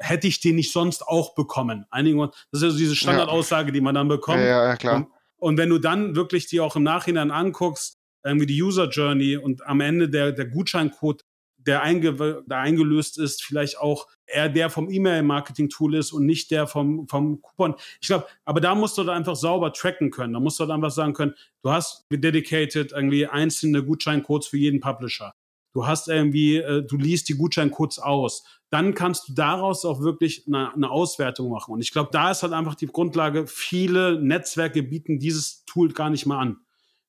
hätte 0.00 0.26
ich 0.26 0.40
den 0.40 0.56
nicht 0.56 0.72
sonst 0.72 1.02
auch 1.02 1.34
bekommen. 1.34 1.86
Einigen, 1.90 2.18
das 2.18 2.60
ist 2.60 2.64
also 2.64 2.78
diese 2.78 2.96
Standardaussage, 2.96 3.72
die 3.72 3.80
man 3.80 3.94
dann 3.94 4.08
bekommt. 4.08 4.40
Ja, 4.40 4.68
ja 4.68 4.76
klar. 4.76 4.96
Und, 4.96 5.08
und, 5.38 5.58
wenn 5.58 5.70
du 5.70 5.78
dann 5.78 6.16
wirklich 6.16 6.46
die 6.46 6.60
auch 6.60 6.76
im 6.76 6.82
Nachhinein 6.82 7.30
anguckst, 7.30 7.98
irgendwie 8.24 8.46
die 8.46 8.60
User 8.60 8.88
Journey 8.88 9.36
und 9.36 9.64
am 9.66 9.80
Ende 9.80 10.08
der, 10.08 10.32
der 10.32 10.46
Gutscheincode, 10.46 11.22
der, 11.58 11.82
einge, 11.82 12.42
der 12.46 12.58
eingelöst 12.58 13.18
ist, 13.18 13.44
vielleicht 13.44 13.78
auch 13.78 14.06
eher 14.26 14.48
der 14.48 14.70
vom 14.70 14.90
E-Mail-Marketing-Tool 14.90 15.94
ist 15.94 16.12
und 16.12 16.26
nicht 16.26 16.50
der 16.50 16.66
vom, 16.66 17.06
vom 17.08 17.42
Coupon. 17.42 17.74
Ich 18.00 18.08
glaube, 18.08 18.26
aber 18.44 18.60
da 18.60 18.74
musst 18.74 18.96
du 18.98 19.04
da 19.04 19.12
einfach 19.12 19.36
sauber 19.36 19.72
tracken 19.72 20.10
können. 20.10 20.32
Da 20.32 20.40
musst 20.40 20.58
du 20.60 20.64
dann 20.64 20.76
einfach 20.76 20.90
sagen 20.90 21.12
können, 21.12 21.34
du 21.62 21.70
hast 21.70 22.06
dedicated 22.10 22.92
irgendwie 22.92 23.26
einzelne 23.26 23.84
Gutscheincodes 23.84 24.48
für 24.48 24.58
jeden 24.58 24.80
Publisher. 24.80 25.32
Du 25.72 25.86
hast 25.86 26.08
irgendwie, 26.08 26.58
äh, 26.58 26.82
du 26.82 26.96
liest 26.96 27.28
die 27.28 27.34
Gutscheincodes 27.34 27.98
aus 27.98 28.44
dann 28.74 28.92
kannst 28.92 29.28
du 29.28 29.34
daraus 29.34 29.84
auch 29.84 30.00
wirklich 30.00 30.48
eine, 30.48 30.74
eine 30.74 30.90
Auswertung 30.90 31.48
machen. 31.48 31.72
Und 31.72 31.80
ich 31.80 31.92
glaube, 31.92 32.08
da 32.10 32.32
ist 32.32 32.42
halt 32.42 32.52
einfach 32.52 32.74
die 32.74 32.88
Grundlage, 32.88 33.46
viele 33.46 34.20
Netzwerke 34.20 34.82
bieten 34.82 35.20
dieses 35.20 35.64
Tool 35.64 35.92
gar 35.92 36.10
nicht 36.10 36.26
mal 36.26 36.40
an. 36.40 36.56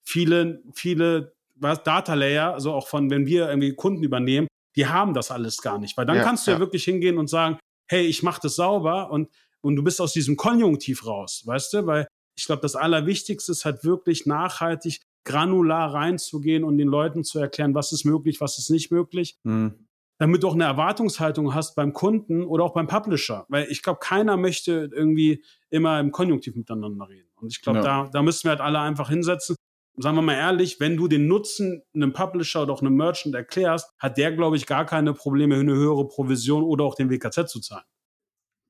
Viele, 0.03 0.61
viele 0.75 1.33
was, 1.55 1.81
Data 1.81 2.13
Layer, 2.13 2.53
also 2.53 2.71
auch 2.71 2.87
von, 2.87 3.09
wenn 3.09 3.25
wir 3.25 3.49
irgendwie 3.49 3.73
Kunden 3.73 4.03
übernehmen, 4.03 4.47
die 4.75 4.87
haben 4.87 5.13
das 5.13 5.31
alles 5.31 5.61
gar 5.61 5.79
nicht. 5.79 5.97
Weil 5.97 6.05
dann 6.05 6.17
ja, 6.17 6.23
kannst 6.23 6.47
du 6.47 6.51
ja. 6.51 6.57
ja 6.57 6.59
wirklich 6.59 6.83
hingehen 6.83 7.17
und 7.17 7.29
sagen, 7.29 7.59
hey, 7.87 8.05
ich 8.05 8.23
mache 8.23 8.41
das 8.43 8.55
sauber 8.55 9.11
und, 9.11 9.29
und 9.61 9.75
du 9.75 9.83
bist 9.83 10.01
aus 10.01 10.13
diesem 10.13 10.35
Konjunktiv 10.35 11.05
raus, 11.05 11.43
weißt 11.45 11.73
du? 11.73 11.85
Weil 11.85 12.07
ich 12.37 12.45
glaube, 12.45 12.61
das 12.61 12.75
Allerwichtigste 12.75 13.51
ist 13.51 13.65
halt 13.65 13.83
wirklich 13.83 14.25
nachhaltig 14.25 15.01
granular 15.23 15.93
reinzugehen 15.93 16.63
und 16.63 16.77
den 16.77 16.87
Leuten 16.87 17.23
zu 17.23 17.39
erklären, 17.39 17.73
was 17.73 17.91
ist 17.91 18.05
möglich, 18.05 18.41
was 18.41 18.59
ist 18.59 18.69
nicht 18.69 18.91
möglich. 18.91 19.37
Mhm 19.43 19.85
damit 20.17 20.43
du 20.43 20.47
auch 20.47 20.53
eine 20.53 20.63
Erwartungshaltung 20.63 21.53
hast 21.53 21.75
beim 21.75 21.93
Kunden 21.93 22.43
oder 22.43 22.63
auch 22.63 22.73
beim 22.73 22.87
Publisher. 22.87 23.45
Weil 23.49 23.67
ich 23.69 23.81
glaube, 23.83 23.99
keiner 23.99 24.37
möchte 24.37 24.89
irgendwie 24.93 25.43
immer 25.69 25.99
im 25.99 26.11
Konjunktiv 26.11 26.55
miteinander 26.55 27.09
reden. 27.09 27.29
Und 27.35 27.51
ich 27.51 27.61
glaube, 27.61 27.79
ja. 27.79 28.03
da, 28.03 28.09
da 28.11 28.21
müssen 28.21 28.45
wir 28.45 28.51
halt 28.51 28.61
alle 28.61 28.79
einfach 28.79 29.09
hinsetzen. 29.09 29.55
Sagen 29.97 30.15
wir 30.17 30.21
mal 30.21 30.35
ehrlich, 30.35 30.79
wenn 30.79 30.97
du 30.97 31.07
den 31.07 31.27
Nutzen 31.27 31.83
einem 31.93 32.11
Publisher 32.13 32.63
oder 32.63 32.73
auch 32.73 32.81
einem 32.81 32.95
Merchant 32.95 33.33
erklärst, 33.33 33.93
hat 33.97 34.17
der, 34.17 34.31
glaube 34.33 34.57
ich, 34.57 34.65
gar 34.65 34.85
keine 34.85 35.13
Probleme, 35.13 35.55
eine 35.55 35.73
höhere 35.73 36.07
Provision 36.07 36.63
oder 36.63 36.83
auch 36.83 36.95
den 36.95 37.09
WKZ 37.09 37.47
zu 37.47 37.61
zahlen. 37.61 37.85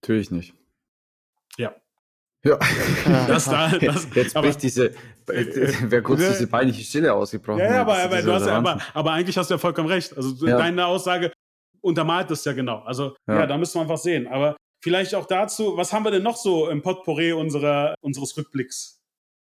Natürlich 0.01 0.29
nicht. 0.29 0.53
Ja. 1.57 1.73
Ja, 2.43 2.59
das 3.27 3.45
da, 3.45 3.69
das, 3.69 4.07
jetzt 4.13 4.35
bricht 4.35 4.61
diese, 4.61 4.91
wäre 5.25 6.03
kurz 6.03 6.19
ne, 6.19 6.29
diese 6.29 6.45
peinliche 6.45 6.83
Stille 6.83 7.11
ausgebrochen. 7.11 7.59
Ja, 7.59 7.73
ja 7.73 7.81
aber, 7.81 7.97
aber, 7.97 8.21
du 8.21 8.31
hast 8.31 8.45
ja, 8.45 8.57
aber, 8.57 8.79
aber 8.93 9.11
eigentlich 9.13 9.35
hast 9.35 9.49
du 9.49 9.55
ja 9.55 9.57
vollkommen 9.57 9.89
recht. 9.89 10.15
Also 10.15 10.45
ja. 10.45 10.55
deine 10.55 10.85
Aussage 10.85 11.31
untermalt 11.81 12.29
das 12.29 12.45
ja 12.45 12.53
genau. 12.53 12.79
Also 12.79 13.15
ja. 13.27 13.39
ja, 13.39 13.47
da 13.47 13.57
müssen 13.57 13.75
wir 13.75 13.81
einfach 13.81 13.97
sehen. 13.97 14.27
Aber 14.27 14.55
vielleicht 14.83 15.15
auch 15.15 15.25
dazu, 15.25 15.75
was 15.75 15.91
haben 15.91 16.03
wir 16.03 16.11
denn 16.11 16.21
noch 16.21 16.37
so 16.37 16.69
im 16.69 16.83
Potpourri 16.83 17.33
unserer, 17.33 17.95
unseres 18.01 18.37
Rückblicks? 18.37 19.01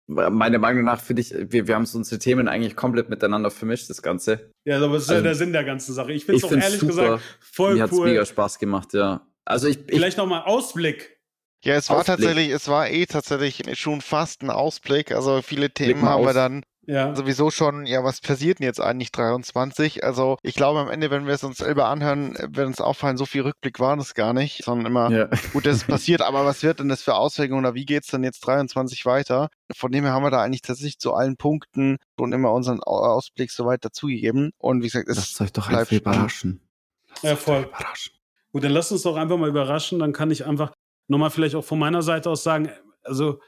Meiner 0.08 0.58
Meinung 0.58 0.84
nach 0.84 1.00
finde 1.00 1.22
ich, 1.22 1.32
wir, 1.32 1.68
wir 1.68 1.74
haben 1.74 1.86
so 1.86 1.96
unsere 1.96 2.18
Themen 2.18 2.48
eigentlich 2.48 2.76
komplett 2.76 3.08
miteinander 3.08 3.50
vermischt, 3.50 3.88
das 3.88 4.02
Ganze. 4.02 4.50
Ja, 4.64 4.76
aber 4.82 4.94
das 4.94 5.04
ist 5.04 5.10
also, 5.10 5.20
ja 5.20 5.22
der 5.22 5.34
Sinn 5.36 5.52
der 5.52 5.64
ganzen 5.64 5.94
Sache. 5.94 6.12
Ich 6.12 6.24
finde 6.24 6.38
es 6.38 6.44
auch 6.44 6.52
ehrlich 6.52 6.80
super. 6.80 6.92
gesagt 6.92 7.22
voll 7.40 7.74
Mir 7.74 7.84
cool. 7.84 7.90
Mir 7.90 8.00
hat 8.00 8.06
mega 8.06 8.26
Spaß 8.26 8.58
gemacht, 8.58 8.92
ja. 8.94 9.26
Also 9.44 9.68
ich, 9.68 9.78
Vielleicht 9.88 10.18
nochmal 10.18 10.42
Ausblick 10.42 11.18
Ja, 11.64 11.74
es 11.74 11.88
war 11.88 11.98
Ausblick. 11.98 12.18
tatsächlich, 12.18 12.50
es 12.50 12.68
war 12.68 12.90
eh 12.90 13.06
tatsächlich 13.06 13.78
schon 13.78 14.00
fast 14.00 14.42
ein 14.42 14.50
Ausblick. 14.50 15.12
Also 15.12 15.40
viele 15.42 15.70
Themen 15.70 16.02
haben 16.02 16.24
wir 16.24 16.34
dann 16.34 16.64
ja. 16.86 17.14
sowieso 17.14 17.50
schon, 17.50 17.86
ja, 17.86 18.02
was 18.04 18.20
passiert 18.20 18.58
denn 18.58 18.66
jetzt 18.66 18.80
eigentlich 18.80 19.12
23? 19.12 20.04
Also 20.04 20.36
ich 20.42 20.54
glaube 20.54 20.80
am 20.80 20.90
Ende, 20.90 21.10
wenn 21.10 21.26
wir 21.26 21.34
es 21.34 21.44
uns 21.44 21.58
selber 21.58 21.86
anhören, 21.86 22.36
wird 22.38 22.66
uns 22.66 22.80
auffallen, 22.80 23.16
so 23.16 23.26
viel 23.26 23.42
Rückblick 23.42 23.80
war 23.80 23.96
das 23.96 24.14
gar 24.14 24.32
nicht, 24.32 24.64
sondern 24.64 24.86
immer, 24.86 25.10
ja. 25.10 25.28
gut, 25.52 25.66
das 25.66 25.76
ist 25.76 25.86
passiert, 25.86 26.22
aber 26.22 26.44
was 26.44 26.62
wird 26.62 26.80
denn 26.80 26.88
das 26.88 27.02
für 27.02 27.14
Auswirkungen 27.14 27.64
oder 27.64 27.74
wie 27.74 27.86
geht 27.86 28.04
es 28.04 28.10
denn 28.10 28.24
jetzt 28.24 28.40
23 28.46 29.04
weiter? 29.06 29.48
Von 29.74 29.92
dem 29.92 30.04
her 30.04 30.12
haben 30.12 30.24
wir 30.24 30.30
da 30.30 30.42
eigentlich 30.42 30.62
tatsächlich 30.62 30.98
zu 30.98 31.14
allen 31.14 31.36
Punkten 31.36 31.96
schon 32.18 32.32
immer 32.32 32.52
unseren 32.52 32.80
Ausblick 32.80 33.50
soweit 33.50 33.84
dazugegeben. 33.84 34.50
Und 34.58 34.82
wie 34.82 34.86
gesagt, 34.86 35.08
es 35.08 35.16
Lasst 35.16 35.40
euch 35.40 35.52
doch 35.52 35.68
einfach 35.68 35.92
überraschen. 35.92 36.60
Ja, 37.22 37.36
voll. 37.36 37.62
Überraschen. 37.62 38.12
Gut, 38.52 38.64
dann 38.64 38.72
lasst 38.72 38.92
uns 38.92 39.02
doch 39.02 39.16
einfach 39.16 39.38
mal 39.38 39.48
überraschen. 39.48 39.98
Dann 39.98 40.12
kann 40.12 40.30
ich 40.30 40.44
einfach 40.44 40.72
nochmal 41.08 41.30
vielleicht 41.30 41.54
auch 41.54 41.64
von 41.64 41.78
meiner 41.78 42.02
Seite 42.02 42.30
aus 42.30 42.42
sagen, 42.42 42.70
also 43.04 43.40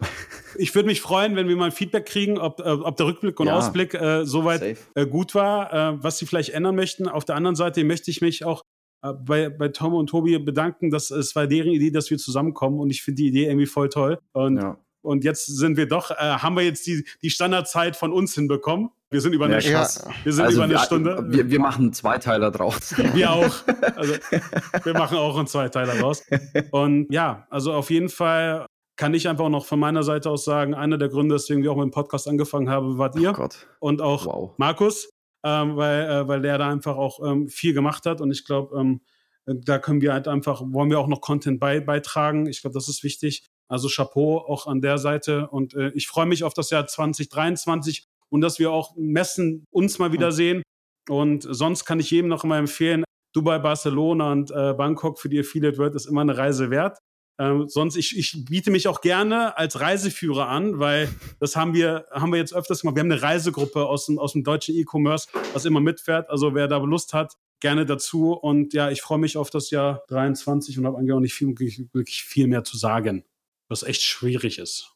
ich 0.56 0.74
würde 0.74 0.86
mich 0.86 1.00
freuen, 1.00 1.36
wenn 1.36 1.48
wir 1.48 1.56
mal 1.56 1.66
ein 1.66 1.72
Feedback 1.72 2.06
kriegen, 2.06 2.38
ob, 2.38 2.60
äh, 2.60 2.64
ob 2.64 2.96
der 2.96 3.06
Rückblick 3.06 3.38
und 3.40 3.46
ja, 3.46 3.56
Ausblick 3.56 3.94
äh, 3.94 4.24
soweit 4.24 4.76
äh, 4.94 5.06
gut 5.06 5.34
war, 5.34 5.72
äh, 5.72 6.02
was 6.02 6.18
sie 6.18 6.26
vielleicht 6.26 6.50
ändern 6.50 6.74
möchten. 6.74 7.08
Auf 7.08 7.24
der 7.24 7.36
anderen 7.36 7.56
Seite 7.56 7.84
möchte 7.84 8.10
ich 8.10 8.20
mich 8.20 8.44
auch 8.44 8.62
äh, 9.02 9.12
bei, 9.12 9.48
bei 9.48 9.68
Tom 9.68 9.94
und 9.94 10.08
Tobi 10.08 10.38
bedanken, 10.38 10.90
dass 10.90 11.10
es 11.10 11.34
war 11.36 11.46
deren 11.46 11.70
Idee, 11.70 11.90
dass 11.90 12.10
wir 12.10 12.18
zusammenkommen 12.18 12.80
und 12.80 12.90
ich 12.90 13.02
finde 13.02 13.22
die 13.22 13.28
Idee 13.28 13.46
irgendwie 13.46 13.66
voll 13.66 13.88
toll. 13.88 14.18
Und, 14.32 14.56
ja. 14.56 14.78
und 15.02 15.24
jetzt 15.24 15.46
sind 15.46 15.76
wir 15.76 15.86
doch, 15.86 16.10
äh, 16.10 16.14
haben 16.14 16.56
wir 16.56 16.64
jetzt 16.64 16.86
die, 16.86 17.04
die 17.22 17.30
Standardzeit 17.30 17.96
von 17.96 18.12
uns 18.12 18.34
hinbekommen. 18.34 18.90
Wir 19.10 19.20
sind 19.20 19.32
über 19.32 19.44
eine, 19.44 19.60
ja, 19.60 19.86
wir 20.24 20.32
sind 20.32 20.44
also 20.44 20.56
über 20.56 20.64
eine 20.64 20.74
wir, 20.74 20.78
Stunde. 20.80 21.24
Wir, 21.28 21.48
wir 21.48 21.60
machen 21.60 21.84
einen 21.84 21.92
Zweiteiler 21.92 22.50
draus. 22.50 22.96
Wir 23.14 23.30
auch. 23.30 23.54
Also, 23.94 24.14
wir 24.84 24.92
machen 24.94 25.16
auch 25.18 25.36
einen 25.38 25.46
Zweiteiler 25.46 25.94
draus. 25.94 26.24
Und 26.72 27.06
ja, 27.12 27.46
also 27.48 27.72
auf 27.74 27.90
jeden 27.90 28.08
Fall 28.08 28.66
kann 28.96 29.14
ich 29.14 29.28
einfach 29.28 29.48
noch 29.48 29.66
von 29.66 29.80
meiner 29.80 30.02
Seite 30.02 30.30
aus 30.30 30.44
sagen, 30.44 30.74
einer 30.74 30.98
der 30.98 31.08
Gründe, 31.08 31.34
weswegen 31.34 31.62
wir 31.62 31.72
auch 31.72 31.76
mit 31.76 31.84
dem 31.84 31.90
Podcast 31.90 32.28
angefangen 32.28 32.68
haben, 32.68 32.98
wart 32.98 33.16
ihr. 33.18 33.34
Oh 33.38 33.48
und 33.80 34.00
auch 34.00 34.26
wow. 34.26 34.52
Markus, 34.56 35.10
ähm, 35.44 35.76
weil, 35.76 36.04
äh, 36.04 36.28
weil 36.28 36.42
der 36.42 36.58
da 36.58 36.70
einfach 36.70 36.96
auch 36.96 37.20
ähm, 37.24 37.48
viel 37.48 37.74
gemacht 37.74 38.06
hat. 38.06 38.20
Und 38.20 38.30
ich 38.30 38.44
glaube, 38.44 38.78
ähm, 38.78 39.00
da 39.46 39.78
können 39.78 40.00
wir 40.00 40.12
halt 40.12 40.28
einfach, 40.28 40.62
wollen 40.64 40.90
wir 40.90 41.00
auch 41.00 41.08
noch 41.08 41.20
Content 41.20 41.60
bei, 41.60 41.80
beitragen. 41.80 42.46
Ich 42.46 42.60
glaube, 42.60 42.74
das 42.74 42.88
ist 42.88 43.02
wichtig. 43.02 43.44
Also 43.68 43.88
Chapeau 43.88 44.38
auch 44.38 44.66
an 44.66 44.80
der 44.80 44.98
Seite. 44.98 45.48
Und 45.48 45.74
äh, 45.74 45.90
ich 45.94 46.06
freue 46.06 46.26
mich 46.26 46.44
auf 46.44 46.54
das 46.54 46.70
Jahr 46.70 46.86
2023 46.86 48.04
und 48.28 48.40
dass 48.40 48.58
wir 48.58 48.70
auch 48.70 48.94
Messen 48.96 49.64
uns 49.70 49.98
mal 49.98 50.12
wieder 50.12 50.32
sehen. 50.32 50.62
Und 51.08 51.46
sonst 51.48 51.84
kann 51.84 52.00
ich 52.00 52.10
jedem 52.10 52.28
noch 52.28 52.44
mal 52.44 52.58
empfehlen, 52.58 53.04
Dubai, 53.34 53.58
Barcelona 53.58 54.32
und 54.32 54.50
äh, 54.52 54.74
Bangkok 54.74 55.18
für 55.18 55.28
die 55.28 55.40
Affiliate 55.40 55.76
World 55.76 55.94
ist 55.96 56.06
immer 56.06 56.20
eine 56.20 56.36
Reise 56.36 56.70
wert. 56.70 56.98
Ähm, 57.38 57.68
sonst, 57.68 57.96
ich, 57.96 58.16
ich 58.16 58.44
biete 58.44 58.70
mich 58.70 58.86
auch 58.86 59.00
gerne 59.00 59.58
als 59.58 59.80
Reiseführer 59.80 60.48
an, 60.48 60.78
weil 60.78 61.08
das 61.40 61.56
haben 61.56 61.74
wir, 61.74 62.06
haben 62.12 62.32
wir 62.32 62.38
jetzt 62.38 62.54
öfters 62.54 62.82
gemacht. 62.82 62.96
Wir 62.96 63.00
haben 63.00 63.10
eine 63.10 63.22
Reisegruppe 63.22 63.86
aus 63.86 64.06
dem, 64.06 64.18
aus 64.18 64.34
dem 64.34 64.44
deutschen 64.44 64.76
E-Commerce, 64.76 65.28
was 65.52 65.64
immer 65.64 65.80
mitfährt. 65.80 66.30
Also 66.30 66.54
wer 66.54 66.68
da 66.68 66.78
Lust 66.78 67.12
hat, 67.12 67.36
gerne 67.60 67.86
dazu. 67.86 68.32
Und 68.32 68.72
ja, 68.72 68.90
ich 68.90 69.02
freue 69.02 69.18
mich 69.18 69.36
auf 69.36 69.50
das 69.50 69.70
Jahr 69.70 70.04
23 70.08 70.78
und 70.78 70.86
habe 70.86 70.98
eigentlich 70.98 71.12
auch 71.12 71.20
nicht 71.20 71.34
viel, 71.34 71.48
wirklich, 71.48 72.22
viel 72.22 72.46
mehr 72.46 72.62
zu 72.62 72.76
sagen, 72.76 73.24
was 73.68 73.82
echt 73.82 74.02
schwierig 74.02 74.58
ist. 74.58 74.92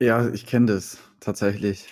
Ja, 0.00 0.28
ich 0.28 0.46
kenne 0.46 0.66
das 0.66 0.98
tatsächlich. 1.20 1.86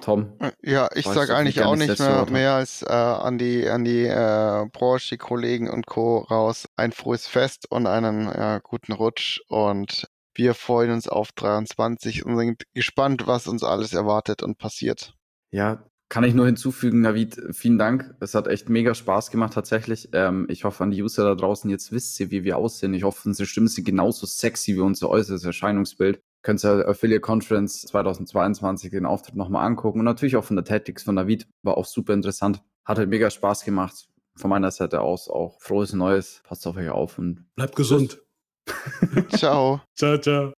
Tom? 0.00 0.32
Ja, 0.62 0.88
ich 0.94 1.06
sage 1.06 1.34
eigentlich 1.34 1.62
auch 1.62 1.76
nicht 1.76 1.98
mehr, 1.98 2.26
mehr 2.30 2.52
als 2.54 2.82
äh, 2.82 2.90
an 2.90 3.38
die, 3.38 3.68
an 3.68 3.84
die 3.84 4.04
äh, 4.04 4.66
Branche, 4.72 5.14
die 5.14 5.18
Kollegen 5.18 5.68
und 5.68 5.86
Co. 5.86 6.18
raus. 6.18 6.68
Ein 6.76 6.92
frohes 6.92 7.26
Fest 7.26 7.70
und 7.70 7.86
einen 7.86 8.26
ja, 8.26 8.58
guten 8.58 8.92
Rutsch 8.92 9.40
und 9.48 10.08
wir 10.34 10.54
freuen 10.54 10.90
uns 10.92 11.08
auf 11.08 11.32
23 11.32 12.24
und 12.24 12.38
sind 12.38 12.62
gespannt, 12.74 13.26
was 13.26 13.46
uns 13.46 13.62
alles 13.62 13.92
erwartet 13.92 14.42
und 14.42 14.58
passiert. 14.58 15.14
Ja, 15.50 15.84
kann 16.10 16.24
ich 16.24 16.34
nur 16.34 16.46
hinzufügen, 16.46 17.02
Navid, 17.02 17.40
vielen 17.52 17.78
Dank. 17.78 18.16
Es 18.18 18.34
hat 18.34 18.48
echt 18.48 18.68
mega 18.68 18.96
Spaß 18.96 19.30
gemacht 19.30 19.54
tatsächlich. 19.54 20.08
Ähm, 20.12 20.46
ich 20.48 20.64
hoffe, 20.64 20.82
an 20.82 20.90
die 20.90 21.02
User 21.02 21.24
da 21.24 21.36
draußen 21.36 21.70
jetzt 21.70 21.92
wisst 21.92 22.18
ihr, 22.18 22.32
wie 22.32 22.42
wir 22.42 22.56
aussehen. 22.58 22.94
Ich 22.94 23.04
hoffe, 23.04 23.28
unsere 23.28 23.46
Stimmen 23.46 23.68
sind 23.68 23.84
genauso 23.84 24.26
sexy 24.26 24.74
wie 24.74 24.80
unser 24.80 25.08
äußeres 25.08 25.44
Erscheinungsbild 25.44 26.20
könnt 26.42 26.64
ihr 26.64 26.88
Affiliate 26.88 27.20
Conference 27.20 27.82
2022 27.82 28.90
den 28.90 29.06
Auftritt 29.06 29.36
nochmal 29.36 29.66
angucken. 29.66 30.00
Und 30.00 30.04
natürlich 30.04 30.36
auch 30.36 30.44
von 30.44 30.56
der 30.56 30.64
Tactics 30.64 31.02
von 31.02 31.16
David. 31.16 31.46
War 31.62 31.76
auch 31.76 31.86
super 31.86 32.14
interessant. 32.14 32.62
Hat 32.84 32.98
halt 32.98 33.08
mega 33.08 33.30
Spaß 33.30 33.64
gemacht. 33.64 34.08
Von 34.36 34.50
meiner 34.50 34.70
Seite 34.70 35.00
aus 35.00 35.28
auch 35.28 35.60
frohes 35.60 35.92
Neues. 35.92 36.42
Passt 36.44 36.66
auf 36.66 36.76
euch 36.76 36.88
auf 36.88 37.18
und 37.18 37.46
bleibt 37.56 37.76
gesund. 37.76 38.22
ciao. 39.36 39.80
Ciao, 39.96 40.18
ciao. 40.18 40.52